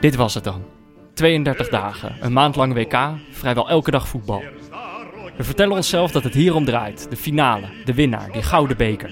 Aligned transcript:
Dit 0.00 0.16
was 0.16 0.34
het 0.34 0.44
dan. 0.44 0.64
32 1.14 1.68
dagen, 1.68 2.16
een 2.20 2.32
maand 2.32 2.56
lang 2.56 2.74
WK, 2.74 2.98
vrijwel 3.30 3.68
elke 3.68 3.90
dag 3.90 4.08
voetbal. 4.08 4.42
We 5.36 5.44
vertellen 5.44 5.76
onszelf 5.76 6.10
dat 6.10 6.24
het 6.24 6.34
hierom 6.34 6.64
draait. 6.64 7.10
De 7.10 7.16
finale, 7.16 7.66
de 7.84 7.94
winnaar, 7.94 8.32
die 8.32 8.42
gouden 8.42 8.76
beker. 8.76 9.10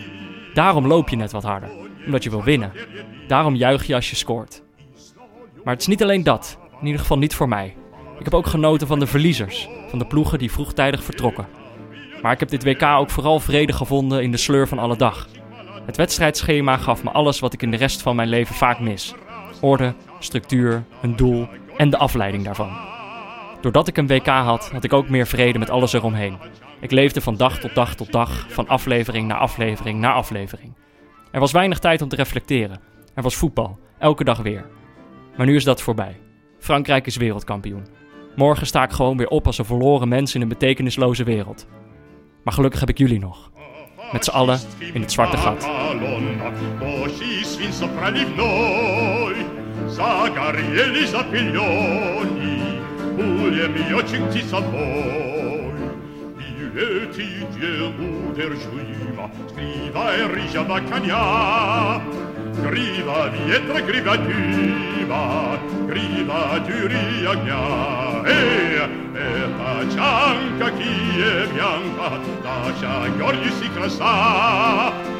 Daarom 0.54 0.86
loop 0.86 1.08
je 1.08 1.16
net 1.16 1.32
wat 1.32 1.42
harder, 1.42 1.70
omdat 2.06 2.22
je 2.22 2.30
wil 2.30 2.42
winnen. 2.42 2.72
Daarom 3.28 3.54
juich 3.54 3.86
je 3.86 3.94
als 3.94 4.10
je 4.10 4.16
scoort. 4.16 4.62
Maar 5.64 5.72
het 5.72 5.82
is 5.82 5.88
niet 5.88 6.02
alleen 6.02 6.22
dat, 6.22 6.58
in 6.80 6.86
ieder 6.86 7.00
geval 7.00 7.18
niet 7.18 7.34
voor 7.34 7.48
mij. 7.48 7.76
Ik 8.18 8.24
heb 8.24 8.34
ook 8.34 8.46
genoten 8.46 8.86
van 8.86 8.98
de 8.98 9.06
verliezers, 9.06 9.68
van 9.88 9.98
de 9.98 10.06
ploegen 10.06 10.38
die 10.38 10.52
vroegtijdig 10.52 11.04
vertrokken. 11.04 11.46
Maar 12.22 12.32
ik 12.32 12.40
heb 12.40 12.48
dit 12.48 12.64
WK 12.64 12.82
ook 12.82 13.10
vooral 13.10 13.40
vrede 13.40 13.72
gevonden 13.72 14.22
in 14.22 14.30
de 14.30 14.36
sleur 14.36 14.68
van 14.68 14.78
alle 14.78 14.96
dag. 14.96 15.28
Het 15.86 15.96
wedstrijdschema 15.96 16.76
gaf 16.76 17.02
me 17.02 17.10
alles 17.10 17.40
wat 17.40 17.52
ik 17.52 17.62
in 17.62 17.70
de 17.70 17.76
rest 17.76 18.02
van 18.02 18.16
mijn 18.16 18.28
leven 18.28 18.54
vaak 18.54 18.80
mis: 18.80 19.14
orde, 19.60 19.94
structuur, 20.26 20.84
een 21.02 21.16
doel 21.16 21.48
en 21.76 21.90
de 21.90 21.98
afleiding 21.98 22.44
daarvan. 22.44 22.76
Doordat 23.60 23.88
ik 23.88 23.96
een 23.96 24.06
WK 24.06 24.26
had, 24.26 24.70
had 24.70 24.84
ik 24.84 24.92
ook 24.92 25.08
meer 25.08 25.26
vrede 25.26 25.58
met 25.58 25.70
alles 25.70 25.92
eromheen. 25.92 26.38
Ik 26.80 26.90
leefde 26.90 27.20
van 27.20 27.36
dag 27.36 27.58
tot 27.58 27.74
dag 27.74 27.94
tot 27.94 28.12
dag, 28.12 28.46
van 28.48 28.68
aflevering 28.68 29.28
naar 29.28 29.38
aflevering 29.38 30.00
naar 30.00 30.12
aflevering. 30.12 30.72
Er 31.30 31.40
was 31.40 31.52
weinig 31.52 31.78
tijd 31.78 32.02
om 32.02 32.08
te 32.08 32.16
reflecteren. 32.16 32.80
Er 33.14 33.22
was 33.22 33.36
voetbal, 33.36 33.78
elke 33.98 34.24
dag 34.24 34.38
weer. 34.38 34.66
Maar 35.36 35.46
nu 35.46 35.56
is 35.56 35.64
dat 35.64 35.82
voorbij. 35.82 36.20
Frankrijk 36.58 37.06
is 37.06 37.16
wereldkampioen. 37.16 37.86
Morgen 38.36 38.66
sta 38.66 38.82
ik 38.82 38.90
gewoon 38.90 39.16
weer 39.16 39.28
op 39.28 39.46
als 39.46 39.58
een 39.58 39.64
verloren 39.64 40.08
mens 40.08 40.34
in 40.34 40.40
een 40.40 40.48
betekenisloze 40.48 41.24
wereld. 41.24 41.66
Maar 42.44 42.54
gelukkig 42.54 42.80
heb 42.80 42.88
ik 42.88 42.98
jullie 42.98 43.20
nog. 43.20 43.50
Met 44.12 44.24
z'n 44.24 44.30
allen 44.30 44.58
in 44.92 45.00
het 45.00 45.12
zwarte 45.12 45.36
gat. 45.36 45.68
загорели 49.96 51.06
запыленный, 51.06 52.60
пулеметчик 53.16 54.30
тисовой. 54.30 55.56
Il 56.38 56.78
était 56.78 57.78
l'odeur 57.80 58.52
juiva, 58.54 59.30
scriva 59.48 60.14
e 60.14 60.26
rigia 60.34 60.62
da 60.62 60.78
cagna, 60.80 62.00
griva 62.62 63.28
vietra, 63.28 63.80
griva 63.80 64.16
diva, 64.16 65.58
griva 65.86 66.58
duri 66.66 67.24
agna, 67.24 68.22
e, 68.26 68.88
e 69.14 69.48
la 69.56 69.76
cianca 69.88 70.70
chi 70.76 71.20
è 71.20 71.46
bianca, 71.54 72.08
lascia 72.42 73.08
gli 73.08 73.20
orgli 73.22 73.50
si 73.58 73.70
crassa, 73.70 75.15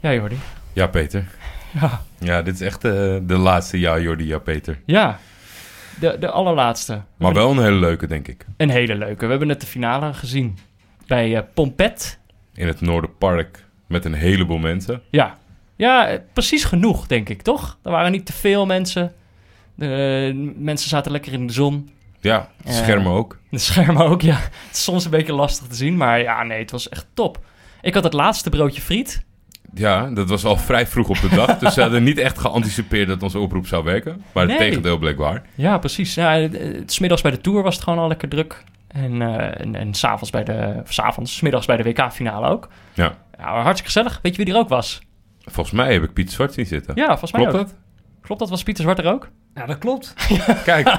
Ja, 0.00 0.12
Jordi. 0.12 0.38
Ja, 0.72 0.86
Peter. 0.86 1.24
Ja. 1.80 2.02
Ja, 2.18 2.42
dit 2.42 2.54
is 2.54 2.60
echt 2.60 2.84
eh, 2.84 2.92
de 3.22 3.36
laatste 3.36 3.78
jaar, 3.78 4.02
Jordi, 4.02 4.26
ja, 4.26 4.38
Peter. 4.38 4.78
Ja, 4.86 5.18
de, 6.00 6.16
de 6.20 6.30
allerlaatste. 6.30 7.02
Maar 7.16 7.34
wel 7.34 7.50
een 7.50 7.62
hele 7.62 7.76
leuke, 7.78 8.06
denk 8.06 8.28
ik. 8.28 8.46
Een 8.56 8.70
hele 8.70 8.94
leuke. 8.94 9.24
We 9.24 9.30
hebben 9.30 9.48
net 9.48 9.60
de 9.60 9.66
finale 9.66 10.14
gezien 10.14 10.58
bij 11.06 11.36
eh, 11.36 11.42
Pompet. 11.54 12.18
In 12.54 12.66
het 12.66 12.80
Noorderpark 12.80 13.64
met 13.86 14.04
een 14.04 14.14
heleboel 14.14 14.58
mensen. 14.58 15.02
Ja. 15.10 15.38
ja, 15.76 16.08
eh, 16.08 16.18
precies 16.32 16.64
genoeg, 16.64 17.06
denk 17.06 17.28
ik, 17.28 17.42
toch? 17.42 17.78
Er 17.82 17.90
waren 17.90 18.12
niet 18.12 18.26
te 18.26 18.32
veel 18.32 18.66
mensen. 18.66 19.12
De 19.74 20.52
mensen 20.56 20.88
zaten 20.88 21.12
lekker 21.12 21.32
in 21.32 21.46
de 21.46 21.52
zon. 21.52 21.90
Ja, 22.20 22.48
Eh, 22.64 22.72
schermen 22.72 23.12
ook. 23.12 23.38
De 23.50 23.58
schermen 23.58 24.06
ook, 24.06 24.22
ja. 24.22 24.34
Het 24.36 24.50
is 24.76 24.82
soms 24.84 25.04
een 25.04 25.10
beetje 25.10 25.32
lastig 25.32 25.66
te 25.66 25.74
zien, 25.74 25.96
maar 25.96 26.20
ja, 26.20 26.42
nee, 26.42 26.58
het 26.58 26.70
was 26.70 26.88
echt 26.88 27.06
top. 27.14 27.38
Ik 27.80 27.94
had 27.94 28.04
het 28.04 28.12
laatste 28.12 28.50
broodje 28.50 28.80
friet. 28.82 29.24
Ja, 29.74 30.06
dat 30.10 30.28
was 30.28 30.44
al 30.44 30.56
vrij 30.56 30.86
vroeg 30.86 31.08
op 31.08 31.20
de 31.20 31.28
dag. 31.28 31.58
dus 31.58 31.74
ze 31.74 31.80
hadden 31.80 32.02
niet 32.02 32.18
echt 32.18 32.38
geanticipeerd 32.38 33.08
dat 33.08 33.22
onze 33.22 33.38
oproep 33.38 33.66
zou 33.66 33.84
werken. 33.84 34.22
Maar 34.32 34.48
het 34.48 34.58
tegendeel 34.58 34.98
bleek 34.98 35.18
waar. 35.18 35.42
Ja, 35.54 35.78
precies. 35.78 36.14
Ja, 36.14 36.32
het- 36.32 36.58
het- 36.58 36.92
's 36.92 36.98
middags 36.98 37.22
bij 37.22 37.30
de 37.30 37.40
Tour 37.40 37.62
was 37.62 37.74
het 37.74 37.84
gewoon 37.84 37.98
al 37.98 38.08
lekker 38.08 38.28
druk. 38.28 38.64
En, 38.88 39.22
eh 39.22 39.60
en, 39.60 39.74
en 39.74 39.94
s'avonds 39.94 40.30
bij 40.30 40.44
de... 40.44 40.80
Of 40.82 40.92
's 40.92 40.98
avonds, 40.98 41.36
's 41.36 41.40
middags 41.40 41.66
bij 41.66 41.76
de 41.76 41.82
WK-finale 41.82 42.48
ook. 42.48 42.68
Ja. 42.94 43.14
Ja, 43.38 43.44
hartstikke 43.62 43.84
gezellig. 43.92 44.18
Weet 44.22 44.36
je 44.36 44.44
wie 44.44 44.52
er 44.54 44.58
ook 44.60 44.68
was? 44.68 45.00
Volgens 45.44 45.74
mij 45.76 45.92
heb 45.92 46.02
ik 46.02 46.12
Piet 46.12 46.32
Zwart 46.32 46.52
zien 46.54 46.66
zitten. 46.66 46.94
Ja, 46.96 47.06
volgens 47.06 47.32
mij 47.32 47.40
Klopt 47.42 47.58
ook. 47.58 47.66
dat? 47.66 47.74
Klopt 48.22 48.40
dat? 48.40 48.50
Was 48.50 48.62
Pieter 48.62 48.82
Zwart 48.84 48.98
er 48.98 49.12
ook? 49.12 49.28
Ja, 49.58 49.66
dat 49.66 49.78
klopt. 49.78 50.14
Kijk, 50.64 50.96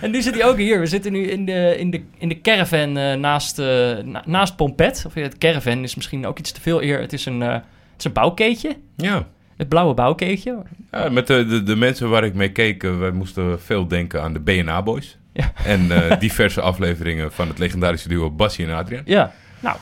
En 0.00 0.10
nu 0.10 0.22
zit 0.22 0.34
hij 0.34 0.44
ook 0.44 0.56
hier. 0.56 0.80
We 0.80 0.86
zitten 0.86 1.12
nu 1.12 1.26
in 1.28 1.44
de, 1.44 1.76
in 1.78 1.90
de, 1.90 2.02
in 2.18 2.28
de 2.28 2.40
caravan 2.40 2.96
eh, 2.96 3.14
naast, 3.14 3.58
eh, 3.58 3.66
na- 4.04 4.22
naast 4.26 4.56
Pompet. 4.56 5.04
Of 5.06 5.14
het 5.14 5.38
caravan 5.38 5.82
is 5.82 5.94
misschien 5.94 6.26
ook 6.26 6.38
iets 6.38 6.52
te 6.52 6.60
veel 6.60 6.82
eer. 6.82 7.00
Het 7.00 7.12
is 7.12 7.26
een, 7.26 7.42
eh, 7.42 7.52
het 7.52 7.62
is 7.98 8.04
een 8.04 8.12
bouwkeetje. 8.12 8.76
ja. 8.96 9.26
Het 9.56 9.68
blauwe 9.70 9.94
bouwkeetje. 9.94 10.62
Ja, 10.90 11.08
met 11.08 11.26
de, 11.26 11.46
de, 11.46 11.62
de 11.62 11.76
mensen 11.76 12.08
waar 12.08 12.24
ik 12.24 12.34
mee 12.34 12.52
keek, 12.52 12.82
wij 12.82 13.10
moesten 13.10 13.60
veel 13.60 13.88
denken 13.88 14.22
aan 14.22 14.32
de 14.32 14.40
BNA 14.40 14.82
Boys. 14.82 15.18
Ja. 15.32 15.52
En 15.64 15.88
diverse 16.18 16.60
afleveringen 16.70 17.32
van 17.32 17.48
het 17.48 17.58
legendarische 17.58 18.08
duo 18.08 18.30
Bassie 18.30 18.66
en 18.66 18.74
Adriaan. 18.74 19.02
Ja, 19.04 19.32
nou. 19.60 19.76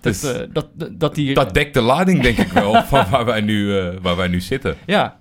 Dat, 0.00 0.12
Dus- 0.20 0.46
dat, 0.52 0.68
dat, 0.92 1.14
die... 1.14 1.34
Dat 1.34 1.54
dekt 1.54 1.74
de 1.74 1.80
lading, 1.80 2.22
denk 2.22 2.38
ik 2.38 2.52
wel, 2.52 2.82
van 2.92 3.04
waar 3.10 3.24
wij 3.24 3.40
nu, 3.40 3.72
waar 4.00 4.16
wij 4.16 4.28
nu 4.28 4.40
zitten. 4.40 4.76
Ja. 4.86 5.16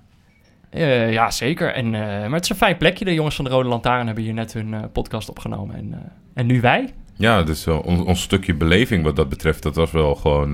Eh, 0.71 1.11
ja, 1.11 1.31
zeker. 1.31 1.73
En, 1.73 1.85
eh, 1.85 2.01
maar 2.01 2.31
het 2.31 2.43
is 2.43 2.49
een 2.49 2.55
fijn 2.55 2.77
plekje. 2.77 3.05
De 3.05 3.13
jongens 3.13 3.35
van 3.35 3.45
de 3.45 3.51
Rode 3.51 3.69
Lantaarn 3.69 4.05
hebben 4.05 4.23
hier 4.23 4.33
net 4.33 4.53
hun 4.53 4.73
eh, 4.73 4.83
podcast 4.91 5.29
opgenomen. 5.29 5.75
En, 5.75 6.11
en 6.33 6.45
nu 6.45 6.61
wij. 6.61 6.89
Ja, 7.15 7.43
dus 7.43 7.67
ons, 7.67 8.01
ons 8.03 8.21
stukje 8.21 8.53
beleving 8.53 9.03
wat 9.03 9.15
dat 9.15 9.29
betreft, 9.29 9.63
dat 9.63 9.75
was 9.75 9.91
wel 9.91 10.15
gewoon 10.15 10.51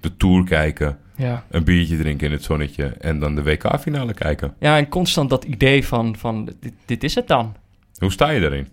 de 0.00 0.16
Tour 0.16 0.44
kijken, 0.44 0.98
Ja. 1.16 1.44
een 1.50 1.64
biertje 1.64 1.96
drinken 1.96 2.26
in 2.26 2.32
het 2.32 2.42
zonnetje 2.42 2.84
en 2.86 3.18
dan 3.18 3.34
de 3.34 3.42
WK-finale 3.42 4.14
kijken. 4.14 4.54
Ja, 4.58 4.76
en 4.76 4.88
constant 4.88 5.30
dat 5.30 5.44
idee 5.44 5.86
van, 5.86 6.16
van 6.16 6.44
dit, 6.60 6.72
dit 6.84 7.04
is 7.04 7.14
het 7.14 7.28
dan. 7.28 7.54
Hoe 7.98 8.12
sta 8.12 8.30
je 8.30 8.40
daarin? 8.40 8.68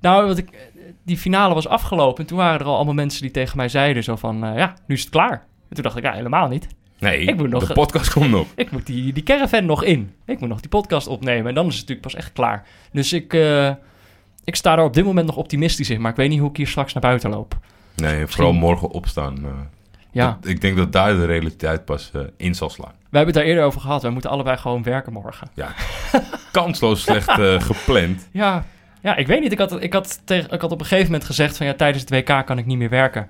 Nou, 0.00 0.26
wat 0.26 0.38
ik, 0.38 0.70
die 1.04 1.16
finale 1.16 1.54
was 1.54 1.68
afgelopen. 1.68 2.20
En 2.22 2.26
toen 2.26 2.38
waren 2.38 2.60
er 2.60 2.66
al 2.66 2.74
allemaal 2.76 2.94
mensen 2.94 3.22
die 3.22 3.30
tegen 3.30 3.56
mij 3.56 3.68
zeiden 3.68 4.02
zo 4.04 4.16
van... 4.16 4.36
ja, 4.38 4.74
nu 4.86 4.94
is 4.94 5.00
het 5.00 5.10
klaar. 5.10 5.46
En 5.68 5.74
toen 5.74 5.82
dacht 5.82 5.96
ik, 5.96 6.02
ja, 6.04 6.12
helemaal 6.12 6.48
niet. 6.48 6.66
Nee, 6.98 7.18
Ik 7.20 7.36
moet 7.36 7.48
nog- 7.50 7.66
de 7.66 7.72
podcast 7.74 8.12
komt 8.12 8.30
nog. 8.30 8.46
Ik 8.56 8.70
moet 8.70 8.86
die, 8.86 9.12
die 9.12 9.22
caravan 9.22 9.64
nog 9.66 9.84
in. 9.84 10.12
Ik 10.24 10.40
moet 10.40 10.48
nog 10.48 10.60
die 10.60 10.68
podcast 10.68 11.06
opnemen. 11.06 11.46
En 11.48 11.54
dan 11.54 11.66
is 11.66 11.72
het 11.78 11.80
natuurlijk 11.88 12.06
pas 12.06 12.14
echt 12.24 12.32
klaar. 12.32 12.66
Dus 12.92 13.12
ik, 13.12 13.34
eh, 13.34 13.70
ik 14.44 14.56
sta 14.56 14.76
daar 14.76 14.84
op 14.84 14.94
dit 14.94 15.04
moment 15.04 15.26
nog 15.26 15.36
optimistisch 15.36 15.90
in. 15.90 16.00
Maar 16.00 16.10
ik 16.10 16.16
weet 16.16 16.28
niet 16.28 16.40
hoe 16.40 16.50
ik 16.50 16.56
hier 16.56 16.66
straks 16.66 16.92
naar 16.92 17.02
buiten 17.02 17.30
loop. 17.30 17.58
Nee, 17.96 18.26
vooral 18.26 18.52
morgen 18.52 18.88
opstaan. 18.90 19.36
eh, 19.44 19.50
Ja, 20.10 20.38
dat- 20.40 20.50
ik 20.50 20.60
denk 20.60 20.76
dat 20.76 20.92
daar 20.92 21.14
de 21.14 21.24
realiteit 21.24 21.84
pas 21.84 22.10
eh, 22.14 22.20
in 22.36 22.54
zal 22.54 22.70
slaan. 22.70 22.92
we 23.10 23.16
hebben 23.16 23.26
het 23.26 23.34
daar 23.34 23.44
eerder 23.52 23.64
over 23.64 23.80
gehad. 23.80 24.02
Wij 24.02 24.10
moeten 24.10 24.30
allebei 24.30 24.56
gewoon 24.56 24.82
werken 24.82 25.12
morgen. 25.12 25.48
Kansloos 26.52 27.02
slecht 27.02 27.30
gepland. 27.72 28.28
Ja, 28.32 28.64
ja 29.02 29.16
ik 29.16 29.26
weet 29.26 29.40
niet. 29.40 29.52
Ik 29.52 29.58
had, 29.58 29.82
ik, 29.82 29.92
had 29.92 30.20
tegen, 30.24 30.50
ik 30.50 30.60
had 30.60 30.72
op 30.72 30.80
een 30.80 30.86
gegeven 30.86 31.10
moment 31.10 31.24
gezegd 31.24 31.56
van... 31.56 31.66
ja, 31.66 31.74
tijdens 31.74 32.04
het 32.08 32.10
WK 32.10 32.46
kan 32.46 32.58
ik 32.58 32.66
niet 32.66 32.78
meer 32.78 32.88
werken. 32.90 33.28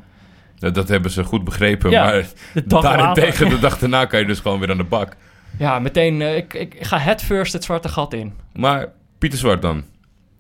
Dat, 0.59 0.75
dat 0.75 0.89
hebben 0.89 1.11
ze 1.11 1.25
goed 1.25 1.45
begrepen, 1.45 1.91
Ja, 1.91 2.05
maar 2.05 2.27
De 2.55 2.67
dag 2.67 2.83
daarentegen 2.83 3.45
later. 3.45 3.49
de 3.49 3.59
dag 3.69 3.79
daarna 3.79 4.05
kan 4.05 4.21
je 4.21 4.27
dus 4.27 4.41
gewoon 4.41 4.59
weer 4.61 4.71
aan 4.71 4.77
de 4.77 4.85
bak. 4.85 5.17
Ja, 5.59 5.79
meteen... 5.79 6.23
eh, 6.23 6.37
ik, 6.37 6.55
ik 6.55 6.77
ga 6.81 6.99
head 6.99 7.23
first 7.23 7.53
het 7.53 7.65
zwarte 7.65 7.89
gat 7.89 8.13
in. 8.13 8.33
Maar 8.55 8.89
Pieter 9.19 9.39
Zwart 9.39 9.63
dan. 9.63 9.85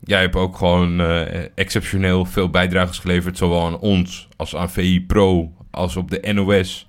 Jij 0.05 0.21
hebt 0.21 0.37
ook 0.37 0.57
gewoon 0.57 1.01
eh, 1.01 1.45
exceptioneel 1.55 2.25
veel 2.25 2.51
bijdrages 2.51 2.99
geleverd, 2.99 3.37
zowel 3.39 3.67
aan 3.67 3.79
ons 3.79 4.29
als 4.37 4.57
aan 4.57 4.71
VI 4.71 5.05
Pro, 5.07 5.53
als 5.71 5.97
op 5.97 6.11
de 6.11 6.33
NOS. 6.33 6.89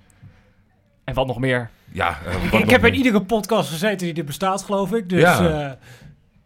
En 1.04 1.14
wat 1.14 1.28
nog 1.28 1.40
meer. 1.40 1.70
Ja, 1.92 2.10
eh, 2.26 2.34
wat 2.34 2.44
Ik 2.44 2.52
nog 2.52 2.70
heb 2.72 2.86
in 2.86 2.94
iedere 2.96 3.22
podcast 3.22 3.70
gezeten 3.70 4.08
die 4.08 4.14
er 4.16 4.24
bestaat, 4.24 4.64
geloof 4.64 4.94
ik. 4.94 5.10
Dus 5.10 5.22
Ja. 5.22 5.68
eh, 5.70 5.72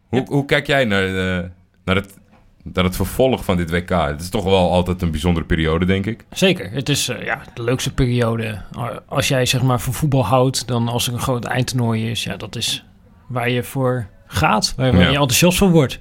hoe, 0.07 0.25
hoe 0.27 0.45
kijk 0.45 0.67
jij 0.67 0.85
naar, 0.85 1.03
eh, 1.05 1.44
naar, 1.85 1.95
het, 1.95 2.17
naar 2.63 2.83
het 2.83 2.95
vervolg 2.95 3.45
van 3.45 3.57
dit 3.57 3.71
WK? 3.71 3.89
Het 3.89 4.21
is 4.21 4.29
toch 4.29 4.43
wel 4.43 4.71
altijd 4.71 5.01
een 5.01 5.11
bijzondere 5.11 5.45
periode, 5.45 5.85
denk 5.85 6.05
ik. 6.05 6.25
zeker. 6.31 6.71
Het 6.71 6.89
is 6.89 7.07
eh, 7.07 7.23
ja, 7.25 7.41
de 7.53 7.63
leukste 7.63 7.93
periode. 7.93 8.61
Als 9.07 9.27
jij 9.27 9.45
zeg 9.45 9.61
maar 9.61 9.79
van 9.79 9.93
voetbal 9.93 10.25
houdt, 10.25 10.67
dan 10.67 10.87
als 10.87 11.07
er 11.07 11.13
een 11.13 11.19
groot 11.19 11.45
eindtoernooi 11.45 12.09
is, 12.09 12.23
ja, 12.23 12.37
dat 12.37 12.55
is 12.55 12.85
waar 13.27 13.49
je 13.49 13.63
voor 13.63 14.07
gaat. 14.27 14.73
Waar, 14.77 14.91
waar 14.91 15.01
Ja. 15.01 15.07
je 15.07 15.11
enthousiast 15.17 15.57
van 15.57 15.71
wordt. 15.71 15.97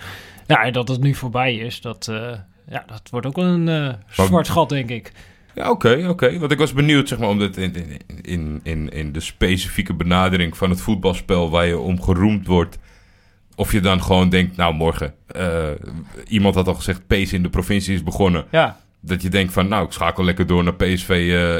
Ja, 0.46 0.62
en 0.62 0.72
dat 0.72 0.88
het 0.88 1.00
nu 1.00 1.14
voorbij 1.14 1.54
is, 1.54 1.80
dat, 1.80 2.08
eh, 2.08 2.32
ja, 2.68 2.84
dat 2.86 3.02
wordt 3.10 3.26
ook 3.26 3.36
wel 3.36 3.44
een 3.44 3.68
eh, 3.68 3.94
zwart 4.26 4.48
gat, 4.48 4.68
denk 4.68 4.90
ik. 4.90 5.12
Ja, 5.54 5.70
oké, 5.70 6.06
oké. 6.08 6.38
Want 6.38 6.52
ik 6.52 6.58
was 6.58 6.72
benieuwd, 6.72 7.08
zeg 7.08 7.18
maar, 7.18 7.28
omdat 7.28 7.56
in, 7.56 7.74
in, 8.22 8.60
in, 8.62 8.88
in 8.88 9.12
de 9.12 9.20
specifieke 9.20 9.94
benadering 9.94 10.56
van 10.56 10.70
het 10.70 10.80
voetbalspel 10.80 11.50
waar 11.50 11.66
je 11.66 11.78
om 11.78 12.02
geroemd 12.02 12.46
wordt, 12.46 12.78
of 13.56 13.72
je 13.72 13.80
dan 13.80 14.02
gewoon 14.02 14.28
denkt, 14.28 14.56
nou, 14.56 14.74
morgen, 14.74 15.14
eh, 15.26 15.68
iemand 16.28 16.54
had 16.54 16.68
al 16.68 16.74
gezegd, 16.74 17.06
pace 17.06 17.34
in 17.34 17.42
de 17.42 17.48
provincie 17.48 17.94
is 17.94 18.02
begonnen. 18.02 18.44
Ja, 18.50 18.78
Dat 19.00 19.22
je 19.22 19.28
denkt 19.28 19.52
van, 19.52 19.68
nou, 19.68 19.84
ik 19.84 19.92
schakel 19.92 20.24
lekker 20.24 20.46
door 20.46 20.64
naar 20.64 20.74
PSV 20.74 21.08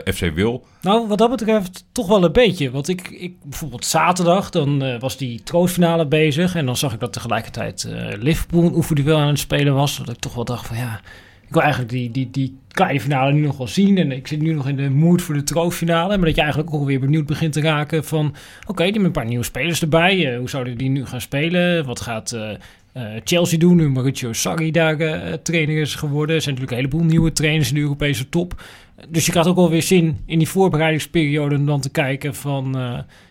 eh, 0.04 0.12
FC 0.14 0.34
Wil. 0.34 0.66
Nou, 0.80 1.08
wat 1.08 1.18
dat 1.18 1.30
betreft 1.30 1.84
toch 1.92 2.06
wel 2.06 2.24
een 2.24 2.32
beetje. 2.32 2.70
Want 2.70 2.88
ik, 2.88 3.08
ik 3.08 3.34
bijvoorbeeld 3.42 3.84
zaterdag, 3.84 4.50
dan 4.50 4.82
eh, 4.82 5.00
was 5.00 5.16
die 5.16 5.42
troostfinale 5.42 6.06
bezig. 6.06 6.54
En 6.54 6.66
dan 6.66 6.76
zag 6.76 6.92
ik 6.92 7.00
dat 7.00 7.12
tegelijkertijd 7.12 7.88
Liverpool 8.18 8.64
een 8.64 8.74
oefenduel 8.74 9.18
aan 9.18 9.28
het 9.28 9.38
spelen 9.38 9.74
was. 9.74 9.96
Dat 9.96 10.08
ik 10.08 10.18
toch 10.18 10.34
wel 10.34 10.44
dacht 10.44 10.66
van 10.66 10.76
ja, 10.76 11.00
ik 11.50 11.56
wil 11.56 11.64
eigenlijk 11.64 11.92
die, 11.92 12.10
die, 12.10 12.30
die 12.30 12.58
kleine 12.68 13.00
finale 13.00 13.32
nu 13.32 13.40
nog 13.40 13.56
wel 13.56 13.68
zien. 13.68 13.98
En 13.98 14.12
ik 14.12 14.26
zit 14.26 14.40
nu 14.40 14.52
nog 14.52 14.68
in 14.68 14.76
de 14.76 14.90
mood 14.90 15.22
voor 15.22 15.34
de 15.34 15.42
troostfinale. 15.42 16.16
Maar 16.16 16.26
dat 16.26 16.34
je 16.34 16.42
eigenlijk 16.42 16.74
ook 16.74 16.86
weer 16.86 17.00
benieuwd 17.00 17.26
begint 17.26 17.52
te 17.52 17.60
raken 17.60 18.04
van... 18.04 18.34
Oké, 18.66 18.82
die 18.82 18.84
hebben 18.84 19.04
een 19.04 19.12
paar 19.12 19.26
nieuwe 19.26 19.44
spelers 19.44 19.80
erbij. 19.80 20.32
Uh, 20.32 20.38
hoe 20.38 20.48
zouden 20.48 20.78
die 20.78 20.88
nu 20.88 21.06
gaan 21.06 21.20
spelen? 21.20 21.86
Wat 21.86 22.00
gaat 22.00 22.32
uh, 22.32 22.50
uh, 22.96 23.02
Chelsea 23.24 23.58
doen 23.58 23.76
nu 23.76 23.88
Mauricio 23.88 24.32
Sarri 24.32 24.70
daar 24.70 24.96
trainer 25.42 25.80
is 25.80 25.94
geworden? 25.94 26.36
Er 26.36 26.42
zijn 26.42 26.54
natuurlijk 26.54 26.82
een 26.82 26.88
heleboel 26.88 27.10
nieuwe 27.10 27.32
trainers 27.32 27.68
in 27.68 27.74
de 27.74 27.80
Europese 27.80 28.28
top. 28.28 28.62
Dus 29.08 29.24
je 29.24 29.30
krijgt 29.30 29.48
ook 29.48 29.56
wel 29.56 29.70
weer 29.70 29.82
zin 29.82 30.18
in 30.26 30.38
die 30.38 30.48
voorbereidingsperiode... 30.48 31.56
om 31.56 31.66
dan 31.66 31.80
te 31.80 31.90
kijken 31.90 32.34
van... 32.34 32.76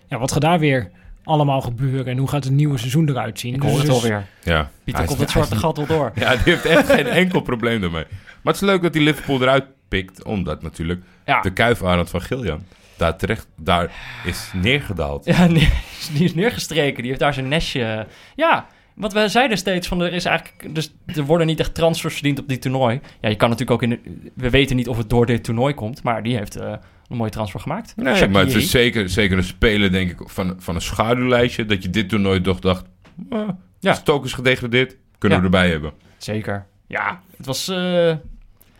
ja, 0.07 0.19
wat 0.19 0.31
gaat 0.31 0.41
daar 0.41 0.59
weer 0.59 0.91
allemaal 1.29 1.61
gebeuren 1.61 2.05
en 2.05 2.17
hoe 2.17 2.27
gaat 2.27 2.43
het 2.43 2.53
nieuwe 2.53 2.77
seizoen 2.77 3.09
eruit 3.09 3.39
zien. 3.39 3.53
Ik 3.53 3.61
hoor 3.61 3.71
dus 3.71 3.81
het 3.81 3.89
alweer. 3.89 4.25
Ja. 4.43 4.69
Pieter 4.83 5.05
komt 5.05 5.19
het 5.19 5.29
zwarte 5.29 5.55
gat 5.55 5.77
wel 5.77 5.85
door. 5.85 6.11
Ja, 6.19 6.35
die 6.35 6.53
heeft 6.53 6.65
echt 6.65 6.91
geen 6.91 7.07
enkel 7.07 7.41
probleem 7.41 7.83
ermee. 7.83 8.05
Maar 8.41 8.53
het 8.53 8.61
is 8.61 8.67
leuk 8.67 8.81
dat 8.81 8.93
hij 8.93 9.03
Liverpool 9.03 9.41
eruit 9.41 9.65
pikt, 9.87 10.23
omdat 10.23 10.61
natuurlijk 10.61 11.01
ja. 11.25 11.41
de 11.41 11.53
kuifarend 11.53 12.09
van 12.09 12.21
Gillian 12.21 12.63
daar 12.97 13.17
terecht 13.17 13.47
daar 13.55 13.91
is 14.25 14.51
neergedaald. 14.53 15.25
Ja, 15.25 15.47
die 16.13 16.23
is 16.23 16.35
neergestreken. 16.35 16.97
Die 16.97 17.07
heeft 17.07 17.19
daar 17.19 17.33
zijn 17.33 17.47
nestje. 17.47 18.07
Ja, 18.35 18.67
wat 18.93 19.13
we 19.13 19.27
zeiden 19.27 19.57
steeds 19.57 19.87
van 19.87 20.01
er 20.01 20.13
is 20.13 20.25
eigenlijk 20.25 20.75
dus 20.75 20.93
er 21.05 21.23
worden 21.23 21.47
niet 21.47 21.59
echt 21.59 21.75
transfers 21.75 22.13
verdiend 22.13 22.39
op 22.39 22.47
die 22.47 22.59
toernooi. 22.59 22.99
Ja, 23.21 23.29
je 23.29 23.35
kan 23.35 23.49
natuurlijk 23.49 23.83
ook 23.83 23.89
in 23.89 23.89
de, 23.89 24.31
we 24.35 24.49
weten 24.49 24.75
niet 24.75 24.87
of 24.87 24.97
het 24.97 25.09
door 25.09 25.25
dit 25.25 25.43
toernooi 25.43 25.73
komt, 25.73 26.03
maar 26.03 26.23
die 26.23 26.37
heeft 26.37 26.57
uh, 26.57 26.73
een 27.09 27.17
mooie 27.17 27.29
transfer 27.29 27.59
gemaakt. 27.59 27.93
Nee, 27.95 28.27
maar 28.27 28.45
het 28.45 28.55
is 28.55 28.71
zeker, 28.71 29.09
zeker 29.09 29.37
een 29.37 29.43
speler 29.43 29.91
denk 29.91 30.11
ik 30.11 30.29
van, 30.29 30.55
van 30.57 30.75
een 30.75 30.81
schaduwlijstje 30.81 31.65
dat 31.65 31.83
je 31.83 31.89
dit 31.89 32.09
toernooi 32.09 32.41
toch 32.41 32.59
dacht, 32.59 32.85
ah, 33.29 33.49
ja, 33.79 33.97
is 34.23 34.33
gedegradeerd, 34.33 34.97
kunnen 35.17 35.37
ja. 35.37 35.43
we 35.43 35.49
erbij 35.49 35.69
hebben. 35.69 35.91
Zeker. 36.17 36.65
Ja, 36.87 37.21
het 37.37 37.45
was 37.45 37.69
uh, 37.69 38.15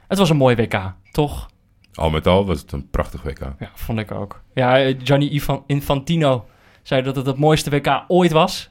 het 0.08 0.18
was 0.18 0.30
een 0.30 0.38
mooi 0.38 0.56
WK, 0.56 0.94
toch? 1.12 1.50
Al 1.94 2.10
met 2.10 2.28
al 2.28 2.46
was 2.46 2.62
het 2.62 2.72
een 2.72 2.90
prachtig 2.90 3.22
WK. 3.22 3.40
Ja, 3.40 3.72
vond 3.74 4.00
ik 4.00 4.12
ook. 4.12 4.42
Ja, 4.54 4.94
Gianni 5.04 5.42
Infantino 5.66 6.46
zei 6.82 7.02
dat 7.02 7.16
het 7.16 7.26
het 7.26 7.38
mooiste 7.38 7.70
WK 7.70 8.04
ooit 8.08 8.32
was. 8.32 8.70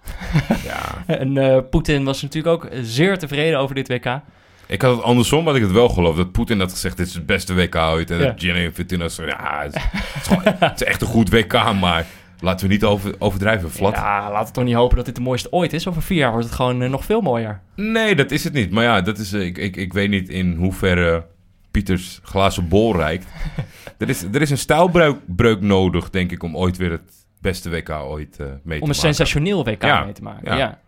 Ja. 0.65 1.05
en 1.19 1.37
uh, 1.37 1.59
Poetin 1.71 2.05
was 2.05 2.23
natuurlijk 2.23 2.55
ook 2.55 2.71
zeer 2.83 3.19
tevreden 3.19 3.59
over 3.59 3.75
dit 3.75 3.89
WK. 3.89 4.21
Ik 4.69 4.83
had 4.83 4.97
het 4.97 5.05
andersom, 5.05 5.47
had 5.47 5.57
ik 5.57 5.63
het 5.63 5.73
wel 5.73 5.89
geloofd. 5.89 6.17
Dat 6.17 6.33
Poetin 6.33 6.61
had 6.61 6.73
gezegd, 6.73 6.97
dit 6.97 7.07
is 7.07 7.15
het 7.15 7.27
beste 7.27 7.55
WK 7.55 7.77
ooit. 7.77 8.11
En 8.11 8.19
ja. 8.19 8.25
dat 8.25 8.41
Gianni 8.41 8.63
Infantino 8.63 9.09
zei, 9.09 9.29
ja, 9.29 9.63
het 9.63 9.75
is, 9.75 9.83
het, 9.91 10.23
is 10.23 10.29
gewoon, 10.29 10.43
het 10.59 10.81
is 10.81 10.87
echt 10.87 11.01
een 11.01 11.07
goed 11.07 11.31
WK, 11.31 11.73
maar... 11.81 12.07
Laten 12.41 12.67
we 12.67 12.73
niet 12.73 12.85
over, 12.85 13.15
overdrijven, 13.19 13.71
Flat. 13.71 13.95
Ja, 13.95 14.31
laten 14.31 14.47
we 14.47 14.53
toch 14.53 14.65
niet 14.65 14.75
hopen 14.75 14.97
dat 14.97 15.05
dit 15.05 15.15
de 15.15 15.21
mooiste 15.21 15.53
ooit 15.53 15.73
is. 15.73 15.89
Over 15.89 16.03
vier 16.03 16.19
jaar 16.19 16.31
wordt 16.31 16.47
het 16.47 16.55
gewoon 16.55 16.83
uh, 16.83 16.89
nog 16.89 17.05
veel 17.05 17.21
mooier. 17.21 17.61
Nee, 17.75 18.15
dat 18.15 18.31
is 18.31 18.45
het 18.45 18.53
niet. 18.53 18.71
Maar 18.71 18.85
ja, 18.85 19.01
dat 19.01 19.19
is, 19.19 19.33
uh, 19.33 19.45
ik, 19.45 19.59
ik, 19.59 19.77
ik 19.77 19.93
weet 19.93 20.11
niet 20.11 20.29
in 20.29 20.55
hoeverre 20.55 21.27
Pieters 21.71 22.21
glazen 22.23 22.69
bol 22.69 22.97
reikt. 22.97 23.27
er, 23.99 24.09
is, 24.09 24.23
er 24.23 24.43
is 24.43 24.51
een 24.51 24.59
stijlbreuk 24.59 25.61
nodig, 25.61 26.11
denk 26.11 26.33
ik, 26.33 26.43
om 26.43 26.57
ooit 26.57 26.77
weer 26.77 26.91
het 26.91 27.13
beste 27.41 27.71
WK 27.71 27.91
ooit 27.91 28.37
uh, 28.41 28.47
mee 28.47 28.55
te 28.55 28.61
maken. 28.65 28.83
Om 28.83 28.89
een 28.89 28.95
sensationeel 28.95 29.65
WK 29.65 29.83
ja. 29.83 30.05
mee 30.05 30.13
te 30.13 30.23
maken, 30.23 30.53
Ja. 30.53 30.57
ja. 30.57 30.79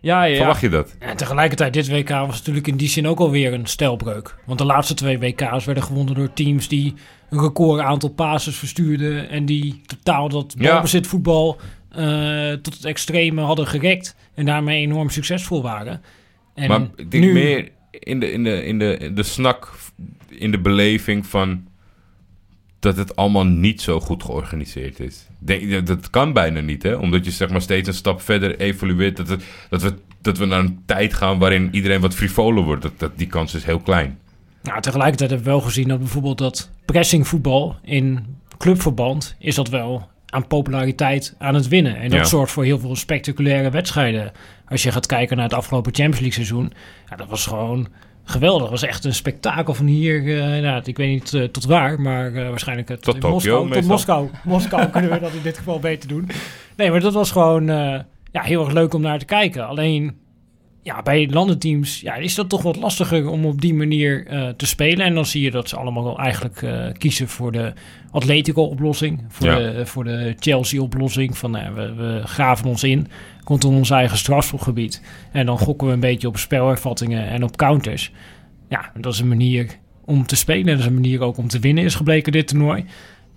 Ja, 0.00 0.24
ja, 0.24 0.36
Verwacht 0.36 0.60
je 0.60 0.68
dat? 0.68 0.96
En 0.98 1.16
tegelijkertijd, 1.16 1.72
dit 1.72 1.88
WK 1.88 2.08
was 2.08 2.38
natuurlijk 2.38 2.66
in 2.66 2.76
die 2.76 2.88
zin 2.88 3.06
ook 3.06 3.18
alweer 3.18 3.52
een 3.52 3.66
stijlbreuk. 3.66 4.34
Want 4.44 4.58
de 4.58 4.64
laatste 4.64 4.94
twee 4.94 5.18
WK's 5.18 5.64
werden 5.64 5.84
gewonnen 5.84 6.14
door 6.14 6.32
teams 6.32 6.68
die 6.68 6.94
een 7.30 7.40
record 7.40 7.80
aantal 7.80 8.08
passes 8.08 8.56
verstuurden. 8.56 9.28
En 9.28 9.46
die 9.46 9.80
totaal 9.86 10.28
dat 10.28 10.56
balbezit 10.58 11.06
voetbal 11.06 11.60
eh, 11.90 12.52
tot 12.52 12.74
het 12.74 12.84
extreme 12.84 13.40
hadden 13.42 13.66
gerekt. 13.66 14.16
En 14.34 14.44
daarmee 14.44 14.80
enorm 14.80 15.10
succesvol 15.10 15.62
waren. 15.62 16.02
En 16.54 16.68
maar 16.68 16.88
ik 16.96 17.10
denk 17.10 17.24
nu, 17.24 17.32
meer 17.32 17.68
in 17.90 18.20
de, 18.20 18.32
in, 18.32 18.44
de, 18.44 18.64
in, 18.64 18.78
de, 18.78 18.96
in 18.96 19.14
de 19.14 19.22
snak, 19.22 19.72
in 20.28 20.50
de 20.50 20.60
beleving 20.60 21.26
van 21.26 21.66
dat 22.86 22.96
het 22.96 23.16
allemaal 23.16 23.44
niet 23.46 23.80
zo 23.80 24.00
goed 24.00 24.22
georganiseerd 24.22 25.00
is. 25.00 25.26
Denk, 25.38 25.86
dat 25.86 26.10
kan 26.10 26.32
bijna 26.32 26.60
niet, 26.60 26.82
hè? 26.82 26.94
Omdat 26.94 27.24
je 27.24 27.30
zeg 27.30 27.50
maar 27.50 27.60
steeds 27.62 27.88
een 27.88 27.94
stap 27.94 28.20
verder 28.20 28.58
evolueert. 28.58 29.16
Dat, 29.16 29.28
het, 29.28 29.44
dat, 29.70 29.82
we, 29.82 29.94
dat 30.20 30.38
we 30.38 30.44
naar 30.44 30.58
een 30.60 30.82
tijd 30.86 31.14
gaan 31.14 31.38
waarin 31.38 31.68
iedereen 31.72 32.00
wat 32.00 32.14
frivoler 32.14 32.64
wordt. 32.64 32.82
Dat, 32.82 32.92
dat, 32.98 33.12
die 33.18 33.26
kans 33.26 33.54
is 33.54 33.64
heel 33.64 33.78
klein. 33.80 34.18
Nou, 34.62 34.80
tegelijkertijd 34.80 35.30
hebben 35.30 35.48
we 35.48 35.54
wel 35.54 35.64
gezien 35.66 35.88
dat 35.88 35.98
bijvoorbeeld 35.98 36.38
dat 36.38 36.70
pressingvoetbal 36.84 37.76
in 37.82 38.24
clubverband 38.58 39.36
is 39.38 39.54
dat 39.54 39.68
wel 39.68 40.08
aan 40.26 40.46
populariteit 40.46 41.34
aan 41.38 41.54
het 41.54 41.68
winnen. 41.68 41.96
En 41.96 42.08
dat 42.10 42.18
Ja. 42.18 42.24
zorgt 42.24 42.52
voor 42.52 42.64
heel 42.64 42.78
veel 42.78 42.96
spectaculaire 42.96 43.70
wedstrijden. 43.70 44.32
Als 44.68 44.82
je 44.82 44.92
gaat 44.92 45.06
kijken 45.06 45.36
naar 45.36 45.44
het 45.44 45.54
afgelopen 45.54 45.94
Champions 45.94 46.20
League 46.20 46.44
seizoen, 46.44 46.72
ja, 47.10 47.16
dat 47.16 47.28
was 47.28 47.46
gewoon 47.46 47.88
geweldig. 48.26 48.70
Was 48.70 48.82
echt 48.82 49.04
een 49.04 49.14
spektakel 49.14 49.74
van 49.74 49.86
hier, 49.86 50.38
eh, 50.38 50.62
nou, 50.62 50.82
ik 50.84 50.96
weet 50.96 51.08
niet 51.08 51.34
eh, 51.34 51.42
tot 51.42 51.64
waar, 51.64 52.00
maar 52.00 52.34
eh, 52.34 52.48
waarschijnlijk 52.48 53.00
tot, 53.00 53.22
Moskou. 53.22 53.70
Tot. 53.70 53.84
Moskou. 53.84 54.28
Moskou 54.44 54.88
kunnen 54.90 55.10
we 55.10 55.20
dat 55.20 55.32
in 55.32 55.42
dit 55.42 55.58
geval 55.58 55.78
beter 55.78 56.08
doen. 56.08 56.28
Nee, 56.76 56.90
maar 56.90 57.00
dat 57.00 57.14
was 57.14 57.30
gewoon 57.30 57.66
ja, 58.32 58.42
heel 58.42 58.64
erg 58.64 58.72
leuk 58.72 58.94
om 58.94 59.00
naar 59.00 59.18
te 59.18 59.24
kijken. 59.24 59.66
Alleen 59.66 60.16
ja, 60.86 61.02
bij 61.02 61.28
landenteams 61.30 62.00
ja, 62.00 62.14
is 62.14 62.34
dat 62.34 62.48
toch 62.48 62.62
wat 62.62 62.76
lastiger 62.76 63.28
om 63.28 63.44
op 63.46 63.60
die 63.60 63.74
manier 63.74 64.26
eh, 64.26 64.48
te 64.48 64.66
spelen. 64.66 65.06
En 65.06 65.14
dan 65.14 65.26
zie 65.26 65.42
je 65.42 65.50
dat 65.50 65.68
ze 65.68 65.76
allemaal 65.76 66.04
wel 66.04 66.18
eigenlijk 66.18 66.62
eh, 66.62 66.86
kiezen 66.92 67.28
voor 67.28 67.52
de 67.52 67.72
Atletico-oplossing. 68.10 69.24
Voor, 69.28 69.46
Ja. 69.46 69.58
de, 69.58 69.86
voor 69.86 70.04
de 70.04 70.34
Chelsea-oplossing. 70.38 71.38
Van 71.38 71.50
nou, 71.50 71.74
we, 71.74 71.94
we 71.94 72.20
graven 72.24 72.66
ons 72.66 72.84
in 72.84 73.06
rondom 73.44 73.74
ons 73.76 73.90
eigen 73.90 74.18
strafschopgebied. 74.18 75.02
En 75.32 75.46
dan 75.46 75.58
gokken 75.58 75.86
we 75.86 75.92
een 75.92 76.00
beetje 76.00 76.28
op 76.28 76.36
spelervattingen 76.36 77.28
en 77.28 77.42
op 77.42 77.56
counters. 77.56 78.12
Ja, 78.68 78.90
dat 79.00 79.12
is 79.12 79.20
een 79.20 79.28
manier 79.28 79.78
om 80.04 80.26
te 80.26 80.36
spelen. 80.36 80.66
Dat 80.66 80.78
is 80.78 80.86
een 80.86 80.94
manier 80.94 81.20
ook 81.20 81.36
om 81.36 81.48
te 81.48 81.58
winnen, 81.58 81.84
is 81.84 81.94
gebleken 81.94 82.32
dit 82.32 82.48
toernooi. 82.48 82.84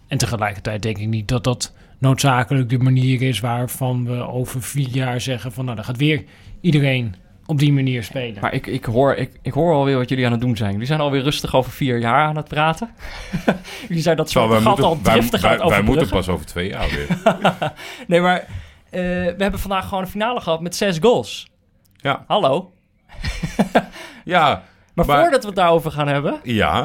En 0.08 0.18
tegelijkertijd 0.18 0.82
denk 0.82 0.98
ik 0.98 1.08
niet 1.08 1.28
dat 1.28 1.44
dat 1.44 1.74
noodzakelijk 2.00 2.70
de 2.70 2.78
manier 2.78 3.22
is 3.22 3.40
waarvan 3.40 4.06
we 4.06 4.28
over 4.28 4.62
vier 4.62 4.90
jaar 4.90 5.22
zeggen 5.22 5.52
van 5.52 5.64
nou, 5.64 5.76
dan 5.76 5.86
gaat 5.86 5.98
weer 5.98 6.24
iedereen 6.62 7.16
op 7.50 7.60
die 7.60 7.74
manier 7.74 8.04
spelen. 8.04 8.42
Maar 8.42 8.54
ik, 8.54 8.68
ik, 8.68 8.86
hoor, 8.86 9.16
ik, 9.16 9.32
ik 9.42 9.54
hoor 9.54 9.74
alweer 9.74 9.98
wat 9.98 10.10
jullie 10.10 10.26
aan 10.26 10.32
het 10.32 10.42
doen 10.42 10.58
zijn. 10.58 10.72
Jullie 10.72 10.88
zijn 10.88 11.00
alweer 11.00 11.22
rustig 11.22 11.56
over 11.56 11.72
vier 11.72 12.00
jaar 12.00 12.28
aan 12.28 12.36
het 12.36 12.48
praten. 12.48 12.90
jullie 13.88 14.04
zijn 14.04 14.18
dat 14.18 14.30
zwarte 14.30 14.62
gat 14.62 14.82
al 14.82 15.00
wij, 15.04 15.14
driftig 15.14 15.44
aan 15.44 15.50
wij, 15.50 15.60
het 15.60 15.70
wij 15.70 15.82
moeten 15.82 16.10
pas 16.10 16.30
over 16.30 16.46
twee 16.46 16.70
jaar 16.70 16.90
weer. 16.90 17.18
Nee, 18.08 18.22
maar 18.22 18.40
eh, 18.40 19.02
we 19.02 19.36
hebben 19.38 19.60
vandaag 19.60 19.88
gewoon 19.88 20.04
een 20.04 20.10
finale 20.10 20.42
gehad 20.42 20.62
met 20.62 20.76
zes 20.76 20.98
goals. 21.02 21.48
Ja. 21.96 22.24
Hallo. 22.28 22.72
Ja, 24.24 24.64
Maar, 24.94 25.06
Maar- 25.06 25.22
voordat 25.22 25.42
we 25.42 25.48
het 25.48 25.56
daarover 25.56 25.92
gaan 25.92 26.08
hebben... 26.08 26.40
ja. 26.44 26.84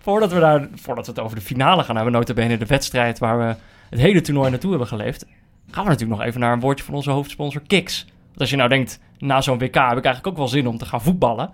Voordat 0.00 0.32
we, 0.32 0.40
daar, 0.40 0.68
voordat 0.74 1.06
we 1.06 1.12
het 1.12 1.20
over 1.20 1.36
de 1.36 1.42
finale 1.42 1.84
gaan 1.84 1.94
hebben... 1.94 2.12
notabene 2.12 2.58
de 2.58 2.66
wedstrijd 2.66 3.18
waar 3.18 3.38
we 3.38 3.54
het 3.90 4.00
hele 4.00 4.20
toernooi 4.20 4.50
naartoe 4.50 4.70
hebben 4.70 4.88
geleefd... 4.88 5.26
gaan 5.70 5.84
we 5.84 5.90
natuurlijk 5.90 6.18
nog 6.18 6.28
even 6.28 6.40
naar 6.40 6.52
een 6.52 6.60
woordje 6.60 6.84
van 6.84 6.94
onze 6.94 7.10
hoofdsponsor 7.10 7.62
Kiks. 7.66 8.06
Want 8.32 8.40
als 8.40 8.50
je 8.50 8.56
nou 8.56 8.68
denkt, 8.68 9.00
na 9.22 9.40
zo'n 9.40 9.58
WK 9.58 9.74
heb 9.74 9.74
ik 9.74 10.04
eigenlijk 10.04 10.26
ook 10.26 10.36
wel 10.36 10.48
zin 10.48 10.66
om 10.66 10.78
te 10.78 10.84
gaan 10.84 11.02
voetballen. 11.02 11.50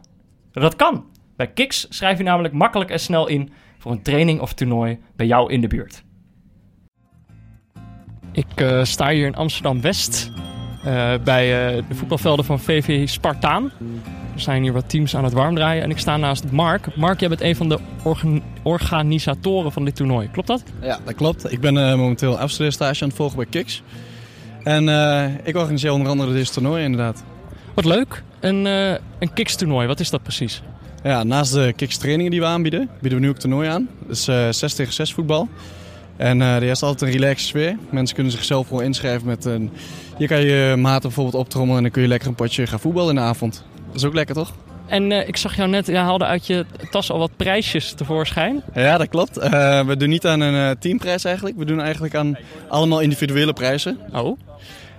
Dat 0.53 0.77
kan. 0.77 1.05
Bij 1.37 1.47
Kiks 1.47 1.87
schrijf 1.89 2.19
je 2.19 2.25
namelijk 2.25 2.55
makkelijk 2.55 2.91
en 2.91 3.01
snel 3.01 3.27
in... 3.29 3.51
voor 3.79 3.93
een 3.93 4.03
training 4.03 4.41
of 4.41 4.53
toernooi 4.53 4.99
bij 5.17 5.27
jou 5.27 5.53
in 5.53 5.61
de 5.61 5.67
buurt. 5.67 6.05
Ik 8.33 8.47
eh, 8.55 8.85
sta 8.85 9.11
hier 9.11 9.27
in 9.27 9.35
Amsterdam-West... 9.35 10.33
eh, 10.85 11.13
bij 11.25 11.77
eh, 11.77 11.83
de 11.89 11.95
voetbalvelden 11.95 12.45
van 12.45 12.61
VV 12.61 13.09
Spartaan. 13.09 13.65
Er 14.35 14.41
zijn 14.41 14.63
hier 14.63 14.73
wat 14.73 14.89
teams 14.91 15.17
aan 15.17 15.25
het 15.25 15.33
warm 15.33 15.55
draaien 15.55 15.83
en 15.83 15.91
ik 15.91 15.99
sta 15.99 16.17
naast 16.17 16.51
Mark. 16.51 16.97
Mark, 16.97 17.21
jij 17.21 17.29
bent 17.29 17.41
een 17.41 17.57
van 17.57 17.69
de 17.69 17.79
organ- 18.05 18.43
organisatoren 18.63 19.73
van 19.73 19.85
dit 19.85 19.97
toernooi. 19.97 20.31
Klopt 20.31 20.49
dat? 20.49 20.63
Ja, 20.81 20.99
dat 21.05 21.15
klopt. 21.15 21.53
Ik 21.53 21.61
ben 21.61 21.77
eh, 21.77 21.97
momenteel 21.97 22.39
afstudeerstage 22.39 23.03
aan 23.03 23.09
het 23.09 23.17
volgen 23.17 23.37
bij 23.37 23.47
Kiks. 23.47 23.83
En 24.63 24.89
eh, 24.89 25.25
ik 25.43 25.57
organiseer 25.57 25.93
onder 25.93 26.09
andere 26.09 26.33
dit 26.33 26.53
toernooi 26.53 26.85
inderdaad. 26.85 27.25
Wat 27.79 27.87
leuk. 27.87 28.23
Een, 28.41 28.67
eh 28.67 28.91
een 29.19 29.33
Kiks-toernooi, 29.33 29.87
wat 29.87 30.01
is 30.01 30.11
dat 30.11 30.23
precies? 30.23 30.63
Ja, 31.03 31.23
naast 31.23 31.53
de 31.53 31.73
Kiks 31.77 31.97
trainingen 31.97 32.31
die 32.31 32.41
we 32.41 32.47
aanbieden, 32.47 32.89
bieden 33.01 33.19
we 33.19 33.25
nu 33.25 33.31
ook 33.31 33.39
toernooi 33.39 33.69
aan. 33.69 33.89
Dus 34.07 34.29
eh 34.29 34.49
6 34.51 34.75
tegen 34.75 34.93
6 34.93 35.13
voetbal. 35.13 35.49
En 36.17 36.43
eh 36.43 36.57
er 36.57 36.63
is 36.63 36.83
altijd 36.83 37.03
een 37.03 37.21
relaxe 37.21 37.47
sfeer. 37.47 37.77
Mensen 37.91 38.15
kunnen 38.15 38.33
zichzelf 38.33 38.69
wel 38.69 38.81
inschrijven 38.81 39.27
met 39.27 39.45
een... 39.45 39.71
Hier 40.17 40.29
kan 40.29 40.41
je 40.41 40.75
maten 40.77 41.03
bijvoorbeeld 41.03 41.37
optrommelen 41.37 41.77
en 41.77 41.83
dan 41.83 41.93
kun 41.93 42.03
je 42.03 42.09
lekker 42.09 42.29
een 42.29 42.35
potje 42.35 42.67
gaan 42.67 42.81
voetballen 42.81 43.09
in 43.09 43.15
de 43.15 43.21
avond. 43.21 43.65
Dat 43.87 43.97
is 43.97 44.05
ook 44.05 44.15
lekker, 44.15 44.35
toch? 44.35 44.53
En 44.87 45.13
eh, 45.13 45.29
ik 45.29 45.37
zag 45.37 45.57
jou 45.57 45.69
net, 45.69 45.87
je 45.87 45.97
haalde 45.97 46.25
uit 46.25 46.47
je 46.47 46.67
tas 46.91 47.11
al 47.11 47.19
wat 47.19 47.37
prijsjes 47.37 47.93
tevoorschijn. 47.93 48.63
Ja, 48.75 48.99
dat 48.99 49.09
klopt. 49.09 49.35
We 49.87 49.95
doen 49.99 50.09
niet 50.09 50.27
aan 50.27 50.41
een 50.41 50.79
teamprijs 50.79 51.25
eigenlijk. 51.25 51.57
We 51.57 51.65
doen 51.65 51.81
eigenlijk 51.81 52.15
aan 52.15 52.37
allemaal 52.69 53.01
individuele 53.01 53.53
prijzen. 53.53 53.99
Oh, 54.13 54.39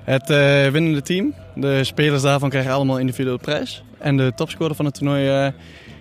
Het 0.03 0.29
eh, 0.29 0.67
winnende 0.67 1.01
team, 1.01 1.33
de 1.55 1.83
spelers 1.83 2.21
daarvan 2.21 2.49
krijgen 2.49 2.71
allemaal 2.71 2.95
een 2.95 3.01
individuele 3.01 3.37
prijs. 3.37 3.83
En 3.97 4.17
de 4.17 4.31
topscorer 4.35 4.75
van 4.75 4.85
het 4.85 4.93
toernooi 4.93 5.27
eh, 5.27 5.51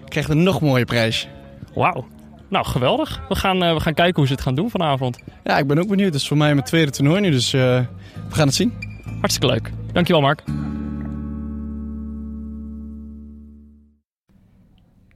krijgt 0.08 0.30
een 0.30 0.42
nog 0.42 0.60
mooie 0.60 0.84
prijs. 0.84 1.28
wauw. 1.74 2.06
Nou, 2.48 2.66
geweldig. 2.66 3.20
We 3.28 3.34
gaan, 3.34 3.62
eh, 3.62 3.72
we 3.72 3.80
gaan 3.80 3.94
kijken 3.94 4.16
hoe 4.16 4.26
ze 4.26 4.32
het 4.32 4.42
gaan 4.42 4.54
doen 4.54 4.70
vanavond. 4.70 5.18
Ja, 5.44 5.58
ik 5.58 5.66
ben 5.66 5.78
ook 5.78 5.88
benieuwd. 5.88 6.12
Het 6.12 6.20
is 6.20 6.28
voor 6.28 6.36
mij 6.36 6.52
mijn 6.52 6.66
tweede 6.66 6.90
toernooi 6.90 7.20
nu, 7.20 7.30
dus 7.30 7.50
we 7.50 7.86
gaan 8.28 8.46
het 8.46 8.56
zien. 8.56 8.72
Hartstikke 9.20 9.46
leuk. 9.46 9.70
Dankjewel, 9.92 10.22
Mark. 10.22 10.42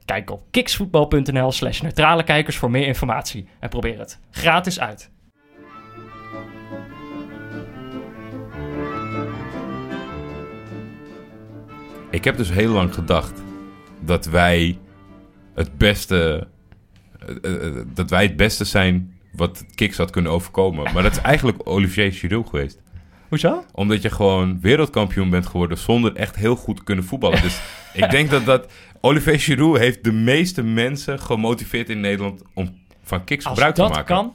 Kijk 0.05 0.31
op 0.31 0.41
kiksvoetbal.nl 0.51 1.51
slash 1.51 1.81
neutrale 1.81 2.23
kijkers 2.23 2.57
voor 2.57 2.71
meer 2.71 2.87
informatie. 2.87 3.47
En 3.59 3.69
probeer 3.69 3.99
het 3.99 4.19
gratis 4.31 4.79
uit. 4.79 5.11
Ik 12.13 12.23
heb 12.23 12.37
dus 12.37 12.49
heel 12.49 12.71
lang 12.71 12.93
gedacht 12.93 13.43
dat 13.99 14.25
wij 14.25 14.79
het 15.53 15.77
beste, 15.77 16.47
eh, 17.41 17.67
eh, 17.67 17.85
dat 17.93 18.09
wij 18.09 18.23
het 18.23 18.35
beste 18.35 18.65
zijn 18.65 19.17
wat 19.31 19.65
Kiks 19.75 19.97
had 19.97 20.09
kunnen 20.09 20.31
overkomen. 20.31 20.93
Maar 20.93 21.03
dat 21.03 21.11
is 21.11 21.17
eigenlijk 21.17 21.57
Olivier 21.63 22.11
Giroud 22.11 22.49
geweest. 22.49 22.81
Hoezo? 23.29 23.65
Omdat 23.71 24.01
je 24.01 24.09
gewoon 24.09 24.61
wereldkampioen 24.61 25.29
bent 25.29 25.45
geworden 25.45 25.77
zonder 25.77 26.15
echt 26.15 26.35
heel 26.35 26.55
goed 26.55 26.77
te 26.77 26.83
kunnen 26.83 27.03
voetballen. 27.03 27.41
Dus 27.41 27.61
ik 27.93 28.09
denk 28.09 28.29
dat 28.29 28.45
dat... 28.45 28.71
Olivier 29.01 29.39
Giroud 29.39 29.77
heeft 29.77 30.03
de 30.03 30.11
meeste 30.11 30.63
mensen 30.63 31.19
gemotiveerd 31.19 31.89
in 31.89 31.99
Nederland 31.99 32.41
om 32.53 32.77
van 33.03 33.23
Kiks 33.23 33.45
Als 33.45 33.53
gebruik 33.53 33.75
dat 33.75 33.87
te 33.87 33.93
maken. 33.93 34.15
kan, 34.15 34.33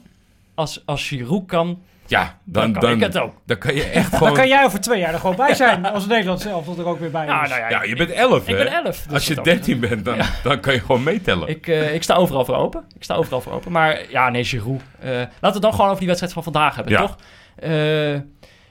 als, 0.54 0.82
als 0.86 1.08
Giroud 1.08 1.46
kan, 1.46 1.82
Ja, 2.08 2.38
dan, 2.44 2.72
dan, 2.72 2.82
kan 2.82 2.90
ik 2.92 3.00
het 3.00 3.18
ook. 3.18 3.34
dan 3.46 3.58
kan 3.58 3.74
je 3.74 3.84
echt 3.84 4.10
Dan 4.10 4.18
gewoon... 4.18 4.34
kan 4.34 4.48
jij 4.48 4.64
over 4.64 4.80
twee 4.80 4.98
jaar 5.00 5.12
er 5.12 5.20
gewoon 5.20 5.36
bij 5.36 5.54
zijn. 5.54 5.86
Als 5.86 6.06
Nederland 6.06 6.40
zelf 6.40 6.64
dat 6.66 6.78
er 6.78 6.86
ook 6.86 6.98
weer 7.00 7.10
bij 7.10 7.24
is. 7.24 7.30
Ja, 7.30 7.46
nou 7.46 7.60
ja, 7.60 7.68
Ja, 7.70 7.82
ik- 7.82 7.88
je 7.88 7.96
bent 7.96 8.10
11, 8.10 8.48
Ik 8.48 8.56
hè? 8.56 8.64
ben 8.64 8.72
11. 8.72 9.02
dus 9.02 9.12
Als 9.14 9.26
je 9.26 9.40
13 9.42 9.80
bent, 9.80 10.04
dan, 10.04 10.18
dan 10.42 10.60
kan 10.60 10.72
je 10.74 10.80
gewoon 10.80 11.02
meetellen. 11.02 11.48
Ik, 11.48 11.66
eh, 11.66 11.94
ik 11.94 12.02
sta 12.02 12.14
overal 12.14 12.44
voor 12.44 12.54
open. 12.56 12.84
Ik 12.96 13.02
sta 13.04 13.14
overal 13.14 13.40
voor 13.40 13.52
open. 13.52 13.72
Maar 13.72 14.00
ja, 14.10 14.28
nee, 14.28 14.44
Giroud. 14.44 14.80
Eh, 15.00 15.10
laten 15.10 15.28
we 15.40 15.46
het 15.48 15.62
dan 15.62 15.70
gewoon 15.70 15.86
over 15.86 15.98
die 15.98 16.06
wedstrijd 16.06 16.32
van 16.34 16.42
vandaag 16.42 16.74
hebben, 16.74 16.92
Ja. 16.92 16.98
toch? 17.00 17.16
Eh, 17.56 18.14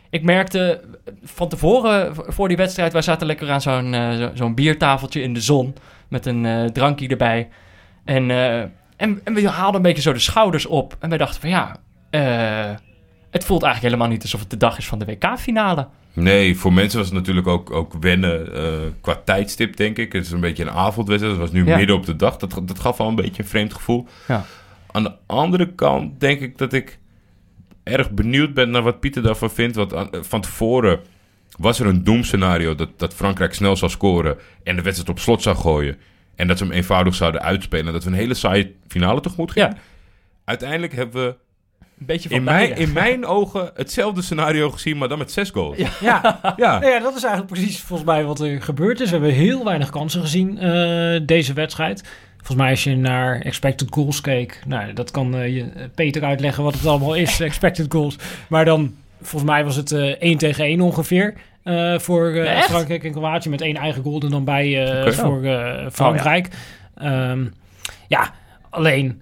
ik 0.09 0.23
merkte 0.23 0.81
van 1.23 1.49
tevoren, 1.49 2.15
voor 2.15 2.47
die 2.47 2.57
wedstrijd... 2.57 2.93
wij 2.93 3.01
zaten 3.01 3.27
lekker 3.27 3.51
aan 3.51 3.61
zo'n 3.61 3.93
zo- 4.17 4.31
zo'n 4.33 4.55
biertafeltje 4.55 5.21
in 5.21 5.33
de 5.33 5.41
zon... 5.41 5.75
met 6.07 6.25
een 6.25 6.45
eh, 6.45 6.65
drankje 6.65 7.07
erbij. 7.07 7.49
En, 8.05 8.31
eh, 8.31 8.59
en, 8.97 9.21
en 9.23 9.33
we 9.33 9.49
haalden 9.49 9.75
een 9.75 9.81
beetje 9.81 10.01
zo 10.01 10.13
de 10.13 10.19
schouders 10.19 10.65
op. 10.65 10.95
En 10.99 11.09
wij 11.09 11.17
dachten 11.17 11.41
van 11.41 11.49
ja... 11.49 11.75
eh, 12.09 12.75
het 13.31 13.45
voelt 13.45 13.63
eigenlijk 13.63 13.93
helemaal 13.93 14.13
niet 14.15 14.23
alsof 14.23 14.39
het 14.39 14.49
de 14.49 14.57
dag 14.57 14.77
is 14.77 14.87
van 14.87 14.99
de 14.99 15.05
WK-finale. 15.05 15.87
Nee, 16.13 16.57
voor 16.57 16.73
mensen 16.73 16.97
was 16.99 17.07
het 17.07 17.15
natuurlijk 17.17 17.47
ook, 17.47 17.71
ook 17.71 17.93
wennen 17.99 18.53
eh, 18.55 18.73
qua 19.01 19.15
tijdstip, 19.25 19.75
denk 19.77 19.97
ik. 19.97 20.13
Het 20.13 20.25
is 20.25 20.31
een 20.31 20.39
beetje 20.39 20.63
een 20.63 20.71
avondwedstrijd. 20.71 21.33
Het 21.37 21.43
was 21.45 21.51
nu 21.51 21.65
Ja. 21.65 21.77
midden 21.77 21.95
op 21.95 22.05
de 22.05 22.15
dag. 22.15 22.37
Dat, 22.37 22.61
dat 22.63 22.79
gaf 22.79 22.99
al 22.99 23.07
een 23.07 23.15
beetje 23.15 23.41
een 23.43 23.49
vreemd 23.49 23.73
gevoel. 23.73 24.07
Ja. 24.27 24.45
Aan 24.91 25.03
de 25.03 25.13
andere 25.25 25.73
kant 25.73 26.19
denk 26.19 26.39
ik 26.39 26.57
dat 26.57 26.73
ik 26.73 26.99
erg 27.83 28.11
benieuwd 28.11 28.53
ben 28.53 28.69
naar 28.69 28.81
wat 28.81 28.99
Pieter 28.99 29.21
daarvan 29.21 29.49
vindt. 29.51 29.75
Want 29.75 29.93
aan- 29.95 30.09
van 30.11 30.41
tevoren 30.41 30.99
was 31.57 31.79
er 31.79 31.85
een 31.85 32.03
doemscenario 32.03 32.75
dat, 32.75 32.89
dat 32.99 33.13
Frankrijk 33.13 33.53
snel 33.53 33.75
zou 33.75 33.91
scoren 33.91 34.37
en 34.63 34.75
de 34.75 34.81
wedstrijd 34.81 35.09
op 35.09 35.19
slot 35.19 35.41
zou 35.41 35.55
gooien. 35.55 35.97
En 36.35 36.47
dat 36.47 36.57
ze 36.57 36.63
hem 36.63 36.73
eenvoudig 36.73 37.15
zouden 37.15 37.41
uitspelen. 37.41 37.87
En 37.87 37.93
dat 37.93 38.03
we 38.03 38.09
een 38.09 38.15
hele 38.15 38.33
saaie 38.33 38.73
finale 38.87 39.19
tegemoet 39.21 39.51
gingen. 39.51 39.69
Ja. 39.69 39.77
Uiteindelijk 40.45 40.93
hebben 40.93 41.25
we 41.25 41.35
Een 41.99 42.05
beetje 42.05 42.29
van 42.29 42.37
in 42.37 42.43
mijn, 42.43 42.75
in 42.75 42.93
mijn 42.93 43.25
ogen 43.25 43.71
hetzelfde 43.73 44.21
scenario 44.21 44.69
gezien, 44.69 44.97
maar 44.97 45.07
dan 45.07 45.17
met 45.17 45.31
zes 45.31 45.49
goals. 45.49 45.77
Ja. 45.77 45.89
Ja, 46.01 46.39
ja. 46.57 46.79
Nou 46.79 46.91
ja, 46.91 46.99
dat 46.99 47.15
is 47.15 47.23
eigenlijk 47.23 47.53
precies 47.53 47.81
volgens 47.81 48.09
mij 48.09 48.23
wat 48.23 48.39
er 48.39 48.61
gebeurd 48.61 48.99
is. 48.99 49.09
We 49.09 49.15
hebben 49.15 49.33
heel 49.33 49.63
weinig 49.63 49.89
kansen 49.89 50.21
gezien 50.21 50.57
eh, 50.57 51.19
deze 51.25 51.53
wedstrijd. 51.53 52.03
Volgens 52.35 52.57
mij 52.57 52.69
als 52.69 52.83
je 52.83 52.95
naar 52.95 53.39
expected 53.39 53.87
goals 53.91 54.21
keek, 54.21 54.61
nou, 54.67 54.93
dat 54.93 55.11
kan 55.11 55.35
eh, 55.35 55.55
je, 55.55 55.89
Peter 55.95 56.23
uitleggen 56.23 56.63
wat 56.63 56.73
het 56.73 56.85
allemaal 56.85 57.15
is, 57.15 57.39
expected 57.51 57.85
goals. 57.89 58.15
Maar 58.49 58.65
dan, 58.65 58.95
volgens 59.21 59.51
mij 59.51 59.63
was 59.63 59.75
het 59.75 59.91
eh 59.91 60.21
1 60.21 60.37
tegen 60.37 60.65
1 60.65 60.81
ongeveer 60.81 61.33
eh, 61.67 61.99
voor 61.99 62.31
eh? 62.33 62.61
Frankrijk 62.61 63.03
en 63.03 63.11
Kroatië 63.11 63.49
met 63.49 63.61
één 63.61 63.75
eigen 63.75 64.03
goal 64.03 64.21
er 64.21 64.29
dan 64.29 64.43
bij 64.43 64.85
eh, 64.85 65.01
Oké. 65.01 65.13
voor 65.13 65.43
eh, 65.43 65.85
Frankrijk. 65.91 66.49
Ehm, 66.95 67.45
ja, 68.07 68.33
alleen 68.69 69.21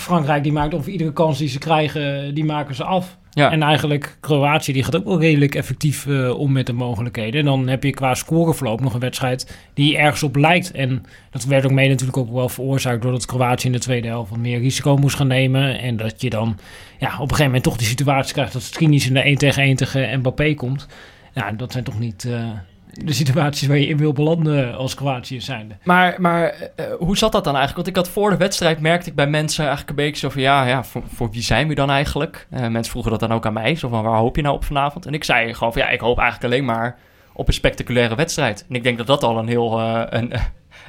Frankrijk 0.00 0.42
die 0.42 0.52
maakt 0.52 0.74
over 0.74 0.90
iedere 0.90 1.12
kans 1.12 1.38
die 1.38 1.48
ze 1.48 1.58
krijgen, 1.58 2.34
die 2.34 2.44
maken 2.44 2.74
ze 2.74 2.84
af. 2.84 3.18
Ja. 3.30 3.50
En 3.50 3.62
eigenlijk 3.62 4.16
Kroatië 4.20 4.72
die 4.72 4.82
gaat 4.82 4.96
ook 4.96 5.04
wel 5.04 5.20
redelijk 5.20 5.54
effectief 5.54 6.06
eh, 6.06 6.38
om 6.38 6.52
met 6.52 6.66
de 6.66 6.72
mogelijkheden. 6.72 7.40
En 7.40 7.46
dan 7.46 7.68
heb 7.68 7.82
je 7.84 7.90
qua 7.90 8.14
scoreverloop 8.14 8.80
nog 8.80 8.94
een 8.94 9.00
wedstrijd 9.00 9.58
die 9.74 9.96
ergens 9.96 10.22
op 10.22 10.36
lijkt. 10.36 10.70
En 10.70 11.02
dat 11.30 11.44
werd 11.44 11.64
ook 11.64 11.70
mee 11.70 11.88
natuurlijk 11.88 12.18
ook 12.18 12.32
wel 12.32 12.48
veroorzaakt 12.48 13.02
doordat 13.02 13.26
Kroatië 13.26 13.66
in 13.66 13.72
de 13.72 13.78
tweede 13.78 14.08
helft 14.08 14.30
wat 14.30 14.38
meer 14.38 14.58
risico 14.58 14.96
moest 14.96 15.16
gaan 15.16 15.26
nemen. 15.26 15.78
En 15.78 15.96
dat 15.96 16.20
je 16.20 16.30
dan 16.30 16.58
ja, 16.98 17.06
op 17.06 17.12
een 17.12 17.20
gegeven 17.20 17.44
moment 17.44 17.62
toch 17.62 17.76
die 17.76 17.86
situatie 17.86 18.32
krijgt 18.32 18.52
dat 18.52 18.62
Skriniar 18.62 19.06
in 19.06 19.14
de 19.14 19.20
1 19.20 19.36
tegen 19.36 19.62
1 19.62 19.76
tegen 19.76 20.18
Mbappé 20.18 20.54
komt. 20.54 20.86
Ja, 21.34 21.52
dat 21.52 21.72
zijn 21.72 21.84
toch 21.84 21.98
niet 21.98 22.24
eh, 22.24 22.48
de 22.92 23.12
situaties 23.12 23.68
waar 23.68 23.78
je 23.78 23.86
in 23.86 23.96
wil 23.96 24.12
belanden 24.12 24.74
als 24.76 24.94
Kroatië 24.94 25.40
zijnde. 25.40 25.76
Maar, 25.84 26.20
maar 26.20 26.54
eh, 26.76 26.84
hoe 26.98 27.16
zat 27.16 27.32
dat 27.32 27.44
dan 27.44 27.56
eigenlijk? 27.56 27.86
Want 27.86 27.96
ik 27.96 28.04
had 28.04 28.14
voor 28.14 28.30
de 28.30 28.36
wedstrijd, 28.36 28.80
merkte 28.80 29.08
ik 29.08 29.14
bij 29.14 29.26
mensen 29.26 29.60
eigenlijk 29.66 29.90
een 29.98 30.04
beetje 30.04 30.20
zo 30.20 30.28
van... 30.30 30.42
ja, 30.42 30.66
ja 30.66 30.84
voor, 30.84 31.02
voor 31.14 31.30
wie 31.30 31.42
zijn 31.42 31.68
we 31.68 31.74
dan 31.74 31.90
eigenlijk? 31.90 32.46
Eh, 32.50 32.60
mensen 32.68 32.90
vroegen 32.90 33.10
dat 33.10 33.20
dan 33.20 33.32
ook 33.32 33.46
aan 33.46 33.52
mij. 33.52 33.74
Zo 33.74 33.88
van, 33.88 34.02
waar 34.02 34.18
hoop 34.18 34.36
je 34.36 34.42
nou 34.42 34.54
op 34.54 34.64
vanavond? 34.64 35.06
En 35.06 35.14
ik 35.14 35.24
zei 35.24 35.54
gewoon 35.54 35.72
van, 35.72 35.82
ja, 35.82 35.88
ik 35.88 36.00
hoop 36.00 36.18
eigenlijk 36.18 36.52
alleen 36.52 36.64
maar 36.64 36.98
op 37.32 37.46
een 37.48 37.54
spectaculaire 37.54 38.14
wedstrijd. 38.14 38.64
En 38.68 38.74
ik 38.74 38.82
denk 38.82 38.98
dat 38.98 39.06
dat 39.06 39.22
al 39.22 39.38
een 39.38 39.48
heel... 39.48 39.78
eh, 39.80 40.02
een, 40.08 40.32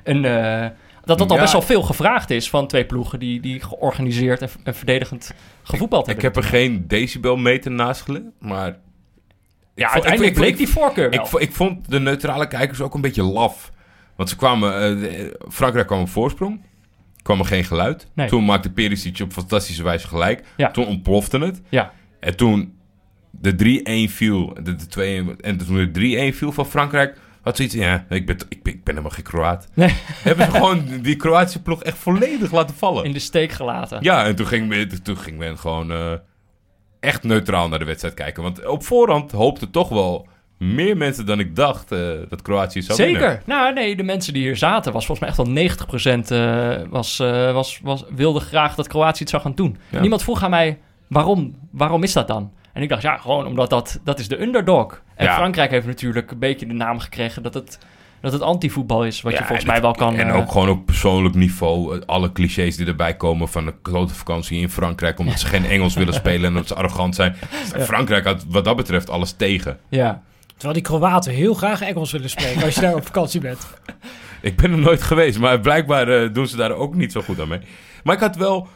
een, 0.03 0.25
eh, 0.25 0.69
dat 1.03 1.17
dat 1.17 1.29
al 1.29 1.35
Ja. 1.35 1.41
best 1.41 1.53
wel 1.53 1.61
veel 1.61 1.81
gevraagd 1.81 2.29
is 2.29 2.49
van 2.49 2.67
twee 2.67 2.85
ploegen... 2.85 3.19
die, 3.19 3.39
die 3.41 3.59
georganiseerd 3.59 4.41
en, 4.41 4.49
en 4.63 4.75
verdedigend 4.75 5.33
gevoetbald 5.63 6.07
Ik 6.07 6.21
hebben. 6.21 6.43
heb 6.43 6.51
er 6.51 6.57
geen 6.59 6.87
decibelmeter 6.87 7.71
naast 7.71 8.01
gelegd, 8.01 8.25
maar... 8.39 8.77
ja, 9.75 9.83
vond- 9.83 9.93
uiteindelijk 9.93 10.33
bleek 10.33 10.57
die 10.57 10.67
voorkeur 10.67 11.09
wel. 11.09 11.25
Ik, 11.25 11.31
ik 11.49 11.51
vond 11.55 11.89
de 11.91 11.99
neutrale 11.99 12.47
kijkers 12.47 12.81
ook 12.81 12.93
een 12.93 13.01
beetje 13.01 13.23
laf. 13.23 13.71
Want 14.15 14.29
ze 14.29 14.35
kwamen... 14.35 14.73
eh, 14.73 14.79
de- 15.01 15.39
Frankrijk 15.49 15.87
kwam 15.87 15.99
op 16.01 16.09
voorsprong. 16.09 16.61
kwam 17.21 17.39
er 17.39 17.45
geen 17.45 17.63
geluid. 17.63 18.07
Nee. 18.13 18.27
Toen 18.27 18.45
maakte 18.45 18.71
Perisic 18.71 19.19
op 19.19 19.31
fantastische 19.33 19.83
wijze 19.83 20.07
gelijk. 20.07 20.43
Ja. 20.57 20.71
Toen 20.71 20.85
ontplofte 20.85 21.37
het. 21.39 21.61
Ja. 21.69 21.91
En 22.19 22.35
toen 22.35 22.73
de 23.31 23.81
3-1 24.09 24.11
viel, 24.13 24.53
de, 24.63 24.75
de 24.75 24.87
2 24.87 25.35
en 25.41 25.57
toen 25.57 25.91
de 25.93 26.31
3-1 26.33 26.35
viel 26.35 26.51
van 26.51 26.65
Frankrijk, 26.65 27.17
had 27.41 27.57
ze 27.57 27.63
iets 27.63 27.73
ja, 27.73 28.05
ik 28.09 28.25
ben, 28.25 28.35
ik 28.49 28.63
ben, 28.63 28.73
ik 28.73 28.83
ben 28.83 28.93
helemaal 28.95 29.11
geen 29.15 29.23
Kroaat. 29.23 29.67
Nee. 29.73 29.89
Hebben 30.23 30.45
ze 30.45 30.51
gewoon 30.51 30.83
die 31.01 31.15
Kroatische 31.15 31.61
ploeg 31.61 31.83
echt 31.83 31.97
volledig 31.97 32.51
laten 32.51 32.75
vallen. 32.75 33.03
In 33.05 33.11
de 33.11 33.19
steek 33.19 33.51
gelaten. 33.51 33.97
Ja, 34.03 34.25
en 34.25 34.35
toen 34.35 34.47
ging, 34.47 34.67
men- 34.67 35.03
toen 35.03 35.17
ging 35.17 35.37
men 35.37 35.57
gewoon 35.57 35.91
eh, 35.91 36.11
echt 37.01 37.23
neutraal 37.23 37.67
naar 37.69 37.79
de 37.79 37.85
wedstrijd 37.85 38.13
kijken. 38.13 38.43
Want 38.43 38.65
op 38.65 38.83
voorhand 38.83 39.31
hoopten 39.31 39.71
toch 39.71 39.89
wel 39.89 40.27
meer 40.57 40.97
mensen 40.97 41.25
dan 41.25 41.39
ik 41.39 41.55
dacht 41.55 41.91
eh, 41.91 41.99
dat 42.29 42.41
Kroatië 42.41 42.81
zou 42.81 42.97
winnen. 42.97 43.21
Zeker. 43.21 43.41
Nou, 43.45 43.73
nee, 43.73 43.95
de 43.95 44.03
mensen 44.03 44.33
die 44.33 44.41
hier 44.41 44.57
zaten, 44.57 44.93
was 44.93 45.05
volgens 45.05 45.35
mij 45.35 45.47
echt 45.47 45.79
al 45.79 45.87
90% 46.23 46.31
eh, 46.31 46.89
was, 46.89 47.19
eh, 47.19 47.53
was, 47.53 47.79
was, 47.83 48.03
wilde 48.09 48.39
graag 48.39 48.75
dat 48.75 48.87
Kroatië 48.87 49.19
het 49.19 49.29
zou 49.29 49.41
gaan 49.41 49.55
doen. 49.55 49.77
Ja. 49.89 49.99
Niemand 49.99 50.23
vroeg 50.23 50.43
aan 50.43 50.49
mij, 50.49 50.79
waarom, 51.07 51.55
waarom 51.71 52.03
is 52.03 52.13
dat 52.13 52.27
dan? 52.27 52.51
En 52.73 52.81
ik 52.81 52.89
dacht, 52.89 53.01
ja, 53.01 53.17
gewoon 53.17 53.45
omdat 53.45 53.69
dat, 53.69 53.99
dat 54.03 54.19
is 54.19 54.27
de 54.27 54.41
underdog. 54.41 55.01
En 55.15 55.25
Ja. 55.25 55.35
Frankrijk 55.35 55.71
heeft 55.71 55.85
natuurlijk 55.85 56.31
een 56.31 56.39
beetje 56.39 56.65
de 56.67 56.73
naam 56.73 56.99
gekregen 56.99 57.43
dat 57.43 57.53
het, 57.53 57.79
dat 58.21 58.31
het 58.31 58.41
anti-voetbal 58.41 59.05
is. 59.05 59.21
Wat 59.21 59.31
je 59.33 59.37
volgens 59.37 59.61
en 59.61 59.67
mij 59.67 59.81
wel 59.81 59.91
kan... 59.93 60.15
En 60.15 60.29
eh, 60.29 60.35
ook 60.35 60.51
gewoon 60.51 60.69
op 60.69 60.85
persoonlijk 60.85 61.35
niveau. 61.35 61.95
eh, 61.95 62.01
Alle 62.05 62.31
clichés 62.31 62.75
die 62.75 62.85
erbij 62.87 63.15
komen 63.15 63.47
van 63.49 63.67
een 63.67 63.73
grote 63.83 64.13
vakantie 64.13 64.59
in 64.59 64.69
Frankrijk. 64.69 65.19
Omdat 65.19 65.39
ze 65.39 65.45
geen 65.45 65.65
Engels 65.65 65.93
willen 65.93 66.13
spelen 66.13 66.43
en 66.43 66.47
omdat 66.49 66.67
ze 66.67 66.75
arrogant 66.81 67.15
zijn. 67.15 67.35
Frankrijk 67.79 68.25
had 68.25 68.45
wat 68.47 68.65
dat 68.65 68.75
betreft 68.75 69.09
alles 69.09 69.31
tegen. 69.31 69.79
Ja. 69.89 70.21
Terwijl 70.47 70.73
die 70.73 70.83
Kroaten 70.91 71.31
heel 71.33 71.53
graag 71.53 71.81
Engels 71.81 72.11
willen 72.11 72.29
spreken 72.29 72.63
als 72.63 72.75
je 72.75 72.81
daar 72.81 72.95
op 72.95 73.05
vakantie 73.05 73.41
bent. 73.41 73.67
Ik 74.41 74.55
ben 74.55 74.71
er 74.71 74.77
nooit 74.77 75.01
geweest, 75.01 75.39
maar 75.39 75.59
blijkbaar 75.59 76.07
eh, 76.07 76.33
doen 76.33 76.47
ze 76.47 76.55
daar 76.55 76.71
ook 76.71 76.95
niet 76.95 77.11
zo 77.11 77.21
goed 77.21 77.39
aan 77.39 77.47
mee. 77.47 77.59
Maar 78.03 78.15
ik 78.15 78.21
had 78.21 78.35
wel... 78.35 78.67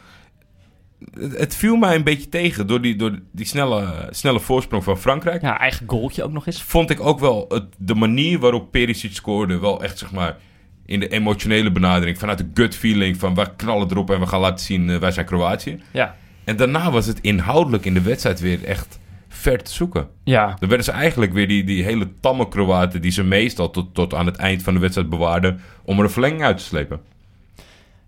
Het, 1.20 1.56
viel 1.56 1.76
mij 1.76 1.96
een 1.96 2.04
beetje 2.04 2.30
tegen 2.30 2.68
door 2.68 2.82
die, 2.82 2.96
door 2.96 3.20
die 3.32 3.46
snelle, 3.46 4.08
snelle 4.10 4.40
voorsprong 4.40 4.84
van 4.84 4.98
Frankrijk. 4.98 5.42
ja, 5.42 5.60
eigen 5.60 5.90
goaltje 5.90 6.24
ook 6.24 6.32
nog 6.32 6.48
eens. 6.48 6.64
Vond 6.64 6.90
ik 6.90 7.00
ook 7.00 7.20
wel 7.20 7.46
het, 7.50 7.64
de 7.78 7.96
manier 7.96 8.40
waarop 8.40 8.72
Perisic 8.72 9.14
scoorde... 9.14 9.60
wel 9.60 9.84
echt, 9.84 9.98
zeg 9.98 10.12
maar, 10.12 10.38
in 10.86 11.00
de 11.00 11.08
emotionele 11.08 11.72
benadering... 11.72 12.18
vanuit 12.18 12.38
de 12.38 12.50
gut 12.54 12.76
feeling 12.76 13.18
van 13.18 13.36
we 13.36 13.56
knallen 13.56 13.88
erop 13.90 14.10
en 14.10 14.20
we 14.20 14.26
gaan 14.26 14.40
laten 14.40 14.66
zien... 14.66 14.90
eh, 14.90 14.98
wij 14.98 15.12
zijn 15.12 15.26
Kroatië. 15.26 15.80
Ja. 15.92 16.16
En 16.44 16.56
daarna 16.56 16.92
was 16.92 17.06
het 17.06 17.22
inhoudelijk 17.22 17.86
in 17.86 17.94
de 17.94 18.02
wedstrijd 18.02 18.40
weer 18.40 18.64
echt 18.64 19.00
ver 19.28 19.64
te 19.64 19.72
zoeken. 19.72 20.08
Ja. 20.24 20.56
Dan 20.60 20.70
werden 20.70 20.86
ze 20.86 20.92
eigenlijk 20.92 21.34
weer 21.34 21.48
die, 21.48 21.64
die 21.64 21.84
hele 21.84 22.08
tamme 22.20 22.48
Kroaten... 22.48 23.02
die 23.02 23.12
ze 23.12 23.24
meestal 23.24 23.70
tot, 23.70 23.94
tot 23.94 24.14
aan 24.14 24.26
het 24.26 24.36
eind 24.36 24.64
van 24.64 24.74
de 24.74 24.80
wedstrijd 24.80 25.10
bewaarden... 25.10 25.60
om 25.84 25.98
er 25.98 26.04
een 26.04 26.10
verlenging 26.10 26.44
uit 26.44 26.58
te 26.58 26.64
slepen. 26.64 27.02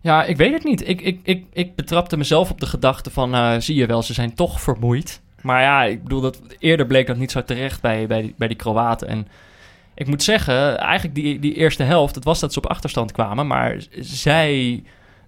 Ja, 0.07 0.23
ik 0.23 0.37
weet 0.37 0.53
het 0.53 0.63
niet. 0.63 0.87
Ik, 0.87 1.01
ik, 1.01 1.19
ik, 1.23 1.45
ik 1.53 1.75
betrapte 1.75 2.17
mezelf 2.17 2.51
op 2.51 2.59
de 2.59 2.65
gedachte 2.65 3.11
van, 3.11 3.33
eh, 3.33 3.55
zie 3.57 3.75
je 3.75 3.85
wel, 3.85 4.03
ze 4.03 4.13
zijn 4.13 4.33
toch 4.33 4.61
vermoeid. 4.61 5.21
Maar 5.41 5.61
ja, 5.61 5.83
ik 5.83 6.03
bedoel, 6.03 6.21
dat, 6.21 6.41
eerder 6.59 6.85
bleek 6.85 7.07
dat 7.07 7.17
niet 7.17 7.31
zo 7.31 7.43
terecht 7.43 7.81
bij, 7.81 8.07
bij, 8.07 8.47
die, 8.47 8.55
Kroaten. 8.55 9.07
En 9.07 9.27
ik 9.93 10.07
moet 10.07 10.23
zeggen, 10.23 10.77
eigenlijk 10.77 11.15
die, 11.15 11.39
die 11.39 11.53
eerste 11.53 11.83
helft, 11.83 12.15
het 12.15 12.23
was 12.23 12.39
dat 12.39 12.53
ze 12.53 12.59
op 12.59 12.65
achterstand 12.65 13.11
kwamen, 13.11 13.47
maar 13.47 13.83
zij 13.99 14.83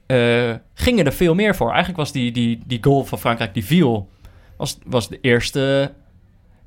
eh, 0.05 0.53
gingen 0.74 1.05
er 1.05 1.13
veel 1.13 1.36
meer 1.36 1.55
voor. 1.55 1.67
Eigenlijk 1.67 1.98
was 1.98 2.12
die, 2.12 2.31
die, 2.31 2.59
die 2.65 2.83
goal 2.83 3.03
van 3.03 3.19
Frankrijk 3.19 3.53
die 3.53 3.65
viel, 3.65 4.09
was, 4.57 4.77
was 4.86 5.09
de 5.09 5.19
eerste 5.21 5.91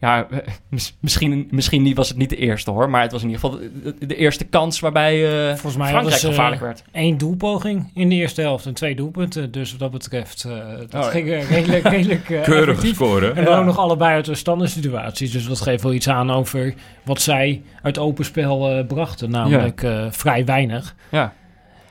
Ja, 0.02 0.26
eh, 0.30 0.38
mis- 0.68 0.96
misschien, 1.00 1.48
misschien 1.50 1.82
niet, 1.82 1.96
was 1.96 2.08
het 2.08 2.16
niet 2.18 2.30
de 2.30 2.36
eerste 2.36 2.70
hoor. 2.70 2.90
Maar 2.90 3.02
het 3.02 3.12
was 3.12 3.22
in 3.22 3.28
ieder 3.30 3.44
geval 3.44 3.58
de, 3.58 3.94
de- 3.98 4.06
de 4.06 4.16
eerste 4.16 4.44
kans 4.44 4.80
waarbij 4.80 5.40
eh, 5.40 5.48
Volgens 5.48 5.76
mij 5.76 5.88
Frankrijk 5.88 6.18
ze, 6.20 6.26
gevaarlijk 6.26 6.60
werd. 6.60 6.82
Eén 6.92 7.18
doelpoging 7.18 7.90
in 7.94 8.08
de 8.08 8.14
eerste 8.14 8.40
helft 8.40 8.66
en 8.66 8.74
twee 8.74 8.94
doelpunten. 8.94 9.50
Dus 9.52 9.70
wat 9.70 9.80
dat 9.80 9.90
betreft, 9.90 10.44
eh 10.44 10.52
dat 10.78 10.94
Oh, 10.94 11.00
ja. 11.00 11.10
ging 11.10 11.28
eh, 11.30 11.50
redelijk, 11.50 11.88
redelijk 11.96 12.30
eh, 12.30 12.42
Keurig 12.42 12.68
effectief. 12.68 12.94
scoren. 12.94 13.36
En 13.36 13.44
dan 13.44 13.58
ook 13.58 13.64
nog 13.64 13.78
allebei 13.78 14.14
uit 14.14 14.24
de 14.24 14.34
standaard 14.34 14.70
situaties. 14.70 15.30
Dus 15.32 15.46
dat 15.46 15.60
geeft 15.60 15.82
wel 15.82 15.92
iets 15.92 16.08
aan 16.08 16.30
over 16.30 16.74
wat 17.04 17.20
zij 17.20 17.62
uit 17.82 17.98
open 17.98 18.24
spel 18.24 18.70
eh, 18.70 18.86
brachten. 18.86 19.30
Namelijk 19.30 19.82
eh, 19.82 20.06
vrij 20.10 20.44
weinig. 20.44 20.94
Ja. 21.10 21.32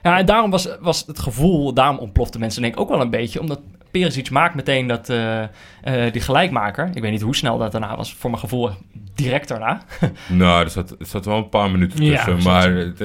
ja, 0.03 0.17
en 0.17 0.25
daarom 0.25 0.51
was, 0.51 0.67
was 0.79 1.03
het 1.07 1.19
gevoel, 1.19 1.73
daarom 1.73 1.97
ontplofte 1.97 2.39
mensen 2.39 2.61
denk 2.61 2.73
ik 2.73 2.79
ook 2.79 2.89
wel 2.89 3.01
een 3.01 3.09
beetje. 3.09 3.39
Omdat 3.39 3.59
Perisic 3.91 4.29
maakt 4.29 4.55
meteen 4.55 4.87
dat, 4.87 5.09
eh, 5.09 5.41
eh, 5.83 6.11
die 6.11 6.21
gelijkmaker. 6.21 6.89
Ik 6.93 7.01
weet 7.01 7.11
niet 7.11 7.21
hoe 7.21 7.35
snel 7.35 7.57
dat 7.57 7.71
daarna 7.71 7.95
was. 7.95 8.13
Voor 8.13 8.29
mijn 8.29 8.41
gevoel 8.41 8.69
direct 9.15 9.47
daarna. 9.47 9.81
Nou, 10.29 10.63
er 10.63 10.69
zat, 10.69 10.89
er 10.99 11.05
zat 11.05 11.25
wel 11.25 11.37
een 11.37 11.49
paar 11.49 11.71
minuten 11.71 11.99
tussen. 11.99 12.43
maar 12.43 12.71
ik, 12.77 12.99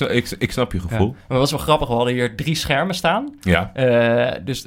ik, 0.00 0.30
ik 0.38 0.52
snap 0.52 0.72
je 0.72 0.80
gevoel. 0.80 1.08
Maar 1.10 1.18
het 1.28 1.38
was 1.38 1.50
wel 1.50 1.60
grappig. 1.60 1.88
We 1.88 1.94
hadden 1.94 2.12
hier 2.14 2.36
drie 2.36 2.54
schermen 2.54 2.94
staan. 2.94 3.34
Ja. 3.40 3.70
Eh, 3.74 4.40
dus, 4.44 4.66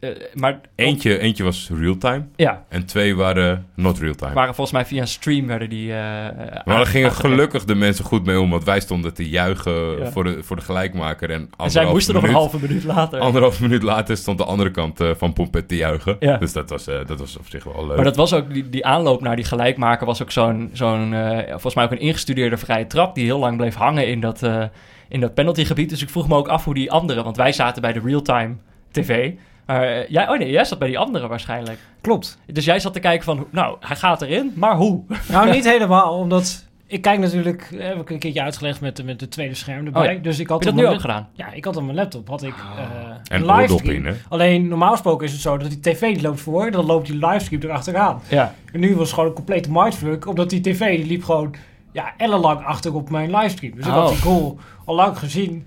eh, 0.00 0.10
maar 0.34 0.60
Eentje, 0.74 1.18
eentje 1.18 1.44
was 1.44 1.70
real-time. 1.80 2.26
ja, 2.36 2.64
En 2.68 2.86
twee 2.86 3.16
waren 3.16 3.66
not 3.74 3.98
real-time. 3.98 4.34
waren 4.34 4.54
volgens 4.54 4.76
mij 4.76 4.86
via 4.86 5.00
een 5.00 5.08
stream 5.08 5.46
werden 5.46 5.68
die... 5.68 5.88
Maar 5.88 6.62
daar 6.64 6.86
gingen 6.86 7.12
gelukkig 7.12 7.64
de 7.64 7.74
mensen 7.74 8.04
goed 8.04 8.24
mee 8.26 8.40
om. 8.40 8.50
Want 8.50 8.64
wij 8.64 8.80
stonden 8.80 9.14
te 9.14 9.28
juichen 9.28 9.98
Ja. 9.98 10.10
voor, 10.10 10.24
de, 10.24 10.42
voor 10.42 10.56
de 10.56 10.62
gelijkmaker. 10.62 11.30
En, 11.30 11.50
En 11.56 11.70
zij 11.70 11.86
moesten 11.86 12.14
nog 12.14 12.22
een 12.22 12.32
halve 12.32 12.58
minuut 12.60 12.84
later. 12.84 13.20
Anderhalf 13.20 13.60
minuut 13.60 13.82
later 13.82 14.16
stond 14.16 14.38
de 14.38 14.44
andere 14.44 14.70
kant 14.70 15.00
van 15.18 15.32
Pompet 15.32 15.68
te 15.68 15.76
juichen. 15.76 16.16
Ja. 16.20 16.36
Dus 16.36 16.52
dat 16.52 16.70
was, 16.70 16.86
eh, 17.00 17.06
dat 17.06 17.18
was 17.18 17.36
op 17.38 17.46
zich 17.48 17.64
wel 17.64 17.86
leuk. 17.86 17.96
Maar 17.96 18.04
dat 18.04 18.16
was 18.16 18.32
ook, 18.32 18.52
die, 18.52 18.68
die 18.68 18.86
aanloop 18.86 19.20
naar 19.20 19.36
die 19.36 19.44
gelijkmaker 19.44 20.06
was 20.06 20.22
ook 20.22 20.30
zo'n, 20.30 20.70
zo'n 20.72 21.14
eh, 21.14 21.48
volgens 21.48 21.74
mij 21.74 21.84
ook 21.84 21.90
een 21.90 22.00
ingestudeerde 22.00 22.56
vrije 22.56 22.86
trap 22.86 23.14
die 23.14 23.24
heel 23.24 23.38
lang 23.38 23.56
bleef 23.56 23.74
hangen 23.74 24.08
in 24.08 24.20
dat, 24.20 24.42
eh, 24.42 24.64
in 25.08 25.20
dat 25.20 25.34
penaltygebied. 25.34 25.90
Dus 25.90 26.02
ik 26.02 26.10
vroeg 26.10 26.28
me 26.28 26.34
ook 26.34 26.48
af 26.48 26.64
hoe 26.64 26.74
die 26.74 26.92
andere, 26.92 27.22
want 27.22 27.36
wij 27.36 27.52
zaten 27.52 27.82
bij 27.82 27.92
de 27.92 28.00
real-time 28.00 28.54
tv. 28.90 29.32
Maar 29.66 29.82
eh, 29.82 30.08
jij, 30.08 30.28
oh 30.28 30.38
nee, 30.38 30.50
jij 30.50 30.64
zat 30.64 30.78
bij 30.78 30.88
die 30.88 30.98
andere 30.98 31.28
waarschijnlijk. 31.28 31.78
Klopt. 32.00 32.38
Dus 32.46 32.64
jij 32.64 32.80
zat 32.80 32.92
te 32.92 33.00
kijken 33.00 33.24
van, 33.24 33.46
nou, 33.50 33.76
hij 33.80 33.96
gaat 33.96 34.22
erin, 34.22 34.52
maar 34.54 34.76
hoe? 34.76 35.04
Nou, 35.28 35.50
niet 35.50 35.64
helemaal, 35.74 36.18
omdat 36.18 36.67
ik 36.88 37.02
kijk 37.02 37.18
natuurlijk, 37.18 37.68
eh, 37.78 37.86
heb 37.86 38.00
ik 38.00 38.10
een 38.10 38.18
keertje 38.18 38.42
uitgelegd 38.42 38.80
met, 38.80 38.96
de- 38.96 39.04
met 39.04 39.18
de 39.20 39.28
tweede 39.28 39.54
scherm 39.54 39.86
erbij. 39.86 40.06
Oh 40.08 40.12
ja. 40.12 40.18
Dus 40.18 40.38
ik 40.38 40.48
had 40.48 40.64
Heb 40.64 40.68
je 40.68 40.70
op 40.70 40.74
dat 40.74 40.74
nu 40.74 40.82
mijn 40.82 40.94
ook 40.94 41.00
gedaan? 41.00 41.28
Ja, 41.32 41.52
ik 41.52 41.64
had 41.64 41.76
op 41.76 41.82
mijn 41.82 41.96
laptop 41.96 42.28
had 42.28 42.42
ik 42.42 42.54
eh 42.54 43.34
en 43.36 43.40
een 43.40 43.46
livestream. 43.56 43.94
in, 43.96 44.06
hè? 44.06 44.14
Alleen 44.28 44.68
normaal 44.68 44.90
gesproken 44.90 45.26
is 45.26 45.32
het 45.32 45.40
zo 45.40 45.56
dat 45.56 45.68
die 45.70 45.80
tv 45.80 46.20
loopt 46.22 46.40
voor, 46.40 46.70
dan 46.70 46.84
loopt 46.86 47.06
die 47.06 47.26
livestream 47.26 47.62
erachteraan. 47.62 48.20
Ja. 48.28 48.54
En 48.72 48.80
nu 48.80 48.94
was 48.94 49.04
het 49.04 49.14
gewoon 49.14 49.28
een 49.28 49.34
complete 49.34 49.68
mindfuck, 49.72 50.26
omdat 50.26 50.50
die 50.50 50.60
tv 50.60 50.96
die 50.96 51.06
liep 51.06 51.24
gewoon 51.24 51.54
ja, 51.92 52.12
ellenlang 52.16 52.64
achter 52.64 52.94
op 52.94 53.10
mijn 53.10 53.30
livestream. 53.36 53.74
Dus 53.76 53.86
ik 53.86 53.92
had 53.92 54.02
Oh. 54.04 54.08
die 54.10 54.20
goal 54.20 54.58
al 54.84 54.94
lang 54.94 55.18
gezien. 55.18 55.66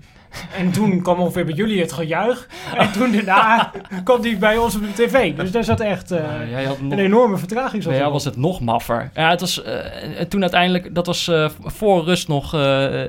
En 0.56 0.70
toen 0.72 1.02
kwam 1.02 1.18
ongeveer 1.18 1.44
bij 1.44 1.54
jullie 1.54 1.80
het 1.80 1.92
gejuich. 1.92 2.48
En 2.76 2.92
toen 2.92 3.12
daarna 3.12 3.70
kwam 4.04 4.20
die 4.20 4.36
bij 4.36 4.56
ons 4.56 4.74
op 4.74 4.80
de 4.80 4.92
tv. 4.92 5.34
Dus 5.34 5.50
daar 5.50 5.64
zat 5.64 5.80
echt 5.80 6.10
eh, 6.10 6.50
jij 6.50 6.64
had 6.64 6.80
nog, 6.80 6.92
een 6.92 6.98
enorme 6.98 7.36
vertraging. 7.36 7.84
erop. 7.84 8.12
was 8.12 8.24
het 8.24 8.36
nog 8.36 8.60
maffer. 8.60 9.10
Ja, 9.14 9.30
het 9.30 9.40
was 9.40 9.62
eh, 9.62 10.20
en 10.20 10.28
toen 10.28 10.40
uiteindelijk, 10.40 10.94
dat 10.94 11.06
was 11.06 11.28
eh, 11.28 11.48
voor 11.60 12.04
rust 12.04 12.28
nog, 12.28 12.54
eh, 12.54 13.02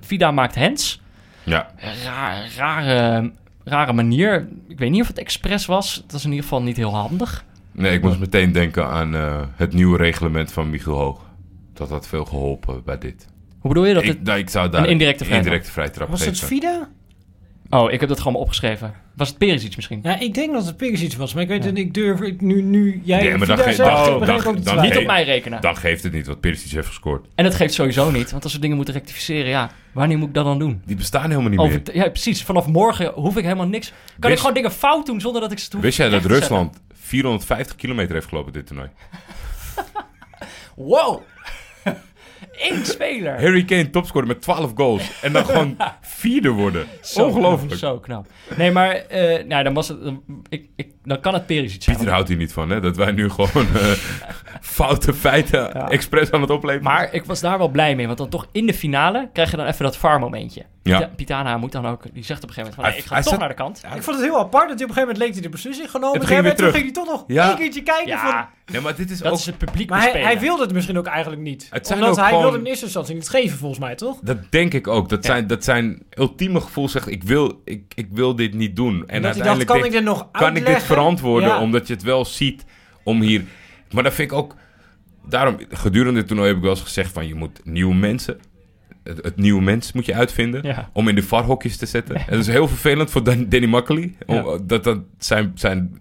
Vida 0.00 0.30
maakt 0.30 0.54
hands. 0.54 1.00
Ja. 1.42 1.70
Raar, 2.04 2.48
rare, 2.56 3.30
rare 3.64 3.92
manier. 3.92 4.48
Ik 4.68 4.78
weet 4.78 4.90
niet 4.90 5.00
of 5.00 5.06
het 5.08 5.18
expres 5.18 5.66
was. 5.66 5.94
Het 5.94 6.12
was 6.12 6.24
in 6.24 6.30
ieder 6.30 6.44
geval 6.44 6.62
niet 6.62 6.76
heel 6.76 6.94
handig. 6.94 7.44
Nee, 7.72 7.92
ik 7.92 8.02
moest 8.02 8.18
meteen 8.18 8.52
denken 8.52 8.86
aan 8.88 9.14
eh, 9.14 9.40
het 9.56 9.72
nieuwe 9.72 9.96
reglement 9.96 10.52
van 10.52 10.70
Michiel 10.70 10.96
Hoog. 10.96 11.20
Dat 11.72 11.88
had 11.88 12.06
veel 12.06 12.24
geholpen 12.24 12.84
bij 12.84 12.98
dit. 12.98 13.28
Hoe 13.60 13.70
bedoel 13.70 13.84
je 13.84 13.94
dat? 13.94 14.02
ik, 14.02 14.08
het... 14.08 14.22
nou, 14.22 14.38
ik 14.38 14.50
zou 14.50 14.70
daar 14.70 14.82
een 14.82 14.88
indirecte 14.88 15.24
vrijtrap. 15.24 15.44
indirecte 15.46 15.72
vrijtrap 15.72 16.08
Was 16.10 16.24
het. 16.24 16.38
Vida? 16.40 16.88
Oh, 17.70 17.92
ik 17.92 18.00
heb 18.00 18.08
dat 18.08 18.20
gewoon 18.20 18.40
opgeschreven. 18.42 18.94
Was 19.16 19.28
het 19.28 19.38
Perisic 19.38 19.76
misschien? 19.76 20.00
Ja, 20.02 20.20
ik 20.20 20.34
denk 20.34 20.52
dat 20.52 20.66
het 20.66 20.76
Perisic 20.76 21.12
was. 21.12 21.34
Maar 21.34 21.42
ik 21.42 21.48
weet 21.48 21.64
het, 21.64 21.78
ik 21.78 21.94
durf 21.94 22.20
ik, 22.20 22.40
nu, 22.40 22.62
nu 22.62 23.00
jij 23.04 23.20
Nee, 23.22 23.36
maar 23.36 23.46
dan 23.46 23.56
ge- 23.58 23.62
zegt, 23.72 23.78
niet 24.52 24.64
dan- 24.64 24.96
op 24.98 25.06
mij 25.06 25.24
rekenen. 25.24 25.60
Dan 25.60 25.76
geeft 25.76 26.02
het 26.02 26.12
niet 26.12 26.26
wat 26.26 26.40
Perisic 26.40 26.70
heeft 26.70 26.86
gescoord. 26.86 27.26
En 27.34 27.44
het 27.44 27.54
geeft 27.54 27.74
sowieso 27.74 28.10
niet. 28.10 28.30
Want 28.30 28.44
als 28.44 28.52
we 28.52 28.58
dingen 28.58 28.76
moeten 28.76 28.94
rectificeren, 28.94 29.48
ja, 29.48 29.70
wanneer 29.92 30.18
moet 30.18 30.28
ik 30.28 30.34
dat 30.34 30.44
dan 30.44 30.58
doen? 30.58 30.82
Die 30.86 30.96
bestaan 30.96 31.30
helemaal 31.30 31.50
niet 31.50 31.58
Over, 31.58 31.80
meer. 31.84 31.96
ja, 31.96 32.08
precies. 32.08 32.42
Vanaf 32.42 32.66
morgen 32.66 33.12
hoef 33.14 33.36
ik 33.36 33.42
helemaal 33.44 33.68
niks. 33.68 33.92
Kan 34.18 34.30
ik 34.30 34.38
gewoon 34.38 34.54
dingen 34.54 34.72
fout 34.72 35.06
doen 35.06 35.20
zonder 35.20 35.40
dat 35.40 35.52
ik 35.52 35.58
ze 35.58 35.68
hoef 35.72 35.82
Wist 35.82 35.96
jij 35.96 36.08
dat? 36.08 36.24
Rusland 36.24 36.80
450 36.94 37.76
kilometer 37.76 38.14
heeft 38.14 38.28
gelopen 38.28 38.52
dit 38.52 38.66
toernooi? 38.66 38.88
Wow! 40.76 41.22
Eén 42.70 42.84
speler. 42.86 43.40
Harry 43.40 43.64
Kane 43.64 43.90
topscorer 43.90 44.26
met 44.28 44.42
12 44.42 44.72
goals. 44.74 45.20
En 45.22 45.32
dan 45.32 45.44
gewoon 45.44 45.76
vierde 46.00 46.50
worden. 46.50 46.86
Zo 47.02 47.26
Ongelooflijk. 47.26 47.66
knap, 47.68 47.78
Zo 47.78 47.98
knap. 47.98 48.26
Nee, 48.56 48.70
maar 48.70 48.90
eh, 48.94 49.44
nou, 49.44 49.62
dan, 49.64 49.74
was 49.74 49.88
het, 49.88 50.04
dan- 50.04 50.22
ik, 50.48 50.68
ik, 50.76 50.88
dan 51.04 51.20
kan 51.20 51.34
het 51.34 51.46
Perisic 51.46 51.82
zijn. 51.82 51.96
Pieter 51.96 52.12
houdt 52.14 52.28
hier 52.28 52.36
niet 52.36 52.52
van, 52.52 52.70
hè? 52.70 52.80
Dat 52.80 52.96
wij 52.96 53.12
nu 53.12 53.30
gewoon 53.30 53.66
eh, 53.74 53.90
foute 54.60 55.14
feiten 55.14 55.60
Ja. 55.60 55.88
expres 55.90 56.30
aan 56.30 56.40
het 56.40 56.50
opleveren. 56.50 56.84
Maar 56.84 57.14
ik 57.14 57.24
was 57.24 57.40
daar 57.40 57.58
wel 57.58 57.68
blij 57.68 57.94
mee, 57.96 58.06
want 58.06 58.18
dan 58.18 58.28
toch 58.28 58.46
in 58.52 58.66
de 58.66 58.74
finale 58.74 59.28
krijg 59.32 59.50
je 59.50 59.56
dan 59.56 59.66
even 59.66 59.84
dat 59.84 59.96
VAR-momentje. 59.96 60.62
Ja. 60.82 60.98
Pita- 60.98 61.10
Pitana 61.16 61.56
moet 61.56 61.72
dan 61.72 61.86
ook, 61.86 62.02
die 62.12 62.24
zegt 62.24 62.42
op 62.42 62.48
een 62.48 62.54
gegeven 62.54 62.58
moment 62.58 62.74
van, 62.74 62.84
Hij- 62.84 62.92
nee, 62.92 63.00
ik 63.02 63.06
ga 63.06 63.14
hij 63.14 63.22
toch 63.24 63.38
naar 63.38 63.48
de 63.48 63.54
kant. 63.54 63.82
Ik 63.96 64.02
vond 64.02 64.16
het 64.16 64.26
heel 64.26 64.38
apart 64.38 64.68
dat 64.68 64.78
hij 64.78 64.88
op 64.88 64.88
een 64.88 64.94
gegeven 64.96 65.00
moment 65.00 65.18
leek 65.18 65.32
hij 65.32 65.40
de 65.42 65.48
beslissing 65.48 65.90
genomen 65.90 66.12
Het 66.18 66.28
te 66.28 66.34
ging 66.34 66.46
En 66.46 66.56
toen 66.56 66.70
ging 66.70 66.82
hij 66.82 66.92
toch 66.92 67.06
nog 67.06 67.24
Ja. 67.26 67.48
één 67.48 67.56
keertje 67.56 67.82
kijken 67.82 68.18
van... 68.18 68.28
Ja, 68.28 68.50
Nee, 68.72 68.80
maar 68.80 68.94
dit 68.96 69.10
is 69.10 69.18
dat 69.18 69.32
ook... 69.32 69.38
is 69.38 69.46
het 69.46 69.58
publiek 69.58 69.88
Maar 69.90 70.10
hij, 70.12 70.38
wilde 70.38 70.62
het 70.62 70.72
misschien 70.72 70.98
ook 70.98 71.06
eigenlijk 71.06 71.42
niet. 71.42 71.66
Het 71.70 71.86
zijn 71.86 71.98
Omdat 71.98 72.14
ook 72.14 72.20
hij 72.20 72.28
gewoon- 72.28 72.42
wilde 72.42 72.58
in 72.58 72.64
eerste 72.64 72.84
instantie 72.84 73.14
niet 73.14 73.28
geven, 73.28 73.58
volgens 73.58 73.80
mij, 73.80 73.94
toch? 73.94 74.18
Dat 74.22 74.36
denk 74.50 74.74
ik 74.74 74.86
ook. 74.88 75.08
Dat 75.08 75.24
Ja. 75.24 75.30
zijn, 75.32 75.46
dat 75.46 75.64
zijn 75.64 76.02
ultieme 76.10 76.60
gevoel 76.60 76.88
zegt, 76.88 77.08
ik 77.08 77.22
wil, 77.22 77.60
ik, 77.64 77.92
ik 77.94 78.08
wil 78.10 78.34
dit 78.34 78.54
niet 78.54 78.76
doen. 78.76 78.92
En 78.94 79.00
hij 79.06 79.20
dacht, 79.20 79.24
uiteindelijk 79.24 79.66
kan 79.70 79.76
denk- 79.80 79.88
ik 79.88 79.98
dit 79.98 80.04
nog 80.08 80.28
kan 80.32 80.56
ik 80.56 80.66
dit 80.66 80.82
verantwoorden, 80.82 81.48
Ja. 81.48 81.60
omdat 81.60 81.86
je 81.86 81.92
het 81.94 82.02
wel 82.02 82.24
ziet 82.24 82.64
om 83.02 83.20
hier... 83.20 83.42
Maar 83.90 84.02
dat 84.02 84.14
vind 84.14 84.30
ik 84.30 84.36
ook... 84.36 84.54
Daarom, 85.28 85.56
gedurende 85.70 86.18
dit 86.18 86.26
toernooi 86.28 86.48
heb 86.48 86.56
ik 86.56 86.62
wel 86.62 86.72
eens 86.72 86.80
gezegd 86.82 87.12
van, 87.12 87.26
je 87.26 87.34
moet 87.34 87.60
nieuwe 87.64 87.94
mensen... 87.94 88.40
Het, 89.16 89.24
het 89.24 89.36
nieuwe 89.36 89.62
mens 89.62 89.92
moet 89.92 90.06
je 90.06 90.14
uitvinden 90.14 90.62
Ja. 90.66 90.90
om 90.92 91.08
in 91.08 91.14
de 91.14 91.22
varhokjes 91.22 91.76
te 91.76 91.86
zetten. 91.86 92.16
En 92.16 92.24
dat 92.28 92.38
is 92.40 92.46
heel 92.46 92.68
vervelend 92.68 93.10
voor 93.10 93.24
Dan- 93.24 93.48
Danny 93.48 93.66
Makkely, 93.66 94.14
Ja. 94.26 94.58
dat, 94.62 94.84
dat 94.84 94.98
zijn, 95.18 95.52
zijn 95.54 95.98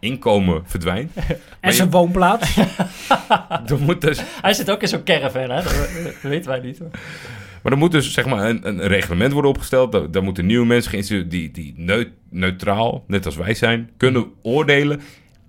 inkomen 0.00 0.62
verdwijnt. 0.66 1.12
En 1.60 1.72
zijn 1.72 1.90
woonplaats. 1.90 2.56
Dan 3.66 3.80
moet 3.80 4.00
dus, 4.00 4.20
Hij 4.42 4.52
zit 4.54 4.70
ook 4.70 4.82
in 4.82 4.88
zo'n 4.88 5.04
caravan, 5.04 5.40
hè? 5.50 5.62
Dat, 5.62 5.64
dat 6.04 6.14
weten 6.22 6.50
wij 6.50 6.60
niet. 6.60 6.78
hoor. 6.78 6.90
maar 7.62 7.72
er 7.72 7.78
moet 7.78 7.92
dus 7.92 8.12
zeg 8.12 8.26
maar 8.26 8.48
een, 8.48 8.68
een 8.68 8.80
reglement 8.80 9.32
worden 9.32 9.50
opgesteld. 9.50 9.92
Daar, 9.92 10.10
daar 10.10 10.22
moeten 10.22 10.46
nieuwe 10.46 10.66
mensen 10.66 11.28
die, 11.28 11.50
die 11.50 11.74
neut- 11.76 12.12
neutraal, 12.30 13.04
net 13.06 13.26
als 13.26 13.36
wij 13.36 13.54
zijn, 13.54 13.90
kunnen 13.96 14.26
oordelen. 14.42 15.00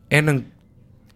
En 0.07 0.27
een, 0.27 0.45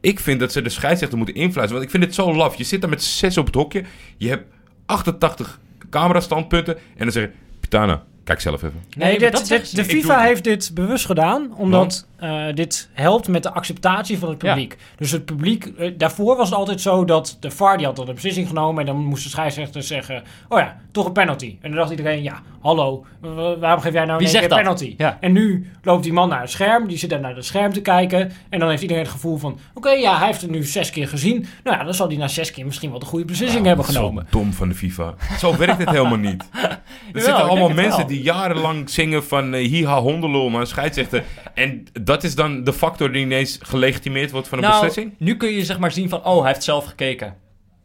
ik 0.02 0.20
vind 0.20 0.40
dat 0.40 0.52
ze 0.52 0.62
de 0.62 0.70
scheidsrechter 0.70 1.18
moeten 1.18 1.36
influisteren. 1.36 1.72
Want 1.82 1.84
ik 1.84 1.90
vind 2.00 2.04
het 2.04 2.14
zo 2.26 2.34
laf. 2.36 2.56
Je 2.56 2.64
zit 2.64 2.82
daar 2.82 2.90
met 2.90 3.04
zes 3.04 3.38
op 3.38 3.46
het 3.46 3.56
hokje. 3.56 3.84
Je 4.18 4.28
hebt 4.30 4.46
88 4.86 5.60
camerastandpunten. 5.90 6.76
En 6.78 6.82
dan 6.98 7.12
zeg 7.12 7.24
je, 7.24 7.30
Pitana, 7.60 8.04
kijk 8.24 8.40
zelf 8.42 8.64
even. 8.64 8.82
Nee, 8.98 9.20
dit, 9.20 9.32
dat 9.32 9.48
dit- 9.48 9.76
de 9.76 9.86
FIFA 9.86 10.22
heeft 10.22 10.44
dit 10.44 10.72
bewust 10.74 11.06
gedaan, 11.06 11.54
omdat 11.56 12.08
eh, 12.20 12.44
dit 12.54 12.90
helpt 12.94 13.28
met 13.28 13.44
de 13.44 13.52
acceptatie 13.54 14.18
van 14.20 14.30
het 14.30 14.42
Ja. 14.42 14.48
publiek. 14.54 14.78
Dus 14.98 15.12
het 15.12 15.26
publiek, 15.26 15.66
eh, 15.66 15.92
daarvoor 15.98 16.36
was 16.38 16.50
het 16.50 16.58
altijd 16.58 16.82
zo 16.82 17.06
dat 17.06 17.38
de 17.40 17.52
VAR 17.52 17.78
die 17.78 17.86
had 17.86 17.96
dan 17.96 18.08
een 18.08 18.14
beslissing 18.14 18.48
genomen 18.48 18.80
en 18.80 18.86
dan 18.86 19.06
moest 19.06 19.24
de 19.24 19.30
scheidsrechter 19.30 19.84
zeggen, 19.84 20.24
oh 20.50 20.60
ja, 20.60 20.78
toch 20.92 21.06
een 21.06 21.12
penalty. 21.12 21.58
En 21.62 21.70
dan 21.70 21.80
dacht 21.80 21.92
iedereen, 21.92 22.24
ja, 22.24 22.42
hallo, 22.62 23.06
wa- 23.20 23.58
waarom 23.58 23.82
geef 23.82 23.94
jij 23.94 24.06
nou 24.06 24.24
dat? 24.32 24.48
penalty? 24.48 24.94
Ja. 24.98 25.18
En 25.22 25.32
nu 25.32 25.72
loopt 25.84 26.04
die 26.04 26.14
man 26.14 26.30
naar 26.30 26.42
het 26.42 26.50
scherm, 26.52 26.88
die 26.88 26.98
zit 26.98 27.10
daar 27.10 27.20
naar 27.20 27.36
het 27.36 27.46
scherm 27.46 27.74
te 27.74 27.82
kijken 27.82 28.32
en 28.50 28.60
dan 28.60 28.70
heeft 28.70 28.82
iedereen 28.82 29.04
het 29.04 29.12
gevoel 29.12 29.38
van, 29.38 29.60
oké, 29.74 29.90
ja, 29.90 30.18
hij 30.18 30.28
heeft 30.28 30.42
het 30.42 30.52
nu 30.52 30.64
zes 30.64 30.90
keer 30.90 31.08
gezien. 31.08 31.46
Nou 31.64 31.78
ja, 31.78 31.84
dan 31.84 31.94
zal 31.94 32.08
hij 32.08 32.18
na 32.18 32.28
zes 32.28 32.52
keer 32.52 32.66
misschien 32.66 32.90
wel 32.90 33.00
de 33.00 33.06
goede 33.06 33.26
beslissing 33.26 33.66
hebben 33.66 33.86
Zo 33.86 33.92
genomen. 33.94 34.28
dom 34.30 34.54
van 34.54 34.70
de 34.70 34.76
FIFA. 34.76 35.14
Zo 35.40 35.58
werkt 35.58 35.78
het 35.78 35.90
helemaal 35.90 36.18
niet. 36.18 36.50
Er 37.14 37.22
zitten 37.22 37.44
allemaal 37.48 37.70
mensen 37.70 38.08
die 38.08 38.22
jarenlang 38.22 38.90
zingen 38.90 39.24
van 39.24 39.54
uh, 39.54 39.68
hiha 39.68 40.00
hondenlul, 40.00 40.50
maar 40.50 40.62
een 40.62 40.68
scheidsrechter. 40.68 41.24
En 41.54 41.84
dat 42.10 42.24
is 42.24 42.36
dan 42.36 42.64
de 42.64 42.74
factor 42.74 43.12
die 43.12 43.22
ineens 43.22 43.60
gelegitimeerd 43.62 44.32
wordt 44.32 44.48
van 44.48 44.58
een 44.58 44.64
Nou, 44.64 44.86
beslissing? 44.86 45.14
nu 45.18 45.38
kun 45.38 45.50
je 45.50 45.66
zeg 45.66 45.80
maar 45.80 45.92
zien 45.92 46.10
van, 46.10 46.24
oh, 46.26 46.40
hij 46.42 46.52
heeft 46.52 46.64
zelf 46.64 46.86
gekeken. 46.86 47.36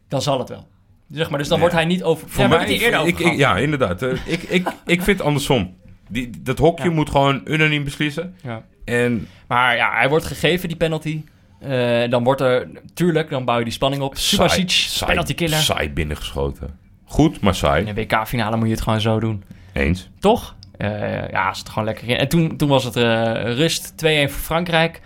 Dan 0.07 0.21
zal 0.21 0.39
het 0.39 0.49
wel. 0.49 0.67
Zeg 1.11 1.29
maar, 1.29 1.39
dus 1.39 1.47
dan 1.47 1.57
Ja. 1.57 1.63
wordt 1.63 1.75
hij 1.79 1.85
niet 1.85 2.03
over... 2.03 2.29
Voor 2.29 2.43
ja, 2.43 2.49
mij, 2.49 2.67
eerder 2.67 3.07
ik, 3.07 3.19
ik, 3.19 3.33
ja, 3.37 3.57
inderdaad. 3.57 4.01
Eh, 4.01 4.11
ik, 4.25 4.43
ik, 4.43 4.67
ik 4.85 5.01
vind 5.01 5.21
andersom. 5.21 5.75
Die, 6.09 6.29
dat 6.41 6.57
hokje 6.57 6.83
Ja. 6.89 6.91
moet 6.91 7.09
gewoon 7.09 7.41
unaniem 7.45 7.83
beslissen. 7.83 8.35
Ja. 8.43 8.63
En 8.85 9.27
Maar 9.47 9.75
ja, 9.75 9.91
hij 9.93 10.09
wordt 10.09 10.25
gegeven, 10.25 10.67
die 10.67 10.77
penalty. 10.77 11.21
Eh, 11.59 12.09
dan 12.09 12.23
wordt 12.23 12.41
er, 12.41 12.67
tuurlijk, 12.93 13.29
dan 13.29 13.45
bouw 13.45 13.57
je 13.57 13.63
die 13.63 13.73
spanning 13.73 14.01
op. 14.03 14.17
Subasic, 14.17 14.87
penalty 15.05 15.33
killer. 15.33 15.57
Saai 15.57 15.89
binnengeschoten. 15.89 16.79
Goed, 17.05 17.39
maar 17.41 17.55
saai. 17.55 17.85
In 17.85 17.95
de 17.95 18.01
WK-finale 18.01 18.57
moet 18.57 18.65
je 18.67 18.73
het 18.73 18.81
gewoon 18.81 19.01
zo 19.01 19.19
doen. 19.19 19.43
Eens. 19.73 20.09
Toch? 20.19 20.55
Eh, 20.77 21.29
ja, 21.29 21.49
is 21.51 21.59
het 21.59 21.69
gewoon 21.69 21.83
lekker 21.85 22.09
in. 22.09 22.17
En 22.17 22.27
toen, 22.27 22.57
toen 22.57 22.69
was 22.69 22.83
het 22.83 22.95
eh, 22.95 23.55
rust, 23.55 23.91
2-1 23.91 23.95
voor 23.95 24.29
Frankrijk. 24.29 25.01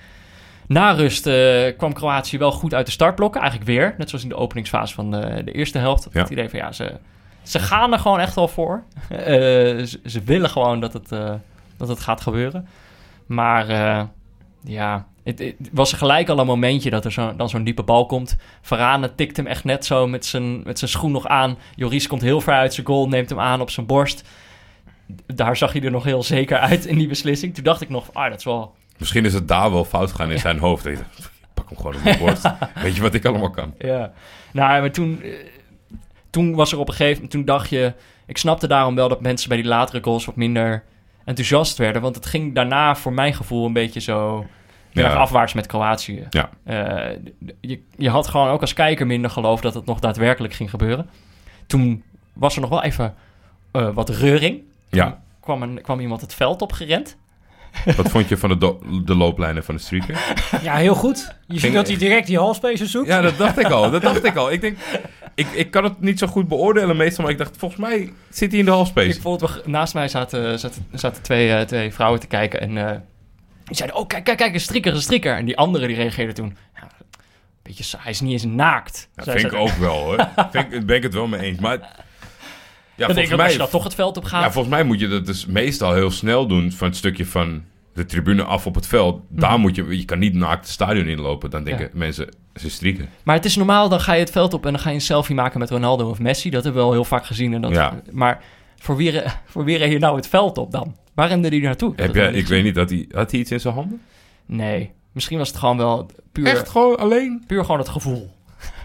Na 0.68 0.92
rust 0.92 1.28
eh, 1.28 1.78
kwam 1.78 1.94
Kroatië 1.94 2.38
wel 2.38 2.52
goed 2.52 2.74
uit 2.74 2.86
de 2.86 2.92
startblokken. 2.92 3.42
Eigenlijk 3.42 3.72
weer, 3.72 3.96
net 3.98 4.10
zoals 4.10 4.24
in 4.24 4.30
de 4.30 4.36
openingsfase 4.36 4.94
van 4.94 5.12
de, 5.12 5.42
de 5.46 5.52
eerste 5.52 5.78
helft. 5.78 6.08
Ja. 6.12 6.20
Het 6.20 6.30
idee 6.30 6.50
van 6.50 6.60
ja, 6.60 6.72
ze, 6.72 6.98
ze 7.42 7.60
gaan 7.60 7.94
er 7.94 8.00
gewoon 8.00 8.20
echt 8.20 8.36
wel 8.36 8.48
voor. 8.48 8.84
Ze, 9.10 10.00
ze 10.06 10.22
willen 10.22 10.50
gewoon 10.50 10.80
dat 10.80 10.94
het, 10.94 11.10
dat 11.78 11.88
het 11.88 12.00
gaat 12.00 12.22
gebeuren. 12.22 12.68
Maar 13.26 13.68
ja, 14.64 15.08
het, 15.24 15.40
het 15.40 15.70
was 15.72 15.94
gelijk 15.94 16.30
al 16.30 16.40
een 16.40 16.46
momentje 16.46 16.90
dat 16.90 17.06
er 17.06 17.12
zo, 17.12 17.36
dan 17.36 17.50
zo'n 17.50 17.64
diepe 17.64 17.84
bal 17.84 18.06
komt. 18.06 18.36
Varane 18.62 19.16
tikt 19.16 19.38
hem 19.38 19.48
echt 19.48 19.64
net 19.64 19.86
zo 19.86 20.08
met 20.08 20.26
zijn, 20.26 20.62
met 20.64 20.80
zijn 20.80 20.92
schoen 20.92 21.12
nog 21.12 21.28
aan. 21.28 21.58
Joris 21.76 22.08
komt 22.08 22.22
heel 22.22 22.42
ver 22.42 22.54
uit 22.54 22.74
zijn 22.74 22.86
goal, 22.86 23.08
neemt 23.08 23.30
hem 23.30 23.40
aan 23.40 23.62
op 23.62 23.70
zijn 23.70 23.86
borst. 23.86 24.24
Daar 25.26 25.58
zag 25.58 25.74
hij 25.74 25.82
er 25.82 25.92
nog 25.92 26.04
heel 26.04 26.24
zeker 26.24 26.58
uit 26.58 26.86
in 26.86 26.98
die 26.98 27.08
beslissing. 27.08 27.54
Toen 27.56 27.64
dacht 27.64 27.82
ik 27.82 27.90
nog, 27.90 28.14
ah, 28.14 28.30
dat 28.30 28.38
is 28.38 28.44
wel 28.46 28.76
Misschien 28.98 29.26
is 29.26 29.34
het 29.34 29.48
daar 29.48 29.72
wel 29.72 29.86
fout 29.86 30.12
gegaan 30.12 30.32
in 30.32 30.40
zijn 30.40 30.60
hoofd. 30.60 30.86
Ik 30.86 31.00
pak 31.54 31.70
hem 31.70 31.78
gewoon 31.78 31.96
op 31.96 32.04
de 32.04 32.18
borst. 32.26 32.50
Weet 32.76 32.96
je 32.96 33.02
wat 33.02 33.14
ik 33.14 33.26
allemaal 33.26 33.50
kan? 33.50 33.74
Ja, 33.78 34.12
nou, 34.52 34.80
maar 34.82 34.92
toen, 34.92 35.22
eh, 35.22 35.30
toen 36.30 36.56
was 36.56 36.72
er 36.72 36.78
op 36.80 36.88
een 36.88 36.94
gegeven 36.94 37.14
moment, 37.14 37.32
toen 37.32 37.46
dacht 37.46 37.70
je, 37.70 37.94
ik 38.26 38.38
snapte 38.38 38.68
daarom 38.68 38.96
wel 38.96 39.10
dat 39.10 39.22
mensen 39.22 39.50
bij 39.50 39.58
die 39.58 39.68
latere 39.68 40.04
goals 40.04 40.26
wat 40.26 40.36
minder 40.36 40.84
enthousiast 41.26 41.78
werden, 41.78 42.02
want 42.02 42.16
het 42.16 42.26
ging 42.26 42.56
daarna 42.56 42.96
voor 42.96 43.14
mijn 43.14 43.34
gevoel 43.34 43.66
een 43.66 43.74
beetje 43.74 44.00
zo 44.00 44.46
Ja. 44.92 45.14
afwaarts 45.14 45.54
met 45.54 45.66
Kroatië. 45.66 46.28
Ja. 46.30 46.50
Eh, 46.64 47.18
je, 47.62 47.80
je 47.98 48.10
had 48.10 48.28
gewoon 48.28 48.50
ook 48.50 48.62
als 48.62 48.74
kijker 48.74 49.08
minder 49.08 49.32
geloof 49.32 49.62
dat 49.62 49.74
het 49.74 49.86
nog 49.86 50.00
daadwerkelijk 50.00 50.54
ging 50.54 50.70
gebeuren. 50.70 51.10
Toen 51.68 52.04
was 52.34 52.56
er 52.56 52.62
nog 52.62 52.70
wel 52.70 52.84
even 52.84 53.16
eh, 53.72 53.90
wat 53.94 54.10
reuring. 54.10 54.62
Ja. 54.90 55.22
Kwam, 55.40 55.62
een, 55.64 55.82
kwam 55.82 56.00
iemand 56.00 56.22
het 56.22 56.34
veld 56.34 56.62
opgerend. 56.62 57.18
Wat 57.96 58.10
vond 58.10 58.30
je 58.30 58.38
van 58.38 58.50
de, 58.50 58.58
do- 58.58 58.82
de 59.06 59.16
looplijnen 59.16 59.64
van 59.64 59.76
de 59.76 59.82
streaker? 59.82 60.36
Ja, 60.62 60.76
heel 60.76 60.96
goed. 60.96 61.36
Je 61.48 61.60
ziet 61.60 61.74
dat 61.74 61.88
hij 61.88 61.98
direct 61.98 62.28
die 62.28 62.38
halspacer 62.38 62.88
zoekt. 62.88 63.08
Ja, 63.08 63.22
dat 63.22 63.38
dacht 63.38 63.58
ik 63.60 63.70
al. 63.70 63.92
Dat 63.92 64.02
dacht 64.02 64.24
ik 64.24 64.36
al. 64.36 64.52
Ik 64.52 64.62
denk, 64.62 64.78
ik, 65.36 65.48
ik 65.52 65.72
kan 65.72 65.84
het 65.84 66.02
niet 66.02 66.20
zo 66.20 66.28
goed 66.28 66.48
beoordelen 66.48 66.98
meestal, 66.98 67.24
maar 67.24 67.34
ik 67.34 67.40
dacht, 67.40 67.58
volgens 67.58 67.82
mij 67.82 68.14
zit 68.30 68.50
hij 68.50 68.60
in 68.60 68.66
de 68.66 68.72
Ik 68.72 68.78
halfspace. 68.78 69.22
vond 69.22 69.66
naast 69.66 69.94
mij 69.94 70.08
zaten, 70.08 70.60
zaten, 70.60 70.86
zaten 70.94 71.22
twee, 71.24 71.54
eh, 71.54 71.62
twee 71.66 71.94
vrouwen 71.94 72.20
te 72.20 72.28
kijken 72.28 72.62
en 72.62 72.78
eh, 72.78 72.98
die 73.66 73.76
zeiden, 73.76 73.98
oh 74.00 74.08
kijk, 74.08 74.24
kijk, 74.24 74.38
kijk, 74.38 74.54
een 74.54 74.60
strikker, 74.60 74.94
een 74.94 75.02
strikker. 75.02 75.36
En 75.36 75.46
die 75.46 75.58
andere 75.58 75.88
die 75.88 75.96
reageerde 75.96 76.34
toen, 76.34 76.58
ja, 76.76 76.88
beetje 77.62 77.84
saai, 77.84 78.04
hij 78.04 78.12
is 78.12 78.22
niet 78.22 78.32
eens 78.32 78.46
naakt. 78.46 79.10
Dat 79.16 79.30
vind 79.30 79.46
ik 79.46 79.54
ook 79.54 79.72
wel 79.74 79.96
hoor. 80.04 80.28
Vind 80.52 80.74
ik, 80.74 80.86
ben 80.86 80.96
ik 80.96 81.04
het 81.04 81.14
wel 81.14 81.28
mee 81.28 81.42
eens. 81.42 81.60
Maar 81.60 81.80
ja, 83.00 83.06
dan 83.08 83.16
denk 83.16 83.28
volgens 83.28 83.28
ik, 83.28 83.34
ook, 83.34 83.40
als 83.40 83.48
mij, 83.48 83.52
je 83.52 83.58
dan 83.58 83.70
toch 83.70 83.84
het 83.84 83.96
veld 83.96 84.18
op 84.18 84.24
gaat. 84.24 84.44
ja, 84.44 84.52
volgens 84.52 84.74
mij 84.74 84.84
moet 84.84 85.00
je 85.00 85.08
dat 85.08 85.26
dus 85.26 85.46
meestal 85.46 85.94
heel 85.94 86.12
snel 86.12 86.48
doen 86.48 86.72
van 86.72 86.88
het 86.88 86.98
stukje 86.98 87.26
van 87.26 87.64
de 87.94 88.06
tribune 88.06 88.44
af 88.44 88.66
op 88.66 88.76
het 88.76 88.88
veld. 88.88 89.22
Daar 89.30 89.52
Mhm. 89.52 89.62
moet 89.62 89.76
je, 89.76 89.98
je 89.98 90.06
kan 90.06 90.20
niet 90.20 90.34
naakt 90.34 90.60
het 90.62 90.70
stadion 90.70 91.06
inlopen. 91.08 91.50
Dan 91.50 91.64
denken 91.64 91.84
Ja. 91.86 91.90
mensen, 91.94 92.30
ze 92.56 92.70
strieken. 92.70 93.10
Maar 93.24 93.36
het 93.36 93.46
is 93.46 93.56
normaal, 93.56 93.90
dan 93.90 94.00
ga 94.00 94.14
je 94.14 94.20
het 94.20 94.32
veld 94.32 94.54
op 94.54 94.66
en 94.66 94.72
dan 94.72 94.82
ga 94.82 94.90
je 94.90 94.96
een 94.96 95.02
selfie 95.02 95.36
maken 95.36 95.60
met 95.60 95.70
Ronaldo 95.70 96.10
of 96.10 96.20
Messi. 96.20 96.50
Dat 96.50 96.64
hebben 96.64 96.82
we 96.82 96.88
wel 96.88 96.96
heel 96.98 97.06
vaak 97.08 97.26
gezien. 97.26 97.54
En 97.54 97.62
dat, 97.62 97.72
Ja. 97.72 98.02
Maar 98.12 98.44
voor 98.76 98.96
wie, 98.96 99.22
voor 99.52 99.64
wie 99.64 99.78
reed 99.78 99.92
je 99.92 100.00
nou 100.00 100.16
het 100.16 100.28
veld 100.28 100.58
op 100.58 100.72
dan? 100.72 100.96
Waar 101.14 101.28
rende 101.28 101.50
die 101.50 101.62
naartoe? 101.62 101.94
Heb 101.96 102.16
jij, 102.16 102.32
ik 102.34 102.48
weet 102.48 102.64
niet, 102.64 102.76
had 102.76 102.90
hij, 102.90 103.06
had 103.12 103.32
hij 103.32 103.40
iets 103.40 103.52
in 103.52 103.60
zijn 103.60 103.74
handen? 103.74 104.02
Nee, 104.46 104.92
misschien 105.12 105.38
was 105.38 105.48
het 105.48 105.58
gewoon 105.58 105.78
wel 105.78 106.10
puur, 106.32 106.46
Echt 106.48 106.70
gewoon 106.70 106.98
alleen? 106.98 107.44
puur 107.48 107.62
gewoon 107.66 107.80
het 107.80 107.90
gevoel 107.90 108.32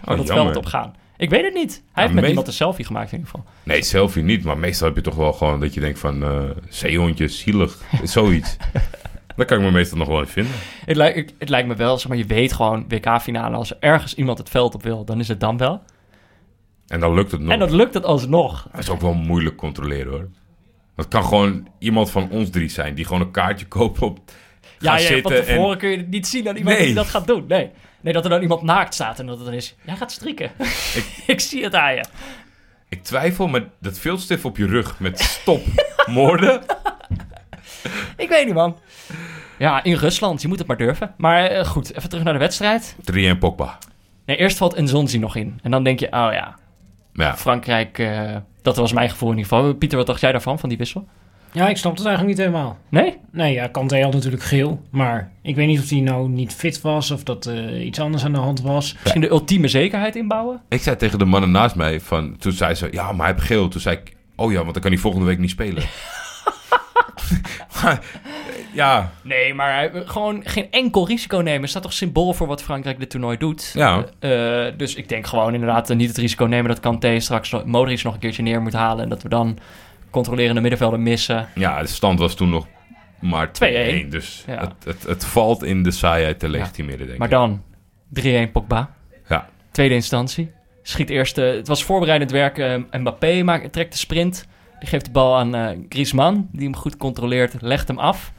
Oh, 0.05 0.17
het 0.17 0.27
veld 0.31 0.55
op 0.55 0.65
gaan. 0.65 0.93
Ik 1.17 1.29
weet 1.29 1.43
het 1.43 1.53
niet. 1.53 1.83
Hij 1.91 2.03
heeft 2.03 2.07
met 2.07 2.15
meest- 2.15 2.27
iemand 2.27 2.47
een 2.47 2.53
selfie 2.53 2.85
gemaakt 2.85 3.11
in 3.11 3.17
ieder 3.17 3.31
geval. 3.31 3.45
Nee, 3.63 3.83
selfie 3.83 4.23
niet. 4.23 4.43
Maar 4.43 4.57
meestal 4.57 4.87
heb 4.87 4.95
je 4.95 5.01
toch 5.01 5.15
wel 5.15 5.33
gewoon 5.33 5.59
dat 5.59 5.73
je 5.73 5.79
denkt 5.79 5.99
van... 5.99 6.23
eh 6.23 6.43
zeehondje, 6.69 7.27
zielig, 7.27 7.81
zoiets. 8.03 8.57
dat 9.35 9.45
kan 9.45 9.57
ik 9.57 9.63
me 9.63 9.71
meestal 9.71 9.97
nog 9.97 10.07
wel 10.07 10.19
in 10.19 10.27
vinden. 10.27 10.53
Het, 10.85 10.95
lijkt, 10.95 11.33
het 11.39 11.49
lijkt 11.49 11.67
me 11.67 11.75
wel, 11.75 11.97
zeg 11.97 12.07
maar, 12.07 12.17
je 12.17 12.25
weet 12.25 12.53
gewoon 12.53 12.85
WK-finale. 12.87 13.55
Als 13.55 13.71
er 13.71 13.77
ergens 13.79 14.15
iemand 14.15 14.37
het 14.37 14.49
veld 14.49 14.75
op 14.75 14.83
wil, 14.83 15.05
dan 15.05 15.19
is 15.19 15.27
het 15.27 15.39
dan 15.39 15.57
wel. 15.57 15.81
En 16.87 16.99
dan 16.99 17.13
lukt 17.13 17.31
het 17.31 17.41
nog. 17.41 17.51
En 17.51 17.59
dat 17.59 17.71
lukt 17.71 17.93
het 17.93 18.03
alsnog. 18.05 18.67
Dat 18.71 18.81
is 18.81 18.89
ook 18.89 19.01
wel 19.01 19.13
moeilijk 19.13 19.55
controleren 19.55 20.11
hoor. 20.11 20.29
Dat 20.95 21.07
kan 21.07 21.23
gewoon 21.23 21.67
iemand 21.79 22.11
van 22.11 22.29
ons 22.29 22.49
drie 22.49 22.69
zijn 22.69 22.95
die 22.95 23.05
gewoon 23.05 23.21
een 23.21 23.31
kaartje 23.31 23.65
koopt 23.65 24.01
op. 24.01 24.19
Ja, 24.79 24.97
ja, 24.97 24.97
van 24.97 24.99
zitten 25.07 25.35
tevoren 25.45 25.71
en 25.71 25.77
kun 25.77 25.89
je 25.89 25.97
het 25.97 26.09
niet 26.09 26.27
zien 26.27 26.49
aan 26.49 26.55
iemand 26.55 26.77
Nee. 26.77 26.85
die 26.85 26.95
dat 26.95 27.07
gaat 27.07 27.27
doen. 27.27 27.45
Nee. 27.47 27.69
Nee, 28.05 28.13
dat 28.13 28.23
er 28.23 28.29
dan 28.29 28.41
iemand 28.41 28.61
naakt 28.61 28.93
staat 28.93 29.19
en 29.19 29.25
dat 29.25 29.37
het 29.37 29.45
dan 29.45 29.55
is... 29.55 29.75
Jij 29.81 29.95
gaat 29.95 30.11
strikken. 30.11 30.51
Ik, 31.33 31.39
zie 31.39 31.63
het 31.63 31.75
aan 31.75 31.93
je. 31.93 32.05
ik 32.89 33.03
twijfel 33.03 33.47
met 33.47 33.63
dat 33.79 33.99
viltstift 33.99 34.45
op 34.45 34.57
je 34.57 34.65
rug 34.65 34.99
met 34.99 35.19
stop 35.19 35.61
moorden. 36.05 36.61
Ik 38.17 38.29
weet 38.29 38.45
niet, 38.45 38.53
man. 38.53 38.77
Ja, 39.57 39.83
in 39.83 39.93
Rusland. 39.95 40.41
Je 40.41 40.47
moet 40.47 40.57
het 40.57 40.67
maar 40.67 40.77
durven. 40.77 41.13
Maar 41.17 41.45
eh, 41.45 41.65
goed, 41.65 41.95
even 41.95 42.09
terug 42.09 42.23
naar 42.23 42.33
de 42.33 42.39
wedstrijd. 42.39 42.95
3 43.03 43.27
en 43.27 43.37
Pogba. 43.37 43.77
Nee, 44.25 44.37
eerst 44.37 44.57
valt 44.57 44.77
Nzonzi 44.79 45.17
nog 45.19 45.35
in. 45.35 45.59
En 45.63 45.71
dan 45.71 45.83
denk 45.83 45.99
je, 45.99 46.05
oh 46.05 46.11
ja, 46.11 46.55
Ja, 47.13 47.37
Frankrijk... 47.37 47.99
eh, 47.99 48.35
dat 48.61 48.75
was 48.75 48.93
mijn 48.93 49.09
gevoel 49.09 49.31
in 49.31 49.37
ieder 49.37 49.51
geval. 49.51 49.73
Pieter, 49.73 49.97
wat 49.97 50.07
dacht 50.07 50.19
jij 50.21 50.31
daarvan, 50.31 50.59
van 50.59 50.69
die 50.69 50.77
wissel? 50.77 51.07
Ja, 51.55 51.67
ik 51.69 51.77
snap 51.77 51.97
het 51.97 52.05
eigenlijk 52.05 52.37
niet 52.37 52.47
helemaal. 52.47 52.77
Nee? 52.89 53.17
Nee, 53.31 53.53
ja, 53.53 53.67
Kanté 53.67 54.01
had 54.01 54.13
natuurlijk 54.13 54.43
geel. 54.43 54.81
Maar 54.89 55.31
ik 55.41 55.55
weet 55.55 55.67
niet 55.67 55.79
of 55.79 55.89
hij 55.89 55.99
nou 55.99 56.29
niet 56.29 56.53
fit 56.53 56.81
was 56.81 57.11
of 57.11 57.23
dat 57.23 57.45
eh, 57.45 57.85
iets 57.85 57.99
anders 57.99 58.25
aan 58.25 58.31
de 58.31 58.37
hand 58.39 58.61
was. 58.61 58.93
Misschien 59.01 59.21
de 59.21 59.29
ultieme 59.29 59.67
zekerheid 59.67 60.15
inbouwen? 60.15 60.61
ik 60.69 60.81
zei 60.81 60.95
tegen 60.95 61.19
de 61.19 61.25
mannen 61.25 61.51
naast 61.51 61.75
mij 61.75 61.99
van 61.99 62.35
toen 62.37 62.51
zei 62.51 62.73
ze 62.73 62.87
ja, 62.91 63.11
maar 63.11 63.25
hij 63.25 63.35
heeft 63.35 63.47
geel. 63.47 63.67
Toen 63.67 63.81
zei 63.81 63.95
ik 63.95 64.15
oh 64.35 64.51
ja, 64.51 64.59
want 64.61 64.73
dan 64.73 64.81
kan 64.81 64.91
hij 64.91 64.99
volgende 65.01 65.25
week 65.25 65.39
niet 65.39 65.49
spelen. 65.49 65.83
Maar, 67.83 67.99
ja, 68.73 69.11
Nee, 69.21 69.53
maar 69.53 69.73
hij- 69.73 69.91
gewoon 70.05 70.41
geen 70.43 70.67
enkel 70.71 71.07
risico 71.07 71.37
nemen. 71.37 71.61
Het 71.61 71.69
staat 71.69 71.81
toch 71.83 71.93
symbool 71.93 72.33
voor 72.33 72.47
wat 72.47 72.63
Frankrijk 72.63 72.99
dit 72.99 73.09
toernooi 73.09 73.37
doet. 73.37 73.71
Ja. 73.73 74.05
Eh, 74.19 74.65
dus 74.77 74.95
ik 74.95 75.09
denk 75.09 75.27
gewoon 75.27 75.53
inderdaad 75.53 75.89
eh, 75.89 75.95
niet 75.97 76.07
het 76.07 76.17
risico 76.17 76.45
nemen 76.45 76.69
dat 76.69 76.79
Kanté 76.79 77.19
straks 77.19 77.49
nog- 77.51 77.65
Modric 77.65 78.03
nog 78.03 78.13
een 78.13 78.19
keertje 78.19 78.43
neer 78.43 78.61
moet 78.61 78.73
halen. 78.73 79.03
En 79.03 79.09
dat 79.09 79.23
we 79.23 79.29
dan 79.29 79.57
controlerende 80.15 80.61
middenvelden 80.61 81.03
missen. 81.03 81.47
ja, 81.55 81.81
de 81.81 81.87
stand 81.87 82.19
was 82.19 82.35
toen 82.35 82.49
nog 82.49 82.67
maar 83.19 83.47
2-1. 83.47 84.05
2-1. 84.05 84.07
Dus 84.09 84.43
Ja. 84.47 84.59
het, 84.59 84.73
het, 84.85 85.03
het 85.03 85.25
valt 85.25 85.63
in 85.63 85.83
de 85.83 85.91
saaiheid 85.91 86.39
te 86.39 86.49
legitimeren, 86.49 87.07
denk 87.07 87.17
Maar 87.19 87.27
ik. 87.27 87.33
dan 87.33 87.61
3-1 88.47 88.51
Pogba. 88.51 88.93
Ja. 89.29 89.49
Tweede 89.71 89.93
instantie. 89.95 90.51
Schiet 90.81 91.09
eerst, 91.09 91.37
eh, 91.37 91.51
het 91.53 91.67
was 91.67 91.83
voorbereidend 91.83 92.31
werk. 92.31 92.57
eh, 92.57 92.75
Mbappé 92.91 93.43
maakt, 93.43 93.73
trekt 93.73 93.91
de 93.91 93.97
sprint. 93.97 94.47
Die 94.79 94.89
geeft 94.89 95.05
de 95.05 95.11
bal 95.11 95.37
aan 95.37 95.55
eh 95.55 95.77
Griezmann, 95.89 96.49
die 96.51 96.63
hem 96.63 96.75
goed 96.75 96.97
controleert, 96.97 97.61
legt 97.61 97.87
hem 97.87 97.99
af. 97.99 98.31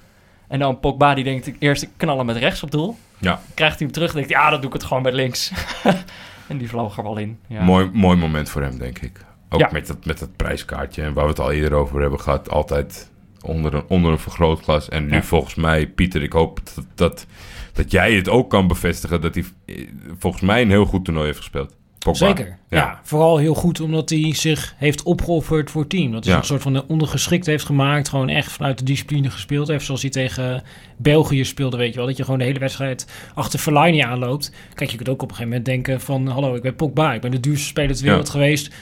En 0.48 0.58
dan 0.58 0.80
Pogba, 0.80 1.14
die 1.14 1.24
denkt 1.24 1.50
eerst 1.58 1.88
knallen 1.96 2.26
met 2.26 2.36
rechts 2.36 2.62
op 2.62 2.70
doel. 2.70 2.96
Ja. 3.18 3.40
Krijgt 3.54 3.78
hij 3.78 3.84
hem 3.86 3.94
terug, 3.94 4.12
denkt 4.12 4.28
ja, 4.28 4.50
dan 4.50 4.58
doe 4.60 4.68
ik 4.68 4.72
het 4.72 4.84
gewoon 4.84 5.02
met 5.02 5.12
links. 5.14 5.52
en 6.48 6.58
die 6.58 6.68
vloog 6.68 6.96
er 6.96 7.02
wel 7.02 7.16
in. 7.16 7.38
Ja. 7.46 7.62
Mooi, 7.62 7.90
mooi 7.92 8.16
moment 8.16 8.48
voor 8.48 8.62
hem, 8.62 8.78
denk 8.78 8.98
ik. 8.98 9.20
Ook 9.48 9.61
Ja. 9.61 9.68
met, 9.72 9.87
dat, 9.87 10.04
met 10.04 10.18
dat 10.18 10.37
prijskaartje. 10.37 11.02
En 11.02 11.12
waar 11.12 11.24
we 11.24 11.30
het 11.30 11.40
al 11.40 11.52
eerder 11.52 11.72
over 11.78 12.00
hebben 12.00 12.20
gehad. 12.20 12.50
Altijd 12.50 13.11
onder 13.42 13.74
een, 13.74 13.82
onder 13.88 14.12
een 14.12 14.18
vergrootglas. 14.18 14.88
En 14.88 15.06
nu 15.06 15.12
Ja. 15.14 15.22
volgens 15.22 15.54
mij, 15.54 15.87
Pieter, 15.87 16.22
ik 16.22 16.32
hoop 16.32 16.61
dat, 16.74 16.85
dat, 16.94 17.26
dat 17.72 17.90
jij 17.90 18.12
het 18.14 18.28
ook 18.28 18.50
kan 18.50 18.66
bevestigen. 18.66 19.20
Dat 19.20 19.35
hij 19.35 19.44
eh, 19.66 19.87
volgens 20.18 20.42
mij 20.42 20.62
een 20.62 20.70
heel 20.70 20.85
goed 20.85 21.04
toernooi 21.04 21.26
heeft 21.26 21.38
gespeeld. 21.38 21.74
Pogba. 21.98 22.26
Zeker. 22.26 22.46
Ja. 22.68 22.76
Ja. 22.78 23.00
vooral 23.02 23.37
heel 23.37 23.54
goed 23.54 23.80
omdat 23.80 24.11
hij 24.11 24.35
zich 24.35 24.74
heeft 24.76 25.02
opgeofferd 25.02 25.70
voor 25.70 25.80
het 25.80 25.90
team. 25.90 26.12
Dat 26.12 26.24
hij 26.24 26.32
Ja. 26.32 26.38
een 26.38 26.44
soort 26.46 26.62
van 26.62 26.72
de 26.72 26.87
ondergeschikt 26.88 27.46
heeft 27.46 27.64
gemaakt. 27.64 28.09
Gewoon 28.09 28.28
echt 28.28 28.52
vanuit 28.52 28.78
de 28.78 28.85
discipline 28.85 29.30
gespeeld 29.30 29.68
heeft. 29.68 29.85
Zoals 29.85 30.02
hij 30.02 30.11
tegen 30.11 30.62
België 30.96 31.44
speelde, 31.44 31.76
weet 31.76 31.90
je 31.90 31.96
wel. 31.96 32.06
Dat 32.06 32.16
je 32.16 32.22
gewoon 32.24 32.38
de 32.38 32.44
hele 32.44 32.59
wedstrijd 32.59 33.06
achter 33.35 33.59
Fellaini 33.59 34.00
aanloopt. 34.00 34.52
Kijk, 34.74 34.90
je 34.90 34.96
kunt 34.96 35.09
ook 35.09 35.22
op 35.22 35.28
een 35.30 35.35
gegeven 35.37 35.48
moment 35.48 35.64
denken 35.64 36.00
van... 36.00 36.26
Hallo, 36.26 36.54
ik 36.54 36.62
ben 36.62 36.74
Pogba. 36.76 37.14
Ik 37.14 37.20
ben 37.20 37.30
de 37.30 37.40
duurste 37.40 37.66
speler 37.66 37.96
ter 37.96 38.04
wereld 38.04 38.28
geweest. 38.28 38.74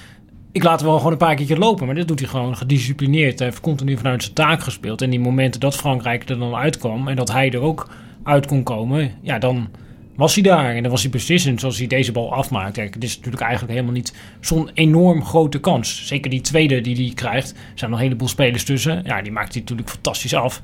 Ik 0.54 0.62
laat 0.62 0.80
hem 0.80 0.88
wel 0.88 0.96
gewoon 0.96 1.12
een 1.12 1.18
paar 1.18 1.34
keertje 1.34 1.58
lopen. 1.58 1.86
Maar 1.86 1.94
dit 1.94 2.08
doet 2.08 2.18
hij 2.18 2.28
gewoon 2.28 2.56
gedisciplineerd. 2.56 3.38
Hij 3.38 3.48
heeft 3.48 3.60
continu 3.60 3.96
vanuit 3.96 4.22
zijn 4.22 4.34
taak 4.34 4.62
gespeeld. 4.62 5.02
En 5.02 5.10
die 5.10 5.20
momenten 5.20 5.60
dat 5.60 5.76
Frankrijk 5.76 6.28
er 6.28 6.38
dan 6.38 6.54
uitkwam... 6.54 7.08
en 7.08 7.16
dat 7.16 7.32
hij 7.32 7.50
er 7.50 7.60
ook 7.60 7.88
uit 8.22 8.46
kon 8.46 8.62
komen... 8.62 9.12
ja, 9.20 9.38
dan 9.38 9.68
was 10.16 10.34
hij 10.34 10.42
daar. 10.42 10.74
En 10.74 10.82
dan 10.82 10.90
was 10.90 11.02
hij 11.02 11.10
beslissend 11.10 11.60
zoals 11.60 11.78
hij 11.78 11.86
deze 11.86 12.12
bal 12.12 12.34
afmaakt. 12.34 12.72
Kijk, 12.72 12.94
het 12.94 13.04
is 13.04 13.16
natuurlijk 13.16 13.42
eigenlijk 13.42 13.72
helemaal 13.72 13.94
niet 13.94 14.14
zo'n 14.40 14.70
enorm 14.74 15.24
grote 15.24 15.60
kans. 15.60 16.06
Zeker 16.06 16.30
die 16.30 16.40
tweede 16.40 16.80
die 16.80 16.96
hij 16.96 17.14
krijgt. 17.14 17.50
Er 17.50 17.56
zijn 17.74 17.90
nog 17.90 17.98
een 17.98 18.06
heleboel 18.06 18.28
spelers 18.28 18.64
tussen. 18.64 19.02
Ja, 19.04 19.22
die 19.22 19.32
maakt 19.32 19.52
hij 19.52 19.60
natuurlijk 19.60 19.90
fantastisch 19.90 20.34
af. 20.34 20.60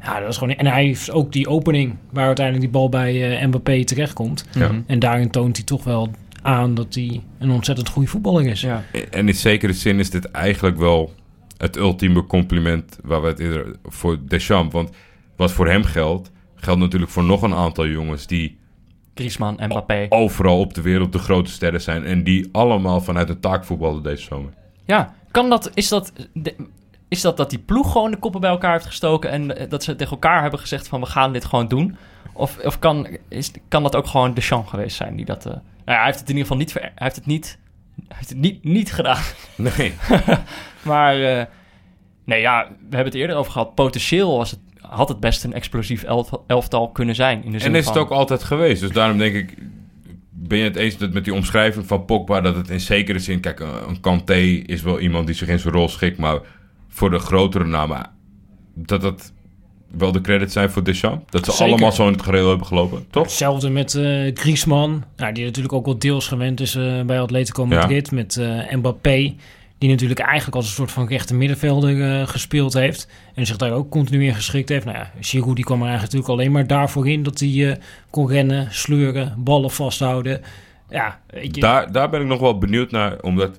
Ja, 0.00 0.20
dat 0.20 0.28
is 0.28 0.36
gewoon... 0.36 0.54
En 0.54 0.66
hij 0.66 0.84
heeft 0.84 1.10
ook 1.10 1.32
die 1.32 1.48
opening... 1.48 1.96
waar 2.10 2.26
uiteindelijk 2.26 2.64
die 2.64 2.74
bal 2.74 2.88
bij 2.88 3.38
eh, 3.38 3.46
Mbappé 3.46 3.84
terechtkomt. 3.84 4.44
Ja. 4.52 4.70
En 4.86 4.98
daarin 4.98 5.30
toont 5.30 5.56
hij 5.56 5.64
toch 5.64 5.84
wel 5.84 6.10
aan 6.42 6.74
dat 6.74 6.94
hij 6.94 7.22
een 7.38 7.50
ontzettend 7.50 7.88
goede 7.88 8.08
voetballer 8.08 8.46
is. 8.46 8.60
Ja. 8.60 8.82
En 9.10 9.28
in 9.28 9.34
zekere 9.34 9.72
zin 9.72 9.98
is 9.98 10.10
dit 10.10 10.30
eigenlijk 10.30 10.76
wel 10.78 11.12
het 11.56 11.76
ultieme 11.76 12.26
compliment 12.26 12.98
waar 13.04 13.22
we 13.22 13.28
het 13.28 13.38
eerder 13.38 13.76
voor 13.84 14.18
Deschamps. 14.26 14.72
Want 14.74 14.90
wat 15.36 15.52
voor 15.52 15.68
hem 15.68 15.84
geldt, 15.84 16.30
geldt 16.54 16.80
natuurlijk 16.80 17.10
voor 17.10 17.24
nog 17.24 17.42
een 17.42 17.54
aantal 17.54 17.86
jongens 17.86 18.26
die 18.26 18.58
Griezmann, 19.14 19.58
Mbappé. 19.64 20.06
overal 20.08 20.58
op 20.60 20.74
de 20.74 20.80
wereld 20.82 21.12
de 21.12 21.18
grote 21.18 21.50
sterren 21.50 21.80
zijn. 21.80 22.04
En 22.04 22.24
die 22.24 22.48
allemaal 22.52 23.00
vanuit 23.00 23.28
een 23.28 23.40
taak 23.40 23.64
voetballen 23.64 24.02
deze 24.02 24.22
zomer. 24.22 24.52
Ja, 24.84 25.14
kan 25.30 25.48
dat, 25.48 25.70
is 25.74 25.88
dat, 25.88 26.12
de- 26.32 26.54
is 27.08 27.20
dat 27.20 27.36
dat 27.36 27.50
die 27.50 27.58
ploeg 27.58 27.92
gewoon 27.92 28.10
de 28.10 28.16
koppen 28.16 28.40
bij 28.40 28.50
elkaar 28.50 28.72
heeft 28.72 28.86
gestoken 28.86 29.30
en 29.30 29.56
eh, 29.56 29.68
dat 29.70 29.82
ze 29.84 29.96
tegen 29.96 30.12
elkaar 30.12 30.42
hebben 30.42 30.60
gezegd 30.60 30.88
van 30.88 31.00
we 31.00 31.06
gaan 31.06 31.32
dit 31.32 31.44
gewoon 31.44 31.68
doen? 31.68 31.96
Of, 32.32 32.58
of 32.64 32.78
kan, 32.78 33.06
is, 33.28 33.50
kan 33.68 33.82
dat 33.82 33.96
ook 33.96 34.06
gewoon 34.06 34.34
Deschamps 34.34 34.70
geweest 34.70 34.96
zijn 34.96 35.16
die 35.16 35.24
dat... 35.24 35.46
eh, 35.46 35.52
hij 35.96 36.04
heeft 36.04 36.18
het 36.20 36.28
in 36.28 36.36
ieder 36.36 36.42
geval 36.42 36.56
niet... 36.56 36.72
ver- 36.72 36.80
Hij 36.80 36.92
heeft 36.94 37.16
het 37.16 37.26
niet, 37.26 37.58
hij 38.08 38.16
heeft 38.16 38.28
het 38.28 38.38
niet, 38.38 38.64
niet 38.64 38.92
gedaan. 38.92 39.22
Nee. 39.56 39.94
Maar 40.82 41.22
eh, 41.22 41.44
nee, 42.24 42.40
ja, 42.40 42.66
we 42.68 42.94
hebben 42.96 43.12
het 43.12 43.14
eerder 43.14 43.36
over 43.36 43.52
gehad. 43.52 43.74
Potentieel 43.74 44.36
was 44.36 44.50
het, 44.50 44.60
had 44.80 45.08
het 45.08 45.20
best 45.20 45.44
een 45.44 45.52
explosief 45.52 46.04
elftal, 46.46 46.90
kunnen 46.90 47.14
zijn. 47.14 47.44
In 47.44 47.52
de 47.52 47.58
zin 47.58 47.68
En 47.68 47.78
is 47.78 47.84
van, 47.84 47.92
het 47.92 48.02
ook 48.02 48.10
altijd 48.10 48.42
geweest. 48.42 48.80
Dus 48.80 48.90
daarom 48.90 49.18
denk 49.18 49.34
ik, 49.34 49.54
ben 50.30 50.58
je 50.58 50.64
het 50.64 50.76
eens 50.76 50.96
met 50.98 51.24
die 51.24 51.34
omschrijving 51.34 51.86
van 51.86 52.04
Pogba... 52.04 52.40
dat 52.40 52.56
het 52.56 52.70
in 52.70 52.80
zekere 52.80 53.18
zin... 53.18 53.40
Kijk, 53.40 53.60
een 53.60 53.88
een 53.88 54.00
Kanté 54.00 54.38
is 54.66 54.82
wel 54.82 55.00
iemand 55.00 55.26
die 55.26 55.34
zich 55.36 55.48
in 55.48 55.58
zijn 55.58 55.74
rol 55.74 55.88
schikt... 55.88 56.18
maar 56.18 56.38
voor 56.88 57.10
de 57.10 57.18
grotere 57.18 57.64
namen... 57.64 58.10
dat 58.74 59.00
dat 59.00 59.32
wel 59.90 60.12
de 60.12 60.20
credits 60.20 60.52
zijn 60.52 60.70
voor 60.70 60.84
Deschamps. 60.84 61.24
Dat 61.30 61.44
ze 61.44 61.50
Zeker. 61.50 61.66
allemaal 61.72 61.92
zo 61.92 62.06
in 62.06 62.12
het 62.12 62.22
gereel 62.22 62.48
hebben 62.48 62.66
gelopen, 62.66 63.06
toch? 63.10 63.22
Hetzelfde 63.22 63.70
met 63.70 63.94
eh 63.94 64.30
Griezmann, 64.34 65.04
nou, 65.16 65.32
die 65.32 65.44
natuurlijk 65.44 65.74
ook 65.74 65.84
wel 65.84 65.98
deels 65.98 66.26
gewend 66.28 66.60
is 66.60 66.74
eh, 66.74 67.02
bij 67.02 67.20
Atletico 67.20 67.66
Ja. 67.68 67.68
Madrid. 67.68 68.10
Met 68.10 68.36
eh, 68.36 68.74
Mbappé, 68.76 69.34
die 69.78 69.90
natuurlijk 69.90 70.20
eigenlijk 70.20 70.56
als 70.56 70.66
een 70.66 70.72
soort 70.72 70.90
van 70.90 71.08
rechte 71.08 71.34
middenvelder 71.34 72.26
gespeeld 72.26 72.72
heeft. 72.72 73.08
En 73.34 73.46
zich 73.46 73.56
daar 73.56 73.72
ook 73.72 73.90
continu 73.90 74.26
in 74.26 74.34
geschikt 74.34 74.68
heeft. 74.68 74.84
Nou 74.84 74.96
ja, 74.96 75.10
Giroud 75.20 75.56
die 75.56 75.64
kwam 75.64 75.82
er 75.82 75.88
eigenlijk 75.88 76.14
natuurlijk 76.14 76.40
alleen 76.40 76.52
maar 76.52 76.66
daarvoor 76.66 77.08
in 77.08 77.22
dat 77.22 77.38
hij 77.40 77.78
kon 78.10 78.28
rennen, 78.28 78.68
sleuren, 78.70 79.34
ballen 79.38 79.70
vasthouden. 79.70 80.40
Ja, 80.90 81.20
weet 81.26 81.54
je, 81.54 81.60
Daar, 81.60 81.92
daar 81.92 82.10
ben 82.10 82.20
ik 82.20 82.26
nog 82.26 82.40
wel 82.40 82.58
benieuwd 82.58 82.90
naar, 82.90 83.20
omdat 83.20 83.58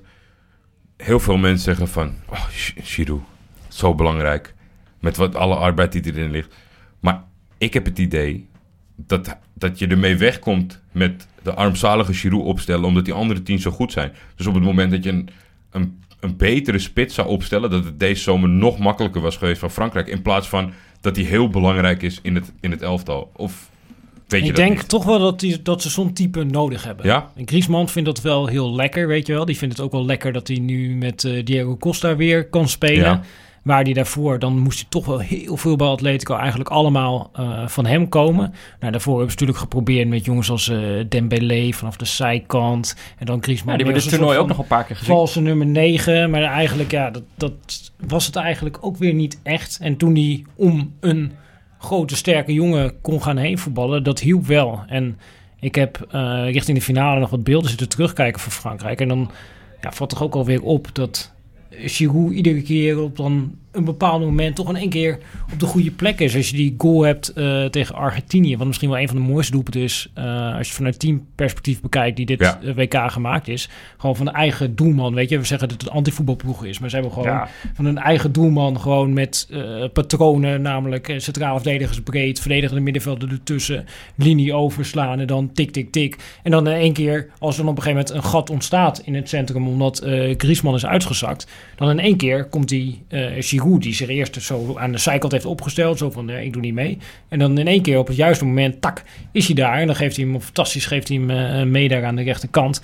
heel 0.96 1.20
veel 1.20 1.36
mensen 1.36 1.64
zeggen 1.64 1.88
van... 1.88 2.14
Oh, 2.28 2.44
Giroud, 2.82 3.20
zo 3.68 3.94
belangrijk. 3.94 4.54
Met 5.00 5.16
wat 5.16 5.34
alle 5.34 5.54
arbeid 5.54 5.92
die 5.92 6.06
erin 6.06 6.30
ligt. 6.30 6.54
Maar 7.00 7.24
ik 7.58 7.74
heb 7.74 7.84
het 7.84 7.98
idee 7.98 8.48
dat, 8.96 9.36
dat 9.54 9.78
je 9.78 9.86
ermee 9.86 10.16
wegkomt 10.16 10.80
met 10.92 11.26
de 11.42 11.54
armzalige 11.54 12.14
Giroud 12.14 12.44
opstellen... 12.44 12.84
omdat 12.84 13.04
die 13.04 13.14
andere 13.14 13.42
tien 13.42 13.58
zo 13.58 13.70
goed 13.70 13.92
zijn. 13.92 14.12
Dus 14.36 14.46
op 14.46 14.54
het 14.54 14.62
moment 14.62 14.90
dat 14.90 15.04
je 15.04 15.10
een, 15.10 15.28
een, 15.70 16.02
een 16.20 16.36
betere 16.36 16.78
spits 16.78 17.14
zou 17.14 17.28
opstellen... 17.28 17.70
dat 17.70 17.84
het 17.84 18.00
deze 18.00 18.22
zomer 18.22 18.48
nog 18.48 18.78
makkelijker 18.78 19.20
was 19.20 19.36
geweest 19.36 19.60
van 19.60 19.70
Frankrijk... 19.70 20.06
in 20.06 20.22
plaats 20.22 20.48
van 20.48 20.72
dat 21.00 21.16
hij 21.16 21.24
heel 21.24 21.48
belangrijk 21.48 22.02
is 22.02 22.18
in 22.22 22.34
het, 22.34 22.52
in 22.60 22.70
het 22.70 22.82
elftal. 22.82 23.30
Of 23.36 23.70
weet 24.26 24.40
je 24.40 24.48
ik 24.48 24.56
dat 24.56 24.64
denk 24.64 24.76
niet? 24.76 24.88
toch 24.88 25.04
wel 25.04 25.18
dat, 25.18 25.40
die, 25.40 25.62
dat 25.62 25.82
ze 25.82 25.90
zo'n 25.90 26.12
type 26.12 26.44
nodig 26.44 26.84
hebben. 26.84 27.06
Ja? 27.06 27.30
En 27.36 27.48
Griezmann 27.48 27.88
vindt 27.88 28.08
dat 28.08 28.20
wel 28.20 28.46
heel 28.46 28.74
lekker, 28.74 29.06
weet 29.06 29.26
je 29.26 29.32
wel. 29.32 29.44
Die 29.44 29.56
vindt 29.56 29.76
het 29.76 29.84
ook 29.84 29.92
wel 29.92 30.04
lekker 30.04 30.32
dat 30.32 30.48
hij 30.48 30.58
nu 30.58 30.94
met 30.94 31.24
eh, 31.24 31.44
Diego 31.44 31.76
Costa 31.76 32.16
weer 32.16 32.48
kan 32.48 32.68
spelen. 32.68 33.04
Ja. 33.04 33.22
Waar 33.70 33.82
hij 33.82 33.92
daarvoor, 33.92 34.38
dan 34.38 34.58
moest 34.58 34.78
hij 34.78 34.86
toch 34.88 35.06
wel 35.06 35.18
heel 35.18 35.56
veel 35.56 35.76
bij 35.76 35.86
Atletico 35.86 36.34
eigenlijk 36.34 36.70
allemaal 36.70 37.30
eh, 37.32 37.68
van 37.68 37.86
hem 37.86 38.08
komen. 38.08 38.54
Nou, 38.80 38.92
daarvoor 38.92 39.12
hebben 39.12 39.32
ze 39.32 39.36
natuurlijk 39.38 39.58
geprobeerd 39.58 40.08
met 40.08 40.24
jongens 40.24 40.50
als 40.50 40.68
eh, 40.68 40.78
Dembélé 41.08 41.72
vanaf 41.72 41.96
de 41.96 42.04
zijkant. 42.04 42.96
En 43.18 43.26
dan 43.26 43.42
Griezmann. 43.42 43.70
Ja, 43.70 43.76
die 43.76 43.92
hebben 43.92 44.02
dit 44.02 44.18
toernooi 44.18 44.38
ook 44.38 44.48
nog 44.48 44.58
een 44.58 44.66
paar 44.66 44.84
keer 44.84 44.96
gezien. 44.96 45.14
valse 45.14 45.40
nummer 45.40 45.66
9. 45.66 46.30
Maar 46.30 46.42
eigenlijk, 46.42 46.90
ja, 46.90 47.10
dat, 47.10 47.22
dat 47.34 47.52
was 48.06 48.26
het 48.26 48.36
eigenlijk 48.36 48.78
ook 48.80 48.96
weer 48.96 49.14
niet 49.14 49.40
echt. 49.42 49.78
En 49.80 49.96
toen 49.96 50.14
hij 50.14 50.44
om 50.54 50.94
een 51.00 51.32
grote, 51.78 52.16
sterke 52.16 52.52
jongen 52.52 53.00
kon 53.00 53.22
gaan 53.22 53.36
heen 53.36 53.58
voetballen, 53.58 54.02
dat 54.02 54.20
hielp 54.20 54.46
wel. 54.46 54.82
En 54.86 55.18
ik 55.60 55.74
heb 55.74 56.06
eh, 56.10 56.50
richting 56.50 56.78
de 56.78 56.84
finale 56.84 57.20
nog 57.20 57.30
wat 57.30 57.44
beelden 57.44 57.68
zitten 57.68 57.88
terugkijken 57.88 58.40
van 58.40 58.52
Frankrijk. 58.52 59.00
En 59.00 59.08
dan 59.08 59.30
ja, 59.80 59.92
valt 59.92 60.10
toch 60.10 60.22
ook 60.22 60.34
alweer 60.34 60.62
op 60.62 60.88
dat 60.92 61.32
Giroud 61.70 62.32
iedere 62.32 62.62
keer 62.62 63.00
op 63.00 63.16
dan 63.16 63.54
een 63.72 63.84
bepaald 63.84 64.20
moment 64.20 64.56
toch 64.56 64.68
in 64.68 64.76
één 64.76 64.88
keer 64.88 65.18
op 65.52 65.60
de 65.60 65.66
goede 65.66 65.90
plek 65.90 66.20
is. 66.20 66.36
Als 66.36 66.50
je 66.50 66.56
die 66.56 66.74
goal 66.78 67.02
hebt 67.02 67.28
eh, 67.32 67.64
tegen 67.64 67.94
Argentinië, 67.94 68.56
wat 68.56 68.66
misschien 68.66 68.88
wel 68.90 68.98
een 68.98 69.08
van 69.08 69.16
de 69.16 69.22
mooiste 69.22 69.52
doelpunten 69.52 69.80
is, 69.82 70.10
eh, 70.14 70.56
als 70.56 70.68
je 70.68 70.74
vanuit 70.74 70.98
teamperspectief 70.98 71.80
bekijkt, 71.80 72.16
die 72.16 72.26
dit 72.26 72.40
Ja. 72.40 72.60
eh, 72.62 72.74
WK 72.74 73.10
gemaakt 73.12 73.48
is. 73.48 73.68
Gewoon 73.98 74.16
van 74.16 74.26
de 74.26 74.32
eigen 74.32 74.76
doelman, 74.76 75.14
weet 75.14 75.28
je. 75.28 75.38
We 75.38 75.44
zeggen 75.44 75.68
dat 75.68 75.80
het 75.80 75.90
een 75.90 75.96
antivoetbalploeg 75.96 76.64
is, 76.64 76.78
maar 76.78 76.88
ze 76.88 76.94
hebben 76.96 77.12
gewoon 77.14 77.28
Ja. 77.28 77.48
van 77.74 77.84
een 77.84 77.98
eigen 77.98 78.32
doelman 78.32 78.80
gewoon 78.80 79.12
met 79.12 79.48
patronen, 79.92 80.62
namelijk 80.62 81.14
centrale 81.16 81.60
verdedigers 81.60 82.00
breed, 82.00 82.40
verdedigende 82.40 82.82
middenvelden 82.82 83.30
ertussen, 83.30 83.84
linie 84.16 84.54
overslaan 84.54 85.20
en 85.20 85.26
dan 85.26 85.52
tik, 85.52 85.70
tik, 85.70 85.92
tik. 85.92 86.16
En 86.42 86.50
dan 86.50 86.66
in 86.68 86.74
één 86.74 86.92
keer, 86.92 87.30
als 87.38 87.56
er 87.56 87.62
dan 87.62 87.70
op 87.70 87.76
een 87.76 87.82
gegeven 87.82 88.04
moment 88.06 88.24
een 88.24 88.30
gat 88.30 88.50
ontstaat 88.50 88.98
in 89.04 89.14
het 89.14 89.28
centrum, 89.28 89.68
omdat 89.68 89.98
Griezmann 90.36 90.76
is 90.76 90.86
uitgezakt, 90.86 91.46
dan 91.76 91.90
in 91.90 91.98
één 91.98 92.16
keer 92.16 92.44
komt 92.44 92.68
die 92.68 93.02
eh 93.08 93.40
Die 93.78 93.94
zich 93.94 94.08
eerst 94.08 94.42
zo 94.42 94.76
aan 94.78 94.92
de 94.92 94.98
zijkant 94.98 95.32
heeft 95.32 95.44
opgesteld, 95.44 95.98
zo 95.98 96.10
van, 96.10 96.30
ik 96.30 96.52
doe 96.52 96.62
niet 96.62 96.74
mee. 96.74 96.98
En 97.28 97.38
dan 97.38 97.58
in 97.58 97.66
één 97.66 97.82
keer 97.82 97.98
op 97.98 98.06
het 98.06 98.16
juiste 98.16 98.44
moment, 98.44 98.80
tak, 98.80 99.02
is 99.32 99.46
hij 99.46 99.54
daar. 99.54 99.78
En 99.78 99.86
dan 99.86 99.96
geeft 99.96 100.16
hij 100.16 100.24
hem, 100.24 100.40
fantastisch 100.40 100.86
geeft 100.86 101.08
hij 101.08 101.16
hem 101.16 101.30
eh, 101.30 101.66
mee 101.66 101.88
daar 101.88 102.04
aan 102.04 102.16
de 102.16 102.22
rechterkant. 102.22 102.82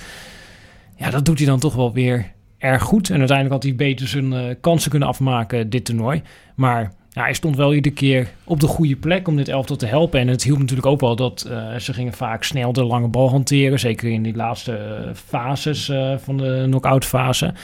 Ja, 0.97 1.11
dat 1.11 1.25
doet 1.25 1.39
hij 1.39 1.47
dan 1.47 1.59
toch 1.59 1.75
wel 1.75 1.93
weer 1.93 2.33
erg 2.59 2.83
goed. 2.83 3.11
En 3.11 3.19
uiteindelijk 3.19 3.55
had 3.55 3.63
hij 3.63 3.75
beter 3.75 4.09
zijn 4.09 4.33
eh, 4.33 4.55
kansen 4.61 4.91
kunnen 4.91 5.09
afmaken 5.09 5.71
dit 5.71 5.85
toernooi. 5.85 6.23
Maar 6.55 6.93
ja, 7.11 7.23
hij 7.23 7.35
stond 7.35 7.57
wel 7.57 7.75
iedere 7.75 7.95
keer 7.95 8.29
op 8.45 8.61
de 8.61 8.67
goede 8.67 8.97
plek 8.97 9.29
om 9.29 9.37
dit 9.37 9.49
elftal 9.49 9.77
te 9.77 9.87
helpen. 9.87 10.21
En 10.21 10.29
het 10.29 10.43
hielp 10.43 10.59
natuurlijk 10.59 10.87
ook 10.87 11.01
wel 11.01 11.17
dat 11.17 11.43
eh, 11.51 11.77
ze 11.77 11.93
gingen 11.93 12.13
vaak 12.13 12.45
snel 12.45 12.73
de 12.73 12.85
lange 12.85 13.09
bal 13.09 13.31
hanteren. 13.31 13.79
Zeker 13.79 14.11
in 14.11 14.23
die 14.23 14.37
laatste 14.37 15.11
fases 15.15 15.93
van 16.17 16.37
de 16.37 16.63
knock-out 16.67 17.05
fase. 17.05 17.55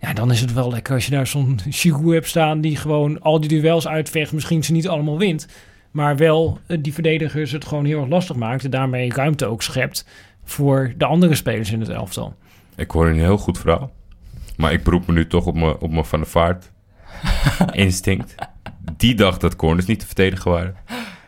Ja, 0.00 0.12
dan 0.12 0.30
is 0.30 0.40
het 0.40 0.52
wel 0.52 0.70
lekker 0.70 0.94
als 0.94 1.04
je 1.04 1.10
daar 1.10 1.26
zo'n 1.26 1.60
Giroud 1.68 2.12
hebt 2.12 2.28
staan... 2.28 2.60
die 2.60 2.76
gewoon 2.76 3.20
al 3.20 3.40
die 3.40 3.48
duels 3.48 3.88
uitvecht. 3.88 4.32
Misschien 4.32 4.64
ze 4.64 4.72
niet 4.72 4.88
allemaal 4.88 5.18
wint. 5.18 5.48
Maar 5.90 6.16
wel 6.16 6.58
eh, 6.66 6.78
die 6.80 6.94
verdedigers 6.94 7.50
het 7.50 7.64
gewoon 7.64 7.84
heel 7.84 8.00
erg 8.00 8.08
lastig 8.08 8.36
maakt. 8.36 8.64
En 8.64 8.70
daarmee 8.70 9.12
ruimte 9.12 9.46
ook 9.46 9.62
schept 9.62 10.06
voor 10.44 10.92
de 10.96 11.04
andere 11.04 11.34
spelers 11.34 11.72
in 11.72 11.80
het 11.80 11.88
elftal. 11.88 12.34
Ik 12.76 12.90
hoor 12.90 13.06
een 13.06 13.18
heel 13.18 13.38
goed 13.38 13.58
verhaal. 13.58 13.92
Maar 14.56 14.72
ik 14.72 14.82
beroep 14.82 15.06
me 15.06 15.12
nu 15.12 15.26
toch 15.26 15.46
op 15.46 15.54
mijn, 15.54 15.78
op 15.78 15.90
mijn 15.90 16.04
Van 16.04 16.20
de 16.20 16.26
Vaart 16.26 16.70
instinct. 17.72 18.34
Die 18.96 19.14
dacht 19.14 19.40
dat 19.40 19.56
corners 19.56 19.86
niet 19.86 20.00
te 20.00 20.06
verdedigen 20.06 20.50
waren. 20.50 20.76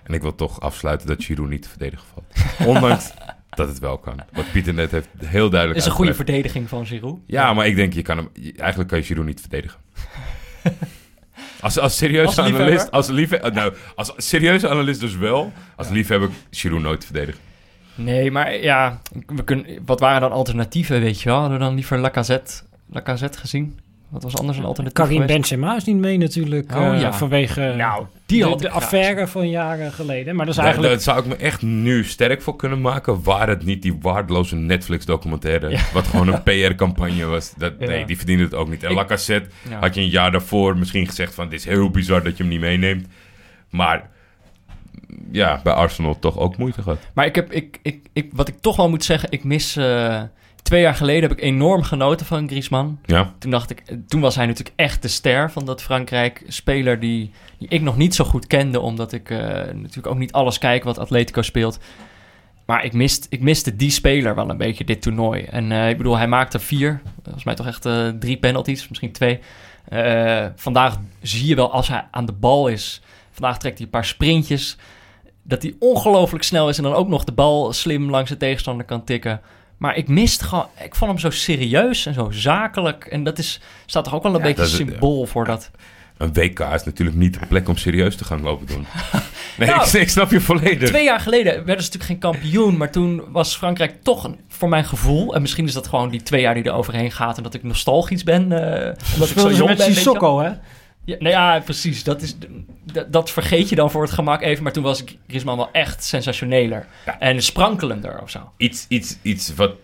En 0.02 0.14
ik 0.14 0.22
wil 0.22 0.34
toch 0.34 0.60
afsluiten 0.60 1.06
dat 1.06 1.24
Giroud 1.24 1.48
niet 1.48 1.62
te 1.62 1.68
verdedigen 1.68 2.06
valt. 2.14 2.68
Ondanks 2.68 3.12
dat 3.50 3.68
het 3.68 3.78
wel 3.78 3.98
kan. 3.98 4.20
Wat 4.32 4.52
Pieter 4.52 4.74
net 4.74 4.90
heeft 4.90 5.08
heel 5.24 5.50
duidelijk 5.50 5.80
is 5.80 5.86
een 5.86 5.92
goede 5.92 6.14
verdediging 6.14 6.68
van 6.68 6.86
Giroud. 6.86 7.18
Ja, 7.26 7.52
maar 7.52 7.66
ik 7.66 7.76
denk, 7.76 7.92
je 7.92 8.02
kan 8.02 8.16
hem, 8.16 8.28
eigenlijk 8.56 8.88
kan 8.88 8.98
je 8.98 9.04
Giroud 9.04 9.26
niet 9.26 9.40
verdedigen. 9.40 9.78
Als, 11.60 11.78
als 11.78 11.96
serieuze 11.96 12.26
Als 12.26 12.36
liefhebber? 12.36 12.66
analist, 12.66 12.90
als, 12.90 13.08
liefhe 13.08 13.50
nou, 13.54 13.72
als 13.94 14.12
serieuze 14.16 14.68
analist 14.68 15.00
dus 15.00 15.16
wel. 15.16 15.52
Als 15.76 15.88
liefhebber 15.88 16.28
Giroud 16.50 16.80
nooit 16.82 17.04
verdedigen. 17.04 17.40
Nee, 17.94 18.30
maar 18.30 18.56
ja, 18.56 19.00
we 19.26 19.44
kunnen, 19.44 19.66
wat 19.84 20.00
waren 20.00 20.20
dan 20.20 20.32
alternatieven, 20.32 21.00
weet 21.00 21.20
je 21.20 21.28
wel? 21.28 21.38
Hadden 21.38 21.58
we 21.58 21.64
dan 21.64 21.74
liever 21.74 21.98
Lacazette, 21.98 22.62
Lacazette 22.90 23.38
gezien? 23.38 23.78
Wat 24.10 24.22
was 24.22 24.36
anders 24.36 24.58
een 24.58 24.64
alternatief 24.64 24.96
Karim 25.04 25.12
geweest? 25.20 25.32
Benzema 25.32 25.76
is 25.76 25.84
niet 25.84 25.96
mee 25.96 26.18
natuurlijk. 26.18 26.74
Oh, 26.76 26.94
eh, 26.94 27.00
ja. 27.00 27.12
vanwege 27.12 27.74
Nou, 27.76 28.06
die 28.26 28.42
de, 28.42 28.48
had 28.48 28.60
de 28.60 28.70
affaire 28.70 29.26
van 29.26 29.50
jaren 29.50 29.92
geleden. 29.92 30.36
Maar 30.36 30.46
dat 30.46 30.54
is 30.54 30.60
Daar, 30.60 30.64
eigenlijk... 30.64 30.94
daar 30.94 31.14
zou 31.14 31.18
ik 31.18 31.26
me 31.26 31.44
echt 31.44 31.62
nu 31.62 32.04
sterk 32.04 32.42
voor 32.42 32.56
kunnen 32.56 32.80
maken. 32.80 33.22
Waar 33.22 33.48
het 33.48 33.64
niet 33.64 33.82
die 33.82 33.98
waardeloze 34.00 34.56
Netflix-documentaire. 34.56 35.78
Wat 35.92 36.06
gewoon 36.06 36.28
een 36.28 36.42
PR-campagne 36.72 37.24
was. 37.24 37.52
Dat, 37.56 37.72
Ja. 37.78 37.86
Nee, 37.86 38.04
die 38.04 38.16
verdiende 38.16 38.44
het 38.44 38.54
ook 38.54 38.68
niet. 38.68 38.82
En 38.82 38.92
Lacazette 38.92 39.48
Ja. 39.68 39.78
had 39.80 39.94
je 39.94 40.00
een 40.00 40.08
jaar 40.08 40.30
daarvoor 40.30 40.76
misschien 40.78 41.06
gezegd 41.06 41.34
van... 41.34 41.48
Dit 41.48 41.58
is 41.58 41.64
heel 41.64 41.90
bizar 41.90 42.22
dat 42.22 42.36
je 42.36 42.42
hem 42.42 42.52
niet 42.52 42.60
meeneemt. 42.60 43.06
Maar 43.70 44.08
ja, 45.32 45.60
bij 45.62 45.72
Arsenal 45.72 46.18
toch 46.18 46.38
ook 46.38 46.56
moeite 46.56 46.82
gehad. 46.82 46.98
Maar 47.14 47.26
ik 47.26 47.34
heb, 47.34 47.52
ik, 47.52 47.78
ik, 47.82 48.06
ik, 48.12 48.30
wat 48.32 48.48
ik 48.48 48.54
toch 48.60 48.76
wel 48.76 48.88
moet 48.90 49.04
zeggen, 49.04 49.30
ik 49.32 49.44
mis... 49.44 49.76
eh, 49.76 50.22
twee 50.62 50.80
jaar 50.80 50.94
geleden 50.94 51.28
heb 51.28 51.38
ik 51.38 51.44
enorm 51.44 51.82
genoten 51.82 52.26
van 52.26 52.48
Griezmann. 52.48 52.98
Ja, 53.04 53.34
Toen 53.38 53.50
dacht 53.50 53.70
ik, 53.70 53.82
toen 54.08 54.20
was 54.20 54.34
hij 54.34 54.46
natuurlijk 54.46 54.76
echt 54.76 55.02
de 55.02 55.08
ster 55.08 55.50
van 55.50 55.64
dat 55.64 55.82
Frankrijk. 55.82 56.42
Speler 56.46 57.00
die, 57.00 57.30
die 57.58 57.68
ik 57.68 57.80
nog 57.80 57.96
niet 57.96 58.14
zo 58.14 58.24
goed 58.24 58.46
kende, 58.46 58.80
omdat 58.80 59.12
ik 59.12 59.30
eh, 59.30 59.38
natuurlijk 59.72 60.06
ook 60.06 60.18
niet 60.18 60.32
alles 60.32 60.58
kijk 60.58 60.84
wat 60.84 60.98
Atletico 60.98 61.42
speelt. 61.42 61.78
Maar 62.70 62.84
ik, 62.84 62.92
mist, 62.92 63.26
ik 63.30 63.40
miste 63.40 63.76
die 63.76 63.90
speler 63.90 64.34
wel 64.34 64.50
een 64.50 64.56
beetje 64.56 64.84
dit 64.84 65.02
toernooi. 65.02 65.42
En 65.42 65.72
eh, 65.72 65.88
ik 65.88 65.96
bedoel, 65.96 66.16
hij 66.16 66.28
maakte 66.28 66.58
vier, 66.58 67.00
volgens 67.22 67.44
mij 67.44 67.54
toch 67.54 67.66
echt 67.66 67.86
eh, 67.86 68.08
drie 68.08 68.36
penalties, 68.36 68.88
misschien 68.88 69.12
twee. 69.12 69.40
Eh, 69.88 70.46
vandaag 70.56 70.96
zie 71.22 71.46
je 71.46 71.54
wel 71.54 71.72
als 71.72 71.88
hij 71.88 72.04
aan 72.10 72.26
de 72.26 72.32
bal 72.32 72.68
is. 72.68 73.02
Vandaag 73.30 73.58
trekt 73.58 73.76
hij 73.76 73.84
een 73.84 73.92
paar 73.92 74.04
sprintjes. 74.04 74.76
Dat 75.42 75.62
hij 75.62 75.74
ongelooflijk 75.78 76.44
snel 76.44 76.68
is 76.68 76.76
en 76.76 76.82
dan 76.82 76.94
ook 76.94 77.08
nog 77.08 77.24
de 77.24 77.32
bal 77.32 77.72
slim 77.72 78.10
langs 78.10 78.30
de 78.30 78.36
tegenstander 78.36 78.86
kan 78.86 79.04
tikken. 79.04 79.40
Maar 79.80 79.96
ik 79.96 80.08
miste 80.08 80.44
gewoon, 80.44 80.66
ik 80.84 80.94
vond 80.94 81.10
hem 81.10 81.20
zo 81.20 81.30
serieus 81.30 82.06
en 82.06 82.14
zo 82.14 82.30
zakelijk. 82.30 83.04
En 83.04 83.24
dat 83.24 83.38
is, 83.38 83.60
staat 83.86 84.04
toch 84.04 84.14
ook 84.14 84.22
wel 84.22 84.32
een 84.34 84.38
Ja, 84.38 84.44
beetje 84.44 84.62
is- 84.62 84.74
symbool 84.74 85.26
voor 85.26 85.44
dat. 85.44 85.70
een 86.16 86.32
WK 86.32 86.58
is 86.60 86.84
natuurlijk 86.84 87.16
niet 87.16 87.40
de 87.40 87.46
plek 87.46 87.68
om 87.68 87.76
serieus 87.76 88.16
te 88.16 88.24
gaan 88.24 88.40
lopen 88.42 88.66
doen. 88.66 88.86
Nee, 89.58 89.68
Nou, 89.68 89.86
ik, 89.86 89.92
ik 90.02 90.08
snap 90.08 90.30
je 90.30 90.40
volledig. 90.40 90.88
Twee 90.88 91.04
jaar 91.04 91.20
geleden 91.20 91.52
werden 91.52 91.84
ze 91.84 91.90
natuurlijk 91.90 92.04
geen 92.04 92.18
kampioen. 92.18 92.76
Maar 92.76 92.90
toen 92.92 93.22
was 93.28 93.56
Frankrijk 93.56 94.02
toch, 94.02 94.24
een, 94.24 94.38
voor 94.48 94.68
mijn 94.68 94.84
gevoel... 94.84 95.34
En 95.34 95.40
misschien 95.40 95.66
is 95.66 95.72
dat 95.72 95.86
gewoon 95.86 96.10
die 96.10 96.22
twee 96.22 96.40
jaar 96.40 96.54
die 96.54 96.62
er 96.64 96.72
overheen 96.72 97.10
gaat... 97.12 97.36
en 97.36 97.42
dat 97.42 97.54
ik 97.54 97.62
nostalgisch 97.62 98.22
ben. 98.24 98.52
eh 98.52 98.94
omdat 99.14 99.30
ik 99.30 99.38
zo 99.38 99.52
jong 99.52 99.76
ben. 99.76 99.92
Sissoko, 99.94 100.40
hè? 100.40 100.50
Ja, 101.04 101.16
nou 101.18 101.30
ja, 101.30 101.60
precies. 101.60 102.04
Dat, 102.04 102.22
is, 102.22 102.36
dat 103.08 103.30
vergeet 103.30 103.68
je 103.68 103.74
dan 103.74 103.90
voor 103.90 104.02
het 104.02 104.10
gemak 104.10 104.42
even. 104.42 104.62
Maar 104.62 104.72
toen 104.72 104.82
was 104.82 105.04
Griezmann 105.26 105.58
wel 105.58 105.70
echt 105.72 106.04
sensationeler. 106.04 106.86
Ja. 107.06 107.18
En 107.18 107.42
sprankelender 107.42 108.22
of 108.22 108.30
zo. 108.30 108.52
Iets, 108.56 108.86
iets, 108.88 109.18
iets 109.22 109.54
wat, 109.54 109.74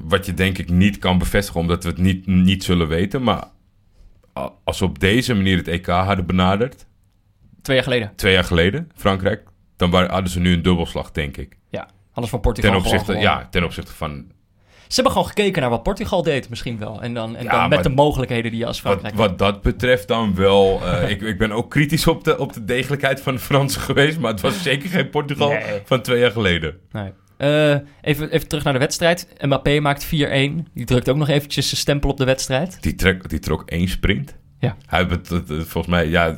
wat 0.00 0.26
je 0.26 0.34
denk 0.34 0.58
ik 0.58 0.70
niet 0.70 0.98
kan 0.98 1.18
bevestigen, 1.18 1.60
omdat 1.60 1.82
we 1.84 1.88
het 1.88 1.98
niet, 1.98 2.26
niet 2.26 2.64
zullen 2.64 2.88
weten. 2.88 3.22
Maar 3.22 3.44
als 4.64 4.78
we 4.78 4.84
op 4.84 4.98
deze 4.98 5.34
manier 5.34 5.56
het 5.56 5.68
EK 5.68 5.86
hadden 5.86 6.26
benaderd, 6.26 6.86
Twee 7.62 7.76
jaar 7.76 7.84
geleden. 7.84 8.12
twee 8.16 8.32
jaar 8.32 8.44
geleden, 8.44 8.90
Frankrijk, 8.94 9.48
dan 9.76 9.90
waren, 9.90 10.10
hadden 10.10 10.30
ze 10.30 10.40
nu 10.40 10.52
een 10.52 10.62
dubbelslag, 10.62 11.10
denk 11.10 11.36
ik. 11.36 11.56
Ja. 11.70 11.88
Anders 12.12 12.30
van 12.30 12.40
Portugal 12.40 12.70
Ten 12.70 12.80
opzichte, 12.80 13.16
ja, 13.16 13.48
ten 13.50 13.64
opzichte 13.64 13.92
van 13.92 14.26
Ze 14.92 15.00
hebben 15.00 15.12
gewoon 15.12 15.28
gekeken 15.28 15.60
naar 15.60 15.70
wat 15.70 15.82
Portugal 15.82 16.22
deed 16.22 16.48
misschien 16.48 16.78
wel. 16.78 17.02
En 17.02 17.14
dan, 17.14 17.36
en 17.36 17.44
Ja, 17.44 17.60
dan 17.60 17.68
met 17.68 17.82
de 17.82 17.88
mogelijkheden 17.88 18.50
die 18.50 18.60
je 18.60 18.66
als 18.66 18.82
Wat, 18.82 18.92
Frankrijk 18.92 19.28
wat 19.28 19.38
dat 19.38 19.62
betreft 19.62 20.08
dan 20.08 20.34
wel. 20.34 20.80
eh, 20.86 21.10
ik, 21.10 21.20
ik 21.22 21.38
ben 21.38 21.52
ook 21.52 21.70
kritisch 21.70 22.06
op 22.06 22.24
de, 22.24 22.38
op 22.38 22.52
de 22.52 22.64
degelijkheid 22.64 23.20
van 23.20 23.34
de 23.34 23.40
Fransen 23.40 23.80
geweest. 23.90 24.18
Maar 24.18 24.30
het 24.30 24.40
was 24.40 24.62
zeker 24.62 24.88
geen 24.90 25.10
Portugal 25.10 25.48
Nee. 25.48 25.62
van 25.84 26.02
twee 26.02 26.20
jaar 26.20 26.30
geleden. 26.30 26.78
Nee. 26.92 27.10
Eh, 27.36 27.76
even, 28.02 28.30
even 28.30 28.48
terug 28.48 28.64
naar 28.64 28.72
de 28.72 28.78
wedstrijd. 28.78 29.28
Mbappé 29.40 29.80
maakt 29.80 30.06
4-1. 30.06 30.08
Die 30.74 30.84
drukt 30.84 31.08
ook 31.08 31.16
nog 31.16 31.28
eventjes 31.28 31.66
zijn 31.68 31.80
stempel 31.80 32.10
op 32.10 32.16
de 32.16 32.24
wedstrijd. 32.24 32.82
Die, 32.82 32.94
trek, 32.94 33.28
die 33.28 33.38
trok 33.38 33.62
één 33.70 33.88
sprint. 33.88 34.36
Ja. 34.58 34.76
Hij 34.86 35.00
het, 35.00 35.28
het- 35.28 35.48
het- 35.48 35.66
volgens 35.68 35.86
mij, 35.94 36.08
ja, 36.08 36.36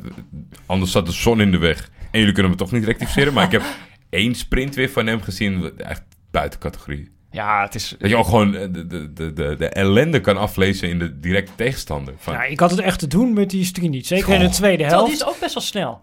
anders 0.66 0.92
zat 0.92 1.06
de 1.06 1.12
zon 1.12 1.40
in 1.40 1.50
de 1.50 1.58
weg. 1.58 1.90
En 2.10 2.18
jullie 2.18 2.34
kunnen 2.34 2.50
me 2.52 2.58
toch 2.58 2.72
niet 2.72 2.84
rectificeren. 2.84 3.32
maar 3.32 3.44
ik 3.44 3.52
heb 3.52 3.62
één 4.10 4.34
sprint 4.34 4.74
weer 4.74 4.90
van 4.90 5.06
hem 5.06 5.20
gezien. 5.22 5.60
wat 5.60 5.72
Echt 5.76 6.02
buiten 6.30 6.60
categorie. 6.60 7.12
Ja, 7.34 7.62
het 7.62 7.74
is... 7.74 7.94
Dat 7.98 8.10
je 8.10 8.16
ook 8.16 8.24
gewoon 8.24 8.54
eh, 8.54 8.68
de, 8.70 8.86
de, 8.86 9.12
de, 9.12 9.32
de, 9.32 9.54
de 9.58 9.68
ellende 9.68 10.20
kan 10.20 10.36
aflezen 10.36 10.88
in 10.88 10.98
de 10.98 11.20
directe 11.20 11.52
tegenstander. 11.56 12.14
Van, 12.16 12.34
Ja, 12.34 12.44
ik 12.44 12.60
had 12.60 12.70
het 12.70 12.80
echt 12.80 12.98
te 12.98 13.06
doen 13.06 13.32
met 13.32 13.50
die 13.50 13.64
Strinic. 13.64 14.06
Zeker 14.06 14.34
in 14.34 14.40
de 14.40 14.48
tweede 14.48 14.82
Terwijl 14.82 15.04
die 15.04 15.16
helft. 15.16 15.28
is 15.28 15.34
ook 15.34 15.40
best 15.40 15.54
wel 15.54 15.62
snel. 15.62 16.00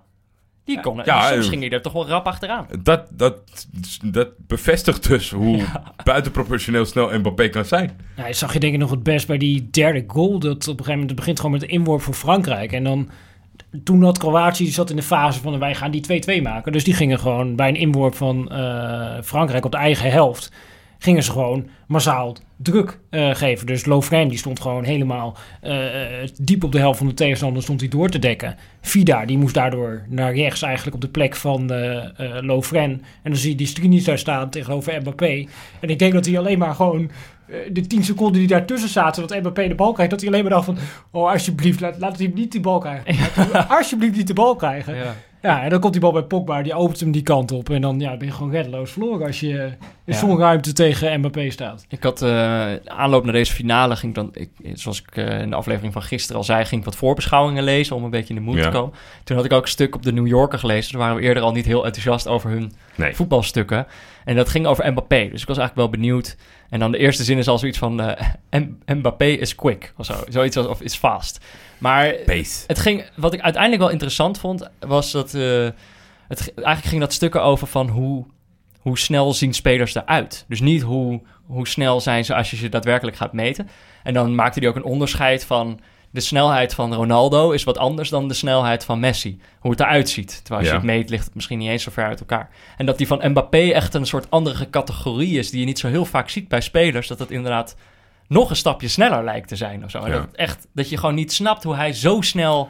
Die 0.63 0.79
kon 0.79 0.95
Ja, 0.95 1.03
ja, 1.05 1.31
soms 1.31 1.43
eh, 1.43 1.49
ging 1.49 1.61
hij 1.61 1.71
er 1.71 1.81
toch 1.81 1.93
wel 1.93 2.07
rap 2.07 2.25
achteraan. 2.25 2.67
dat, 2.83 3.07
dat, 3.09 3.67
dat 4.03 4.29
bevestigt 4.37 5.07
dus 5.07 5.29
hoe 5.31 5.63
buitenproportioneel 6.03 6.85
snel 6.85 7.19
Mbappé 7.19 7.49
kan 7.49 7.65
zijn. 7.65 7.99
Ja, 8.15 8.25
dat 8.25 8.35
zag 8.35 8.53
je 8.53 8.59
denk 8.59 8.73
ik 8.73 8.79
nog 8.79 8.91
het 8.91 9.03
best 9.03 9.27
bij 9.27 9.37
die 9.37 9.69
derde 9.69 10.03
goal. 10.07 10.39
Dat 10.39 10.51
op 10.51 10.53
een 10.53 10.65
gegeven 10.67 10.91
moment 10.91 11.09
het 11.09 11.19
begint 11.19 11.37
gewoon 11.37 11.51
met 11.51 11.61
de 11.61 11.67
inworp 11.67 12.01
voor 12.01 12.13
Frankrijk. 12.13 12.71
En 12.71 12.83
dan 12.83 13.09
toen 13.83 14.03
had 14.03 14.17
Kroatië 14.17 14.63
die 14.63 14.73
zat 14.73 14.89
in 14.89 14.95
de 14.95 15.03
fase 15.03 15.41
van 15.41 15.59
wij 15.59 15.75
gaan 15.75 15.91
die 15.91 16.39
2-2 16.39 16.41
maken. 16.41 16.71
Dus 16.71 16.83
die 16.83 16.93
gingen 16.93 17.19
gewoon 17.19 17.55
bij 17.55 17.67
een 17.67 17.75
inworp 17.75 18.15
van 18.15 18.51
eh, 18.51 19.21
Frankrijk 19.23 19.65
op 19.65 19.71
de 19.71 19.77
eigen 19.77 20.11
helft. 20.11 20.51
Gingen 21.03 21.23
ze 21.23 21.31
gewoon 21.31 21.67
massaal 21.87 22.35
druk 22.55 22.99
eh, 23.09 23.35
geven. 23.35 23.65
Dus 23.67 23.85
Lovren 23.85 24.27
die 24.27 24.37
stond 24.37 24.59
gewoon 24.59 24.83
helemaal 24.83 25.37
eh, 25.61 25.75
diep 26.41 26.63
op 26.63 26.71
de 26.71 26.79
helft 26.79 26.97
van 26.97 27.07
de 27.07 27.13
tegenstander 27.13 27.63
stond 27.63 27.79
hij 27.79 27.89
door 27.89 28.09
te 28.09 28.19
dekken. 28.19 28.55
Vida 28.81 29.25
die 29.25 29.37
moest 29.37 29.53
daardoor 29.53 30.05
naar 30.09 30.35
rechts 30.35 30.61
eigenlijk 30.61 30.95
op 30.95 31.01
de 31.01 31.09
plek 31.09 31.35
van 31.35 31.71
eh 31.71 32.11
eh, 32.21 32.43
Lovren. 32.43 32.91
En 33.23 33.31
dan 33.31 33.35
zie 33.35 33.49
je 33.49 33.55
die 33.55 33.67
Strinic 33.67 34.05
daar 34.05 34.17
staan 34.17 34.49
tegenover 34.49 35.01
Mbappé. 35.01 35.45
En 35.79 35.89
ik 35.89 35.99
denk 35.99 36.13
dat 36.13 36.25
hij 36.25 36.37
alleen 36.37 36.57
maar 36.57 36.75
gewoon 36.75 37.11
eh, 37.47 37.55
de 37.71 37.87
10 37.87 38.03
seconden 38.03 38.39
die 38.39 38.47
daartussen 38.47 38.89
zaten, 38.89 39.27
dat 39.27 39.39
Mbappé 39.39 39.67
de 39.67 39.75
bal 39.75 39.93
krijgt, 39.93 40.11
dat 40.11 40.21
hij 40.21 40.29
alleen 40.29 40.41
maar 40.41 40.51
dacht 40.51 40.65
van, 40.65 40.77
oh 41.11 41.31
alsjeblieft, 41.31 41.79
laat, 41.79 41.99
laat 41.99 42.17
hij 42.17 42.25
hem 42.25 42.35
niet 42.35 42.51
de 42.51 42.59
bal 42.59 42.79
krijgen. 42.79 43.15
Laat 43.53 43.69
alsjeblieft 43.69 44.15
niet 44.15 44.27
de 44.27 44.33
bal 44.33 44.55
krijgen. 44.55 44.95
Ja. 44.95 45.15
Ja. 45.41 45.63
en 45.63 45.69
dan 45.69 45.79
komt 45.79 45.91
die 45.93 46.01
bal 46.01 46.11
bij 46.11 46.21
Pogba, 46.23 46.61
die 46.61 46.73
opent 46.73 46.99
hem 46.99 47.11
die 47.11 47.21
kant 47.23 47.51
op. 47.51 47.69
En 47.69 47.81
dan 47.81 47.99
ja, 47.99 48.17
ben 48.17 48.27
je 48.27 48.33
gewoon 48.33 48.51
reddeloos 48.51 48.91
verloren 48.91 49.25
als 49.27 49.39
je 49.39 49.47
in 49.49 49.77
Ja. 50.05 50.13
zo'n 50.13 50.37
ruimte 50.37 50.73
tegen 50.73 51.19
Mbappé 51.19 51.49
staat. 51.49 51.85
Ik 51.89 52.03
had 52.03 52.21
eh, 52.21 52.73
aanloop 52.85 53.23
naar 53.23 53.33
deze 53.33 53.53
finale, 53.53 53.95
ging 53.95 54.17
ik 54.17 54.23
dan, 54.23 54.29
ik, 54.33 54.49
zoals 54.77 55.01
ik 55.01 55.17
eh, 55.17 55.41
in 55.41 55.49
de 55.49 55.55
aflevering 55.55 55.93
van 55.93 56.01
gisteren 56.01 56.37
al 56.37 56.43
zei, 56.43 56.65
ging 56.65 56.79
ik 56.81 56.85
wat 56.85 56.95
voorbeschouwingen 56.95 57.63
lezen 57.63 57.95
om 57.95 58.03
een 58.03 58.09
beetje 58.09 58.33
in 58.33 58.39
de 58.39 58.45
moed 58.45 58.57
Ja. 58.57 58.63
te 58.63 58.69
komen. 58.77 58.93
Toen 59.23 59.35
had 59.35 59.45
ik 59.45 59.53
ook 59.53 59.61
een 59.63 59.67
stuk 59.67 59.95
op 59.95 60.03
de 60.03 60.13
New 60.13 60.27
Yorker 60.27 60.59
gelezen. 60.59 60.91
Daar 60.91 61.01
waren 61.01 61.15
we 61.17 61.21
eerder 61.23 61.43
al 61.43 61.51
niet 61.51 61.65
heel 61.65 61.85
enthousiast 61.85 62.27
over 62.27 62.49
hun 62.49 62.71
Nee. 62.95 63.15
voetbalstukken. 63.15 63.87
En 64.25 64.35
dat 64.35 64.49
ging 64.49 64.65
over 64.65 64.91
Mbappé. 64.91 65.29
Dus 65.31 65.41
ik 65.41 65.47
was 65.47 65.57
eigenlijk 65.57 65.75
wel 65.75 65.89
benieuwd. 65.89 66.37
En 66.71 66.79
dan 66.79 66.91
de 66.91 66.97
eerste 66.97 67.23
zin 67.23 67.37
is 67.37 67.47
al 67.47 67.57
zoiets 67.57 67.77
van... 67.77 67.95
M- 68.49 68.77
Mbappé 68.85 69.25
is 69.25 69.55
quick 69.55 69.93
of 69.97 70.05
zo. 70.05 70.13
Zoiets 70.29 70.57
als 70.57 70.67
of 70.67 70.81
is 70.81 70.95
fast. 70.95 71.45
Maar 71.77 72.13
Pace. 72.25 72.63
het 72.67 72.79
ging, 72.79 73.05
wat 73.15 73.33
ik 73.33 73.41
uiteindelijk 73.41 73.81
wel 73.81 73.91
interessant 73.91 74.39
vond... 74.39 74.69
was 74.79 75.11
dat... 75.11 75.33
eh, 75.33 75.69
het, 76.27 76.53
eigenlijk 76.55 76.85
ging 76.87 77.01
dat 77.01 77.13
stukken 77.13 77.43
over 77.43 77.67
van 77.67 77.87
hoe, 77.89 78.25
hoe 78.79 78.97
snel 78.99 79.33
zien 79.33 79.53
spelers 79.53 79.95
eruit. 79.95 80.45
Dus 80.47 80.59
niet 80.61 80.81
hoe, 80.81 81.21
hoe 81.45 81.67
snel 81.67 82.01
zijn 82.01 82.25
ze 82.25 82.35
als 82.35 82.49
je 82.51 82.55
ze 82.57 82.69
daadwerkelijk 82.69 83.17
gaat 83.17 83.33
meten. 83.33 83.69
En 84.03 84.13
dan 84.13 84.35
maakte 84.35 84.59
hij 84.59 84.69
ook 84.69 84.75
een 84.75 84.83
onderscheid 84.83 85.45
van... 85.45 85.79
De 86.11 86.19
snelheid 86.19 86.73
van 86.73 86.93
Ronaldo 86.93 87.51
is 87.51 87.63
wat 87.63 87.77
anders 87.77 88.09
dan 88.09 88.27
de 88.27 88.33
snelheid 88.33 88.85
van 88.85 88.99
Messi. 88.99 89.39
Hoe 89.59 89.71
het 89.71 89.79
eruit 89.79 90.09
ziet. 90.09 90.39
Terwijl 90.43 90.59
als 90.59 90.65
Ja. 90.65 90.71
je 90.73 90.79
het 90.87 90.87
meet, 90.97 91.09
ligt 91.09 91.25
het 91.25 91.35
misschien 91.35 91.57
niet 91.59 91.69
eens 91.69 91.83
zo 91.83 91.91
ver 91.91 92.05
uit 92.05 92.19
elkaar. 92.19 92.49
En 92.77 92.85
dat 92.85 92.97
die 92.97 93.07
van 93.07 93.21
Mbappé 93.29 93.57
echt 93.71 93.93
een 93.93 94.05
soort 94.05 94.29
andere 94.29 94.69
categorie 94.69 95.37
is... 95.39 95.49
die 95.49 95.59
je 95.59 95.65
niet 95.65 95.79
zo 95.79 95.87
heel 95.87 96.05
vaak 96.05 96.29
ziet 96.29 96.47
bij 96.47 96.61
spelers. 96.61 97.07
Dat 97.07 97.19
het 97.19 97.31
inderdaad 97.31 97.75
nog 98.27 98.49
een 98.49 98.55
stapje 98.55 98.87
sneller 98.87 99.23
lijkt 99.23 99.47
te 99.47 99.55
zijn 99.55 99.83
of 99.83 99.91
zo. 99.91 99.97
En 99.99 100.11
Ja. 100.11 100.17
dat, 100.17 100.27
echt, 100.33 100.67
dat 100.73 100.89
je 100.89 100.97
gewoon 100.97 101.15
niet 101.15 101.33
snapt 101.33 101.63
hoe 101.63 101.75
hij 101.75 101.93
zo 101.93 102.21
snel 102.21 102.69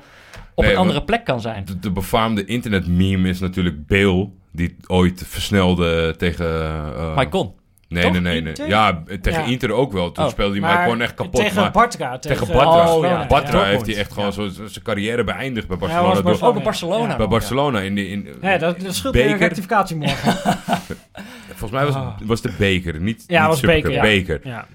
op 0.56 0.64
Nee, 0.64 0.74
een 0.74 0.80
andere 0.80 1.04
plek 1.04 1.26
kan 1.26 1.42
zijn. 1.42 1.66
De, 1.66 1.80
de 1.80 1.92
befaamde 1.92 2.46
internetmeme 2.46 3.30
is 3.30 3.40
natuurlijk 3.40 3.88
Bale, 3.88 4.30
die 4.52 4.76
ooit 4.88 5.24
versnelde 5.28 6.16
tegen... 6.18 6.46
Maar 6.96 7.16
hij 7.16 7.30
kon. 7.30 7.54
Nee, 7.92 8.04
Toch? 8.04 8.12
nee, 8.12 8.22
nee, 8.22 8.42
nee. 8.42 8.50
Inter? 8.50 8.68
Ja, 8.68 9.04
tegen 9.22 9.42
Ja. 9.44 9.48
Inter 9.48 9.72
ook 9.72 9.92
wel. 9.92 10.12
Toen 10.12 10.24
Oh, 10.26 10.30
speelde 10.30 10.52
hij 10.52 10.62
maar, 10.62 10.84
gewoon 10.84 11.02
echt 11.02 11.14
kapot. 11.14 11.36
Tegen 11.42 11.62
maar 11.62 11.72
Bartra. 11.72 12.18
tegen 12.18 12.38
Tegen, 12.46 12.54
Bartra. 12.54 12.94
Oh, 12.94 13.06
ja. 13.06 13.28
Bartra 13.28 13.64
heeft 13.64 13.86
hij 13.86 13.96
echt 13.98 14.14
gewoon 14.14 14.34
zo, 14.34 14.48
zijn 14.48 14.84
carrière 14.84 15.24
beëindigd 15.24 15.68
bij 15.68 15.78
Ja, 15.80 15.86
Barcelona. 15.88 16.14
door- 16.14 16.24
Barcelona. 16.24 16.48
Ook 16.50 16.54
bij 16.56 16.64
Barcelona. 16.64 17.08
Ja. 17.10 17.16
bij 17.18 17.28
Barcelona. 17.28 17.80
In 17.80 17.96
de, 17.96 18.08
in, 18.08 18.28
Ja, 18.42 18.58
dat, 18.58 18.80
dat 18.80 18.96
scheelt 18.96 19.14
weer 19.14 19.32
een 19.32 19.38
rectificatie 19.38 19.96
morgen. 19.96 20.34
Volgens 21.48 21.72
mij 21.72 21.86
was, 21.86 21.96
Ah. 21.96 22.18
was 22.24 22.42
de 22.42 22.52
beker, 22.58 23.00
niet, 23.02 23.24
Ja, 23.28 23.40
niet 23.40 23.50
was 23.50 23.60
beker, 23.60 23.92
ja. 23.92 24.02
beker. 24.02 24.40
ja. 24.44 24.66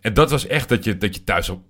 En 0.00 0.14
dat 0.14 0.30
was 0.30 0.46
echt 0.46 0.68
dat 0.68 0.84
je, 0.84 0.96
dat 0.98 1.14
je 1.14 1.24
thuis 1.24 1.48
op... 1.48 1.62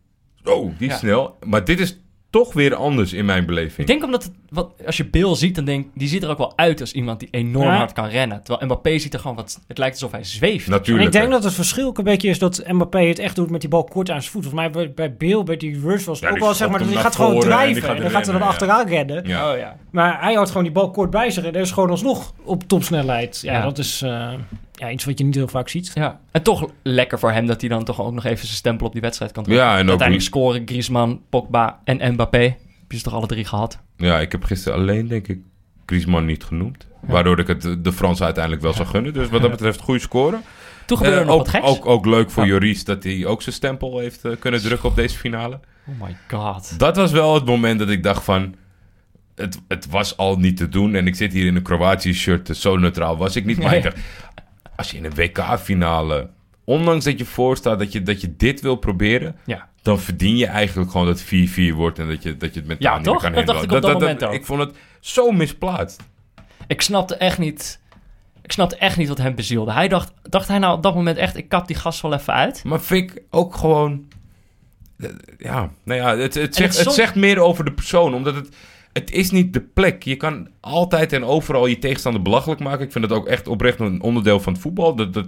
Oh, 0.44 0.72
die 0.78 0.86
is 0.88 0.92
Ja. 0.94 0.98
snel. 0.98 1.38
Maar 1.46 1.64
dit 1.64 1.80
is 1.80 2.00
toch 2.38 2.52
weer 2.52 2.74
anders 2.74 3.12
in 3.12 3.24
mijn 3.24 3.46
beleving. 3.46 3.78
Ik 3.78 3.86
denk 3.86 4.04
omdat 4.04 4.22
het, 4.22 4.32
wat, 4.50 4.72
als 4.86 4.96
je 4.96 5.04
Bill 5.06 5.34
ziet, 5.34 5.54
dan 5.54 5.64
denk 5.64 5.86
die 5.94 6.08
ziet 6.08 6.22
er 6.22 6.28
ook 6.30 6.38
wel 6.38 6.52
uit 6.56 6.80
als 6.80 6.92
iemand 6.92 7.20
die 7.20 7.28
enorm 7.30 7.66
Ja. 7.68 7.76
hard 7.76 7.92
kan 7.92 8.08
rennen. 8.08 8.42
Terwijl 8.42 8.64
Mbappé 8.66 8.98
ziet 8.98 9.14
er 9.14 9.20
gewoon 9.20 9.36
wat, 9.36 9.60
het 9.68 9.78
lijkt 9.78 9.94
alsof 9.94 10.10
hij 10.12 10.24
zweeft. 10.24 10.64
En 10.66 10.70
Natuurlijk. 10.70 11.06
ik 11.06 11.12
denk 11.12 11.30
dat 11.30 11.44
het 11.44 11.54
verschil 11.54 11.86
ook 11.86 11.98
een 11.98 12.04
beetje 12.04 12.28
is 12.28 12.38
dat 12.38 12.62
Mbappé 12.68 12.98
het 13.00 13.18
echt 13.18 13.36
doet 13.36 13.50
met 13.50 13.60
die 13.60 13.70
bal 13.70 13.84
kort 13.84 14.10
aan 14.10 14.20
zijn 14.20 14.32
voet. 14.32 14.42
Volgens 14.44 14.62
mij 14.62 14.70
bij, 14.70 14.92
bij 14.94 15.16
Bill, 15.16 15.42
bij 15.42 15.56
die 15.56 15.80
rush 15.80 16.04
was 16.04 16.20
het 16.20 16.24
Ja, 16.24 16.28
ook 16.28 16.34
die 16.34 16.44
wel 16.44 16.54
zeg 16.54 16.68
maar, 16.68 16.84
naar 16.84 16.94
gaat 16.94 17.16
gewoon 17.16 17.32
voren 17.32 17.50
en 17.58 17.66
die 17.66 17.74
drijven. 17.74 17.82
gaat 17.82 17.96
En 17.96 18.02
dan 18.02 18.10
gaat 18.10 18.24
hij 18.24 18.32
dan 18.34 18.42
ja. 18.42 18.48
achteraan 18.48 18.86
rennen. 18.88 19.28
Ja. 19.28 19.52
Oh 19.52 19.58
ja. 19.58 19.76
Maar 19.90 20.20
hij 20.20 20.34
houdt 20.34 20.48
gewoon 20.48 20.64
die 20.64 20.72
bal 20.72 20.90
kort 20.90 21.10
bij 21.10 21.30
zich 21.30 21.44
en 21.44 21.52
dat 21.52 21.62
is 21.62 21.70
gewoon 21.70 21.90
alsnog 21.90 22.32
op 22.44 22.62
topsnelheid. 22.68 23.40
Ja, 23.42 23.52
Ja. 23.52 23.62
dat 23.62 23.78
is 23.78 24.02
eh, 24.02 24.32
ja, 24.76 24.90
iets 24.90 25.04
wat 25.04 25.18
je 25.18 25.24
niet 25.24 25.34
heel 25.34 25.48
vaak 25.48 25.68
ziet. 25.68 25.90
ja. 25.94 26.20
En 26.30 26.42
toch 26.42 26.70
lekker 26.82 27.18
voor 27.18 27.32
hem 27.32 27.46
dat 27.46 27.60
hij 27.60 27.70
dan 27.70 27.84
toch 27.84 28.00
ook 28.00 28.12
nog 28.12 28.24
even 28.24 28.46
zijn 28.46 28.56
stempel 28.58 28.86
op 28.86 28.92
die 28.92 29.00
wedstrijd 29.02 29.32
kan 29.32 29.42
drukken. 29.44 29.64
Ja, 29.66 29.72
en 29.74 29.82
ook 29.82 29.88
Uiteindelijk 29.88 30.28
scoren 30.28 30.62
Griezmann, 30.64 31.20
Pogba 31.28 31.80
en 31.84 32.12
Mbappé. 32.12 32.38
Heb 32.38 32.90
je 32.92 32.96
ze 32.96 33.02
toch 33.02 33.14
alle 33.14 33.26
drie 33.26 33.44
gehad? 33.44 33.78
Ja, 33.96 34.20
ik 34.20 34.32
heb 34.32 34.44
gisteren 34.44 34.78
alleen, 34.78 35.08
denk 35.08 35.28
ik, 35.28 35.38
Griezmann 35.86 36.26
niet 36.26 36.44
genoemd. 36.44 36.86
Waardoor 37.00 37.38
ik 37.38 37.46
het 37.46 37.84
de- 37.84 37.92
Fransen 37.92 38.24
uiteindelijk 38.24 38.62
wel 38.62 38.72
zou 38.72 38.88
gunnen. 38.88 39.12
Dus 39.12 39.28
wat 39.28 39.40
dat 39.42 39.50
betreft, 39.50 39.80
goede 39.80 40.00
scoren. 40.00 40.42
Toen 40.86 40.96
gebeurde 40.96 41.18
er 41.20 41.26
Eh, 41.26 41.28
nog 41.30 41.38
ook, 41.40 41.46
wat 41.50 41.54
geks. 41.54 41.66
ook, 41.66 41.86
ook 41.86 42.06
leuk 42.06 42.30
voor 42.30 42.42
Ja. 42.42 42.48
Joris 42.48 42.84
dat 42.84 43.02
hij 43.04 43.26
ook 43.26 43.42
zijn 43.42 43.54
stempel 43.54 43.98
heeft 43.98 44.24
eh, 44.24 44.32
kunnen 44.38 44.60
drukken 44.62 44.88
op 44.88 44.96
deze 44.96 45.18
finale. 45.18 45.60
Oh 45.88 46.00
my 46.06 46.16
god. 46.28 46.78
Dat 46.78 46.96
was 46.96 47.12
wel 47.12 47.34
het 47.34 47.44
moment 47.44 47.78
dat 47.78 47.88
ik 47.88 48.02
dacht 48.02 48.24
van... 48.24 48.54
Het, 49.34 49.58
het 49.68 49.86
was 49.90 50.16
al 50.16 50.36
niet 50.38 50.56
te 50.56 50.68
doen. 50.68 50.94
En 50.94 51.06
ik 51.06 51.14
zit 51.14 51.32
hier 51.32 51.46
in 51.46 51.56
een 51.56 51.62
Kroatië-shirt. 51.62 52.46
dus 52.46 52.60
Zo 52.60 52.76
neutraal 52.76 53.16
was 53.16 53.36
ik 53.36 53.44
niet. 53.44 53.58
Maar 53.58 53.68
Nee. 53.68 53.76
ik 53.78 53.82
dacht, 53.84 53.96
als 54.76 54.90
je 54.90 54.96
in 54.96 55.04
een 55.04 55.14
WK-finale... 55.14 56.28
Ondanks 56.64 57.04
dat 57.04 57.18
je 57.18 57.24
voorstaat 57.24 57.78
dat 57.78 57.92
je, 57.92 58.02
dat 58.02 58.20
je 58.20 58.36
dit 58.36 58.60
wil 58.60 58.76
proberen... 58.76 59.36
Ja. 59.44 59.68
dan 59.82 60.00
verdien 60.00 60.36
je 60.36 60.46
eigenlijk 60.46 60.90
gewoon 60.90 61.06
dat 61.06 61.24
4-4 61.24 61.26
wordt... 61.74 61.98
en 61.98 62.08
dat 62.08 62.22
je, 62.22 62.36
dat 62.36 62.54
je 62.54 62.60
het 62.60 62.68
met 62.68 62.76
Ja, 62.82 62.96
niet 62.96 63.04
toch? 63.04 63.22
kan 63.22 63.32
Dat 63.32 63.46
dacht 63.46 63.62
ik 63.62 63.72
op 63.72 63.82
dat 63.82 63.92
moment 63.92 64.24
ook. 64.24 64.32
Ik 64.32 64.44
vond 64.44 64.60
het 64.60 64.76
zo 65.00 65.30
misplaatst. 65.30 66.02
Ik 66.66 66.82
snapte 66.82 67.16
echt 67.16 67.38
niet... 67.38 67.80
Ik 68.42 68.52
snapte 68.52 68.76
echt 68.76 68.96
niet 68.96 69.08
wat 69.08 69.18
hem 69.18 69.34
bezielde. 69.34 69.72
Hij 69.72 69.88
dacht, 69.88 70.12
dacht 70.22 70.48
hij 70.48 70.58
nou 70.58 70.76
op 70.76 70.82
dat 70.82 70.94
moment 70.94 71.16
echt, 71.16 71.36
ik 71.36 71.48
kap 71.48 71.66
die 71.66 71.76
gast 71.76 72.00
wel 72.00 72.12
even 72.14 72.32
uit? 72.32 72.64
Maar 72.64 72.80
vind 72.80 73.10
ik 73.10 73.22
ook 73.30 73.54
gewoon... 73.56 74.04
eh, 74.98 75.08
Ja, 75.38 75.70
nou 75.84 76.00
ja, 76.00 76.16
het, 76.16 76.34
het, 76.34 76.54
zegt, 76.54 76.78
het 76.78 76.92
zegt 76.92 77.14
meer 77.14 77.38
over 77.38 77.64
de 77.64 77.72
persoon. 77.72 78.14
Omdat 78.14 78.34
het... 78.34 78.48
Het 78.96 79.10
is 79.10 79.30
niet 79.30 79.52
de 79.52 79.60
plek. 79.60 80.02
Je 80.02 80.16
kan 80.16 80.48
altijd 80.60 81.12
en 81.12 81.24
overal 81.24 81.66
je 81.66 81.78
tegenstander 81.78 82.22
belachelijk 82.22 82.60
maken. 82.60 82.84
Ik 82.84 82.92
vind 82.92 83.08
dat 83.08 83.18
ook 83.18 83.26
echt 83.26 83.48
oprecht 83.48 83.80
een 83.80 84.00
onderdeel 84.02 84.40
van 84.40 84.52
het 84.52 84.62
voetbal. 84.62 84.94
Dat, 84.94 85.12
dat, 85.12 85.26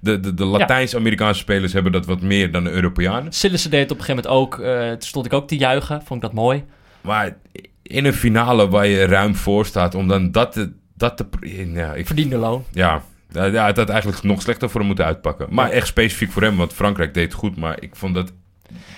de 0.00 0.20
de, 0.20 0.34
de 0.34 0.44
Latijns-Amerikaanse 0.44 1.40
spelers 1.40 1.72
hebben 1.72 1.92
dat 1.92 2.06
wat 2.06 2.20
meer 2.20 2.52
dan 2.52 2.64
de 2.64 2.70
Europeanen. 2.70 3.32
Sillissen 3.32 3.70
deed 3.70 3.80
het 3.82 3.90
op 3.90 3.98
een 3.98 4.04
gegeven 4.04 4.30
moment 4.30 4.52
ook. 4.54 4.58
eh, 4.64 4.90
toen 4.90 5.00
stond 5.02 5.26
ik 5.26 5.32
ook 5.32 5.48
te 5.48 5.56
juichen. 5.56 6.02
Vond 6.02 6.22
ik 6.22 6.28
dat 6.28 6.32
mooi. 6.36 6.64
Maar 7.00 7.36
in 7.82 8.04
een 8.04 8.12
finale 8.12 8.68
waar 8.68 8.86
je 8.86 9.04
ruim 9.04 9.34
voor 9.34 9.66
staat... 9.66 9.94
om 9.94 10.08
dan 10.08 10.30
dat 10.30 10.52
te... 10.52 10.72
Dat 10.94 11.16
te 11.16 11.26
ja, 11.72 11.94
ik, 11.94 12.06
Verdiende 12.06 12.36
loon. 12.36 12.64
ja, 12.72 13.02
ja, 13.30 13.44
ja, 13.44 13.66
het 13.66 13.76
had 13.76 13.88
eigenlijk 13.88 14.22
nog 14.22 14.42
slechter 14.42 14.68
voor 14.70 14.78
hem 14.78 14.86
moeten 14.88 15.04
uitpakken. 15.06 15.46
Maar 15.50 15.70
echt 15.70 15.86
specifiek 15.86 16.30
voor 16.30 16.42
hem, 16.42 16.56
want 16.56 16.72
Frankrijk 16.72 17.14
deed 17.14 17.24
het 17.24 17.34
goed. 17.34 17.56
Maar 17.56 17.82
ik 17.82 17.96
vond 17.96 18.14
dat 18.14 18.32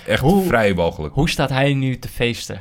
echt 0.07 0.21
Hoe- 0.23 0.47
vrij 0.47 0.75
walgelijk. 0.75 1.15
Hoe 1.15 1.29
staat 1.29 1.49
hij 1.51 1.75
nu 1.75 1.99
te 1.99 2.09
feesten? 2.09 2.61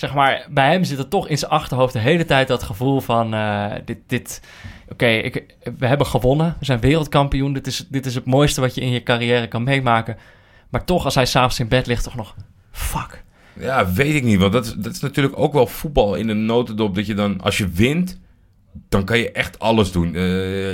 Zeg 0.00 0.14
maar, 0.14 0.46
bij 0.50 0.70
hem 0.70 0.84
zit 0.84 0.98
er 0.98 1.08
toch 1.08 1.28
in 1.28 1.38
zijn 1.38 1.50
achterhoofd 1.50 1.92
de 1.92 1.98
hele 1.98 2.24
tijd 2.24 2.48
dat 2.48 2.62
gevoel 2.62 3.00
van... 3.00 3.34
eh, 3.34 3.66
dit, 3.84 3.98
dit, 4.06 4.40
Oké, 4.88 5.06
ik- 5.06 5.54
we 5.78 5.86
hebben 5.86 6.06
gewonnen. 6.06 6.56
We 6.58 6.64
zijn 6.64 6.80
wereldkampioen. 6.80 7.52
Dit 7.52 7.66
is, 7.66 7.86
dit 7.88 8.06
is 8.06 8.14
het 8.14 8.24
mooiste 8.24 8.60
wat 8.60 8.74
je 8.74 8.80
in 8.80 8.90
je 8.90 9.02
carrière 9.02 9.48
kan 9.48 9.62
meemaken. 9.62 10.16
Maar 10.70 10.84
toch, 10.84 11.04
als 11.04 11.14
hij 11.14 11.26
s'avonds 11.26 11.58
in 11.60 11.68
bed 11.68 11.86
ligt, 11.86 12.04
toch 12.04 12.14
nog... 12.16 12.34
Fuck. 12.70 13.24
Ja, 13.58 13.92
weet 13.92 14.14
ik 14.14 14.22
niet. 14.24 14.38
Want 14.38 14.52
dat 14.52 14.64
is, 14.64 14.74
dat 14.74 14.92
is 14.94 15.00
natuurlijk 15.00 15.38
ook 15.38 15.52
wel 15.52 15.66
voetbal 15.66 16.14
in 16.14 16.28
een 16.28 16.44
notendop. 16.46 16.94
Dat 16.94 17.06
je 17.06 17.14
dan, 17.14 17.40
als 17.40 17.58
je 17.58 17.68
wint, 17.68 18.18
dan 18.88 19.04
kan 19.04 19.18
je 19.18 19.32
echt 19.32 19.58
alles 19.58 19.92
doen. 19.92 20.14
Eh, 20.14 20.20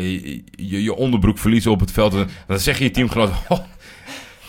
je, 0.00 0.42
je, 0.50 0.82
je 0.82 0.94
onderbroek 0.94 1.38
verliezen 1.38 1.70
op 1.70 1.80
het 1.80 1.92
veld. 1.92 2.14
En 2.14 2.28
dan 2.46 2.58
zeg 2.58 2.78
je 2.78 2.84
je 2.84 2.90
teamgenoot... 2.90 3.30
Oh, 3.48 3.58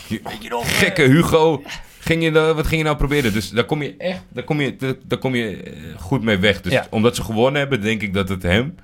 je- 0.07 0.21
gekke 0.63 1.01
Hugo. 1.01 1.61
Ging 2.07 2.23
je, 2.23 2.31
nou- 2.31 2.53
wat 2.55 2.67
ging 2.67 2.77
je 2.77 2.83
nou 2.85 2.97
proberen? 2.97 3.33
Dus 3.33 3.49
daar 3.49 3.63
kom 3.63 3.81
je 3.81 3.95
echt 3.97 4.21
daar 4.29 4.43
kom 4.43 4.61
je, 4.61 4.75
daar, 4.75 4.93
daar 5.03 5.19
kom 5.19 5.35
je 5.35 5.63
eh, 5.63 5.73
goed 5.99 6.23
mee 6.23 6.37
weg. 6.37 6.61
Dus 6.61 6.71
Ja. 6.73 6.85
omdat 6.89 7.15
ze 7.15 7.23
gewonnen 7.23 7.59
hebben, 7.59 7.81
denk 7.81 8.01
ik 8.01 8.13
dat 8.13 8.29
het 8.29 8.43
hem... 8.43 8.75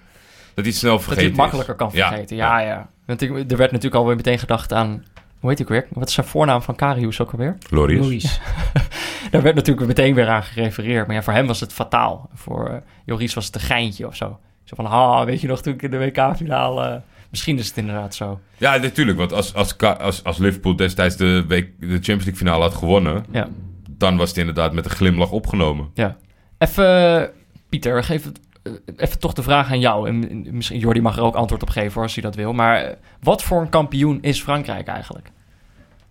Dat 0.53 0.63
hij 0.65 0.74
het 0.74 0.76
snel 0.76 0.91
Dat 0.95 1.01
vergeten 1.03 1.21
hij 1.24 1.32
het 1.32 1.39
makkelijker 1.41 1.76
kan 1.76 1.91
vergeten. 1.91 2.36
Ja, 2.36 2.59
ja. 2.59 2.89
Want 3.05 3.21
ik, 3.21 3.30
er 3.30 3.57
werd 3.57 3.71
natuurlijk 3.71 3.95
alweer 3.95 4.15
meteen 4.15 4.39
gedacht 4.39 4.74
aan... 4.74 5.03
Hoe 5.39 5.49
heet 5.49 5.59
ik 5.59 5.67
weer? 5.67 5.88
Wat 5.89 6.07
is 6.07 6.13
zijn 6.13 6.26
voornaam 6.28 6.61
van 6.61 6.76
Karius 6.76 7.21
ook 7.21 7.32
alweer? 7.32 7.55
is. 7.59 7.67
Glorious. 7.67 8.05
Louis. 8.05 8.39
Daar 9.32 9.41
werd 9.41 9.55
natuurlijk 9.55 9.88
meteen 9.88 10.13
weer 10.13 10.28
aan 10.28 10.43
gerefereerd. 10.43 11.07
Maar 11.07 11.15
ja, 11.15 11.24
voor 11.24 11.34
hem 11.34 11.47
was 11.47 11.59
het 11.59 11.74
fataal. 11.74 12.30
Voor 12.34 12.67
eh, 12.69 12.76
Joris 13.05 13.34
was 13.34 13.45
het 13.45 13.55
een 13.55 13.61
geintje 13.61 14.07
of 14.07 14.15
zo. 14.15 14.39
Zo 14.63 14.76
van, 14.76 14.86
ha, 14.86 15.26
weet 15.26 15.41
je 15.41 15.47
nog, 15.47 15.61
toen 15.61 15.74
ik 15.74 15.82
in 15.82 15.91
de 15.91 15.97
WK-finale... 15.97 17.01
misschien 17.34 17.57
is 17.57 17.67
het 17.67 17.77
inderdaad 17.77 18.15
zo. 18.15 18.39
Ja, 18.57 18.77
natuurlijk. 18.77 19.17
Want 19.17 19.34
als, 19.34 19.53
als, 19.53 19.77
als, 19.77 20.23
als 20.23 20.38
Liverpool 20.38 20.75
destijds 20.75 21.15
de, 21.15 21.45
week, 21.47 21.69
de 21.79 21.88
Champions 21.88 22.07
League 22.25 22.36
finale 22.36 22.61
had 22.63 22.73
gewonnen... 22.73 23.25
Ja. 23.31 23.47
dan 23.89 24.17
was 24.17 24.29
het 24.29 24.38
inderdaad 24.38 24.73
met 24.73 24.86
een 24.86 24.91
glimlach 24.91 25.31
opgenomen. 25.31 25.89
Ja. 25.93 26.17
Even, 26.57 27.29
Pieter, 27.69 28.03
geef 28.03 28.23
het, 28.23 28.39
eh, 28.63 28.71
even 28.97 29.19
toch 29.19 29.34
de 29.34 29.43
vraag 29.43 29.71
aan 29.71 29.79
jou. 29.79 30.07
En 30.07 30.29
en 30.29 30.55
misschien 30.55 30.79
Jordi 30.79 31.01
mag 31.01 31.17
er 31.17 31.23
ook 31.23 31.36
antwoord 31.36 31.61
op 31.61 31.69
geven 31.69 31.93
hoor, 31.93 32.03
als 32.03 32.13
hij 32.13 32.23
dat 32.23 32.36
wil. 32.36 32.53
Maar 32.53 32.77
eh, 32.84 32.95
wat 33.21 33.43
voor 33.43 33.61
een 33.61 33.69
kampioen 33.69 34.17
is 34.21 34.41
Frankrijk 34.41 34.88
eigenlijk? 34.88 35.31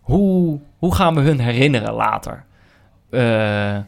Hoe, 0.01 0.61
hoe 0.79 0.95
gaan 0.95 1.14
we 1.14 1.20
hun 1.20 1.41
herinneren 1.41 1.93
later? 1.93 2.45
Eh, 3.11 3.79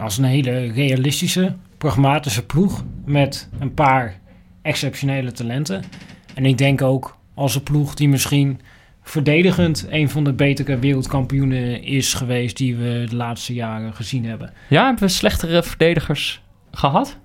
Als 0.00 0.18
een 0.18 0.24
hele 0.24 0.72
realistische, 0.72 1.56
pragmatische 1.78 2.46
ploeg 2.46 2.84
met 3.04 3.48
een 3.58 3.74
paar 3.74 4.20
exceptionele 4.66 5.32
talenten. 5.32 5.82
En 6.34 6.44
ik 6.46 6.58
denk 6.58 6.82
ook 6.82 7.16
als 7.34 7.54
een 7.54 7.62
ploeg 7.62 7.94
die 7.94 8.08
misschien 8.08 8.60
verdedigend 9.02 9.86
een 9.90 10.10
van 10.10 10.24
de 10.24 10.32
betere 10.32 10.78
wereldkampioenen 10.78 11.82
is 11.82 12.14
geweest 12.14 12.56
die 12.56 12.76
we 12.76 13.06
de 13.08 13.16
laatste 13.16 13.54
jaren 13.54 13.94
gezien 13.94 14.24
hebben. 14.24 14.52
ja, 14.68 14.84
hebben 14.84 15.02
we 15.02 15.08
slechtere 15.08 15.62
verdedigers 15.62 16.42
gehad? 16.70 17.18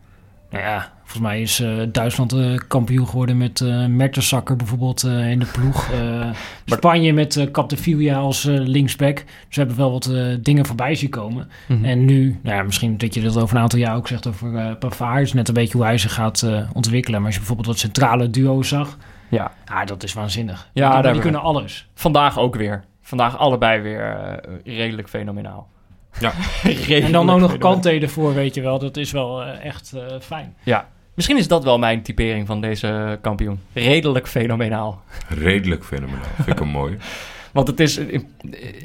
Nou 0.52 0.64
ja, 0.64 0.92
volgens 0.98 1.20
mij 1.20 1.42
is 1.42 1.60
eh, 1.60 1.78
Duitsland 1.92 2.34
eh, 2.34 2.58
kampioen 2.68 3.08
geworden 3.08 3.38
met 3.38 3.62
eh 3.62 3.86
Mertensacker 3.86 4.56
bijvoorbeeld 4.56 5.04
in 5.04 5.40
de 5.40 5.46
ploeg. 5.46 5.90
Spanje 6.66 7.14
met 7.14 7.36
eh 7.38 7.52
Capdevilla 7.52 8.16
als 8.18 8.44
linksback. 8.44 9.16
Dus 9.16 9.26
we 9.56 9.62
hebben 9.62 9.78
wel 9.78 9.92
wat 9.92 10.12
dingen 10.40 10.66
voorbij 10.66 10.96
zien 10.96 11.10
komen. 11.10 11.50
Mhm. 11.68 11.86
En 11.86 12.06
nu, 12.06 12.40
nou 12.44 12.56
ja, 12.56 12.64
misschien 12.64 12.98
dat 12.98 13.14
je 13.14 13.22
dat 13.22 13.38
over 13.38 13.56
een 13.56 13.62
aantal 13.62 13.80
jaar 13.80 13.96
ook 13.96 14.08
zegt 14.08 14.28
over 14.28 14.56
eh 14.56 14.76
Pavard. 14.80 15.22
Is 15.22 15.34
net 15.34 15.48
een 15.48 15.54
beetje 15.54 15.78
hoe 15.78 15.86
hij 15.86 15.98
zich 15.98 16.14
gaat 16.14 16.46
ontwikkelen. 16.74 17.18
Maar 17.18 17.26
als 17.26 17.36
je 17.36 17.40
bijvoorbeeld 17.40 17.68
wat 17.68 17.80
centrale 17.80 18.30
duo's 18.30 18.68
zag, 18.68 18.98
Ja, 19.30 19.52
ja, 19.66 19.86
dat 19.86 20.04
is 20.04 20.14
waanzinnig. 20.14 20.70
Ja, 20.74 21.02
die, 21.02 21.12
die 21.12 21.22
kunnen 21.22 21.42
alles. 21.42 21.88
vandaag 21.94 22.40
ook 22.40 22.56
weer. 22.56 22.84
Vandaag 23.02 23.38
allebei 23.38 23.82
weer 23.82 24.40
redelijk 24.64 25.10
fenomenaal. 25.10 25.68
Ja. 26.20 26.34
En 27.06 27.12
dan 27.12 27.30
ook 27.30 27.40
nog. 27.40 27.58
Kanté 27.58 27.90
ervoor, 27.90 28.34
weet 28.34 28.56
je 28.56 28.62
wel. 28.62 28.80
Dat 28.80 28.98
is 28.98 29.12
wel 29.12 29.44
eh, 29.44 29.66
echt 29.66 29.94
eh, 29.94 30.06
fijn. 30.20 30.56
Ja, 30.64 30.90
misschien 31.14 31.38
is 31.38 31.48
dat 31.48 31.64
wel 31.64 31.78
mijn 31.80 32.02
typering 32.02 32.48
van 32.48 32.62
deze 32.62 33.20
kampioen. 33.22 33.60
Redelijk 33.74 34.28
fenomenaal. 34.28 35.02
Redelijk 35.28 35.84
fenomenaal. 35.86 36.24
Vind 36.36 36.48
ik 36.48 36.60
hem 36.60 36.68
mooi. 36.68 36.98
Want 37.52 37.68
het 37.68 37.80
is, 37.80 38.00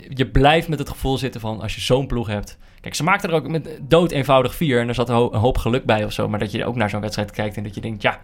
je 0.08 0.26
blijft 0.32 0.68
met 0.68 0.78
het 0.78 0.88
gevoel 0.88 1.18
zitten 1.18 1.40
van 1.40 1.60
als 1.60 1.74
je 1.74 1.80
zo'n 1.80 2.06
ploeg 2.06 2.26
hebt. 2.26 2.58
Kijk, 2.80 2.94
ze 2.94 3.04
maakten 3.04 3.30
er 3.30 3.34
ook 3.34 3.48
met 3.48 3.68
dood 3.82 4.10
eenvoudig 4.10 4.54
vier 4.54 4.80
en 4.80 4.88
er 4.88 4.94
zat 4.94 5.08
een 5.08 5.14
hoop 5.16 5.58
geluk 5.58 5.84
bij 5.84 6.04
of 6.04 6.12
zo. 6.12 6.28
Maar 6.28 6.38
dat 6.38 6.50
je 6.50 6.64
ook 6.64 6.76
naar 6.76 6.90
zo'n 6.90 7.00
wedstrijd 7.00 7.30
kijkt 7.30 7.56
en 7.56 7.62
dat 7.62 7.74
je 7.74 7.80
denkt, 7.80 8.02
ja, 8.02 8.20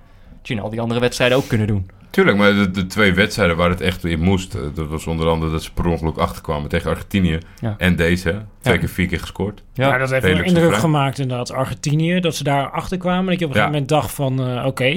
je 0.49 0.61
al 0.61 0.71
die 0.71 0.81
andere 0.81 1.01
wedstrijden 1.01 1.37
ook 1.39 1.49
kunnen 1.49 1.67
doen. 1.67 1.91
Tuurlijk, 2.11 2.37
maar 2.37 2.55
de, 2.55 2.71
de 2.71 2.87
twee 2.87 3.15
wedstrijden 3.15 3.57
waar 3.57 3.71
het 3.71 3.81
echt 3.81 4.05
in 4.05 4.21
moest... 4.21 4.55
eh, 4.55 4.61
dat 4.75 4.89
was 4.89 5.07
onder 5.07 5.29
andere 5.29 5.53
dat 5.53 5.63
ze 5.63 5.73
per 5.73 5.87
ongeluk 5.87 6.17
achterkwamen 6.17 6.69
tegen 6.69 6.91
Argentinië. 6.91 7.39
Ja. 7.61 7.75
En 7.79 7.97
deze. 7.97 8.43
Twee 8.61 8.75
Ja. 8.75 8.81
keer 8.81 8.89
vier 8.89 9.07
keer 9.07 9.21
gescoord. 9.21 9.63
Ja, 9.73 9.99
dat 9.99 10.11
heeft 10.11 10.25
een 10.25 10.31
indruk 10.31 10.49
soeverein. 10.49 10.81
gemaakt 10.81 11.19
inderdaad. 11.19 11.53
Argentinië, 11.53 12.21
dat 12.21 12.35
ze 12.37 12.45
daar 12.45 12.71
achter 12.71 12.99
kwamen. 12.99 13.27
Dat 13.31 13.39
je 13.39 13.45
op 13.45 13.51
een 13.51 13.57
Ja. 13.57 13.67
gegeven 13.67 13.83
moment 13.83 13.89
dacht 13.89 14.15
van, 14.15 14.59
eh, 14.59 14.67
oké. 14.67 14.91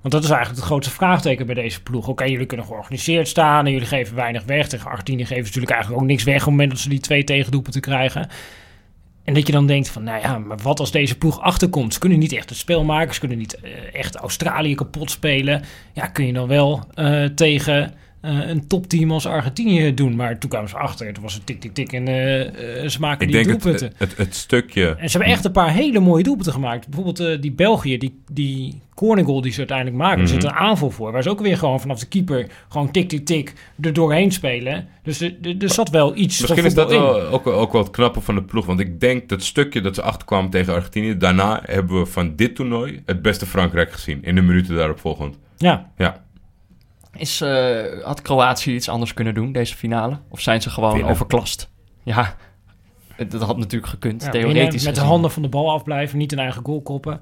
Want 0.00 0.14
dat 0.14 0.24
is 0.24 0.30
eigenlijk 0.30 0.58
het 0.60 0.70
grootste 0.70 0.92
vraagteken 0.94 1.46
bij 1.46 1.54
deze 1.54 1.82
ploeg. 1.82 2.08
Oké, 2.08 2.24
jullie 2.24 2.46
kunnen 2.46 2.66
georganiseerd 2.66 3.28
staan 3.28 3.66
en 3.66 3.72
jullie 3.72 3.86
geven 3.86 4.16
weinig 4.16 4.44
weg. 4.44 4.68
Tegen 4.68 4.90
Argentinië 4.90 5.22
geven 5.24 5.36
ze 5.36 5.42
natuurlijk 5.42 5.72
eigenlijk 5.72 6.02
ook 6.02 6.08
niks 6.08 6.24
weg... 6.24 6.34
op 6.34 6.40
het 6.40 6.50
moment 6.50 6.70
dat 6.70 6.78
ze 6.78 6.88
die 6.88 7.00
twee 7.00 7.24
tegendoelpunten 7.24 7.80
krijgen. 7.80 8.28
En 9.26 9.34
dat 9.34 9.46
je 9.46 9.52
dan 9.52 9.66
denkt 9.66 9.88
van, 9.88 10.02
nou 10.02 10.20
ja, 10.20 10.38
maar 10.38 10.58
wat 10.62 10.80
als 10.80 10.90
deze 10.90 11.18
ploeg 11.18 11.40
achterkomt? 11.40 11.92
Ze 11.92 11.98
kunnen 11.98 12.18
niet 12.18 12.32
echt 12.32 12.48
het 12.48 12.58
spel 12.58 12.84
maken. 12.84 13.14
Ze 13.14 13.20
kunnen 13.20 13.38
niet 13.38 13.60
eh, 13.60 13.70
echt 13.92 14.16
Australië 14.16 14.74
kapot 14.74 15.10
spelen. 15.10 15.62
Ja, 15.92 16.06
kun 16.06 16.26
je 16.26 16.32
dan 16.32 16.48
wel 16.48 16.84
eh, 16.94 17.24
tegen 17.24 17.94
eh, 18.26 18.48
een 18.48 18.66
topteam 18.66 19.10
als 19.10 19.26
Argentinië 19.26 19.94
doen. 19.94 20.16
Maar 20.16 20.38
toen 20.38 20.50
kwamen 20.50 20.68
ze 20.68 20.76
achter. 20.76 21.12
Toen 21.12 21.22
was 21.22 21.34
het 21.34 21.46
tik, 21.46 21.60
tik, 21.60 21.74
tik 21.74 21.92
en 21.92 22.08
eh, 22.08 22.82
eh, 22.82 22.88
ze 22.88 23.00
maken 23.00 23.26
Ik 23.26 23.32
die 23.32 23.44
doelpunten. 23.44 23.86
het, 23.96 23.98
het, 23.98 24.16
het 24.16 24.34
stukje... 24.34 24.86
En 24.98 25.10
ze 25.10 25.16
hebben 25.16 25.34
echt 25.34 25.44
een 25.44 25.52
paar 25.52 25.70
hele 25.72 26.00
mooie 26.00 26.22
doelpunten 26.22 26.52
gemaakt. 26.52 26.88
Bijvoorbeeld 26.88 27.42
die 27.42 27.52
België, 27.52 27.98
die, 27.98 28.20
die 28.32 28.80
corner 28.94 29.24
goal 29.24 29.40
die 29.40 29.52
ze 29.52 29.58
uiteindelijk 29.58 29.96
maken. 29.96 30.18
Er 30.18 30.22
Mhm. 30.24 30.32
zit 30.32 30.44
een 30.44 30.52
aanval 30.52 30.90
voor. 30.90 31.12
Waar 31.12 31.22
ze 31.22 31.30
ook 31.30 31.40
weer 31.40 31.56
gewoon 31.58 31.80
vanaf 31.80 31.98
de 31.98 32.06
keeper 32.06 32.46
gewoon 32.68 32.90
tik, 32.90 33.08
tik, 33.08 33.26
tik 33.26 33.52
er 33.80 33.92
doorheen 33.92 34.32
spelen. 34.32 34.88
Dus 35.02 35.20
er, 35.20 35.34
er, 35.42 35.54
er 35.58 35.70
zat 35.70 35.90
wel 35.90 36.16
iets 36.16 36.40
Misschien 36.40 36.64
is 36.64 36.74
dat 36.74 36.90
wel, 36.90 37.20
ook, 37.20 37.44
wel- 37.44 37.58
ook 37.58 37.72
wel 37.72 37.82
het 37.82 37.90
knappe 37.90 38.20
van 38.20 38.34
de 38.34 38.42
ploeg. 38.42 38.66
Want 38.66 38.80
ik 38.80 39.00
denk 39.00 39.28
dat 39.28 39.42
stukje 39.42 39.80
dat 39.80 39.94
ze 39.94 40.02
achterkwamen 40.02 40.50
tegen 40.50 40.74
Argentinië... 40.74 41.16
daarna 41.16 41.60
hebben 41.64 41.98
we 41.98 42.06
van 42.06 42.36
dit 42.36 42.54
toernooi 42.54 43.02
het 43.06 43.22
beste 43.22 43.46
Frankrijk 43.46 43.92
gezien. 43.92 44.18
In 44.22 44.34
de 44.34 44.42
minuten 44.42 44.74
daarop 44.76 44.98
volgend. 45.00 45.36
Ja, 45.56 45.90
Ja, 45.96 46.24
Is, 47.18 47.40
eh, 47.40 47.82
had 48.04 48.22
Kroatië 48.22 48.74
iets 48.74 48.88
anders 48.88 49.14
kunnen 49.14 49.34
doen, 49.34 49.52
deze 49.52 49.74
finale? 49.76 50.18
Of 50.28 50.40
zijn 50.40 50.62
ze 50.62 50.70
gewoon 50.70 50.92
Winnen. 50.92 51.10
overklast? 51.10 51.70
Ja, 52.02 52.34
het- 53.14 53.30
dat 53.30 53.42
had 53.42 53.56
natuurlijk 53.56 53.90
gekund, 53.92 54.22
ja 54.22 54.30
theoretisch 54.30 54.84
met 54.84 54.94
de 54.94 55.00
handen 55.00 55.30
van 55.30 55.42
de 55.42 55.48
bal 55.48 55.70
afblijven. 55.70 56.18
Niet 56.18 56.32
een 56.32 56.38
eigen 56.38 56.64
goal 56.64 56.80
koppen. 56.82 57.20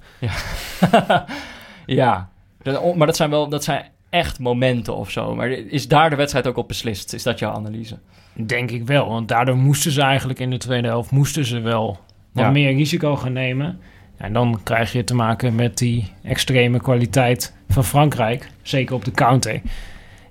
ja, 1.87 2.29
Dat- 2.63 2.95
maar 2.97 3.07
dat 3.07 3.17
zijn 3.17 3.31
wel 3.31 3.49
dat 3.49 3.65
zijn 3.65 3.85
echt 4.11 4.39
momenten 4.39 4.97
of 4.97 5.11
zo. 5.11 5.35
Maar 5.35 5.51
is 5.51 5.89
daar 5.89 6.11
de 6.11 6.17
wedstrijd 6.17 6.47
ook 6.47 6.57
op 6.57 6.69
beslist? 6.69 7.13
Is 7.13 7.23
dat 7.23 7.39
jouw 7.39 7.53
analyse? 7.53 7.99
Denk 8.33 8.71
ik 8.71 8.87
wel. 8.87 9.09
Want 9.09 9.29
daardoor 9.29 9.57
moesten 9.57 9.91
ze 9.93 10.03
eigenlijk 10.03 10.39
in 10.39 10.51
de 10.51 10.57
tweede 10.57 10.89
helft... 10.89 11.11
moesten 11.11 11.45
ze 11.45 11.61
wel 11.61 11.87
wat 12.33 12.45
Ja. 12.45 12.51
meer 12.51 12.75
risico 12.75 13.17
gaan 13.17 13.33
nemen. 13.33 13.81
En 14.17 14.33
dan 14.33 14.61
krijg 14.63 14.93
je 14.93 15.05
te 15.05 15.15
maken 15.15 15.55
met 15.55 15.79
die 15.79 16.11
extreme 16.23 16.81
kwaliteit 16.81 17.55
van 17.69 17.85
Frankrijk. 17.85 18.51
Zeker 18.63 18.95
op 18.95 19.05
de 19.05 19.11
counter. 19.11 19.61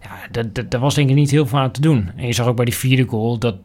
Ja, 0.02 0.10
dat, 0.32 0.56
dat, 0.56 0.72
daar 0.72 0.82
was 0.82 0.96
denk 0.96 1.10
ik 1.10 1.16
niet 1.16 1.32
heel 1.32 1.46
veel 1.48 1.60
aan 1.60 1.72
te 1.72 1.82
doen. 1.82 2.12
En 2.16 2.26
je 2.28 2.34
zag 2.34 2.48
ook 2.48 2.56
bij 2.56 2.66
die 2.66 2.76
vierde 2.76 3.04
goal... 3.04 3.38
dat 3.38 3.56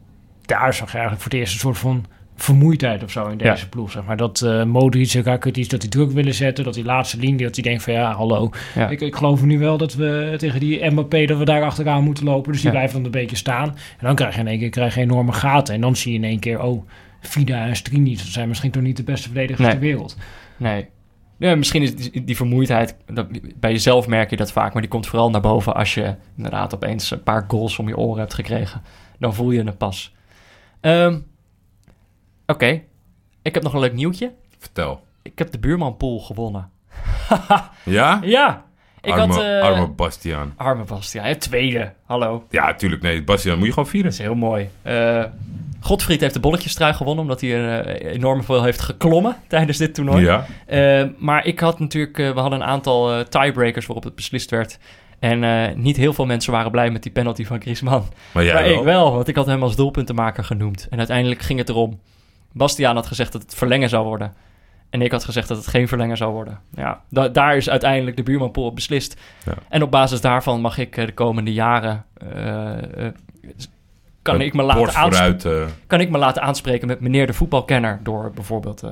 daar 0.45 0.73
zag 0.73 0.87
je 0.91 0.97
eigenlijk 0.97 1.21
voor 1.23 1.31
het 1.31 1.39
eerst 1.39 1.53
een 1.53 1.59
soort 1.59 1.77
van 1.77 2.05
vermoeidheid 2.35 3.03
of 3.03 3.11
zo 3.11 3.27
in 3.27 3.37
deze 3.37 3.63
Ja. 3.63 3.69
ploeg. 3.69 3.91
Zeg 3.91 4.03
maar. 4.05 4.17
Dat 4.17 4.41
eh 4.41 4.63
Modric 4.63 5.13
en 5.13 5.23
Rakitic 5.23 5.69
dat 5.69 5.81
die 5.81 5.89
druk 5.89 6.11
willen 6.11 6.33
zetten. 6.33 6.63
Dat 6.63 6.73
die 6.73 6.83
laatste 6.83 7.17
linie, 7.17 7.43
dat 7.45 7.53
die 7.53 7.63
denkt 7.63 7.83
van 7.83 7.93
ja, 7.93 8.13
hallo. 8.13 8.49
Ja. 8.75 8.89
Ik, 8.89 9.01
ik 9.01 9.15
geloof 9.15 9.43
nu 9.43 9.59
wel 9.59 9.77
dat 9.77 9.93
we 9.93 10.33
tegen 10.37 10.59
die 10.59 10.89
Mbappé, 10.89 11.25
dat 11.25 11.37
we 11.37 11.45
daar 11.45 11.63
achteraan 11.63 12.03
moeten 12.03 12.23
lopen. 12.25 12.51
Dus 12.51 12.61
die 12.61 12.71
Ja. 12.71 12.75
blijven 12.77 12.95
dan 12.95 13.05
een 13.05 13.11
beetje 13.19 13.35
staan. 13.35 13.67
En 13.69 14.05
dan 14.05 14.15
krijg 14.15 14.33
je 14.33 14.39
in 14.39 14.47
één 14.47 14.59
keer 14.59 14.69
krijg 14.69 14.95
je 14.95 15.01
enorme 15.01 15.31
gaten. 15.31 15.73
En 15.75 15.81
dan 15.81 15.95
zie 15.95 16.11
je 16.11 16.17
in 16.17 16.23
één 16.23 16.39
keer, 16.39 16.61
oh, 16.61 16.87
Vida 17.19 17.65
en 17.65 17.75
Strinic, 17.75 18.17
dat 18.17 18.27
zijn 18.27 18.47
misschien 18.47 18.71
toch 18.71 18.81
niet 18.83 18.97
de 18.97 19.03
beste 19.03 19.25
verdedigers 19.27 19.59
Nee. 19.61 19.71
ter 19.71 19.79
wereld. 19.79 20.17
Nee. 20.57 20.89
Ja, 21.37 21.55
misschien 21.55 21.81
is 21.81 21.95
die, 21.95 22.23
die 22.23 22.35
vermoeidheid, 22.35 22.95
dat, 23.05 23.27
bij 23.55 23.71
jezelf 23.71 24.07
merk 24.07 24.29
je 24.29 24.35
dat 24.35 24.51
vaak, 24.51 24.73
maar 24.73 24.81
die 24.81 24.91
komt 24.91 25.07
vooral 25.07 25.29
naar 25.29 25.41
boven 25.41 25.75
als 25.75 25.93
je 25.93 26.15
inderdaad 26.37 26.73
opeens 26.75 27.11
een 27.11 27.23
paar 27.23 27.45
goals 27.47 27.79
om 27.79 27.87
je 27.87 27.97
oren 27.97 28.19
hebt 28.19 28.33
gekregen. 28.33 28.81
Dan 29.19 29.33
voel 29.33 29.51
je 29.51 29.63
het 29.63 29.77
pas. 29.77 30.15
Ehm, 30.81 31.19
Oké, 32.47 32.81
ik 33.41 33.53
heb 33.53 33.63
nog 33.63 33.73
een 33.73 33.79
leuk 33.79 33.93
nieuwtje. 33.93 34.31
vertel. 34.57 35.03
Ik 35.21 35.37
heb 35.39 35.51
de 35.51 35.59
buurmanpool 35.59 36.19
gewonnen. 36.19 36.69
Ja? 37.83 38.19
Ja, 38.23 38.65
ik 39.01 39.11
arme, 39.11 39.33
had... 39.33 39.41
eh, 39.43 39.61
arme 39.61 39.87
Bastiaan. 39.87 40.53
Arme 40.57 40.83
Bastiaan, 40.83 41.37
tweede. 41.37 41.93
Hallo. 42.05 42.45
Ja, 42.49 42.73
tuurlijk. 42.73 43.01
Nee, 43.01 43.23
Bastiaan 43.23 43.57
moet 43.57 43.67
je 43.67 43.73
gewoon 43.73 43.89
vieren. 43.89 44.09
Dat 44.11 44.19
is 44.19 44.25
heel 44.25 44.35
mooi. 44.35 44.69
Eh 44.81 45.23
Godfried 45.89 46.21
heeft 46.21 46.33
de 46.33 46.39
bolletjestrui 46.39 46.93
gewonnen, 46.93 47.23
omdat 47.23 47.41
hij 47.41 47.53
er 47.53 47.85
eh, 47.85 48.13
enorm 48.13 48.43
veel 48.43 48.63
heeft 48.63 48.81
geklommen 48.81 49.35
tijdens 49.47 49.77
dit 49.77 49.93
toernooi. 49.93 50.23
Ja. 50.23 50.45
Eh, 50.65 51.05
maar 51.17 51.45
ik 51.45 51.59
had 51.59 51.79
natuurlijk, 51.79 52.17
eh, 52.19 52.33
we 52.33 52.39
hadden 52.39 52.61
een 52.61 52.67
aantal 52.67 53.23
tiebreakers 53.23 53.85
waarop 53.85 54.03
het 54.03 54.15
beslist 54.15 54.49
werd. 54.49 54.79
En 55.19 55.73
niet 55.81 55.97
heel 55.97 56.13
veel 56.13 56.25
mensen 56.25 56.51
waren 56.51 56.71
blij 56.71 56.91
met 56.91 57.03
die 57.03 57.11
penalty 57.11 57.45
van 57.45 57.61
Griezmann. 57.61 58.03
Maar 58.31 58.43
jij 58.43 58.53
maar 58.53 58.63
wel. 58.63 58.77
ik 58.77 58.83
wel, 58.83 59.13
want 59.13 59.27
ik 59.27 59.35
had 59.35 59.45
hem 59.45 59.63
als 59.63 59.75
doelpuntenmaker 59.75 60.43
genoemd. 60.43 60.87
En 60.89 60.97
uiteindelijk 60.97 61.41
ging 61.41 61.59
het 61.59 61.69
erom, 61.69 61.99
Bastiaan 62.51 62.95
had 62.95 63.07
gezegd 63.07 63.31
dat 63.31 63.41
het 63.41 63.55
verlengen 63.55 63.89
zou 63.89 64.05
worden. 64.05 64.33
En 64.89 65.01
ik 65.01 65.11
had 65.11 65.23
gezegd 65.23 65.47
dat 65.47 65.57
het 65.57 65.67
geen 65.67 65.87
verlengen 65.87 66.17
zou 66.17 66.33
worden. 66.33 66.59
Ja, 66.75 67.01
da- 67.09 67.29
daar 67.29 67.55
is 67.55 67.69
uiteindelijk 67.69 68.17
de 68.17 68.23
buurmanpool 68.23 68.65
op 68.65 68.75
beslist. 68.75 69.21
Ja. 69.45 69.53
En 69.69 69.83
op 69.83 69.91
basis 69.91 70.21
daarvan 70.21 70.61
mag 70.61 70.77
ik 70.77 70.95
de 70.95 71.13
komende 71.13 71.53
jaren... 71.53 72.05
kan, 74.21 74.41
ik 74.41 74.53
me 74.53 74.63
laten 74.63 74.91
vooruit. 74.93 75.45
eh, 75.45 75.65
kan 75.87 75.99
ik 75.99 76.09
me 76.09 76.17
laten 76.17 76.41
aanspreken 76.41 76.87
met 76.87 76.99
meneer 76.99 77.27
de 77.27 77.33
voetbalkenner... 77.33 77.99
door 78.03 78.31
bijvoorbeeld 78.31 78.83
eh, 78.83 78.91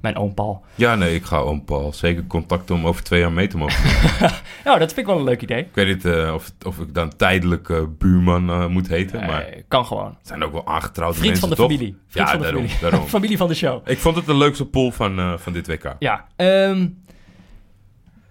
mijn 0.00 0.16
oom 0.16 0.34
Paul. 0.34 0.64
ja, 0.74 0.94
nee, 0.94 1.14
ik 1.14 1.24
ga 1.24 1.36
oom 1.38 1.64
Paul 1.64 1.92
zeker 1.92 2.26
contacten 2.26 2.74
om 2.74 2.86
over 2.86 3.02
twee 3.02 3.20
jaar 3.20 3.32
mee 3.32 3.46
te 3.46 3.56
mogen. 3.56 3.82
Nou, 4.64 4.78
dat 4.78 4.86
vind 4.92 4.98
ik 4.98 5.06
wel 5.06 5.16
een 5.18 5.24
leuk 5.24 5.42
idee. 5.42 5.58
ik 5.58 5.74
weet 5.74 5.86
niet 5.86 6.04
eh, 6.04 6.34
of, 6.34 6.52
of 6.66 6.78
ik 6.78 6.94
dan 6.94 7.16
tijdelijk 7.16 7.72
buurman 7.98 8.70
moet 8.72 8.88
heten, 8.88 9.26
maar 9.26 9.42
Eh, 9.46 9.62
kan 9.68 9.86
gewoon. 9.86 10.16
het 10.18 10.26
zijn 10.28 10.44
ook 10.44 10.52
wel 10.52 10.66
aangetrouwde 10.66 11.18
Vriend 11.18 11.30
mensen, 11.30 11.48
van 11.48 11.56
de 11.56 11.62
toch? 11.62 11.70
familie. 11.78 11.98
Vriend 12.08 12.26
ja, 12.26 12.32
van 12.32 12.36
de 12.42 12.44
daarom, 12.44 12.62
familie. 12.62 12.82
daarom. 12.90 13.08
Familie 13.18 13.36
van 13.36 13.48
de 13.48 13.54
show. 13.54 13.88
Ik 13.88 13.98
vond 13.98 14.16
het 14.16 14.26
de 14.26 14.34
leukste 14.36 14.66
pool 14.66 14.90
van, 14.90 15.38
van 15.38 15.52
dit 15.52 15.66
WK. 15.66 15.94
Ja, 15.98 16.26
ehm, 16.36 16.78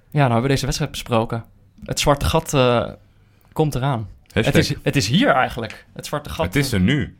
ja, 0.10 0.20
nou 0.20 0.32
hebben 0.32 0.42
we 0.42 0.48
deze 0.48 0.66
wedstrijd 0.66 0.92
besproken. 0.92 1.44
Het 1.86 2.00
zwarte 2.00 2.26
gat 2.26 2.58
komt 3.54 3.76
eraan. 3.76 4.08
Het 4.34 4.56
is, 4.56 4.74
het 4.84 4.96
is 4.96 5.08
hier 5.08 5.30
eigenlijk. 5.30 5.86
Het 5.94 6.06
zwarte 6.06 6.30
gat. 6.30 6.46
het 6.46 6.56
is 6.56 6.72
er 6.72 6.80
nu. 6.80 7.18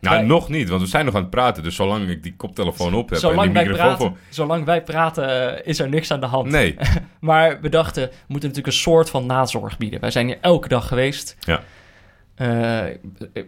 Nou, 0.00 0.16
Wij- 0.16 0.24
nog 0.24 0.48
niet, 0.48 0.68
want 0.68 0.80
we 0.80 0.86
zijn 0.86 1.04
nog 1.04 1.14
aan 1.14 1.20
het 1.20 1.30
praten. 1.30 1.62
Dus 1.62 1.74
zolang 1.74 2.08
ik 2.08 2.22
die 2.22 2.34
koptelefoon 2.36 2.94
op 2.94 3.10
heb 3.10 3.18
zolang, 3.18 3.46
en 3.48 3.52
wij 3.52 3.62
die 3.62 3.72
microfoon 3.72 3.96
praten, 3.96 4.16
zolang 4.28 4.64
wij 4.64 4.82
praten 4.82 5.56
eh, 5.58 5.66
is 5.66 5.78
er 5.78 5.88
niks 5.88 6.10
aan 6.10 6.20
de 6.20 6.26
hand. 6.26 6.48
voor... 6.50 6.58
Nee, 6.58 6.76
Maar 7.20 7.60
we 7.60 7.68
dachten, 7.68 8.02
we 8.08 8.14
moeten 8.26 8.48
natuurlijk 8.48 8.76
een 8.76 8.82
soort 8.82 9.10
van 9.10 9.26
nazorg 9.26 9.78
bieden. 9.78 10.00
Wij 10.00 10.10
zijn 10.10 10.26
hier 10.26 10.38
elke 10.40 10.68
dag 10.68 10.88
geweest. 10.88 11.36
Ja. 11.40 11.60
Eh, 12.34 12.46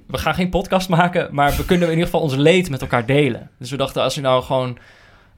we 0.07 0.19
gaan 0.19 0.35
geen 0.35 0.51
podcast 0.51 0.89
maken, 0.89 1.29
maar 1.35 1.57
we 1.57 1.65
kunnen 1.65 1.87
in 1.87 1.93
ieder 1.93 2.07
geval 2.07 2.21
ons 2.21 2.35
leed 2.35 2.71
met 2.71 2.81
elkaar 2.81 3.07
delen. 3.07 3.51
Dus 3.59 3.71
we 3.71 3.77
dachten, 3.77 4.03
als 4.03 4.15
je 4.15 4.21
nou 4.21 4.43
gewoon 4.43 4.79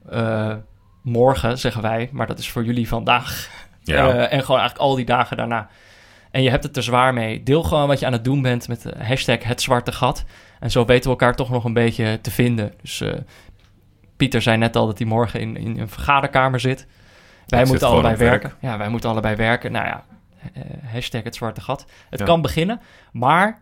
eh, 0.09 0.53
morgen, 1.01 1.57
zeggen 1.59 1.81
wij, 1.81 2.09
maar 2.11 2.27
dat 2.27 2.39
is 2.39 2.49
voor 2.49 2.65
jullie 2.65 2.87
vandaag. 2.87 3.49
ja. 3.83 4.07
En 4.27 4.41
gewoon 4.41 4.59
eigenlijk 4.59 4.89
al 4.89 4.95
die 4.95 5.05
dagen 5.05 5.37
daarna. 5.37 5.69
En 6.35 6.43
je 6.43 6.49
hebt 6.49 6.63
het 6.63 6.77
er 6.77 6.83
zwaar 6.83 7.13
mee. 7.13 7.43
Deel 7.43 7.63
gewoon 7.63 7.87
wat 7.87 7.99
je 7.99 8.05
aan 8.05 8.11
het 8.11 8.23
doen 8.23 8.41
bent 8.41 8.67
met 8.67 8.81
de 8.81 8.93
hashtag 8.97 9.43
het 9.43 9.61
zwarte 9.61 9.91
gat. 9.91 10.25
En 10.59 10.71
zo 10.71 10.85
weten 10.85 11.03
we 11.03 11.09
elkaar 11.09 11.35
toch 11.35 11.49
nog 11.49 11.63
een 11.63 11.73
beetje 11.73 12.19
te 12.21 12.31
vinden. 12.31 12.73
Dus 12.81 13.01
eh, 13.01 13.13
Pieter 14.17 14.41
zei 14.41 14.57
net 14.57 14.75
al 14.75 14.85
dat 14.85 14.97
hij 14.97 15.07
morgen 15.07 15.39
in, 15.39 15.57
in 15.57 15.79
een 15.79 15.89
vergaderkamer 15.89 16.59
zit. 16.59 16.87
Wij 17.47 17.65
moeten 17.65 17.87
allebei 17.87 18.15
werk. 18.15 18.41
werken. 18.41 18.57
Ja, 18.61 18.77
wij 18.77 18.89
moeten 18.89 19.09
allebei 19.09 19.35
werken. 19.35 19.71
Nou 19.71 19.85
ja, 19.85 20.03
eh, 20.53 20.61
hashtag 20.91 21.23
het 21.23 21.35
zwarte 21.35 21.61
gat. 21.61 21.85
Het 22.09 22.19
Ja. 22.19 22.25
kan 22.25 22.41
beginnen, 22.41 22.81
maar 23.11 23.61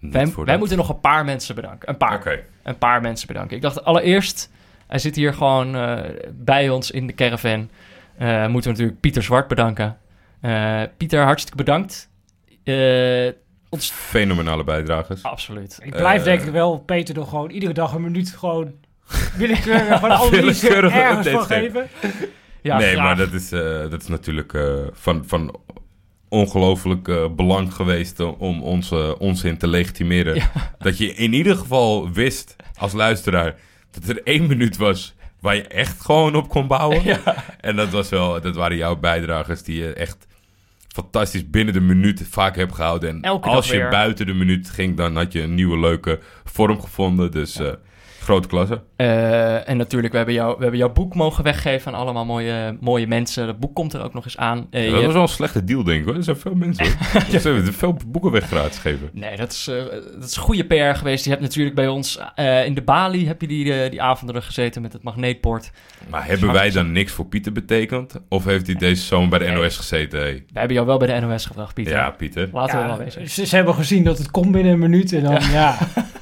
wij, 0.00 0.58
moeten 0.58 0.76
nog 0.76 0.88
een 0.88 1.00
paar 1.00 1.24
mensen 1.24 1.54
bedanken. 1.54 1.88
Een 1.88 1.96
paar 1.96 2.40
een 2.62 2.78
paar 2.78 3.00
mensen 3.00 3.26
bedanken. 3.26 3.56
Ik 3.56 3.62
dacht 3.62 3.84
allereerst, 3.84 4.50
hij 4.86 4.98
zit 4.98 5.16
hier 5.16 5.34
gewoon 5.34 5.76
eh, 5.76 5.98
bij 6.32 6.68
ons 6.68 6.90
in 6.90 7.06
de 7.06 7.14
caravan. 7.14 7.70
Eh, 8.16 8.46
moeten 8.46 8.70
we 8.70 8.76
natuurlijk 8.76 9.00
Pieter 9.00 9.22
Zwart 9.22 9.48
bedanken. 9.48 9.96
Eh, 10.46 10.82
Pieter, 10.96 11.22
hartstikke 11.22 11.56
bedankt. 11.56 12.10
Eh, 12.64 13.28
ons... 13.68 13.90
fenomenale 13.90 14.64
bijdragers. 14.64 15.22
Absoluut. 15.22 15.78
Ik 15.82 15.96
blijf 15.96 16.18
Eh, 16.18 16.24
denk 16.24 16.42
ik 16.42 16.50
wel 16.50 16.78
Peter 16.78 17.14
nog 17.14 17.28
gewoon 17.28 17.50
iedere 17.50 17.72
dag 17.72 17.92
een 17.92 18.02
minuut 18.02 18.30
gewoon 18.30 18.72
willekeurig 19.38 20.00
van 20.00 20.30
Willekeurige 20.30 20.98
ergens 20.98 21.28
van 21.28 21.44
geven. 21.44 21.88
Ja, 22.66 22.78
nee, 22.78 22.92
graag. 22.92 23.04
maar 23.04 23.16
dat 23.16 23.32
is, 23.32 23.52
eh, 23.52 23.90
dat 23.90 24.02
is 24.02 24.08
natuurlijk 24.08 24.54
eh, 24.54 24.74
van, 24.92 25.24
van 25.26 25.60
ongelooflijk 26.28 27.08
eh, 27.08 27.28
belang 27.30 27.74
geweest 27.74 28.20
om 28.20 28.62
onze 28.62 29.18
onzin 29.18 29.58
te 29.58 29.68
legitimeren. 29.68 30.34
Ja. 30.34 30.50
Dat 30.78 30.98
je 30.98 31.14
in 31.14 31.32
ieder 31.32 31.56
geval 31.56 32.10
wist 32.12 32.56
als 32.74 32.92
luisteraar 32.92 33.54
dat 33.90 34.08
er 34.08 34.22
één 34.22 34.46
minuut 34.46 34.76
was 34.76 35.14
waar 35.40 35.54
je 35.54 35.66
echt 35.66 36.00
gewoon 36.00 36.34
op 36.34 36.48
kon 36.48 36.66
bouwen. 36.66 37.04
Ja. 37.04 37.44
En 37.60 37.76
dat, 37.76 37.90
was 37.90 38.08
wel, 38.08 38.40
dat 38.40 38.54
waren 38.54 38.76
jouw 38.76 38.96
bijdragers 38.96 39.62
die 39.62 39.76
je 39.78 39.92
echt 39.92 40.26
fantastisch 41.02 41.50
binnen 41.50 41.74
de 41.74 41.80
minuut 41.80 42.22
vaak 42.30 42.56
hebt 42.56 42.74
gehouden. 42.74 43.08
En 43.08 43.22
Elke 43.22 43.48
als 43.48 43.66
je 43.66 43.76
weer. 43.76 43.88
buiten 43.88 44.26
de 44.26 44.34
minuut 44.34 44.70
ging, 44.70 44.96
dan 44.96 45.16
had 45.16 45.32
je 45.32 45.40
een 45.42 45.54
nieuwe 45.54 45.78
leuke 45.78 46.18
vorm 46.44 46.80
gevonden. 46.80 47.30
Dus 47.30 47.58
eh, 47.58 47.72
grote 48.26 48.48
klasse. 48.48 48.80
Eh, 48.96 49.68
en 49.68 49.76
natuurlijk, 49.76 50.12
we 50.12 50.16
hebben, 50.16 50.34
jou, 50.34 50.54
we 50.56 50.62
hebben 50.62 50.78
jouw 50.80 50.92
boek 50.92 51.14
mogen 51.14 51.44
weggeven 51.44 51.92
aan 51.92 52.00
allemaal 52.00 52.24
mooie, 52.24 52.76
mooie 52.80 53.06
mensen. 53.06 53.46
Dat 53.46 53.58
boek 53.58 53.74
komt 53.74 53.92
er 53.92 54.02
ook 54.02 54.14
nog 54.14 54.24
eens 54.24 54.36
aan. 54.36 54.66
Eh, 54.70 54.90
dat 54.90 55.04
was 55.04 55.12
wel 55.12 55.22
een 55.22 55.28
slechte 55.28 55.64
deal, 55.64 55.84
denk 55.84 56.00
ik. 56.00 56.06
Hoor. 56.06 56.16
Er 56.16 56.22
zijn 56.22 56.36
veel 56.36 56.54
mensen. 56.54 56.84
Ze 57.40 57.48
hebben 57.48 57.74
veel 57.74 57.96
boeken 58.06 58.30
weg 58.30 58.46
gratis 58.46 58.78
gegeven. 58.78 59.10
Nee, 59.12 59.36
dat 59.36 59.52
is, 59.52 59.68
eh, 59.68 59.76
dat 60.18 60.28
is 60.28 60.36
goede 60.36 60.64
PR 60.64 60.98
geweest. 60.98 61.24
Je 61.24 61.30
hebt 61.30 61.42
natuurlijk 61.42 61.74
bij 61.74 61.88
ons 61.88 62.18
eh, 62.34 62.64
in 62.64 62.74
de 62.74 62.82
Bali 62.82 63.26
heb 63.26 63.40
je 63.40 63.46
die, 63.46 63.88
die 63.90 64.02
avonden 64.02 64.36
er 64.36 64.42
gezeten 64.42 64.82
met 64.82 64.92
het 64.92 65.02
magneetbord. 65.02 65.70
Maar 66.08 66.26
hebben 66.26 66.52
wij 66.52 66.70
dan 66.70 66.92
niks 66.92 67.12
voor 67.12 67.26
Pieter 67.26 67.52
betekend? 67.52 68.14
Of 68.28 68.44
heeft 68.44 68.66
hij 68.66 68.76
deze 68.76 69.02
zomer 69.02 69.28
bij 69.28 69.38
de 69.38 69.44
Nee. 69.44 69.54
NOS 69.54 69.76
gezeten? 69.76 70.20
Hey? 70.20 70.44
We 70.52 70.58
hebben 70.58 70.74
jou 70.74 70.86
wel 70.86 70.98
bij 70.98 71.20
de 71.20 71.26
NOS 71.26 71.46
gebracht, 71.46 71.74
Pieter. 71.74 71.94
Ja, 71.94 72.10
Pieter. 72.10 72.48
Laten 72.52 72.80
we 72.80 72.86
wel 72.86 72.98
wezen. 72.98 73.30
ze, 73.30 73.46
ze 73.46 73.56
hebben 73.56 73.74
gezien 73.74 74.04
dat 74.04 74.18
het 74.18 74.30
komt 74.30 74.52
binnen 74.52 74.72
een 74.72 74.78
minuut 74.78 75.12
en 75.12 75.22
dan 75.22 75.40
ja. 75.50 75.78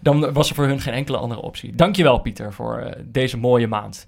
Dan 0.00 0.32
was 0.32 0.48
er 0.48 0.54
voor 0.54 0.66
hun 0.66 0.80
geen 0.80 0.94
enkele 0.94 1.16
andere 1.16 1.40
optie. 1.42 1.74
Dankjewel, 1.74 2.18
Pieter, 2.18 2.52
voor 2.52 2.78
eh, 2.78 3.02
deze 3.06 3.36
mooie 3.36 3.66
maand. 3.66 4.06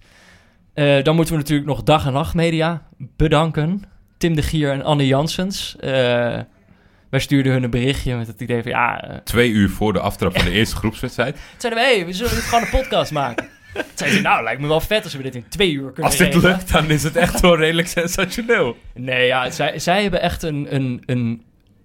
Eh, 0.74 1.02
dan 1.02 1.14
moeten 1.14 1.34
we 1.34 1.40
natuurlijk 1.40 1.68
nog 1.68 1.82
Dag 1.82 2.06
en 2.06 2.12
Nacht 2.12 2.34
Media 2.34 2.82
bedanken. 3.16 3.82
Tim 4.18 4.34
de 4.34 4.42
Gier 4.42 4.70
en 4.70 4.82
Anne 4.82 5.06
Janssens. 5.06 5.76
Eh, 5.76 5.90
wij 7.10 7.20
stuurden 7.20 7.52
hun 7.52 7.62
een 7.62 7.70
berichtje 7.70 8.16
met 8.16 8.26
het 8.26 8.40
idee 8.40 8.62
van... 8.62 8.70
ja, 8.70 9.20
Twee 9.24 9.50
uur 9.50 9.68
voor 9.70 9.92
de 9.92 10.00
aftrap 10.00 10.36
van 10.36 10.44
de 10.44 10.50
eerste 10.50 10.76
groepswedstrijd. 10.76 11.38
zeiden 11.58 11.82
we, 11.82 11.88
hey, 11.88 12.06
we 12.06 12.12
zullen 12.12 12.34
dit 12.34 12.42
gewoon 12.42 12.64
een 12.64 12.70
podcast 12.70 13.12
maken. 13.12 13.48
Toen 13.72 13.82
zeiden 13.94 14.18
ze, 14.18 14.24
nou, 14.24 14.42
lijkt 14.42 14.60
me 14.60 14.66
wel 14.68 14.80
vet 14.80 15.04
als 15.04 15.14
we 15.14 15.22
dit 15.22 15.34
in 15.34 15.44
twee 15.48 15.72
uur 15.72 15.86
kunnen 15.86 16.04
Als 16.04 16.16
dit 16.16 16.26
regelen. 16.34 16.50
lukt, 16.50 16.72
dan 16.72 16.90
is 16.90 17.02
het 17.02 17.16
echt 17.16 17.40
wel 17.40 17.56
redelijk 17.56 17.88
sensationeel. 17.88 18.76
Nee, 18.94 19.26
ja, 19.26 19.50
zij, 19.50 19.78
zij 19.78 20.02
hebben 20.02 20.20
echt 20.20 20.42
een, 20.42 20.74
een, 20.74 21.02
een, 21.06 21.42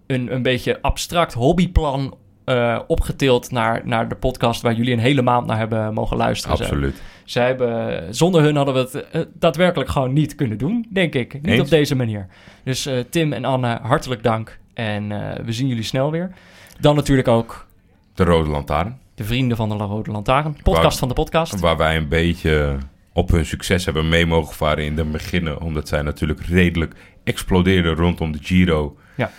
een, 0.07 0.33
een 0.33 0.41
beetje 0.41 0.81
abstract 0.81 1.33
hobbyplan 1.33 2.17
eh, 2.47 2.79
opgetild 2.87 3.51
naar, 3.51 3.81
naar 3.83 4.09
de 4.09 4.15
podcast 4.15 4.61
waar 4.61 4.73
jullie 4.73 4.93
een 4.93 4.99
hele 4.99 5.21
maand 5.21 5.47
naar 5.47 5.57
hebben 5.57 5.93
mogen 5.93 6.17
luisteren. 6.17 6.57
Absoluut. 6.57 7.01
Zij 7.25 7.45
hebben, 7.45 8.15
zonder 8.15 8.41
hun 8.41 8.55
hadden 8.55 8.73
we 8.73 8.79
het 8.79 9.09
eh, 9.09 9.21
daadwerkelijk 9.33 9.89
gewoon 9.89 10.13
niet 10.13 10.35
kunnen 10.35 10.57
doen, 10.57 10.85
denk 10.89 11.13
ik. 11.15 11.33
Niet 11.33 11.45
Eens. 11.45 11.61
op 11.61 11.69
deze 11.69 11.95
manier. 11.95 12.27
Dus 12.63 12.85
eh, 12.85 12.99
Tim 13.09 13.33
en 13.33 13.45
Anne, 13.45 13.79
hartelijk 13.81 14.23
dank. 14.23 14.59
En 14.73 15.07
we 15.45 15.51
zien 15.51 15.67
jullie 15.67 15.83
snel 15.83 16.11
weer. 16.11 16.31
Dan 16.79 16.95
natuurlijk 16.95 17.27
ook 17.27 17.67
De 18.13 18.23
Rode 18.23 18.49
Lantaarn. 18.49 18.97
de 19.15 19.23
vrienden 19.23 19.57
van 19.57 19.69
de 19.69 19.75
Rode 19.75 20.11
Lantaarn. 20.11 20.53
Podcast 20.53 20.81
Waar- 20.81 20.91
van 20.97 21.07
de 21.07 21.13
podcast. 21.13 21.59
Waar 21.59 21.77
wij 21.77 21.97
een 21.97 22.07
beetje 22.07 22.77
op 23.13 23.29
hun 23.31 23.45
succes 23.45 23.85
hebben 23.85 24.09
mee 24.09 24.25
mogen 24.25 24.55
varen 24.55 24.85
in 24.85 24.95
de 24.95 25.03
beginnen. 25.03 25.61
Omdat 25.61 25.87
zij 25.87 26.01
natuurlijk 26.01 26.41
redelijk 26.41 26.93
explodeerden 27.23 27.95
rondom 27.95 28.31
de 28.31 28.39
Giro. 28.41 28.97
Ja. 29.17 29.29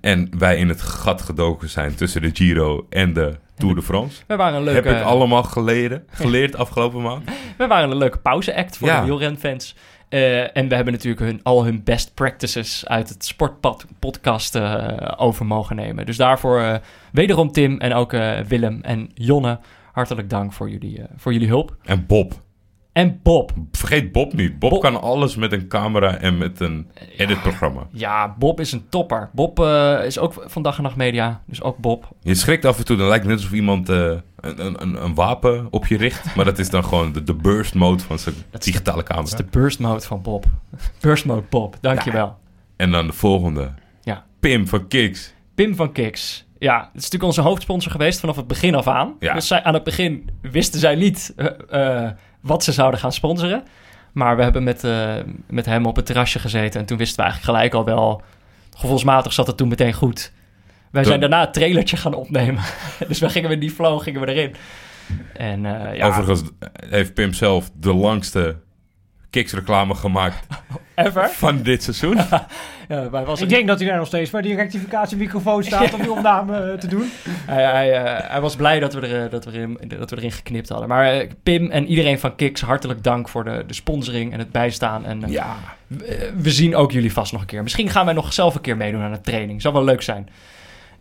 En 0.00 0.28
wij 0.38 0.56
in 0.56 0.68
het 0.68 0.80
gat 0.82 1.22
gedoken 1.22 1.68
zijn 1.68 1.94
tussen 1.94 2.22
de 2.22 2.30
Giro 2.32 2.86
en 2.90 3.12
de 3.12 3.36
Tour 3.56 3.74
de 3.74 3.82
France. 3.82 4.22
We 4.26 4.36
waren 4.36 4.58
een 4.58 4.64
leuke, 4.64 4.88
Heb 4.88 4.98
ik 4.98 5.04
allemaal 5.04 5.42
geleden, 5.42 6.04
geleerd 6.10 6.56
afgelopen 6.56 7.02
maand. 7.02 7.30
we 7.56 7.66
waren 7.66 7.90
een 7.90 7.96
leuke 7.96 8.18
pauze-act 8.18 8.76
voor 8.76 8.88
Ja. 8.88 9.00
de 9.00 9.06
wielrenfans. 9.06 9.76
Eh, 10.08 10.56
en 10.56 10.68
we 10.68 10.74
hebben 10.74 10.92
natuurlijk 10.92 11.22
hun, 11.22 11.40
al 11.42 11.64
hun 11.64 11.84
best 11.84 12.14
practices 12.14 12.86
uit 12.86 13.08
het 13.08 13.24
Sportpad-podcast 13.24 14.54
eh, 14.54 15.12
over 15.16 15.46
mogen 15.46 15.76
nemen. 15.76 16.06
Dus 16.06 16.16
daarvoor 16.16 16.60
eh, 16.60 16.74
wederom 17.12 17.52
Tim 17.52 17.78
en 17.78 17.92
ook 17.94 18.12
Willem 18.48 18.78
en 18.82 19.10
Jonne, 19.14 19.58
hartelijk 19.92 20.30
dank 20.30 20.52
voor 20.52 20.70
jullie, 20.70 21.02
voor 21.16 21.32
jullie 21.32 21.48
hulp. 21.48 21.76
En 21.84 22.06
Bob. 22.06 22.42
En 22.94 23.20
Bob. 23.22 23.52
Vergeet 23.72 24.12
Bob 24.12 24.32
niet. 24.32 24.58
Bob, 24.58 24.70
Bob- 24.70 24.80
kan 24.80 25.00
alles 25.00 25.36
met 25.36 25.52
een 25.52 25.68
camera 25.68 26.16
en 26.16 26.38
met 26.38 26.60
een 26.60 26.88
editprogramma. 27.16 27.86
Ja, 27.90 28.34
Bob 28.38 28.60
is 28.60 28.72
een 28.72 28.88
topper. 28.88 29.30
Bob 29.32 29.60
eh, 29.60 30.04
is 30.04 30.18
ook 30.18 30.44
van 30.46 30.62
Dag 30.62 30.76
en 30.76 30.82
Nacht 30.82 30.96
Media, 30.96 31.42
dus 31.46 31.62
ook 31.62 31.78
Bob. 31.78 32.08
Je 32.22 32.34
schrikt 32.34 32.64
af 32.64 32.78
en 32.78 32.84
toe, 32.84 32.96
dan 32.96 33.08
lijkt 33.08 33.24
het 33.24 33.32
net 33.32 33.42
alsof 33.42 33.56
iemand 33.56 33.88
eh, 33.88 33.96
een, 34.40 34.82
een, 34.82 35.04
een, 35.04 35.14
wapen 35.14 35.66
op 35.70 35.86
je 35.86 35.96
richt. 35.96 36.34
Maar 36.36 36.44
dat 36.44 36.58
is 36.58 36.70
dan 36.70 36.84
gewoon 36.84 37.12
de, 37.12 37.22
de 37.22 37.34
burst 37.34 37.74
mode 37.74 38.02
van 38.02 38.18
zijn 38.18 38.34
Dat 38.50 38.62
digitale 38.64 38.96
Dat 38.96 39.06
camera. 39.06 39.26
is 39.26 39.36
de 39.36 39.46
burst 39.50 39.78
mode 39.78 40.00
van 40.00 40.22
Bob. 40.22 40.44
Burst 41.00 41.24
mode 41.24 41.44
Bob, 41.50 41.76
dankjewel. 41.80 42.36
En 42.76 42.90
dan 42.90 43.06
de 43.06 43.12
volgende. 43.12 43.70
Ja. 44.02 44.24
Pim 44.40 44.68
van 44.68 44.88
Kiks. 44.88 45.34
Pim 45.54 45.74
van 45.74 45.92
Kiks. 45.92 46.46
Ja, 46.58 46.76
het 46.78 46.86
is 46.86 46.92
natuurlijk 46.94 47.24
onze 47.24 47.40
hoofdsponsor 47.40 47.92
geweest 47.92 48.20
vanaf 48.20 48.36
het 48.36 48.46
begin 48.46 48.74
af 48.74 48.86
aan. 48.88 49.14
Ja. 49.20 49.34
Dus 49.34 49.46
zij, 49.46 49.62
aan 49.62 49.74
het 49.74 49.84
begin 49.84 50.30
wisten 50.40 50.80
zij 50.80 50.94
niet 50.94 51.34
eh, 51.68 52.08
wat 52.44 52.64
ze 52.64 52.72
zouden 52.72 53.00
gaan 53.00 53.12
sponsoren. 53.12 53.62
Maar 54.12 54.36
we 54.36 54.42
hebben 54.42 54.64
met, 54.64 54.84
eh, 54.84 55.14
met 55.48 55.66
hem 55.66 55.86
op 55.86 55.96
het 55.96 56.06
terrasje 56.06 56.38
gezeten. 56.38 56.80
En 56.80 56.86
toen 56.86 56.98
wisten 56.98 57.16
we 57.16 57.22
eigenlijk 57.30 57.58
gelijk 57.58 57.74
al 57.74 57.84
wel... 57.94 58.22
Gevoelsmatig 58.76 59.32
zat 59.32 59.46
het 59.46 59.56
toen 59.56 59.68
meteen 59.68 59.92
goed. 59.92 60.32
Wij 60.90 61.02
Toen- 61.02 61.10
zijn 61.10 61.20
daarna 61.20 61.40
het 61.40 61.52
trailertje 61.52 61.96
gaan 61.96 62.14
opnemen. 62.14 62.62
dus 63.08 63.18
we 63.18 63.28
gingen 63.28 63.48
met 63.50 63.60
die 63.60 63.70
flow 63.70 64.02
gingen 64.02 64.20
we 64.20 64.26
erin. 64.34 64.54
En 65.32 65.66
eh, 65.66 65.96
ja, 65.96 66.06
Overigens 66.06 66.42
heeft 66.88 67.14
Pim 67.14 67.32
zelf 67.32 67.70
de 67.74 67.94
langste 67.94 68.56
kiksreclame 69.34 69.94
gemaakt 69.94 70.46
Ever? 70.94 71.28
van 71.28 71.62
dit 71.62 71.82
seizoen. 71.82 72.18
Ja, 72.88 73.10
wij 73.10 73.24
was 73.24 73.40
Ik 73.40 73.48
denk 73.48 73.66
dat 73.66 73.78
hij 73.78 73.88
daar 73.88 73.96
nog 73.98 74.06
steeds 74.06 74.30
bij 74.30 74.42
die 74.42 74.54
rectificatiemicrofoon 74.56 75.64
staat 75.64 75.94
om 75.94 76.00
die 76.00 76.10
opname 76.10 76.56
eh, 76.72 76.78
te 76.78 76.86
doen. 76.86 77.10
Hij, 77.46 77.62
hij, 77.64 77.92
eh, 78.04 78.30
hij 78.30 78.40
was 78.40 78.56
blij 78.56 78.80
dat 78.80 78.94
we, 78.94 79.00
er, 79.06 79.24
eh, 79.24 79.30
dat, 79.30 79.44
we 79.44 79.52
erin, 79.52 79.78
dat 79.98 80.10
we 80.10 80.16
erin 80.16 80.32
geknipt 80.32 80.68
hadden. 80.68 80.88
Maar 80.88 81.12
eh, 81.12 81.30
Pim 81.42 81.70
en 81.70 81.86
iedereen 81.86 82.18
van 82.18 82.36
Kiks, 82.36 82.60
hartelijk 82.60 83.02
dank 83.04 83.28
voor 83.28 83.44
de, 83.44 83.64
de 83.66 83.74
sponsoring 83.74 84.32
en 84.32 84.38
het 84.38 84.50
bijstaan. 84.52 85.04
En 85.04 85.24
eh, 85.24 85.30
Ja. 85.30 85.56
we, 85.86 86.32
we 86.36 86.50
zien 86.50 86.76
ook 86.76 86.92
jullie 86.92 87.12
vast 87.12 87.32
nog 87.32 87.40
een 87.40 87.46
keer. 87.46 87.62
Misschien 87.62 87.90
gaan 87.90 88.04
wij 88.04 88.14
nog 88.14 88.32
zelf 88.32 88.54
een 88.54 88.60
keer 88.60 88.76
meedoen 88.76 89.02
aan 89.02 89.12
de 89.12 89.20
training. 89.20 89.62
Zou 89.62 89.74
wel 89.74 89.84
leuk 89.84 90.02
zijn. 90.02 90.28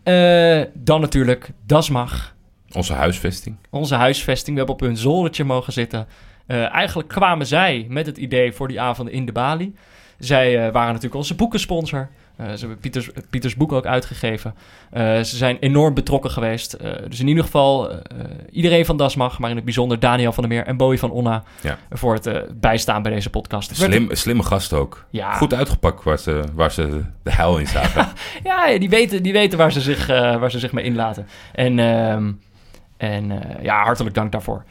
Eh, 0.04 0.62
dan 0.74 1.02
natuurlijk 1.02 1.50
Dasmag, 1.66 2.34
Onze 2.72 2.94
huisvesting. 2.94 3.56
onze 3.70 3.96
huisvesting. 3.96 4.52
We 4.52 4.58
hebben 4.58 4.76
op 4.76 4.88
hun 4.88 4.98
zoldertje 4.98 5.44
mogen 5.44 5.74
zitten. 5.74 6.08
Eh, 6.54 6.74
eigenlijk 6.74 7.10
kwamen 7.10 7.46
zij 7.48 7.86
met 7.90 8.06
het 8.06 8.18
idee 8.18 8.52
voor 8.54 8.68
die 8.68 8.82
avonden 8.82 9.14
in 9.14 9.26
de 9.26 9.32
Bali. 9.32 9.76
Zij 10.20 10.56
eh, 10.66 10.72
waren 10.72 10.88
natuurlijk 10.88 11.16
onze 11.16 11.36
boekensponsor. 11.36 12.10
Eh, 12.36 12.46
ze 12.52 12.60
hebben 12.60 12.78
Pieters, 12.80 13.10
Pieters 13.30 13.56
boek 13.56 13.72
ook 13.72 13.86
uitgegeven. 13.86 14.56
Eh, 14.92 15.04
ze 15.04 15.38
zijn 15.38 15.58
enorm 15.60 15.94
betrokken 15.94 16.32
geweest. 16.32 16.74
Eh, 16.74 16.92
dus 17.10 17.20
in 17.20 17.28
ieder 17.28 17.44
geval 17.44 17.92
eh, 17.92 17.98
iedereen 18.52 18.86
van 18.86 18.98
Dasmag, 18.98 19.40
maar 19.40 19.50
in 19.50 19.56
het 19.56 19.66
bijzonder 19.66 20.00
Daniel 20.00 20.32
van 20.32 20.44
der 20.44 20.52
Meer 20.54 20.66
en 20.66 20.78
Bowie 20.78 21.00
van 21.00 21.12
Onna... 21.12 21.44
Ja. 21.62 21.78
voor 21.92 22.14
het 22.14 22.26
eh, 22.28 22.42
bijstaan 22.56 23.02
bij 23.02 23.12
deze 23.12 23.30
podcast. 23.30 23.76
Slim, 23.76 24.08
slimme 24.12 24.44
gast 24.44 24.74
ook. 24.74 25.06
Ja. 25.10 25.34
Goed 25.34 25.54
uitgepakt 25.54 26.04
waar 26.04 26.20
ze, 26.20 26.44
waar 26.54 26.72
ze 26.72 27.02
de 27.24 27.32
hel 27.32 27.58
in 27.58 27.68
zagen. 27.68 28.08
Ja, 28.44 28.78
die 28.78 28.90
weten, 28.90 29.24
die 29.24 29.34
weten 29.34 29.58
waar, 29.58 29.72
ze 29.72 29.82
zich, 29.82 30.10
eh, 30.10 30.36
waar 30.36 30.52
ze 30.52 30.60
zich 30.60 30.72
mee 30.72 30.86
inlaten. 30.86 31.28
En, 31.54 31.80
ehm, 31.80 32.32
en 32.98 33.32
eh, 33.32 33.64
ja, 33.64 33.84
hartelijk 33.84 34.16
dank 34.16 34.32
daarvoor. 34.32 34.64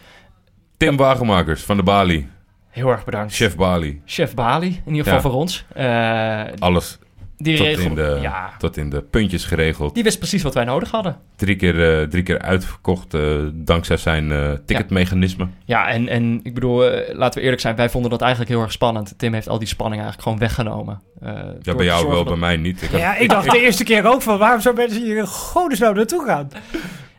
Tim 0.82 0.96
Wagenmakers 0.96 1.62
van 1.62 1.76
de 1.76 1.82
Bali. 1.82 2.28
Heel 2.70 2.88
erg 2.88 3.04
bedankt. 3.04 3.34
Chef 3.34 3.56
Bali. 3.56 4.02
Chef 4.04 4.34
Bali, 4.34 4.66
in 4.84 4.94
ieder 4.94 5.02
geval 5.12 5.12
Ja. 5.14 5.20
voor 5.20 5.32
ons. 5.32 5.64
Eh, 5.74 6.42
Alles 6.58 6.98
die, 7.36 7.56
tot 7.56 7.66
regel, 7.66 7.84
in, 7.84 7.94
de, 7.94 8.18
ja, 8.22 8.50
tot 8.58 8.76
in 8.76 8.90
de 8.90 9.02
puntjes 9.02 9.44
geregeld. 9.44 9.94
die 9.94 10.02
wist 10.02 10.18
precies 10.18 10.42
wat 10.42 10.54
wij 10.54 10.64
nodig 10.64 10.90
hadden. 10.90 11.16
Drie 11.36 11.56
keer, 11.56 12.00
eh, 12.00 12.08
drie 12.08 12.22
keer 12.22 12.38
uitverkocht 12.38 13.14
eh, 13.14 13.22
dankzij 13.52 13.96
zijn 13.96 14.32
eh, 14.32 14.50
ticketmechanisme. 14.66 15.48
Ja, 15.64 15.88
en, 15.88 16.08
en 16.08 16.40
ik 16.42 16.54
bedoel, 16.54 16.78
laten 17.12 17.38
we 17.38 17.40
eerlijk 17.44 17.60
zijn, 17.62 17.76
wij 17.76 17.90
vonden 17.90 18.10
dat 18.10 18.20
eigenlijk 18.20 18.50
heel 18.50 18.60
erg 18.62 18.72
spannend. 18.72 19.14
Tim 19.18 19.32
heeft 19.34 19.48
al 19.48 19.58
die 19.58 19.68
spanning 19.68 20.02
eigenlijk 20.02 20.22
gewoon 20.28 20.38
weggenomen. 20.48 21.02
Eh, 21.20 21.32
Ja, 21.62 21.74
bij 21.74 21.84
jou 21.84 22.06
wel, 22.06 22.16
dat- 22.16 22.24
bij 22.24 22.36
mij 22.36 22.56
niet. 22.56 22.82
Ik 22.82 22.90
had- 22.90 23.00
Ja, 23.00 23.16
ik 23.16 23.28
dacht 23.28 23.50
de 23.50 23.60
eerste 23.60 23.84
keer 23.84 24.06
ook 24.06 24.22
van 24.22 24.38
waarom 24.38 24.60
zou 24.60 24.74
mensen 24.76 25.02
hier 25.02 25.16
in 25.16 25.26
godesnaam 25.26 25.94
naartoe 25.94 26.24
gaan? 26.26 26.48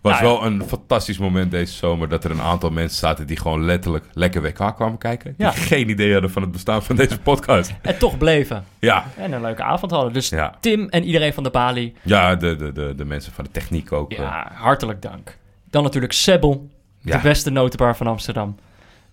Was 0.04 0.22
Nou 0.22 0.24
wel 0.34 0.46
een 0.46 0.64
fantastisch 0.68 1.18
moment 1.18 1.52
deze 1.52 1.74
zomer 1.74 2.10
dat 2.10 2.24
er 2.24 2.32
een 2.32 2.42
aantal 2.42 2.70
mensen 2.70 2.98
zaten 2.98 3.28
die 3.28 3.38
gewoon 3.38 3.66
letterlijk 3.66 4.06
lekker 4.14 4.42
WK 4.42 4.76
kwamen 4.76 4.98
kijken. 4.98 5.34
Die 5.38 5.48
geen 5.48 5.90
idee 5.90 6.12
hadden 6.12 6.32
van 6.32 6.42
het 6.42 6.52
bestaan 6.52 6.84
van 6.84 6.96
deze 6.96 7.20
podcast. 7.20 7.74
En 7.82 7.98
toch 7.98 8.18
bleven. 8.18 8.66
Ja, 8.80 9.06
En 9.18 9.32
een 9.32 9.42
leuke 9.42 9.64
avond 9.64 9.92
hadden. 9.92 10.14
Dus. 10.14 10.32
Tim 10.60 10.90
en 10.90 11.04
iedereen 11.04 11.34
van 11.34 11.44
de 11.44 11.50
Bali, 11.50 11.94
ja 12.02 12.36
de, 12.36 12.56
de, 12.56 12.72
de, 12.72 12.94
de 12.96 13.06
mensen 13.06 13.34
van 13.34 13.44
de 13.44 13.52
techniek 13.52 13.92
ook. 13.92 14.12
eh. 14.12 14.18
ja, 14.18 14.52
hartelijk 14.54 15.02
dank. 15.02 15.38
Dan 15.70 15.84
natuurlijk 15.84 16.14
Sebbel, 16.14 16.70
de 17.02 17.20
beste 17.24 17.50
notenbar 17.50 17.96
van 17.96 18.08
Amsterdam. 18.08 18.56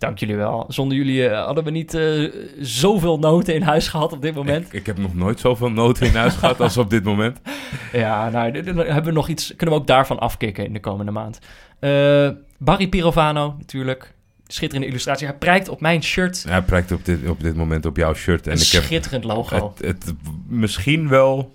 Dank 0.01 0.19
jullie 0.19 0.37
wel. 0.37 0.65
Zonder 0.69 0.97
jullie 0.97 1.29
eh, 1.29 1.45
hadden 1.45 1.65
we 1.65 1.71
niet 1.71 1.95
eh, 1.95 2.33
zoveel 2.61 3.19
noten 3.19 3.55
in 3.55 3.63
huis 3.63 3.89
gehad 3.89 4.13
op 4.13 4.23
dit 4.23 4.35
moment. 4.35 4.67
Ik, 4.67 4.73
ik 4.73 4.87
heb 4.87 4.99
nog 4.99 5.15
nooit 5.15 5.41
zoveel 5.41 5.71
noten 5.71 6.07
in 6.07 6.15
huis 6.15 6.35
gehad 6.35 6.61
als 6.61 6.77
op 6.77 6.91
dit 6.91 7.05
moment. 7.05 7.41
Ja, 7.93 8.29
nou, 8.29 8.53
d- 8.53 8.65
d- 8.65 8.67
hebben 8.67 9.05
we 9.05 9.11
nog 9.13 9.29
iets, 9.29 9.55
kunnen 9.57 9.75
we 9.77 9.81
ook 9.81 9.87
daarvan 9.87 10.19
afkicken 10.19 10.65
in 10.65 10.73
de 10.73 10.81
komende 10.81 11.13
maand. 11.13 11.39
Eh, 11.79 12.29
Barry 12.59 12.89
Pirovano, 12.89 13.55
natuurlijk. 13.59 14.15
Schitterende 14.47 14.89
illustratie. 14.89 15.27
Hij 15.27 15.37
prijkt 15.37 15.69
op 15.69 15.81
mijn 15.81 16.03
shirt. 16.03 16.45
Hij 16.49 16.63
prijkt 16.63 16.93
op 16.93 17.05
dit, 17.05 17.29
op 17.29 17.41
dit 17.41 17.57
moment 17.57 17.87
op 17.87 17.97
jouw 17.97 18.15
shirt. 18.15 18.47
En 18.47 18.53
een 18.53 18.59
ik 18.61 18.71
heb 18.73 18.83
schitterend 18.83 19.25
logo. 19.25 19.75
het, 19.77 19.87
het 20.05 20.15
misschien 20.49 21.09
wel 21.09 21.55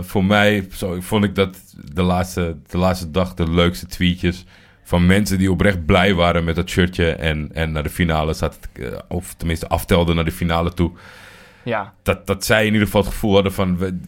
voor 0.00 0.24
mij 0.24 0.66
zo, 0.72 0.96
vond 1.00 1.24
ik 1.24 1.34
dat 1.34 1.56
de 1.92 2.02
laatste, 2.02 2.56
de 2.66 2.78
laatste 2.78 3.10
dag 3.10 3.34
de 3.34 3.50
leukste 3.50 3.86
tweetjes 3.86 4.44
van 4.84 5.06
mensen 5.06 5.38
die 5.38 5.50
oprecht 5.50 5.86
blij 5.86 6.14
waren 6.14 6.44
met 6.44 6.56
dat 6.56 6.70
shirtje 6.70 7.10
en, 7.12 7.50
en 7.52 7.72
naar 7.72 7.82
de 7.82 7.90
finale 7.90 8.32
zaten, 8.32 8.60
te- 8.72 8.86
eh, 8.88 8.98
of 9.08 9.34
tenminste 9.34 9.68
aftelden 9.68 10.14
naar 10.14 10.24
de 10.24 10.32
finale 10.32 10.72
toe. 10.72 10.92
Ja, 11.62 11.92
Dat, 12.02 12.26
dat 12.26 12.44
zij 12.44 12.60
in 12.66 12.72
ieder 12.72 12.86
geval 12.86 13.00
het 13.02 13.10
gevoel 13.12 13.34
hadden 13.34 13.52
van 13.52 13.78
we- 13.78 14.00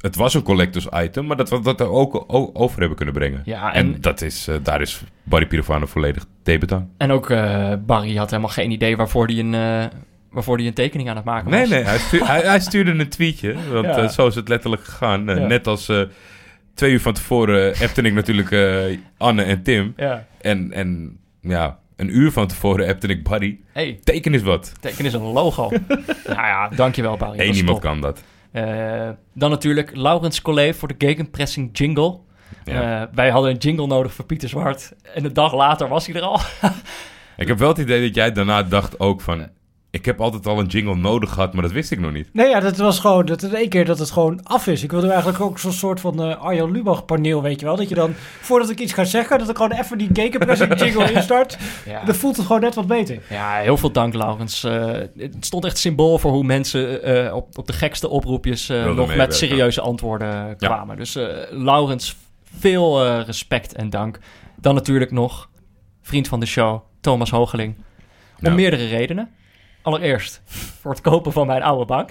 het 0.00 0.16
was 0.16 0.34
een 0.34 0.42
collectors 0.42 0.86
item, 0.94 1.26
maar 1.26 1.36
dat 1.36 1.50
we 1.50 1.60
dat 1.60 1.80
er 1.80 1.90
ook 1.90 2.24
over 2.52 2.78
hebben 2.78 2.96
kunnen 2.96 3.14
brengen. 3.14 3.42
ja 3.44 3.74
En, 3.74 3.94
en, 3.94 4.00
dat 4.00 4.20
is, 4.22 4.48
eh, 4.48 4.54
daar 4.62 4.80
is 4.80 5.02
Barry 5.22 5.46
Pirovano 5.46 5.86
volledig 5.86 6.24
debutant. 6.42 6.88
en 6.98 7.10
ook 7.10 7.30
eh, 7.30 7.72
Barry 7.86 8.16
had 8.16 8.30
helemaal 8.30 8.50
geen 8.52 8.70
idee 8.70 8.96
waarvoor 8.96 9.26
hij 9.26 9.38
een, 9.38 9.90
waarvoor 10.30 10.56
die 10.56 10.66
een 10.66 10.74
tekening 10.74 11.08
aan 11.08 11.16
het 11.16 11.24
maken 11.24 11.50
was. 11.50 11.58
Nee, 11.58 11.68
nee, 11.68 11.82
hij, 11.84 11.98
stu- 11.98 12.24
hij, 12.24 12.40
hij 12.40 12.60
stuurde 12.60 12.90
een 12.90 13.08
tweetje. 13.08 13.54
Want 13.72 13.84
Ja. 13.96 14.08
zo 14.08 14.26
is 14.26 14.34
het 14.34 14.48
letterlijk 14.48 14.84
gegaan. 14.84 15.24
Ja. 15.24 15.34
Net 15.34 15.66
als 15.66 15.88
twee 16.74 16.92
uur 16.92 17.00
van 17.00 17.12
tevoren 17.12 17.74
appte 17.80 18.02
ik 18.02 18.14
natuurlijk 18.14 18.50
eh, 18.50 18.98
Anne 19.16 19.42
en 19.42 19.62
Tim. 19.62 19.92
Ja. 19.96 20.26
En, 20.40 20.72
en 20.72 21.18
ja, 21.40 21.78
een 21.96 22.16
uur 22.16 22.32
van 22.32 22.46
tevoren 22.46 22.88
appte 22.88 23.06
ik 23.06 23.22
Barry. 23.22 23.60
hey, 23.72 23.98
Teken 24.04 24.34
is 24.34 24.42
wat. 24.42 24.72
teken 24.80 25.04
is 25.04 25.12
een 25.12 25.22
logo. 25.22 25.70
nou 26.26 26.46
ja, 26.46 26.68
dankjewel 26.68 27.16
Barry. 27.16 27.38
Is 27.38 27.54
niemand 27.54 27.80
top. 27.80 27.90
kan 27.90 28.00
dat. 28.00 28.22
Eh, 28.52 29.08
dan 29.34 29.50
natuurlijk 29.50 29.96
Laurens 29.96 30.42
Collet 30.42 30.76
voor 30.76 30.88
de 30.88 30.94
gegenpressing 30.98 31.78
jingle. 31.78 32.18
Ja. 32.64 33.02
Eh, 33.02 33.08
wij 33.14 33.30
hadden 33.30 33.50
een 33.50 33.56
jingle 33.56 33.86
nodig 33.86 34.12
voor 34.14 34.24
Pieter 34.24 34.48
Zwart. 34.48 34.92
En 35.14 35.24
een 35.24 35.32
dag 35.32 35.54
later 35.54 35.88
was 35.88 36.06
hij 36.06 36.14
er 36.14 36.22
al. 36.22 36.40
Ik 37.36 37.48
heb 37.48 37.58
wel 37.58 37.68
het 37.68 37.78
idee 37.78 38.06
dat 38.06 38.14
jij 38.14 38.32
daarna 38.32 38.62
dacht 38.62 39.00
ook 39.00 39.20
van... 39.20 39.48
Ik 39.92 40.04
heb 40.04 40.20
altijd 40.20 40.46
al 40.46 40.58
een 40.58 40.66
jingle 40.66 40.94
nodig 40.96 41.30
gehad, 41.32 41.52
maar 41.52 41.62
dat 41.62 41.72
wist 41.72 41.90
ik 41.90 42.00
nog 42.00 42.12
niet. 42.12 42.28
Nee, 42.32 42.48
ja, 42.48 42.60
dat 42.60 42.76
was 42.76 42.98
gewoon, 43.00 43.26
dat 43.26 43.42
in 43.42 43.54
één 43.54 43.68
keer 43.68 43.84
dat 43.84 43.98
het 43.98 44.10
gewoon 44.10 44.40
af 44.42 44.66
is. 44.66 44.82
Ik 44.82 44.90
wilde 44.90 45.08
eigenlijk 45.08 45.40
ook 45.40 45.58
zo'n 45.58 45.72
soort 45.72 46.00
van 46.00 46.22
eh 46.22 46.40
Arjan 46.40 46.70
Lubach 46.70 47.04
paneel, 47.04 47.42
weet 47.42 47.60
je 47.60 47.66
wel. 47.66 47.76
Dat 47.76 47.88
je 47.88 47.94
dan, 47.94 48.14
voordat 48.40 48.70
ik 48.70 48.78
iets 48.80 48.92
ga 48.92 49.04
zeggen, 49.04 49.38
dat 49.38 49.48
ik 49.48 49.56
gewoon 49.56 49.72
even 49.72 49.98
die 49.98 50.08
gegenpressing 50.12 50.78
jingle 50.82 51.12
instart. 51.12 51.58
Ja. 51.86 52.04
Dan 52.04 52.14
voelt 52.14 52.36
het 52.36 52.46
gewoon 52.46 52.60
net 52.60 52.74
wat 52.74 52.86
beter. 52.86 53.18
Ja, 53.30 53.56
heel 53.58 53.76
veel 53.76 53.92
dank, 53.92 54.14
Laurens. 54.14 54.64
Eh, 54.64 54.86
het 55.16 55.36
stond 55.40 55.64
echt 55.64 55.78
symbool 55.78 56.18
voor 56.18 56.30
hoe 56.32 56.44
mensen 56.44 57.02
eh, 57.26 57.34
op, 57.34 57.58
op 57.58 57.66
de 57.66 57.72
gekste 57.72 58.08
oproepjes 58.08 58.68
eh, 58.68 58.94
nog 58.94 59.16
met 59.16 59.34
serieuze 59.34 59.80
antwoorden 59.80 60.56
kwamen. 60.56 60.96
Dus 60.96 61.14
eh, 61.16 61.26
Laurens, 61.50 62.16
veel 62.58 63.16
respect 63.20 63.72
en 63.74 63.90
dank. 63.90 64.18
Dan 64.60 64.74
natuurlijk 64.74 65.10
nog 65.10 65.48
vriend 66.02 66.28
van 66.28 66.40
de 66.40 66.46
show, 66.46 66.80
Thomas 67.00 67.30
Hogeling. 67.30 67.74
Om 68.40 68.48
Ja. 68.48 68.54
meerdere 68.54 68.86
redenen. 68.86 69.30
Allereerst 69.82 70.42
voor 70.80 70.90
het 70.90 71.00
kopen 71.00 71.32
van 71.32 71.46
mijn 71.46 71.62
oude 71.62 71.84
bank. 71.84 72.10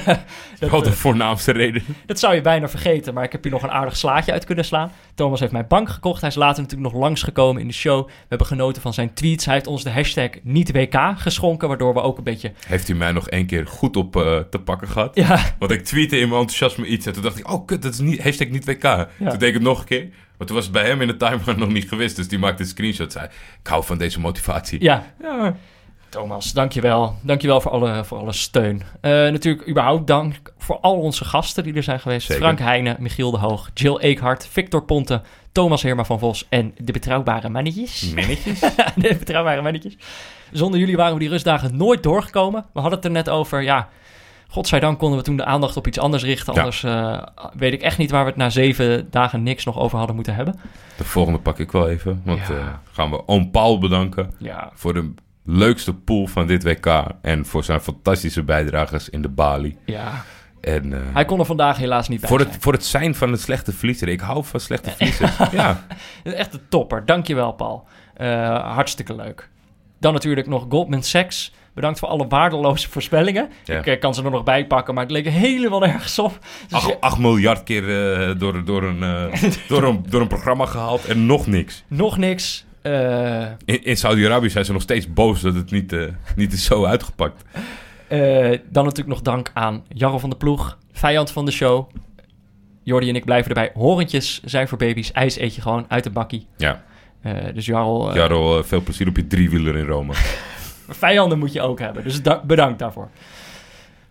dat, 0.58 0.70
Wel 0.70 0.82
de 0.82 0.88
eh, 0.88 0.94
voornaamste 0.94 1.52
reden. 1.52 1.82
dat 2.06 2.18
zou 2.18 2.34
je 2.34 2.40
bijna 2.40 2.68
vergeten, 2.68 3.14
maar 3.14 3.24
ik 3.24 3.32
heb 3.32 3.42
hier 3.42 3.52
nog 3.52 3.62
een 3.62 3.70
aardig 3.70 3.96
slaatje 3.96 4.32
uit 4.32 4.44
kunnen 4.44 4.64
slaan. 4.64 4.92
Thomas 5.14 5.40
heeft 5.40 5.52
mijn 5.52 5.66
bank 5.68 5.88
gekocht. 5.88 6.20
Hij 6.20 6.30
is 6.30 6.36
later 6.36 6.62
natuurlijk 6.62 6.92
nog 6.92 7.02
langsgekomen 7.02 7.62
in 7.62 7.68
de 7.68 7.74
show. 7.74 8.06
We 8.06 8.12
hebben 8.28 8.46
genoten 8.46 8.82
van 8.82 8.94
zijn 8.94 9.14
tweets. 9.14 9.44
Hij 9.44 9.54
heeft 9.54 9.66
ons 9.66 9.82
de 9.82 9.90
hashtag 9.90 10.28
NietWK 10.42 10.96
geschonken, 11.16 11.68
waardoor 11.68 11.94
we 11.94 12.00
ook 12.00 12.18
een 12.18 12.24
beetje... 12.24 12.52
Heeft 12.66 12.86
hij 12.88 12.96
mij 12.96 13.12
nog 13.12 13.28
één 13.28 13.46
keer 13.46 13.66
goed 13.66 13.96
op 13.96 14.16
eh, 14.16 14.38
te 14.38 14.58
pakken 14.58 14.88
gehad? 14.88 15.14
Ja, 15.14 15.54
Want 15.58 15.70
ik 15.70 15.84
tweette 15.84 16.18
in 16.18 16.28
mijn 16.28 16.40
enthousiasme 16.40 16.86
iets 16.86 17.06
en 17.06 17.12
toen 17.12 17.22
dacht 17.22 17.38
ik, 17.38 17.52
oh 17.52 17.66
kut, 17.66 17.82
dat 17.82 17.92
is 17.92 17.98
niet, 18.00 18.22
hashtag 18.22 18.48
niet 18.48 18.64
WK. 18.64 18.82
Toen 19.18 19.28
deed 19.38 19.42
ik 19.42 19.54
het 19.54 19.62
nog 19.62 19.78
een 19.78 19.84
keer, 19.84 20.08
maar 20.38 20.46
toen 20.46 20.56
was 20.56 20.64
het 20.64 20.74
bij 20.74 20.86
hem 20.86 21.00
in 21.00 21.06
de 21.06 21.16
timeline 21.16 21.56
nog 21.64 21.68
niet 21.68 21.88
geweest. 21.88 22.16
Dus 22.16 22.28
die 22.28 22.38
maakte 22.38 22.62
een 22.62 22.68
screenshot 22.68 23.12
zei, 23.12 23.24
ik 23.60 23.66
hou 23.66 23.84
van 23.84 23.98
deze 23.98 24.20
motivatie. 24.20 24.82
ja. 24.82 25.12
Thomas, 26.14 26.52
dankjewel. 26.52 27.14
Dankjewel 27.20 27.60
voor 27.60 27.70
alle, 27.70 28.04
voor 28.04 28.18
alle 28.18 28.32
steun. 28.32 28.82
Eh, 29.00 29.10
natuurlijk 29.10 29.68
überhaupt 29.68 30.06
dank 30.06 30.52
voor 30.58 30.78
al 30.80 30.98
onze 31.00 31.24
gasten 31.24 31.62
die 31.64 31.74
er 31.74 31.82
zijn 31.82 32.00
geweest. 32.00 32.26
Zeker. 32.26 32.42
Frank 32.42 32.58
Heijnen, 32.58 32.96
Michiel 32.98 33.30
de 33.30 33.38
Hoog, 33.38 33.70
Jill 33.74 33.96
Eekhart, 33.98 34.46
Victor 34.46 34.82
Ponte, 34.84 35.22
Thomas 35.52 35.82
Heerma 35.82 36.04
van 36.04 36.18
Vos 36.18 36.46
en 36.48 36.74
de 36.78 36.92
betrouwbare 36.92 37.48
mannetjes. 37.48 38.12
Minnetjes? 38.12 38.60
de 38.96 39.16
betrouwbare 39.18 39.62
mannetjes. 39.62 39.96
Zonder 40.52 40.80
jullie 40.80 40.96
waren 40.96 41.12
we 41.14 41.18
die 41.20 41.28
rustdagen 41.28 41.76
nooit 41.76 42.02
doorgekomen. 42.02 42.64
We 42.72 42.80
hadden 42.80 42.96
het 42.98 43.04
er 43.08 43.14
net 43.14 43.28
over, 43.28 43.62
ja... 43.62 43.88
Godzijdank 44.48 44.98
konden 44.98 45.18
we 45.18 45.24
toen 45.24 45.36
de 45.36 45.44
aandacht 45.44 45.76
op 45.76 45.86
iets 45.86 45.98
anders 45.98 46.22
richten. 46.22 46.54
Ja. 46.54 46.60
Anders 46.60 46.82
eh, 46.84 47.22
weet 47.56 47.72
ik 47.72 47.82
echt 47.82 47.98
niet 47.98 48.10
waar 48.10 48.22
we 48.24 48.28
het 48.28 48.38
na 48.38 48.50
zeven 48.50 49.10
dagen 49.10 49.42
niks 49.42 49.64
nog 49.64 49.78
over 49.78 49.96
hadden 49.98 50.16
moeten 50.16 50.34
hebben. 50.34 50.60
De 50.96 51.04
volgende 51.04 51.38
pak 51.38 51.58
ik 51.58 51.72
wel 51.72 51.88
even, 51.88 52.20
want 52.24 52.46
Ja. 52.46 52.54
eh, 52.54 52.66
gaan 52.92 53.10
we 53.10 53.26
Oom 53.28 53.50
Paul 53.50 53.78
bedanken 53.78 54.34
Ja, 54.38 54.70
voor 54.74 54.92
de 54.94 55.14
leukste 55.44 55.94
pool 55.94 56.26
van 56.26 56.46
dit 56.46 56.62
WK. 56.62 56.86
En 57.22 57.46
voor 57.46 57.64
zijn 57.64 57.80
fantastische 57.80 58.42
bijdragers 58.42 59.08
in 59.08 59.22
de 59.22 59.28
Bali. 59.28 59.76
ja. 59.84 60.24
En 60.60 60.92
eh, 60.92 60.98
Hij 61.12 61.24
kon 61.24 61.38
er 61.38 61.44
vandaag 61.44 61.76
helaas 61.76 62.08
niet 62.08 62.20
bij 62.20 62.28
voor, 62.28 62.38
zijn. 62.40 62.52
het, 62.52 62.62
voor 62.62 62.72
het 62.72 62.84
zijn 62.84 63.14
van 63.14 63.30
het 63.32 63.40
slechte 63.40 63.72
verliezer. 63.72 64.08
Ik 64.08 64.20
hou 64.20 64.44
van 64.44 64.60
slechte 64.60 64.90
verliezers. 64.90 65.36
ja. 65.52 65.86
Echt 66.22 66.54
een 66.54 66.60
topper. 66.68 67.06
Dankjewel, 67.06 67.52
Paul. 67.52 67.86
Eh, 68.14 68.72
hartstikke 68.74 69.14
leuk. 69.14 69.48
Dan 70.00 70.12
natuurlijk 70.12 70.46
nog 70.46 70.66
Goldman 70.68 71.02
Sachs. 71.02 71.52
Bedankt 71.74 71.98
voor 71.98 72.08
alle 72.08 72.26
waardeloze 72.28 72.90
voorspellingen. 72.90 73.48
Ja. 73.64 73.78
Ik 73.78 73.86
eh, 73.86 74.00
kan 74.00 74.14
ze 74.14 74.22
er 74.24 74.30
nog 74.30 74.42
bij 74.44 74.66
pakken, 74.66 74.94
maar 74.94 75.02
het 75.02 75.12
leek 75.12 75.28
helemaal 75.28 75.80
nergens 75.80 76.18
op. 76.18 76.38
Dus 76.68 76.78
Ach, 76.78 76.86
je- 76.86 77.00
8 77.00 77.18
miljard 77.18 77.62
keer 77.62 77.82
door, 78.38 78.64
door, 78.64 78.82
een, 78.82 79.00
door, 79.68 79.82
een, 79.82 80.04
door 80.08 80.20
een 80.20 80.28
programma 80.28 80.66
gehaald 80.66 81.04
en 81.04 81.26
nog 81.26 81.46
niks. 81.46 81.84
nog 81.88 82.16
niks. 82.16 82.63
Eh, 82.84 83.46
In, 83.64 83.84
in 83.84 83.96
Saudi-Arabië 83.96 84.50
zijn 84.50 84.64
ze 84.64 84.72
nog 84.72 84.82
steeds 84.82 85.12
boos 85.12 85.40
dat 85.40 85.54
het 85.54 85.70
niet, 85.70 85.92
eh, 85.92 86.04
niet 86.36 86.52
is 86.52 86.64
zo 86.64 86.84
uitgepakt. 86.84 87.42
eh, 88.08 88.18
dan 88.68 88.84
natuurlijk 88.84 89.06
nog 89.08 89.22
dank 89.22 89.50
aan 89.54 89.84
Jarro 89.88 90.18
van 90.18 90.30
de 90.30 90.36
Ploeg, 90.36 90.78
vijand 90.92 91.30
van 91.30 91.44
de 91.44 91.50
show. 91.50 91.90
Jordi 92.82 93.08
en 93.08 93.16
ik 93.16 93.24
blijven 93.24 93.48
erbij. 93.48 93.70
Horentjes 93.74 94.40
zijn 94.44 94.68
voor 94.68 94.78
baby's. 94.78 95.12
IJs 95.12 95.38
eet 95.38 95.54
je 95.54 95.60
gewoon 95.60 95.84
uit 95.88 96.04
de 96.04 96.10
bakkie. 96.10 96.46
Ja, 96.56 96.82
dus 97.54 97.66
Jarro, 97.66 98.12
Jarro, 98.14 98.62
veel 98.62 98.80
plezier 98.80 99.08
op 99.08 99.16
je 99.16 99.26
driewieler 99.26 99.76
in 99.76 99.86
Rome. 99.86 100.12
vijanden 100.88 101.38
moet 101.38 101.52
je 101.52 101.60
ook 101.62 101.78
hebben. 101.78 102.02
Dus 102.02 102.22
da- 102.22 102.42
bedankt 102.44 102.78
daarvoor. 102.78 103.08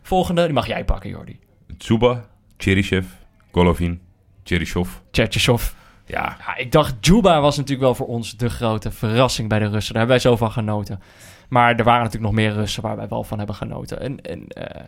Volgende, 0.01 0.43
die 0.43 0.53
mag 0.53 0.67
jij 0.67 0.86
pakken, 0.86 1.09
Jordi. 1.09 1.39
Tsuba, 1.78 2.26
Cheryshev, 2.57 3.05
Golovin, 3.51 4.01
Cheryshev. 4.43 4.89
Tchertjesov. 5.11 5.74
Ja, 6.06 6.38
Ja, 6.47 6.56
ik 6.58 6.72
dacht, 6.72 6.95
Juba 7.06 7.41
was 7.41 7.56
natuurlijk 7.58 7.84
wel 7.84 7.95
voor 7.95 8.08
ons 8.08 8.38
de 8.38 8.49
grote 8.49 8.91
verrassing 8.91 9.49
bij 9.49 9.60
de 9.60 9.68
Russen. 9.68 9.93
Daar 9.93 10.06
hebben 10.06 10.22
wij 10.22 10.32
zo 10.32 10.38
van 10.38 10.51
genoten. 10.51 11.01
Maar 11.49 11.76
er 11.76 11.84
waren 11.84 12.04
natuurlijk 12.04 12.34
nog 12.34 12.41
meer 12.43 12.54
Russen 12.54 12.82
waar 12.82 12.95
wij 12.95 13.08
wel 13.08 13.24
van 13.24 13.38
hebben 13.38 13.56
genoten. 13.56 14.01
En, 14.01 14.22
en 14.22 14.47
eh 14.47 14.82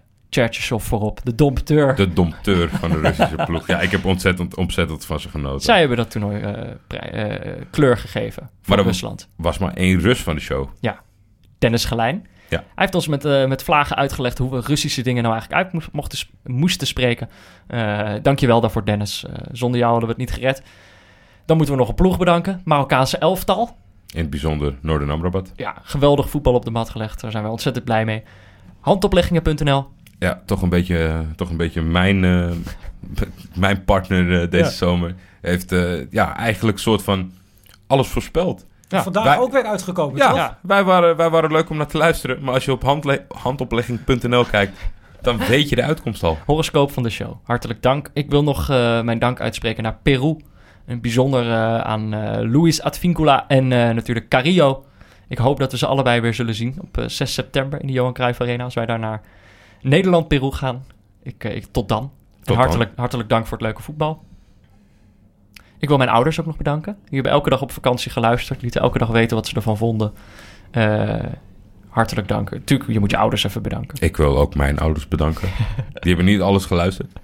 voorop, 0.77 1.19
de 1.23 1.35
dompteur. 1.35 1.95
de 1.95 2.13
dompteur 2.13 2.69
van 2.69 2.89
de 2.89 2.99
Russische 2.99 3.35
ploeg. 3.45 3.67
Ja, 3.67 3.79
ik 3.79 3.91
heb 3.91 4.05
ontzettend, 4.05 4.55
ontzettend 4.55 5.05
van 5.05 5.19
ze 5.19 5.29
genoten. 5.29 5.61
Zij 5.61 5.79
hebben 5.79 5.97
dat 5.97 6.11
toernooi 6.11 6.41
eh, 6.41 7.53
kleur 7.69 7.97
gegeven 7.97 8.49
voor 8.61 8.79
Rusland. 8.79 9.27
was 9.35 9.57
maar 9.57 9.73
één 9.73 9.99
Rus 9.99 10.23
van 10.23 10.35
de 10.35 10.41
show. 10.41 10.69
Dennis 11.59 11.85
Gelijn. 11.85 12.27
Ja. 12.49 12.57
Hij 12.57 12.65
heeft 12.75 12.95
ons 12.95 13.07
met, 13.07 13.23
met 13.47 13.63
vlagen 13.63 13.95
uitgelegd 13.95 14.37
hoe 14.37 14.51
we 14.51 14.59
Russische 14.59 15.01
dingen 15.01 15.23
nou 15.23 15.33
eigenlijk 15.35 15.63
uit 15.63 15.73
mo- 15.73 15.89
mochten, 15.91 16.19
moesten 16.43 16.87
spreken. 16.87 17.29
Eh 17.67 18.13
dankjewel 18.21 18.61
daarvoor, 18.61 18.85
Dennis. 18.85 19.25
Zonder 19.51 19.79
jou 19.79 19.91
hadden 19.91 20.09
we 20.09 20.15
het 20.21 20.29
niet 20.29 20.39
gered. 20.39 20.61
Dan 21.45 21.57
moeten 21.57 21.75
we 21.75 21.79
nog 21.81 21.89
een 21.89 21.95
ploeg 21.95 22.17
bedanken. 22.17 22.61
Marokkaanse 22.63 23.17
elftal. 23.17 23.75
In 24.13 24.19
het 24.21 24.29
bijzonder 24.29 24.75
Noorden 24.81 25.09
Amrabat. 25.09 25.51
Ja, 25.55 25.75
geweldig 25.83 26.29
voetbal 26.29 26.53
op 26.53 26.65
de 26.65 26.71
mat 26.71 26.89
gelegd. 26.89 27.21
Daar 27.21 27.31
zijn 27.31 27.43
we 27.43 27.49
ontzettend 27.49 27.85
blij 27.85 28.05
mee. 28.05 28.23
Handopleggingen.nl. 28.79 29.87
Ja, 30.19 30.41
toch 30.45 30.61
een 30.61 30.69
beetje, 30.69 31.25
toch 31.35 31.49
een 31.49 31.57
beetje 31.57 31.81
mijn, 31.81 32.23
eh, 32.23 32.51
mijn 33.65 33.83
partner 33.83 34.41
eh, 34.41 34.49
deze 34.49 34.63
Ja. 34.63 34.69
zomer. 34.69 35.15
Heeft 35.41 35.71
eh, 35.71 36.11
ja, 36.11 36.35
eigenlijk 36.37 36.79
soort 36.79 37.01
van 37.03 37.31
alles 37.87 38.07
voorspeld. 38.07 38.65
Ja, 38.87 39.03
Vandaag 39.03 39.23
wij- 39.23 39.37
ook 39.37 39.51
weer 39.51 39.63
uitgekomen, 39.65 40.17
Ja, 40.17 40.27
toch? 40.27 40.37
Ja. 40.37 40.57
Wij, 40.61 40.83
waren, 40.83 41.15
wij 41.15 41.29
waren 41.29 41.51
leuk 41.51 41.69
om 41.69 41.77
naar 41.77 41.87
te 41.87 41.97
luisteren. 41.97 42.43
Maar 42.43 42.53
als 42.53 42.65
je 42.65 42.71
op 42.71 42.83
handle- 42.83 43.25
handoplegging.nl 43.37 44.43
kijkt, 44.45 44.77
dan 45.21 45.37
weet 45.37 45.69
je 45.69 45.75
de 45.75 45.83
uitkomst 45.83 46.23
al. 46.23 46.37
Horoscoop 46.45 46.91
van 46.91 47.03
de 47.03 47.09
show. 47.09 47.33
Hartelijk 47.43 47.81
dank. 47.81 48.09
Ik 48.13 48.29
wil 48.29 48.43
nog 48.43 48.69
eh, 48.69 49.01
mijn 49.01 49.19
dank 49.19 49.39
uitspreken 49.41 49.83
naar 49.83 49.97
Peru. 50.03 50.35
Een 50.85 51.01
bijzonder 51.01 51.51
eh, 51.51 51.79
aan 51.79 52.13
eh 52.13 52.51
Luis 52.51 52.81
Advincula 52.81 53.47
en 53.47 53.71
eh, 53.71 53.93
natuurlijk 53.93 54.29
Carillo. 54.29 54.85
Ik 55.27 55.37
hoop 55.37 55.59
dat 55.59 55.71
we 55.71 55.77
ze 55.77 55.85
allebei 55.85 56.21
weer 56.21 56.33
zullen 56.33 56.55
zien 56.55 56.77
op 56.81 56.97
eh, 56.97 57.07
6 57.07 57.33
september 57.33 57.81
in 57.81 57.87
de 57.87 57.93
Johan 57.93 58.13
Cruijff 58.13 58.41
Arena. 58.41 58.63
Als 58.63 58.73
wij 58.73 58.85
daar 58.85 58.99
naar 58.99 59.21
Nederland-Peru 59.81 60.51
gaan. 60.51 60.85
Ik, 61.23 61.43
ik, 61.43 61.65
tot 61.71 61.89
dan. 61.89 62.11
Hartelijk, 62.43 62.91
hartelijk 62.95 63.29
dank 63.29 63.47
voor 63.47 63.57
het 63.57 63.65
leuke 63.65 63.81
voetbal. 63.81 64.23
Ik 65.79 65.87
wil 65.87 65.97
mijn 65.97 66.09
ouders 66.09 66.39
ook 66.39 66.45
nog 66.45 66.57
bedanken. 66.57 66.97
Die 67.03 67.13
hebben 67.13 67.31
elke 67.31 67.49
dag 67.49 67.61
op 67.61 67.71
vakantie 67.71 68.11
geluisterd. 68.11 68.61
Lieten 68.61 68.81
elke 68.81 68.97
dag 68.97 69.07
weten 69.07 69.35
wat 69.35 69.47
ze 69.47 69.55
ervan 69.55 69.77
vonden. 69.77 70.13
Hartelijk 71.89 72.27
dank. 72.27 72.59
Tuurlijk, 72.63 72.91
je 72.91 72.99
moet 72.99 73.11
je 73.11 73.17
ouders 73.17 73.43
even 73.43 73.61
bedanken. 73.61 73.97
Ik 74.01 74.17
wil 74.17 74.37
ook 74.37 74.55
mijn 74.55 74.79
ouders 74.79 75.07
bedanken. 75.07 75.49
Die 75.93 76.15
hebben 76.15 76.25
niet 76.25 76.41
alles 76.41 76.65
geluisterd. 76.65 77.11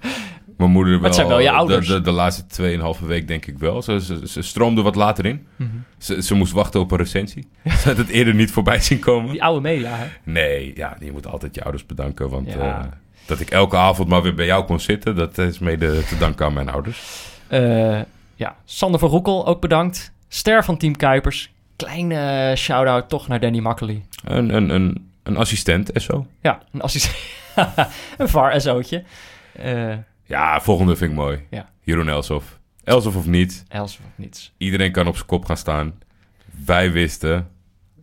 Mijn 0.62 0.74
moeder 0.74 0.92
wel. 0.94 1.02
het 1.04 1.14
zijn 1.14 1.26
wel 1.28 1.40
je 1.40 1.50
ouders. 1.50 1.86
De, 1.86 1.92
de, 1.94 2.00
de 2.00 2.10
laatste 2.10 2.46
tweeënhalve 2.46 3.06
week 3.06 3.28
denk 3.28 3.46
ik 3.46 3.58
wel. 3.58 3.82
Ze, 3.82 4.00
ze, 4.00 4.28
ze 4.28 4.42
stroomde 4.42 4.82
wat 4.82 4.94
later 4.94 5.26
in. 5.26 5.46
Mhm. 5.56 5.68
Ze, 5.98 6.22
ze 6.22 6.34
moest 6.34 6.52
wachten 6.52 6.80
op 6.80 6.90
een 6.90 6.98
recensie. 6.98 7.48
Ze 7.80 7.88
had 7.88 7.96
het 7.96 8.08
eerder 8.08 8.34
niet 8.34 8.50
voorbij 8.50 8.80
zien 8.80 8.98
komen. 8.98 9.30
Die 9.30 9.42
oude 9.42 9.60
media, 9.60 9.90
hè? 9.96 10.06
Nee, 10.22 10.72
ja, 10.74 10.96
je 11.00 11.12
moet 11.12 11.26
altijd 11.26 11.54
je 11.54 11.62
ouders 11.62 11.86
bedanken. 11.86 12.28
Want 12.28 12.52
Ja. 12.52 12.78
eh, 12.80 12.84
dat 13.26 13.40
ik 13.40 13.50
elke 13.50 13.76
avond 13.76 14.08
maar 14.08 14.22
weer 14.22 14.34
bij 14.34 14.46
jou 14.46 14.64
kon 14.64 14.80
zitten... 14.80 15.16
dat 15.16 15.38
is 15.38 15.58
mede 15.58 16.04
te 16.04 16.18
danken 16.18 16.46
aan 16.46 16.52
mijn 16.52 16.68
ouders. 16.68 17.26
Eh, 17.48 18.00
ja, 18.34 18.56
Sander 18.64 19.00
van 19.00 19.08
Roekel 19.08 19.46
ook 19.46 19.60
bedankt. 19.60 20.12
Ster 20.28 20.64
van 20.64 20.76
Team 20.76 20.96
Kuipers. 20.96 21.52
Kleine 21.76 22.14
eh, 22.50 22.56
shout-out 22.56 23.08
toch 23.08 23.28
naar 23.28 23.40
Danny 23.40 23.58
Makkely. 23.58 24.02
Een, 24.24 24.54
een, 24.54 24.68
een, 24.70 25.10
een 25.22 25.36
assistent 25.36 25.92
en 25.92 26.00
zo. 26.00 26.26
Ja, 26.42 26.62
een 26.72 26.80
assistent. 26.80 27.16
een 28.18 28.28
VAR-SO'tje. 28.28 29.02
Eh 29.52 29.94
Ja, 30.32 30.60
volgende 30.60 30.96
vind 30.96 31.10
ik 31.10 31.16
mooi. 31.16 31.46
Ja. 31.50 31.68
Jeroen 31.80 32.08
Elsof. 32.08 32.58
Elsof 32.84 33.16
of 33.16 33.26
niet, 33.26 33.64
Els 33.68 33.98
of 33.98 34.04
niets. 34.14 34.52
iedereen 34.56 34.92
kan 34.92 35.06
op 35.06 35.14
zijn 35.14 35.26
kop 35.26 35.44
gaan 35.44 35.56
staan. 35.56 35.94
Wij 36.64 36.92
wisten 36.92 37.48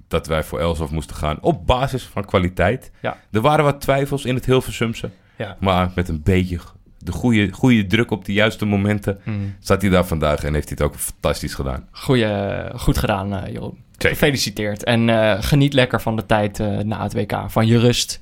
dat 0.07 0.27
wij 0.27 0.43
voor 0.43 0.59
Elsof 0.59 0.91
moesten 0.91 1.15
gaan 1.15 1.37
op 1.41 1.65
basis 1.65 2.03
van 2.03 2.25
kwaliteit. 2.25 2.91
Ja. 3.01 3.17
Er 3.31 3.41
waren 3.41 3.65
wat 3.65 3.81
twijfels 3.81 4.25
in 4.25 4.35
het 4.35 4.45
Hilversumse. 4.45 5.09
Ja. 5.35 5.57
Maar 5.59 5.91
met 5.95 6.07
een 6.07 6.21
beetje 6.23 6.59
de 6.97 7.11
goede, 7.11 7.51
goede 7.51 7.85
druk 7.85 8.11
op 8.11 8.25
de 8.25 8.33
juiste 8.33 8.65
momenten... 8.65 9.19
Hmm. 9.23 9.55
zat 9.59 9.81
hij 9.81 9.91
daar 9.91 10.05
vandaag 10.05 10.43
en 10.43 10.53
heeft 10.53 10.69
hij 10.69 10.77
het 10.79 10.87
ook 10.87 10.99
fantastisch 10.99 11.53
gedaan. 11.53 11.87
Goeie, 11.91 12.69
goed 12.75 12.97
gedaan, 12.97 13.33
eh, 13.35 13.53
Jeroen. 13.53 13.77
Gefeliciteerd. 13.97 14.83
En 14.83 15.09
eh, 15.09 15.37
geniet 15.39 15.73
lekker 15.73 16.01
van 16.01 16.15
de 16.15 16.25
tijd 16.25 16.59
eh, 16.59 16.77
na 16.77 17.03
het 17.03 17.13
WK. 17.13 17.43
Van 17.47 17.67
je 17.67 17.79
rust. 17.79 18.19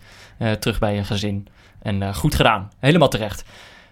terug 0.59 0.79
bij 0.79 0.95
je 0.95 1.03
gezin. 1.03 1.47
En 1.81 2.15
goed 2.15 2.35
gedaan. 2.35 2.71
Helemaal 2.79 3.09
terecht. 3.09 3.45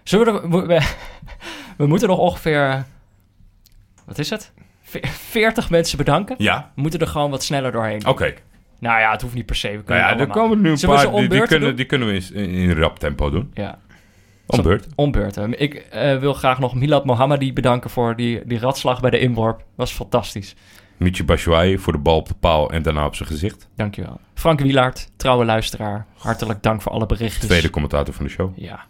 Zullen 0.08 0.50
we, 0.50 0.74
er- 0.74 0.96
we, 1.78 1.86
moeten 1.86 2.08
nog 2.08 2.18
ongeveer... 2.18 2.84
Wat 4.04 4.18
is 4.18 4.30
het? 4.30 4.52
Ve- 4.82 5.00
40 5.06 5.70
mensen 5.70 5.98
bedanken. 5.98 6.34
Ja, 6.38 6.70
We 6.74 6.80
moeten 6.80 7.00
er 7.00 7.06
gewoon 7.06 7.30
wat 7.30 7.42
sneller 7.44 7.72
doorheen. 7.72 8.06
oké. 8.06 8.34
Nou 8.78 9.00
ja, 9.00 9.10
het 9.10 9.22
hoeft 9.22 9.34
niet 9.34 9.46
per 9.46 9.56
se. 9.56 9.68
We 9.68 9.72
Nou 9.74 9.84
kunnen 9.84 10.04
ja, 10.04 10.10
het 10.10 10.20
er 10.20 10.26
komen 10.26 10.60
nu 10.60 10.70
een 10.70 10.76
Zullen 10.78 11.10
paar... 11.10 11.28
Die, 11.28 11.40
kunnen, 11.46 11.60
doen? 11.68 11.76
die 11.76 11.84
kunnen 11.84 12.08
we 12.08 12.14
in, 12.14 12.34
in, 12.34 12.50
in 12.50 12.72
rap 12.78 12.98
tempo 12.98 13.30
doen. 13.30 13.50
Ja, 13.54 13.78
Om 14.46 14.56
Zo- 14.56 14.62
beurt. 14.62 14.86
om 14.94 15.10
beurten. 15.10 15.60
Ik 15.60 15.74
eh, 15.74 16.18
wil 16.18 16.32
graag 16.34 16.58
nog 16.58 16.74
Milad 16.74 17.04
Mohammadi 17.04 17.52
bedanken 17.52 17.90
voor 17.90 18.16
die, 18.16 18.40
die 18.46 18.58
ratslag 18.58 19.00
bij 19.00 19.10
de 19.10 19.18
inworp. 19.18 19.64
Was 19.74 19.92
fantastisch. 19.92 20.54
Mietje 20.96 21.24
Batshuayi 21.24 21.78
voor 21.78 21.92
de 21.92 21.98
bal 21.98 22.16
op 22.16 22.28
de 22.28 22.34
paal 22.34 22.70
en 22.70 22.82
daarna 22.82 23.06
op 23.06 23.14
zijn 23.14 23.28
gezicht. 23.28 23.68
Dankjewel. 23.76 24.20
Frank 24.34 24.60
Wielaert, 24.60 25.10
trouwe 25.16 25.44
luisteraar. 25.44 26.06
Hartelijk 26.16 26.62
dank 26.62 26.82
voor 26.82 26.92
alle 26.92 27.06
berichten. 27.06 27.48
Tweede 27.48 27.70
commentator 27.70 28.14
van 28.14 28.24
de 28.24 28.30
show. 28.30 28.52
Ja, 28.58 28.84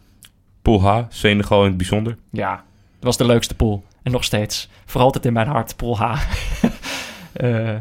Pool 0.67 0.83
H, 0.83 1.05
Senegal 1.09 1.61
in 1.63 1.69
het 1.69 1.77
bijzonder. 1.77 2.17
ja. 2.31 2.65
Het 2.95 3.05
was 3.05 3.17
de 3.17 3.25
leukste 3.25 3.55
pool. 3.55 3.85
En 4.03 4.13
nog 4.13 4.25
steeds. 4.25 4.69
Voor 4.85 5.01
altijd 5.01 5.27
in 5.27 5.33
mijn 5.33 5.47
hart, 5.47 5.77
pool 5.77 5.99
H. 5.99 6.03
Eh 7.33 7.75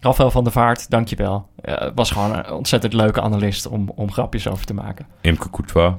Rafael 0.00 0.30
van 0.30 0.44
der 0.44 0.52
Vaart, 0.52 0.90
dankjewel. 0.90 1.48
Het 1.60 1.92
was 1.94 2.10
gewoon 2.10 2.36
een 2.36 2.50
ontzettend 2.50 2.92
leuke 2.92 3.20
analist 3.20 3.66
om, 3.66 3.88
om 3.88 4.12
grapjes 4.12 4.48
over 4.48 4.66
te 4.66 4.74
maken. 4.74 5.06
Imke 5.20 5.50
Courtois, 5.50 5.94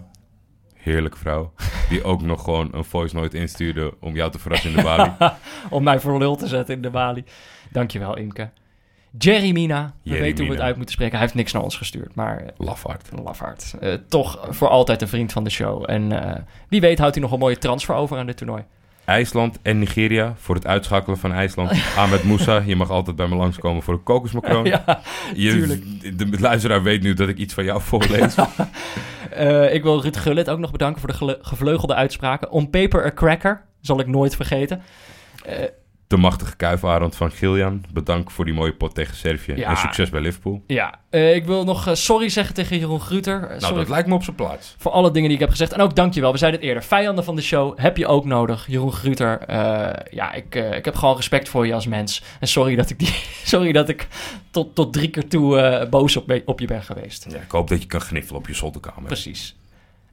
heerlijke 0.73 1.17
vrouw. 1.17 1.53
Die 1.89 2.03
ook 2.03 2.21
nog 2.21 2.43
gewoon 2.43 2.69
een 2.71 2.84
voice 2.84 3.15
note 3.15 3.38
instuurde 3.38 3.93
om 3.99 4.15
jou 4.15 4.32
te 4.32 4.39
verrassen 4.39 4.69
in 4.69 4.76
de 4.76 4.84
balie. 4.84 5.11
om 5.69 5.84
mij 5.84 5.99
voor 5.99 6.17
lul 6.17 6.36
te 6.36 6.47
zetten 6.47 6.76
in 6.76 6.82
de 6.82 6.89
balie. 6.89 7.23
Dankjewel, 7.71 8.17
Imke. 8.17 8.49
Jerry 9.18 9.51
Mina. 9.51 9.93
We 10.03 10.09
Jerry 10.09 10.22
weten 10.22 10.38
hoe 10.38 10.47
we 10.47 10.59
het 10.59 10.66
uit 10.66 10.76
moeten 10.76 10.93
spreken. 10.93 11.13
Hij 11.13 11.24
heeft 11.24 11.38
niks 11.38 11.51
naar 11.51 11.63
ons 11.63 11.78
gestuurd, 11.78 12.16
maar 12.16 12.38
eh, 12.38 12.47
Lafaard. 12.57 13.09
lafaard. 13.24 13.76
Eh, 13.80 13.93
toch 14.07 14.47
voor 14.49 14.68
altijd 14.68 15.01
een 15.01 15.07
vriend 15.07 15.32
van 15.32 15.43
de 15.43 15.49
show. 15.49 15.84
En 15.88 16.11
eh, 16.11 16.41
wie 16.70 16.82
weet 16.82 16.97
houdt 16.97 17.16
hij 17.16 17.24
nog 17.24 17.34
een 17.34 17.39
mooie 17.39 17.57
transfer 17.57 17.95
over 17.95 18.18
aan 18.18 18.26
dit 18.26 18.38
toernooi. 18.38 18.63
IJsland 19.05 19.59
en 19.61 19.80
Nigeria 19.80 20.34
voor 20.38 20.55
het 20.55 20.68
uitschakelen 20.68 21.18
van 21.18 21.34
IJsland. 21.34 21.72
Ahmed 21.97 22.24
Moussa, 22.24 22.61
je 22.66 22.76
mag 22.76 22.89
altijd 22.89 23.16
bij 23.16 23.28
me 23.28 23.36
langskomen 23.36 23.84
voor 23.84 23.93
een 23.93 24.03
kokosmacroon. 24.03 24.66
ja, 24.86 25.01
je, 25.36 25.49
tuurlijk. 25.49 26.18
De 26.18 26.39
luisteraar 26.39 26.84
weet 26.84 27.01
nu 27.01 27.13
dat 27.13 27.28
ik 27.28 27.38
iets 27.38 27.53
van 27.53 27.63
jou 27.63 27.82
voorlees. 27.82 28.36
Eh, 29.32 29.74
ik 29.74 29.84
wil 29.84 30.01
Ruud 30.01 30.18
Gullit 30.18 30.49
ook 30.49 30.59
nog 30.59 30.72
bedanken 30.72 31.01
voor 31.01 31.28
de 31.28 31.38
gevleugelde 31.41 31.95
uitspraken. 31.95 32.51
On 32.51 32.70
paper 32.70 33.05
a 33.05 33.11
cracker, 33.11 33.66
zal 33.82 33.99
ik 33.99 34.07
nooit 34.07 34.36
vergeten. 34.36 34.82
De 36.08 36.18
machtige 36.18 36.56
kuifarend 36.56 37.16
van 37.16 37.32
Gillian. 37.32 37.84
Bedankt 37.93 38.34
voor 38.34 38.45
die 38.45 38.53
mooie 38.53 38.74
pot 38.74 38.95
tegen 38.95 39.16
Servië. 39.16 39.56
Ja. 39.56 39.70
En 39.70 39.78
succes 39.78 40.10
bij 40.10 40.22
Liverpool. 40.22 40.64
ja, 40.68 40.99
eh, 41.10 41.36
ik 41.36 41.45
wil 41.45 41.64
nog 41.64 41.88
eh, 41.88 41.93
sorry 41.93 42.30
zeggen 42.30 42.56
tegen 42.56 42.80
Jeroen 42.80 42.99
Gruter. 43.01 43.41
Eh, 43.41 43.47
Nou, 43.47 43.60
sorry 43.60 43.78
dat 43.78 43.89
lijkt 43.89 44.08
me 44.08 44.14
op 44.14 44.24
zijn 44.24 44.36
plaats. 44.36 44.76
voor 44.78 44.91
alle 44.91 45.12
dingen 45.12 45.28
die 45.28 45.34
ik 45.38 45.43
heb 45.43 45.49
gezegd. 45.51 45.74
En 45.74 45.82
ook 45.82 45.95
dankjewel. 45.95 46.32
We 46.32 46.38
zeiden 46.38 46.60
het 46.60 46.70
eerder. 46.70 46.84
Vijanden 46.84 47.24
van 47.24 47.36
de 47.36 47.41
show 47.41 47.80
heb 47.80 47.97
je 47.97 48.08
ook 48.08 48.26
nodig. 48.26 48.68
Jeroen 48.68 48.93
Gruter. 48.93 49.39
ja, 50.16 50.34
ik, 50.34 50.56
ik 50.56 50.86
heb 50.86 50.95
gewoon 50.95 51.16
respect 51.16 51.49
voor 51.49 51.68
je 51.68 51.74
als 51.74 51.88
mens. 51.88 52.24
En 52.39 52.47
sorry 52.47 52.76
dat 52.76 52.89
ik, 52.89 52.99
die, 52.99 53.16
sorry 53.53 53.72
dat 53.72 53.89
ik 53.89 54.08
tot, 54.51 54.76
tot 54.76 54.93
drie 54.93 55.10
keer 55.10 55.28
toe 55.28 55.88
boos 55.89 56.16
op, 56.18 56.41
op 56.45 56.60
je 56.60 56.68
ben 56.68 56.84
geweest. 56.84 57.26
Ja, 57.30 57.38
ik 57.39 57.51
hoop 57.51 57.68
dat 57.68 57.82
je 57.82 57.88
kan 57.88 58.01
gniffelen 58.01 58.39
op 58.39 58.47
je 58.47 58.53
zolderkamer. 58.53 59.03
Precies. 59.03 59.56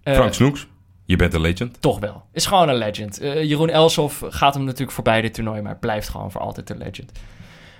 Frank 0.05 0.35
Snoeks, 0.35 0.67
je 1.13 1.19
bent 1.19 1.35
een 1.35 1.41
legend. 1.41 1.81
Toch 1.81 1.99
wel. 1.99 2.23
Is 2.33 2.47
gewoon 2.47 2.69
een 2.69 2.77
legend. 2.77 3.21
Eh, 3.21 3.43
Jeroen 3.43 3.71
Elsof 3.71 4.23
gaat 4.29 4.55
hem 4.55 4.65
natuurlijk 4.65 4.93
voorbij 4.93 5.21
dit 5.21 5.35
toernooi, 5.35 5.63
maar 5.63 5.77
blijft 5.77 6.09
gewoon 6.09 6.31
voor 6.31 6.41
altijd 6.41 6.71
een 6.71 6.79
legend. 6.79 7.13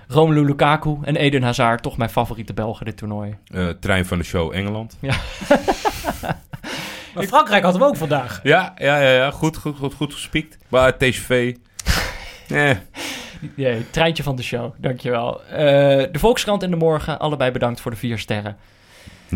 Romelu 0.07 0.45
Lukaku 0.45 0.97
en 1.01 1.15
Eden 1.15 1.43
Hazard, 1.43 1.81
toch 1.81 1.97
mijn 1.97 2.09
favoriete 2.09 2.53
Belgen 2.53 2.85
dit 2.85 2.97
toernooi. 2.97 3.37
Eh, 3.47 3.69
trein 3.69 4.05
van 4.05 4.17
de 4.17 4.23
show 4.23 4.53
Engeland. 4.53 4.97
Maar 7.13 7.23
Frankrijk 7.23 7.63
hadden 7.63 7.81
we 7.81 7.87
ook 7.87 7.97
vandaag. 7.97 8.39
Ja, 8.43 8.73
ja, 8.77 9.01
ja, 9.01 9.11
ja. 9.11 9.31
Goed, 9.31 9.57
goed, 9.57 9.77
goed, 9.77 9.93
goed 9.93 10.13
gespiekt. 10.13 10.57
Maar 10.67 10.97
TGV... 10.97 11.55
eh, 12.47 13.75
treintje 13.91 14.23
van 14.23 14.35
de 14.35 14.43
show, 14.43 14.73
dankjewel. 14.77 15.43
Eh 15.43 15.57
de 16.11 16.19
Volkskrant 16.19 16.63
en 16.63 16.69
de 16.69 16.75
Morgen, 16.75 17.19
allebei 17.19 17.51
bedankt 17.51 17.81
voor 17.81 17.91
de 17.91 17.97
vier 17.97 18.19
sterren. 18.19 18.57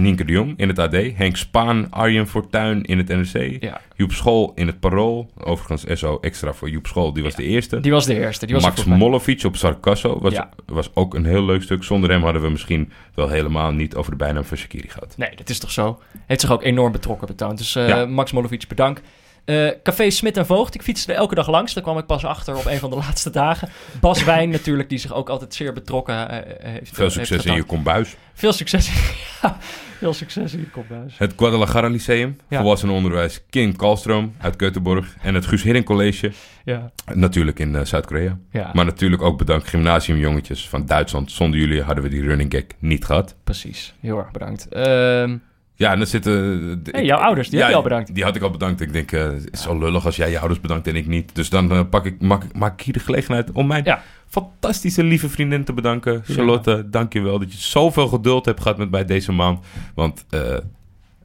Nienke 0.01 0.25
de 0.25 0.31
Jong 0.31 0.53
in 0.57 0.67
het 0.67 0.79
AD. 0.79 0.91
Henk 0.91 1.35
Spaan, 1.35 1.87
Arjen 1.91 2.27
Fortuyn 2.27 2.83
in 2.83 2.97
het 2.97 3.07
NRC. 3.07 3.63
Ja, 3.63 3.81
Joep 3.95 4.11
School 4.11 4.51
in 4.55 4.67
het 4.67 4.79
Parool. 4.79 5.29
Overigens 5.37 5.99
SO 5.99 6.17
extra 6.21 6.53
voor 6.53 6.69
Joep 6.69 6.87
School, 6.87 7.13
die 7.13 7.23
was 7.23 7.35
de 7.35 7.43
eerste. 7.43 7.79
die 7.79 7.91
was 7.91 8.05
de 8.05 8.19
eerste. 8.19 8.45
Die 8.45 8.55
was 8.55 8.63
Max. 8.63 8.83
Molovic 8.83 9.43
op 9.43 9.55
Sarkasso 9.55 10.19
was, 10.21 10.33
Ja. 10.33 10.49
was 10.65 10.89
ook 10.93 11.13
een 11.13 11.25
heel 11.25 11.45
leuk 11.45 11.61
stuk. 11.63 11.83
Zonder 11.83 12.09
hem 12.09 12.23
hadden 12.23 12.41
we 12.41 12.49
misschien 12.49 12.91
wel 13.13 13.29
helemaal 13.29 13.71
niet 13.71 13.95
over 13.95 14.11
de 14.11 14.17
bijnaam 14.17 14.43
van 14.43 14.57
Shakiri 14.57 14.89
gehad. 14.89 15.13
Nee, 15.17 15.35
dat 15.35 15.49
is 15.49 15.59
toch 15.59 15.71
zo. 15.71 15.99
Heeft 16.25 16.41
zich 16.41 16.51
ook 16.51 16.63
enorm 16.63 16.91
betrokken 16.91 17.27
betoond. 17.27 17.57
Dus 17.57 17.75
eh. 17.75 18.05
Max 18.05 18.31
Molovic, 18.31 18.67
bedankt. 18.67 19.01
Eh, 19.47 19.67
Café 19.83 20.09
Smit 20.09 20.37
en 20.37 20.45
Voogd, 20.45 20.75
ik 20.75 20.81
fietste 20.81 21.11
er 21.13 21.17
elke 21.17 21.35
dag 21.35 21.49
langs. 21.49 21.73
Daar 21.73 21.83
kwam 21.83 21.97
ik 21.97 22.05
pas 22.05 22.25
achter 22.25 22.55
op 22.55 22.65
een 22.65 22.79
van 22.79 22.89
de 22.89 22.95
laatste 23.05 23.29
dagen. 23.29 23.69
Bas 23.99 24.23
Wijn 24.23 24.49
natuurlijk, 24.49 24.89
die 24.89 24.97
zich 24.97 25.13
ook 25.13 25.29
altijd 25.29 25.53
zeer 25.53 25.73
betrokken 25.73 26.29
eh, 26.29 26.71
heeft. 26.71 26.95
Veel 26.95 27.03
heeft 27.03 27.15
succes 27.15 27.45
in 27.45 27.53
je 27.53 27.63
kombuis. 27.63 28.15
Veel 28.33 28.53
succes. 28.53 28.91
ja, 29.41 29.57
veel 29.97 30.13
succes 30.13 30.53
in 30.53 30.59
je 30.59 30.69
kopbuis. 30.69 31.17
Het 31.17 31.33
Guadalajara 31.37 31.87
Lyceum, 31.87 32.37
Ja. 32.47 32.59
volwassenenonderwijs 32.59 33.41
Kim 33.49 33.75
Kalstroom 33.75 34.33
uit 34.37 34.55
Keutenborg. 34.55 35.15
En 35.21 35.33
het 35.35 35.45
Guus 35.45 35.63
Hiddink 35.63 35.85
College, 35.85 36.31
Ja, 36.63 36.91
natuurlijk 37.13 37.59
in 37.59 37.75
eh, 37.75 37.85
Zuid-Korea. 37.85 38.37
ja 38.51 38.69
Maar 38.73 38.85
natuurlijk 38.85 39.21
ook 39.21 39.37
bedankt 39.37 39.67
gymnasiumjongetjes 39.67 40.69
van 40.69 40.85
Duitsland. 40.85 41.31
Zonder 41.31 41.59
jullie 41.59 41.81
hadden 41.81 42.03
we 42.03 42.09
die 42.09 42.21
running 42.23 42.51
gag 42.53 42.63
niet 42.79 43.05
gehad. 43.05 43.35
precies. 43.43 43.93
Heel 44.01 44.17
erg 44.17 44.31
bedankt. 44.31 44.67
Ehm, 44.67 45.37
Ja, 45.78 45.91
en 45.91 45.97
dan 45.97 46.07
zitten... 46.07 46.82
Hey, 46.91 47.05
jouw 47.05 47.17
ouders, 47.19 47.49
die 47.49 47.59
heb 47.59 47.69
je 47.69 47.75
al 47.75 47.82
bedankt. 47.82 48.13
Die 48.15 48.23
had 48.23 48.36
ik 48.36 48.41
al 48.41 48.49
bedankt. 48.49 48.82
Ik 48.82 48.93
denk, 48.93 49.11
eh, 49.11 49.23
het 49.23 49.49
is 49.51 49.61
zo 49.61 49.78
lullig 49.80 50.05
als 50.05 50.15
jij 50.15 50.30
je 50.30 50.39
ouders 50.39 50.61
bedankt 50.61 50.88
en 50.88 50.95
ik 50.95 51.07
niet. 51.07 51.36
Dus 51.36 51.49
dan 51.49 51.71
eh, 51.71 51.82
pak 51.89 52.05
ik, 52.05 52.21
maak, 52.21 52.53
maak 52.53 52.73
ik 52.80 52.86
hier 52.86 52.93
de 52.93 52.99
gelegenheid 52.99 53.51
om 53.51 53.67
mijn 53.67 53.84
Ja. 53.84 54.01
fantastische 54.28 55.03
lieve 55.03 55.30
vriendin 55.30 55.63
te 55.63 55.73
bedanken. 55.73 56.21
Charlotte, 56.25 56.89
dank 56.89 57.13
je 57.13 57.21
wel 57.21 57.39
dat 57.39 57.51
je 57.51 57.57
zoveel 57.59 58.07
geduld 58.07 58.45
hebt 58.45 58.61
gehad 58.61 58.78
met 58.78 58.91
mij 58.91 59.05
deze 59.05 59.32
maand. 59.32 59.65
Want 59.95 60.25
eh, 60.30 60.57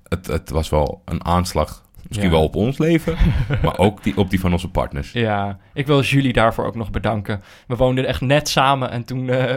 het, 0.09 0.27
het 0.27 0.51
was 0.51 0.69
wel 0.69 1.03
een 1.05 1.25
aanslag. 1.25 1.83
Misschien 2.09 2.31
Ja. 2.31 2.35
wel 2.37 2.45
op 2.45 2.55
ons 2.57 2.79
leven, 2.79 3.17
maar 3.63 3.79
ook 3.79 4.03
die, 4.03 4.17
op 4.17 4.31
die 4.31 4.41
van 4.41 4.53
onze 4.53 4.69
partners. 4.69 5.13
ja, 5.13 5.59
ik 5.75 5.87
wil 5.87 6.03
Julie 6.03 6.33
daarvoor 6.33 6.65
ook 6.67 6.75
nog 6.75 6.91
bedanken. 6.91 7.43
We 7.67 7.77
woonden 7.77 8.07
echt 8.07 8.21
net 8.21 8.49
samen 8.49 8.91
en 8.91 9.05
toen 9.05 9.29
eh, 9.31 9.55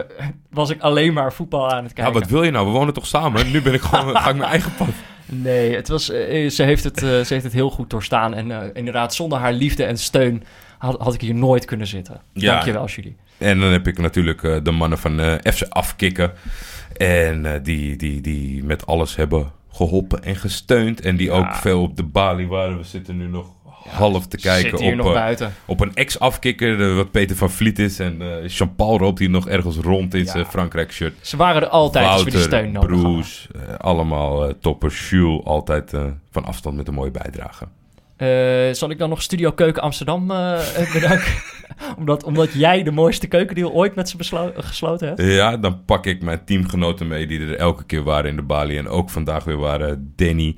was 0.50 0.70
ik 0.70 0.80
alleen 0.80 1.12
maar 1.12 1.32
voetbal 1.32 1.70
aan 1.70 1.84
het 1.84 1.92
Ja, 1.96 2.02
kijken. 2.02 2.20
wat 2.20 2.30
wil 2.30 2.42
je 2.42 2.50
nou? 2.50 2.66
We 2.66 2.72
wonen 2.72 2.94
toch 2.94 3.06
samen? 3.06 3.50
Nu 3.50 3.62
ben 3.62 3.74
ik 3.74 3.80
gewoon, 3.90 4.16
ga 4.16 4.30
ik 4.30 4.36
mijn 4.36 4.50
eigen 4.50 4.72
pad. 4.74 4.88
Nee, 5.26 5.74
het 5.74 5.88
was, 5.88 6.10
eh, 6.10 6.50
ze, 6.50 6.62
heeft 6.62 6.84
het, 6.84 6.96
eh, 7.02 7.08
ze 7.08 7.26
heeft 7.28 7.44
het 7.44 7.52
heel 7.52 7.70
goed 7.70 7.90
doorstaan. 7.90 8.34
En 8.34 8.74
inderdaad, 8.74 9.14
zonder 9.14 9.38
haar 9.38 9.52
liefde 9.52 9.84
en 9.84 9.98
steun 9.98 10.42
had, 10.78 11.00
had 11.00 11.14
ik 11.14 11.20
hier 11.20 11.34
nooit 11.34 11.64
kunnen 11.64 11.86
zitten. 11.86 12.20
Ja. 12.32 12.52
Dankjewel, 12.52 12.86
Julie. 12.86 13.16
En 13.38 13.60
dan 13.60 13.70
heb 13.72 13.86
ik 13.86 13.98
natuurlijk 13.98 14.64
de 14.64 14.70
mannen 14.70 14.98
van 14.98 15.20
FC 15.42 15.62
Afkikken. 15.68 16.32
En 16.96 17.60
die, 17.62 17.96
die, 17.96 18.20
die 18.20 18.64
met 18.64 18.86
alles 18.86 19.16
hebben 19.16 19.52
geholpen 19.76 20.24
en 20.24 20.36
gesteund. 20.36 21.00
En 21.00 21.16
die 21.16 21.26
Ja. 21.26 21.32
ook 21.32 21.54
veel 21.54 21.82
op 21.82 21.96
de 21.96 22.02
balie 22.04 22.46
waren. 22.48 22.76
We 22.78 22.84
zitten 22.84 23.16
nu 23.16 23.28
nog 23.28 23.46
half 23.88 24.26
te 24.26 24.36
kijken 24.36 24.72
op, 25.00 25.14
eh, 25.40 25.46
op 25.66 25.80
een 25.80 25.94
ex-afkikker. 25.94 26.76
de- 26.78 26.92
wat 26.92 27.10
Peter 27.10 27.36
van 27.36 27.50
Vliet 27.50 27.78
is. 27.78 27.98
En 27.98 28.22
eh 28.22 28.48
Jean-Paul 28.48 28.98
loopt 28.98 29.18
hier 29.18 29.30
nog 29.30 29.48
ergens 29.48 29.76
rond 29.76 30.14
in 30.14 30.24
Ja. 30.24 30.30
zijn 30.30 30.46
Frankrijk-shirt. 30.46 31.14
Ze 31.20 31.36
waren 31.36 31.62
er 31.62 31.68
altijd 31.68 32.06
als 32.08 32.22
we 32.22 32.30
die 32.30 32.40
steun 32.40 32.72
nodig 32.72 33.48
eh, 33.54 33.74
allemaal 33.74 34.48
eh, 34.48 34.54
toppers. 34.60 35.10
Jules, 35.10 35.44
altijd 35.44 35.92
eh, 35.92 36.04
van 36.30 36.44
afstand 36.44 36.76
met 36.76 36.88
een 36.88 36.94
mooie 36.94 37.10
bijdrage. 37.10 37.66
Eh, 38.16 38.72
zal 38.72 38.90
ik 38.90 38.98
dan 38.98 39.08
nog 39.08 39.22
Studio 39.22 39.50
Keuken 39.52 39.82
Amsterdam 39.82 40.30
eh, 40.30 40.82
eh, 40.82 40.92
bedanken? 40.92 41.32
omdat, 41.98 42.24
omdat 42.24 42.52
jij 42.52 42.82
de 42.82 42.90
mooiste 42.90 43.26
keukendeal 43.26 43.72
ooit 43.72 43.94
met 43.94 44.08
ze 44.08 44.16
gesloten 44.56 45.08
hebt? 45.08 45.22
Ja, 45.22 45.56
dan 45.56 45.84
pak 45.84 46.06
ik 46.06 46.22
mijn 46.22 46.44
teamgenoten 46.44 47.08
mee 47.08 47.26
die 47.26 47.40
er 47.40 47.56
elke 47.56 47.84
keer 47.84 48.02
waren 48.02 48.30
in 48.30 48.36
de 48.36 48.42
balie. 48.42 48.78
En 48.78 48.88
ook 48.88 49.10
vandaag 49.10 49.44
weer 49.44 49.58
waren 49.58 50.12
Danny 50.16 50.56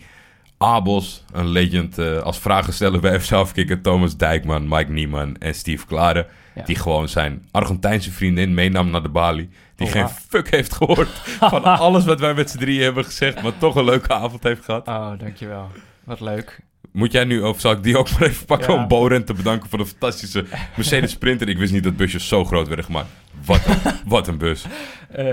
Abels, 0.59 1.25
een 1.33 1.49
legend 1.49 1.99
eh, 1.99 2.19
als 2.19 2.39
vragensteller 2.39 3.01
bij 3.01 3.21
FC 3.21 3.33
Afkikken. 3.33 3.83
Thomas 3.83 4.17
Dijkman, 4.17 4.69
Mike 4.69 4.93
Nieman 4.93 5.37
en 5.37 5.55
Steve 5.55 5.87
Klare. 5.87 6.27
Ja. 6.55 6.63
Die 6.63 6.77
gewoon 6.77 7.09
zijn 7.09 7.49
Argentijnse 7.51 8.13
vriendin 8.13 8.55
meenam 8.55 8.91
naar 8.91 9.03
de 9.03 9.09
balie. 9.09 9.49
Die 9.77 9.87
Oh, 9.87 9.93
geen 9.93 10.09
fuck 10.09 10.51
heeft 10.51 10.75
gehoord 10.75 11.09
van 11.41 11.65
alles 11.65 12.05
wat 12.05 12.21
wij 12.21 12.35
met 12.35 12.51
z'n 12.51 12.59
drieën 12.59 12.83
hebben 12.83 13.05
gezegd. 13.05 13.43
Maar 13.43 13.59
toch 13.59 13.75
een 13.75 13.85
leuke 13.85 14.13
avond 14.13 14.43
heeft 14.43 14.65
gehad. 14.65 14.89
Oh, 14.89 15.19
dankjewel. 15.19 15.71
Wat 16.05 16.21
leuk. 16.21 16.61
Moet 16.93 17.13
jij 17.13 17.25
nu, 17.25 17.41
of 17.41 17.61
zal 17.61 17.73
ik 17.73 17.83
die 17.83 17.97
ook 17.99 18.11
maar 18.19 18.23
even 18.29 18.47
pakken 18.47 18.75
Ja. 18.75 18.81
om 18.83 18.89
Boren 18.89 19.25
te 19.25 19.35
bedanken 19.35 19.69
voor 19.69 19.79
de 19.79 19.87
fantastische 19.87 20.45
Mercedes 20.77 21.11
Sprinter. 21.11 21.49
Ik 21.49 21.59
wist 21.59 21.73
niet 21.73 21.85
dat 21.85 21.97
busjes 21.97 22.29
zo 22.29 22.45
groot 22.45 22.67
werden 22.67 22.85
gemaakt. 22.85 23.09
Wat 23.45 23.61
een, 23.67 23.93
wat 24.07 24.29
een 24.29 24.39
bus. 24.39 24.65
Eh, 25.13 25.25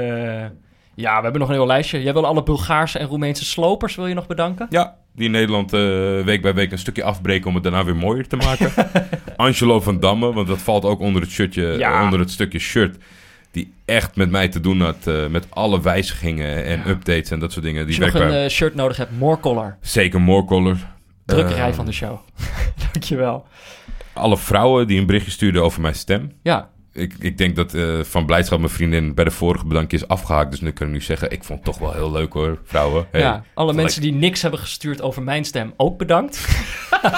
ja, 0.95 1.16
we 1.18 1.22
hebben 1.24 1.39
nog 1.39 1.49
een 1.49 1.56
heel 1.56 1.66
lijstje. 1.66 2.01
Jij 2.01 2.14
wil 2.14 2.26
alle 2.26 2.43
Bulgaarse 2.43 2.99
en 2.99 3.08
Roemeense 3.08 3.45
slopers 3.45 3.95
wil 3.95 4.08
je 4.08 4.14
nog 4.14 4.28
bedanken? 4.28 4.68
Ja, 4.70 4.95
die 5.16 5.26
in 5.26 5.32
Nederland 5.32 5.74
eh, 5.74 5.80
week 6.26 6.41
bij 6.41 6.53
week 6.53 6.72
een 6.72 6.78
stukje 6.78 7.03
afbreken 7.03 7.47
om 7.47 7.53
het 7.53 7.64
daarna 7.64 7.84
weer 7.84 7.95
mooier 7.95 8.28
te 8.28 8.36
maken. 8.36 8.72
Angelo 9.36 9.80
van 9.82 9.99
Damme, 9.99 10.34
want 10.34 10.47
dat 10.47 10.62
valt 10.62 10.86
ook 10.86 10.99
onder 10.99 11.22
het, 11.22 11.32
shirtje, 11.32 11.64
Ja. 11.78 12.03
onder 12.03 12.20
het 12.20 12.32
stukje 12.32 12.60
shirt. 12.60 12.97
Die 13.51 13.74
echt 13.86 14.16
met 14.16 14.30
mij 14.30 14.47
te 14.47 14.60
doen 14.60 14.82
had 14.82 15.08
eh, 15.08 15.28
met 15.28 15.47
alle 15.49 15.82
wijzigingen 15.82 16.66
en 16.66 16.89
updates 16.89 17.30
en 17.32 17.39
dat 17.39 17.51
soort 17.51 17.66
dingen. 17.66 17.86
Als 17.86 17.91
Die 17.95 17.99
je 18.06 18.06
nog 18.12 18.20
werkt 18.22 18.34
een 18.34 18.43
eh, 18.43 18.49
shirt 18.49 18.76
nodig 18.76 18.97
hebt, 18.97 19.12
more 19.20 19.39
color. 19.39 19.78
zeker 19.82 20.22
more 20.22 20.45
color. 20.45 20.78
Drukkerij 21.26 21.69
Eh, 21.69 21.76
van 21.76 21.86
de 21.86 21.91
show. 21.91 22.19
dankjewel. 22.91 23.45
Alle 24.13 24.38
vrouwen 24.38 24.88
die 24.88 24.99
een 24.99 25.05
berichtje 25.05 25.32
stuurden 25.32 25.63
over 25.63 25.82
mijn 25.82 25.95
stem. 25.95 26.32
Ja, 26.43 26.69
Ik, 26.93 27.13
ik 27.19 27.38
denk 27.38 27.55
dat 27.55 27.73
eh, 27.73 27.99
van 28.03 28.26
blijdschap 28.26 28.59
mijn 28.59 28.71
vriendin 28.71 29.13
bij 29.13 29.23
de 29.26 29.32
vorige 29.32 29.65
bedankje 29.65 29.97
is 29.97 30.07
afgehaakt. 30.07 30.51
Dus 30.51 30.61
nu 30.61 30.71
kan 30.71 30.88
ik 30.88 30.93
nu 30.93 31.01
zeggen, 31.01 31.32
ik 31.32 31.43
vond 31.43 31.59
het 31.59 31.67
toch 31.67 31.78
wel 31.78 31.93
heel 31.93 32.11
leuk 32.11 32.34
hoor, 32.34 32.59
vrouwen. 32.63 33.07
Hey, 33.11 33.21
ja, 33.21 33.43
alle 33.53 33.73
mensen 33.73 34.01
die 34.01 34.13
niks 34.13 34.41
hebben 34.41 34.59
gestuurd 34.59 35.01
over 35.01 35.23
mijn 35.23 35.45
stem, 35.45 35.73
ook 35.78 35.97
bedankt. 35.97 36.47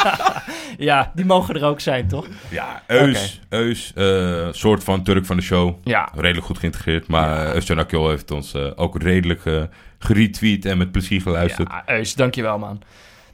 ja, 0.77 1.11
die 1.15 1.25
mogen 1.25 1.55
er 1.55 1.63
ook 1.63 1.79
zijn, 1.79 2.07
toch? 2.07 2.27
Ja, 2.49 2.83
Eus, 2.87 3.41
Eus 3.49 3.93
eh, 3.95 4.47
soort 4.51 4.83
van 4.83 5.03
Turk 5.03 5.25
van 5.25 5.35
de 5.35 5.41
show. 5.43 5.75
Ja, 5.83 6.09
redelijk 6.15 6.45
goed 6.45 6.57
geïntegreerd. 6.59 7.07
Maar 7.07 7.63
ja. 7.65 7.75
Akjol 7.75 8.09
heeft 8.09 8.31
ons 8.31 8.55
ook 8.55 9.01
redelijk 9.01 9.41
geretweet 9.99 10.65
en 10.65 10.77
met 10.77 10.91
plezier 10.91 11.21
geluisterd. 11.21 11.69
ja 11.69 11.83
Eus, 11.85 12.13
dankjewel 12.13 12.59
man. 12.59 12.81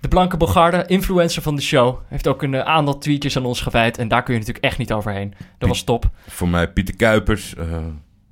De 0.03 0.09
Blanke 0.09 0.37
Bogarde, 0.37 0.83
influencer 0.87 1.41
van 1.41 1.55
de 1.55 1.61
show, 1.61 1.97
heeft 2.07 2.27
ook 2.27 2.41
een 2.43 2.53
eh, 2.53 2.59
aantal 2.61 2.97
tweetjes 2.97 3.37
aan 3.37 3.45
ons 3.45 3.61
gewijd. 3.61 3.97
En 3.97 4.07
daar 4.07 4.23
kun 4.23 4.33
je 4.33 4.39
natuurlijk 4.39 4.65
echt 4.65 4.77
niet 4.77 4.91
overheen. 4.93 5.33
Dat 5.57 5.69
was 5.69 5.83
top. 5.83 6.09
Voor 6.27 6.47
mij 6.47 6.71
Pieter 6.71 6.95
Kuipers, 6.95 7.55
eh, 7.55 7.65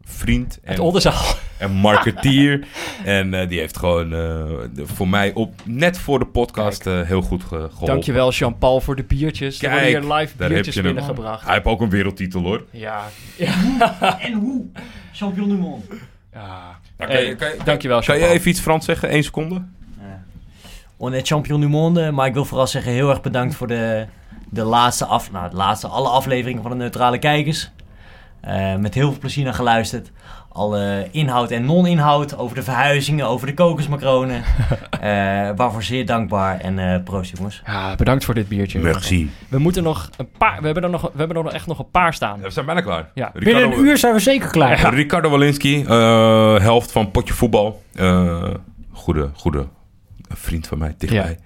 vriend 0.04 0.60
Het 0.64 0.78
en, 0.78 0.80
Oldenzaal. 0.84 1.24
en 1.58 1.72
marketeer. 1.72 2.68
en 3.06 3.34
eh, 3.34 3.48
die 3.50 3.60
heeft 3.60 3.78
gewoon 3.78 4.14
eh, 4.14 4.46
voor 4.84 5.08
mij 5.08 5.34
op, 5.34 5.54
net 5.64 5.98
voor 5.98 6.20
de 6.20 6.26
podcast 6.26 6.84
heel 6.86 7.22
goed 7.22 7.44
ge 7.44 7.48
geholpen. 7.56 7.86
Dankjewel 7.86 8.32
Jean-Paul 8.32 8.82
voor 8.82 8.96
de 8.96 9.04
biertjes. 9.04 9.62
er 9.62 9.70
worden 9.70 9.90
Kijk, 9.90 10.04
hier 10.04 10.14
live 10.14 10.32
daar 10.38 10.48
heb 10.48 10.50
biertjes 10.50 10.76
je 10.76 10.82
hem. 10.82 10.94
binnengebracht. 10.94 11.46
Hij 11.46 11.54
heeft 11.54 11.66
ook 11.66 11.82
een 11.82 11.90
wereldtitel 11.90 12.42
hoor. 12.42 12.64
Ja, 12.72 13.02
En 14.20 14.34
hoe? 14.34 14.66
Champion 15.14 15.50
du 15.50 15.56
monde. 15.56 15.86
ja. 16.34 16.80
Nou, 16.98 17.12
kan 17.12 17.22
je- 17.24 17.36
kan 17.36 17.48
je- 17.50 17.58
dankjewel 17.64 17.98
Kan 17.98 18.06
Jean-Paul. 18.08 18.32
je 18.34 18.38
even 18.40 18.50
iets 18.52 18.60
Frans 18.60 18.86
zeggen? 18.86 19.14
Eén 19.16 19.24
seconde? 19.24 19.62
On 21.02 21.14
est 21.14 21.28
champion 21.28 21.60
du 21.60 21.68
monde. 21.68 22.12
Maar 22.12 22.28
ik 22.28 22.34
wil 22.34 22.46
vooral 22.46 22.68
zeggen 22.68 22.92
heel 22.92 23.10
erg 23.10 23.22
bedankt 23.22 23.56
voor 23.56 23.68
de, 23.68 24.06
de 24.50 24.64
laatste 24.64 25.06
af, 25.06 25.32
nou, 25.32 25.50
de 25.50 25.56
laatste 25.56 25.88
alle 25.88 26.08
afleveringen 26.08 26.62
van 26.62 26.72
de 26.72 26.78
Neutrale 26.78 27.18
Kijkers. 27.18 27.72
Eh, 28.42 28.76
met 28.76 28.94
heel 28.94 29.10
veel 29.10 29.20
plezier 29.20 29.44
naar 29.44 29.54
geluisterd. 29.54 30.12
Alle 30.50 31.08
inhoud 31.12 31.52
en 31.52 31.66
non-inhoud 31.66 32.38
over 32.38 32.56
de 32.56 32.64
verhuizingen, 32.64 33.28
over 33.28 33.48
de 33.48 33.54
kokosmacronen. 33.54 34.44
Eh, 35.02 35.08
waarvoor 35.56 35.84
zeer 35.84 36.06
dankbaar 36.06 36.60
en 36.60 36.80
eh 36.80 37.04
proost 37.04 37.38
jongens. 37.38 37.62
Ja, 37.66 37.96
bedankt 37.96 38.26
voor 38.26 38.34
dit 38.34 38.48
biertje. 38.48 38.80
Merci. 38.80 39.32
We 39.48 39.58
moeten 39.58 39.84
nog 39.84 40.10
een 40.18 40.30
paar. 40.38 40.60
We 40.60 40.66
hebben 40.66 40.84
er 40.84 40.90
nog, 40.90 41.02
we 41.02 41.18
hebben 41.18 41.38
er 41.38 41.44
nog 41.44 41.54
echt 41.54 41.68
nog 41.68 41.80
een 41.80 41.92
paar 41.92 42.14
staan. 42.14 42.42
We 42.42 42.50
zijn 42.50 42.66
bijna 42.66 42.82
klaar. 42.82 43.10
Ja. 43.14 43.32
Binnen 43.34 43.64
een 43.64 43.80
uur 43.80 43.98
zijn 43.98 44.14
we 44.14 44.20
zeker 44.20 44.50
klaar. 44.50 44.94
Ricardo 44.94 45.30
Walinski, 45.30 45.84
eh, 45.84 46.60
helft 46.60 46.92
van 46.92 47.12
Potje 47.12 47.34
Voetbal. 47.34 47.82
Eh, 47.96 48.44
goede, 48.92 49.30
goede 50.32 50.46
vriend 50.48 50.68
van 50.68 50.78
mij, 50.78 50.94
dichtbij. 50.98 51.38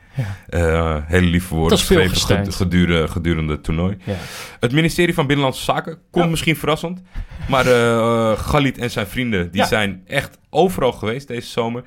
Eh, 0.50 0.98
hele 1.06 1.28
lieve 1.28 1.56
woorden 1.56 1.78
geschreven 1.78 2.54
gedurende, 2.54 3.08
gedurende 3.08 3.54
het 3.54 3.64
toernooi. 3.64 3.98
Ja. 4.04 4.14
Het 4.60 4.72
ministerie 4.72 5.14
van 5.14 5.26
Binnenlandse 5.28 5.64
Zaken 5.64 5.98
komt 6.12 6.30
misschien 6.30 6.56
verrassend. 6.56 7.02
Maar 7.50 7.66
eh 7.68 8.38
Galit 8.38 8.78
en 8.78 8.92
zijn 8.92 9.08
vrienden 9.08 9.52
die 9.52 9.66
zijn 9.66 10.02
echt 10.08 10.38
overal 10.50 10.92
geweest 10.92 11.28
deze 11.28 11.48
zomer. 11.50 11.84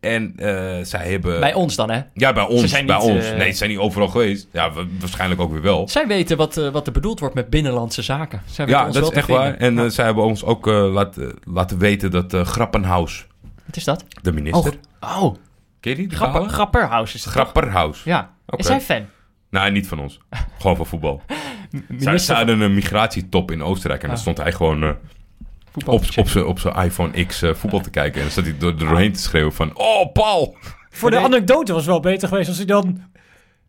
En 0.00 0.32
eh, 0.36 0.84
zij 0.84 1.10
hebben... 1.10 1.40
Bij 1.40 1.54
ons 1.54 1.76
dan, 1.76 1.90
hè? 1.90 2.00
Ja, 2.14 2.32
bij 2.32 2.46
ons. 2.46 2.70
zijn 2.70 2.86
bij 2.86 2.96
niet, 2.98 3.04
ons. 3.04 3.30
Nee, 3.30 3.50
ze 3.50 3.56
zijn 3.56 3.70
niet 3.70 3.78
overal 3.78 4.08
geweest. 4.08 4.48
Ja, 4.52 4.72
wa- 4.72 4.84
waarschijnlijk 5.00 5.40
ook 5.40 5.52
weer 5.52 5.62
wel. 5.62 5.88
Zij 5.88 6.06
weten 6.06 6.36
wat, 6.36 6.54
wat 6.54 6.86
er 6.86 6.92
bedoeld 6.92 7.20
wordt 7.20 7.34
met 7.34 7.50
binnenlandse 7.50 8.02
zaken. 8.02 8.42
Zij 8.46 8.66
Ja, 8.66 8.84
dat 8.90 9.02
is 9.10 9.16
echt 9.16 9.28
waar. 9.28 9.54
En 9.54 9.74
Ja. 9.74 9.88
zij 9.88 10.04
hebben 10.04 10.24
ons 10.24 10.44
ook 10.44 10.66
laten, 10.66 11.34
laten 11.44 11.78
weten 11.78 12.10
dat 12.10 12.32
Grappenhaus, 12.34 13.26
Wat 13.66 13.76
is 13.76 13.84
dat? 13.84 14.04
de 14.22 14.32
minister... 14.32 14.74
Oh, 15.00 15.22
oh 15.24 15.34
Ken 15.86 15.94
je 15.94 16.00
die? 16.00 16.08
Die 16.08 16.16
Grapper, 16.16 16.40
verhalen? 16.40 16.54
Grapperhaus 16.70 17.14
is 17.14 17.24
het? 17.24 17.32
Grapperhaus. 17.32 18.02
Ja. 18.04 18.30
Oké. 18.46 18.60
Is 18.62 18.68
hij 18.68 18.80
fan? 18.80 19.06
Nee, 19.50 19.70
niet 19.70 19.88
van 19.88 19.98
ons. 20.00 20.20
Gewoon 20.58 20.76
van 20.76 20.86
voetbal. 20.86 21.22
Minister 21.88 22.18
ze 22.18 22.32
hadden 22.32 22.60
een 22.60 22.74
migratietop 22.74 23.50
in 23.50 23.62
Oostenrijk 23.62 24.00
en 24.02 24.06
dan 24.08 24.16
Ah. 24.16 24.22
stond 24.22 24.38
hij 24.38 24.52
gewoon 24.52 24.82
eh, 24.82 24.90
voetbal 25.72 25.94
op, 25.94 26.02
op 26.16 26.28
zijn 26.28 26.44
op 26.46 26.58
zijn 26.58 26.74
iPhone 26.74 27.24
X 27.24 27.42
eh, 27.42 27.54
voetbal 27.54 27.80
te 27.80 27.90
kijken. 27.90 28.14
En 28.14 28.22
dan 28.22 28.30
zat 28.30 28.44
hij 28.44 28.58
door, 28.58 28.76
doorheen 28.78 29.12
te 29.12 29.20
schreeuwen 29.20 29.52
van... 29.52 29.76
Oh, 29.76 30.12
Paul! 30.12 30.56
Voor 30.90 31.10
de 31.10 31.16
Nee. 31.16 31.24
anekdote 31.24 31.72
was 31.72 31.80
het 31.82 31.90
wel 31.90 32.00
beter 32.00 32.28
geweest 32.28 32.48
als 32.48 32.56
hij 32.56 32.66
dan 32.66 33.02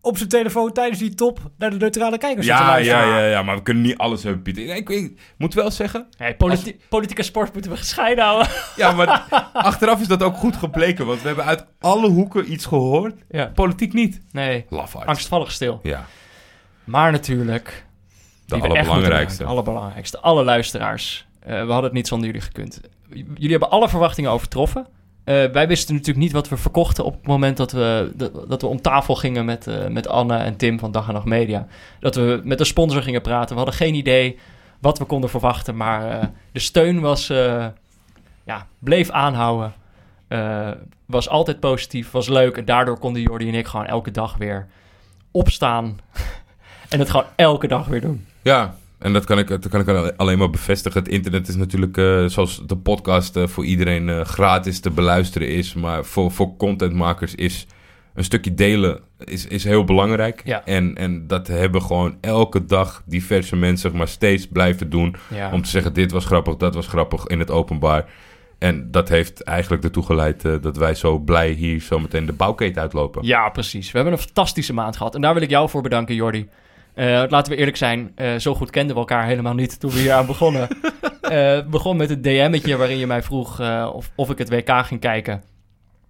op 0.02 0.18
zijn 0.18 0.30
telefoon 0.30 0.72
tijdens 0.72 1.00
die 1.00 1.14
top 1.16 1.40
naar 1.58 1.70
de 1.70 1.78
neutrale 1.78 2.18
kijkers 2.18 2.46
Ja, 2.46 2.66
luisteren. 2.68 3.08
ja, 3.08 3.18
ja, 3.20 3.26
ja, 3.30 3.44
maar 3.44 3.56
we 3.56 3.62
kunnen 3.62 3.84
niet 3.84 3.98
alles 3.98 4.24
hebben, 4.24 4.42
Pieter. 4.42 4.76
Ik, 4.76 4.90
ik 4.90 5.20
moet 5.38 5.54
wel 5.54 5.72
zeggen... 5.72 6.08
Hey, 6.18 6.36
politi- 6.36 6.80
politieke 6.90 7.24
sport 7.24 7.54
moeten 7.54 7.72
we 7.72 7.78
gescheiden 7.78 8.24
houden. 8.24 8.48
Ja, 8.76 8.92
maar 8.92 9.10
achteraf 9.54 10.02
is 10.02 10.08
dat 10.08 10.24
ook 10.24 10.36
goed 10.36 10.56
gebleken. 10.56 11.06
Want 11.06 11.22
we 11.22 11.28
hebben 11.28 11.46
uit 11.46 11.66
alle 11.80 12.10
hoeken 12.10 12.52
iets 12.52 12.66
gehoord. 12.66 13.16
ja. 13.30 13.52
Politiek 13.56 13.94
niet. 13.94 14.22
Nee, 14.32 14.66
angstvallig 15.06 15.52
stil. 15.52 15.80
Ja, 15.84 16.06
Maar 16.84 17.12
natuurlijk, 17.12 17.86
de 18.46 18.56
allerbelangrijkste. 18.56 19.44
allerbelangrijkste. 19.44 20.20
Alle 20.20 20.44
luisteraars. 20.44 21.28
Eh, 21.40 21.52
we 21.54 21.58
hadden 21.58 21.84
het 21.84 21.94
niet 21.94 22.08
zonder 22.08 22.28
jullie 22.28 22.42
gekund. 22.42 22.82
J- 23.10 23.16
Jullie 23.34 23.50
hebben 23.52 23.70
alle 23.70 23.90
verwachtingen 23.90 24.32
overtroffen. 24.32 24.88
Eh, 25.28 25.46
wij 25.46 25.68
wisten 25.68 25.94
natuurlijk 25.94 26.26
niet 26.26 26.32
wat 26.32 26.50
we 26.50 26.58
verkochten 26.58 27.06
op 27.06 27.14
het 27.14 27.28
moment 27.28 27.58
dat 27.58 27.72
we, 27.72 28.12
dat, 28.48 28.62
we 28.62 28.68
om 28.68 28.82
tafel 28.82 29.16
gingen 29.16 29.46
met, 29.46 29.68
eh, 29.68 29.88
met 29.88 30.08
Anne 30.08 30.38
en 30.38 30.58
Tim 30.58 30.80
van 30.80 30.92
Dag 30.92 31.08
en 31.08 31.14
Nacht 31.14 31.26
Media. 31.26 31.68
Dat 32.00 32.16
we 32.16 32.42
met 32.44 32.58
de 32.58 32.64
sponsor 32.64 33.02
gingen 33.02 33.22
praten. 33.22 33.50
We 33.50 33.56
hadden 33.56 33.74
geen 33.74 33.94
idee 33.94 34.40
wat 34.80 34.98
we 34.98 35.06
konden 35.06 35.30
verwachten, 35.30 35.78
maar 35.78 36.12
eh, 36.12 36.28
de 36.52 36.60
steun 36.60 37.00
was, 37.00 37.28
ja, 38.44 38.68
bleef 38.80 39.10
aanhouden. 39.10 39.74
Was 41.06 41.30
altijd 41.30 41.60
positief, 41.60 42.12
was 42.12 42.28
leuk. 42.28 42.58
En 42.58 42.66
daardoor 42.66 43.00
konden 43.00 43.22
Jordi 43.22 43.48
en 43.48 43.56
ik 43.56 43.68
gewoon 43.68 43.86
elke 43.86 44.12
dag 44.12 44.38
weer 44.38 44.68
opstaan. 45.32 46.00
en 46.90 47.00
het 47.00 47.10
gewoon 47.10 47.28
elke 47.36 47.68
dag 47.68 47.88
weer 47.88 48.02
doen. 48.02 48.26
Ja, 48.42 48.76
en 49.00 49.14
dat 49.14 49.26
kan 49.26 49.40
ik, 49.40 49.48
dat 49.48 49.68
kan 49.68 49.82
ik 49.82 50.14
alleen 50.18 50.38
maar 50.38 50.50
bevestigen. 50.50 51.00
Het 51.00 51.12
internet 51.12 51.48
is 51.48 51.56
natuurlijk, 51.56 51.98
eh, 51.98 52.26
zoals 52.26 52.62
de 52.66 52.78
podcast 52.78 53.36
eh, 53.36 53.48
voor 53.48 53.66
iedereen 53.66 54.10
eh, 54.10 54.22
gratis 54.22 54.80
te 54.80 54.90
beluisteren 54.90 55.48
is. 55.48 55.74
Maar 55.74 56.06
voor, 56.06 56.32
voor 56.32 56.58
contentmakers 56.58 57.36
is 57.36 57.68
een 58.14 58.24
stukje 58.24 58.54
delen 58.54 59.00
is, 59.18 59.48
is 59.48 59.64
heel 59.64 59.84
belangrijk. 59.84 60.42
Ja. 60.46 60.66
En, 60.66 60.96
en 60.96 61.28
dat 61.28 61.48
hebben 61.48 61.82
gewoon 61.82 62.18
elke 62.22 62.66
dag 62.66 63.04
diverse 63.06 63.56
mensen 63.56 63.96
maar 63.96 64.08
steeds 64.08 64.48
blijven 64.48 64.90
doen. 64.90 65.16
Ja. 65.34 65.52
Om 65.52 65.62
te 65.62 65.70
zeggen, 65.70 65.94
dit 65.94 66.12
was 66.12 66.26
grappig, 66.26 66.56
dat 66.56 66.76
was 66.76 66.88
grappig 66.88 67.26
in 67.26 67.40
het 67.40 67.52
openbaar. 67.52 68.06
En 68.58 68.92
dat 68.92 69.10
heeft 69.10 69.44
eigenlijk 69.44 69.84
ertoe 69.84 70.04
geleid 70.04 70.42
dat 70.42 70.78
wij 70.78 70.96
zo 70.96 71.20
blij 71.20 71.50
hier 71.50 71.82
zometeen 71.82 72.26
de 72.26 72.34
bouwketen 72.34 72.82
uitlopen. 72.82 73.26
Ja, 73.26 73.50
precies. 73.50 73.92
We 73.92 73.98
hebben 73.98 74.14
een 74.14 74.24
fantastische 74.24 74.74
maand 74.74 74.98
gehad. 74.98 75.16
En 75.16 75.22
daar 75.22 75.34
wil 75.34 75.44
ik 75.44 75.50
jou 75.50 75.70
voor 75.70 75.82
bedanken, 75.82 76.16
Jordi. 76.16 76.50
Eh, 76.98 77.24
laten 77.28 77.52
we 77.52 77.58
eerlijk 77.58 77.78
zijn, 77.78 78.12
eh, 78.16 78.36
zo 78.36 78.56
goed 78.56 78.70
kenden 78.70 78.94
we 78.96 79.02
elkaar 79.02 79.26
helemaal 79.26 79.54
niet 79.54 79.80
toen 79.80 79.92
we 79.92 80.00
hier 80.00 80.14
aan 80.14 80.26
begonnen. 80.26 80.68
Eh 81.22 81.60
begon 81.70 81.98
met 81.98 82.10
het 82.10 82.24
DM'tje 82.24 82.78
waarin 82.78 82.98
je 82.98 83.08
mij 83.08 83.24
vroeg 83.24 83.60
eh, 83.60 83.90
of, 83.94 84.12
of 84.16 84.30
ik 84.30 84.38
het 84.38 84.50
WK 84.50 84.86
ging 84.86 85.00
kijken. 85.00 85.44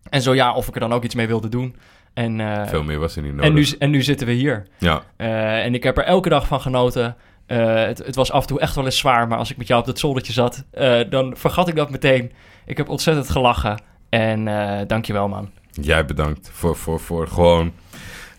En 0.10 0.22
zo 0.22 0.36
ja, 0.36 0.54
of 0.54 0.68
ik 0.68 0.74
er 0.74 0.80
dan 0.80 0.94
ook 0.94 1.04
iets 1.04 1.16
mee 1.16 1.28
wilde 1.28 1.50
doen. 1.50 1.76
En, 2.14 2.40
eh, 2.40 2.68
Veel 2.68 2.84
meer 2.84 3.00
was 3.00 3.16
er 3.16 3.22
niet 3.22 3.32
nodig. 3.32 3.48
en, 3.48 3.54
nu, 3.54 3.66
en 3.80 3.90
nu 3.90 4.02
zitten 4.02 4.28
we 4.28 4.34
hier. 4.34 4.68
Ja, 4.78 5.04
Eh, 5.18 5.64
en 5.66 5.74
ik 5.74 5.84
heb 5.84 5.98
er 5.98 6.04
elke 6.04 6.30
dag 6.30 6.48
van 6.48 6.62
genoten. 6.62 7.16
Eh, 7.46 7.74
het, 7.76 7.98
het 7.98 8.16
was 8.16 8.32
af 8.32 8.42
en 8.42 8.48
toe 8.48 8.60
echt 8.60 8.76
wel 8.76 8.86
eens 8.86 8.98
zwaar, 8.98 9.28
maar 9.28 9.38
als 9.38 9.52
ik 9.52 9.58
met 9.58 9.68
jou 9.68 9.80
op 9.80 9.86
dat 9.86 10.00
zoldertje 10.00 10.34
zat, 10.34 10.64
eh, 10.72 11.00
dan 11.10 11.36
vergat 11.38 11.68
ik 11.68 11.76
dat 11.76 11.90
meteen. 11.90 12.32
Ik 12.66 12.78
heb 12.78 12.90
ontzettend 12.90 13.30
gelachen. 13.30 13.82
En 14.10 14.48
eh 14.48 14.88
dankjewel, 14.88 15.28
man. 15.28 15.50
Jij 15.72 16.06
bedankt 16.06 16.50
voor, 16.54 16.76
voor, 16.76 17.00
voor 17.00 17.28
gewoon 17.28 17.72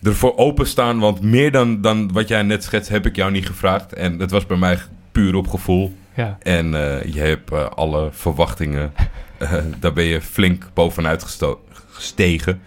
ervoor 0.03 0.37
openstaan. 0.37 0.99
Want 0.99 1.21
meer 1.21 1.51
dan, 1.51 1.81
dan 1.81 2.13
wat 2.13 2.29
jij 2.29 2.43
net 2.43 2.65
schetst, 2.65 2.89
heb 2.89 3.07
ik 3.07 3.17
jou 3.17 3.31
niet 3.31 3.47
gevraagd. 3.47 3.93
En 3.93 4.19
het 4.19 4.31
was 4.31 4.47
bij 4.47 4.57
mij 4.57 4.79
puur 5.13 5.35
op 5.35 5.49
gevoel. 5.49 5.97
Ja. 6.15 6.37
En 6.43 6.75
eh, 6.75 7.13
je 7.13 7.21
hebt 7.21 7.53
eh, 7.53 7.67
alle 7.69 8.09
verwachtingen, 8.13 8.93
eh, 9.39 9.53
daar 9.79 9.93
ben 9.93 10.05
je 10.05 10.21
flink 10.21 10.71
bovenuit 10.75 11.23
gesto- 11.23 11.65
gestegen. 11.91 12.61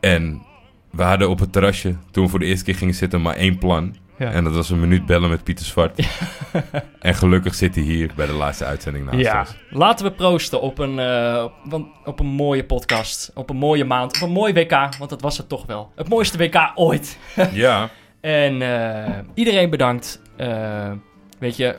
En 0.00 0.42
we 0.90 1.02
hadden 1.02 1.28
op 1.28 1.38
het 1.38 1.52
terrasje, 1.52 1.94
toen 2.10 2.24
we 2.24 2.30
voor 2.30 2.38
de 2.38 2.44
eerste 2.44 2.64
keer 2.64 2.74
gingen 2.74 2.94
zitten, 2.94 3.22
maar 3.22 3.36
één 3.36 3.58
plan. 3.58 3.96
Ja. 4.22 4.30
En 4.32 4.44
dat 4.44 4.54
was 4.54 4.70
een 4.70 4.80
minuut 4.80 5.06
bellen 5.06 5.30
met 5.30 5.44
Pieter 5.44 5.64
Zwart. 5.64 6.08
en 7.00 7.14
gelukkig 7.14 7.54
zit 7.54 7.74
hij 7.74 7.84
hier 7.84 8.10
bij 8.16 8.26
de 8.26 8.32
laatste 8.32 8.64
uitzending 8.64 9.04
naast 9.04 9.18
Ja, 9.18 9.38
ons. 9.40 9.56
laten 9.70 10.06
we 10.06 10.12
proosten 10.12 10.60
op 10.60 10.78
een, 10.78 11.00
op, 11.70 11.86
op 12.04 12.20
een 12.20 12.26
mooie 12.26 12.64
podcast. 12.64 13.30
Op 13.34 13.50
een 13.50 13.56
mooie 13.56 13.84
maand. 13.84 14.16
Op 14.16 14.22
een 14.22 14.30
mooi 14.34 14.52
WK, 14.52 14.70
want 14.98 15.10
dat 15.10 15.20
was 15.20 15.36
het 15.36 15.48
toch 15.48 15.66
wel. 15.66 15.92
Het 15.94 16.08
mooiste 16.08 16.38
WK 16.38 16.72
ooit. 16.74 17.18
Ja, 17.52 17.88
En 18.22 18.62
eh, 18.62 19.18
iedereen 19.34 19.70
bedankt. 19.70 20.20
Eh, 20.36 20.92
weet 21.38 21.56
je, 21.56 21.78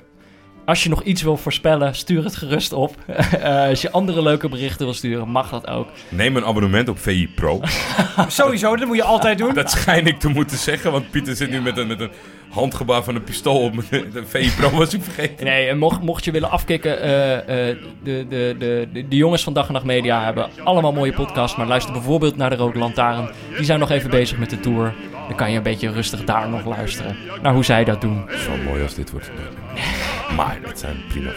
als 0.66 0.84
je 0.84 0.90
nog 0.90 1.04
iets 1.04 1.22
wil 1.22 1.38
voorspellen, 1.38 1.96
stuur 1.96 2.24
het 2.24 2.36
gerust 2.36 2.74
op. 2.74 2.96
Eh, 3.44 3.68
als 3.68 3.82
je 3.82 3.92
andere 3.92 4.22
leuke 4.22 4.50
berichten 4.50 4.86
wil 4.86 4.94
sturen, 4.94 5.30
mag 5.30 5.50
dat 5.50 5.68
ook. 5.68 5.88
neem 6.10 6.36
een 6.36 6.46
abonnement 6.46 6.90
op 6.90 7.00
VI 7.00 7.30
Pro. 7.36 7.62
Sowieso, 8.28 8.76
dat 8.76 8.88
moet 8.88 8.96
je 8.96 9.04
altijd 9.04 9.38
doen. 9.38 9.54
Dat 9.54 9.72
schijn 9.72 10.08
ik 10.08 10.20
te 10.20 10.28
moeten 10.28 10.58
zeggen, 10.58 10.92
want 10.92 11.12
Pieter 11.12 11.36
zit 11.36 11.50
nu 11.50 11.62
met 11.62 11.78
een, 11.78 11.88
met 11.88 12.00
een 12.00 12.12
handgebaar 12.50 13.04
van 13.04 13.16
een 13.16 13.24
pistool 13.24 13.60
op. 13.60 13.74
De 13.90 14.24
VI 14.26 14.52
Pro 14.58 14.70
was 14.70 14.94
ik 14.94 15.04
vergeten. 15.04 15.46
Nee, 15.46 15.68
en 15.68 15.78
mocht, 15.78 16.02
mocht 16.02 16.26
je 16.26 16.32
willen 16.32 16.50
afkicken, 16.50 17.02
eh, 17.02 17.70
eh, 17.70 17.78
de, 18.04 18.26
de, 18.30 18.56
de, 18.60 18.88
de, 18.94 19.08
de 19.08 19.16
jongens 19.16 19.44
van 19.44 19.54
Dag 19.54 19.68
en 19.68 19.74
Nacht 19.74 19.86
Media 19.86 20.24
hebben 20.24 20.50
allemaal 20.64 20.94
mooie 20.94 21.14
podcasts. 21.14 21.58
Maar 21.58 21.68
luister 21.68 21.94
bijvoorbeeld 21.94 22.38
naar 22.38 22.50
de 22.50 22.56
Rode 22.56 22.80
Lantaarn. 22.80 23.30
Die 23.56 23.66
zijn 23.66 23.80
nog 23.80 23.90
even 23.90 24.10
bezig 24.10 24.38
met 24.38 24.50
de 24.50 24.60
tour. 24.60 24.94
Dan 25.28 25.38
kan 25.38 25.52
je 25.52 25.58
een 25.58 25.64
beetje 25.64 25.92
rustig 25.92 26.24
daar 26.24 26.50
nog 26.50 26.66
luisteren 26.66 27.18
naar 27.42 27.54
hoe 27.54 27.64
zij 27.64 27.84
dat 27.84 28.02
doen. 28.02 28.26
Zo 28.30 28.52
mooi 28.66 28.84
als 28.84 28.96
dit 28.96 29.12
wordt. 29.12 29.32
Maar 30.36 30.60
dat 30.66 30.80
zijn 30.80 30.98
prima. 31.10 31.32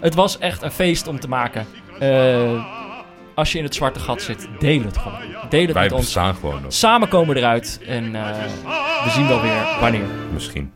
Het 0.00 0.14
was 0.14 0.38
echt 0.38 0.62
een 0.62 0.70
feest 0.70 1.06
om 1.06 1.20
te 1.20 1.28
maken. 1.28 1.66
Eh, 1.98 2.64
als 3.34 3.52
je 3.52 3.58
in 3.58 3.64
het 3.64 3.74
zwarte 3.74 4.00
gat 4.00 4.22
zit, 4.22 4.48
deel 4.58 4.82
het 4.82 4.96
gewoon. 4.98 5.18
Deel 5.48 5.62
het 5.64 5.72
Wij 5.72 5.82
met 5.82 5.92
ons. 5.92 6.12
gewoon 6.16 6.62
nog. 6.62 6.72
Samen 6.72 7.08
komen 7.08 7.34
we 7.34 7.40
eruit 7.40 7.80
en 7.86 8.14
eh, 8.16 8.44
we 9.04 9.10
zien 9.10 9.28
wel 9.28 9.40
weer 9.42 9.76
wanneer. 9.80 10.04
Misschien. 10.32 10.72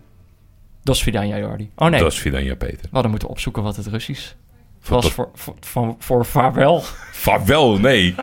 Dos 0.82 1.02
Vidania 1.02 1.38
Jordi. 1.38 1.70
Oh 1.76 1.88
nee, 1.88 2.00
Dat 2.00 2.12
is 2.12 2.18
Vidanja 2.18 2.54
Peter. 2.54 2.78
we 2.82 2.88
hadden 2.92 3.10
moeten 3.10 3.28
opzoeken 3.28 3.62
wat 3.62 3.76
het 3.76 3.86
Russisch 3.86 4.32
Voor 4.80 4.96
was 5.02 5.12
voor, 5.12 5.30
voor, 5.34 5.54
van- 5.60 5.96
voor 5.98 6.26
vaarwel. 6.26 6.80
Vaarwel, 7.12 7.78
nee. 7.78 8.14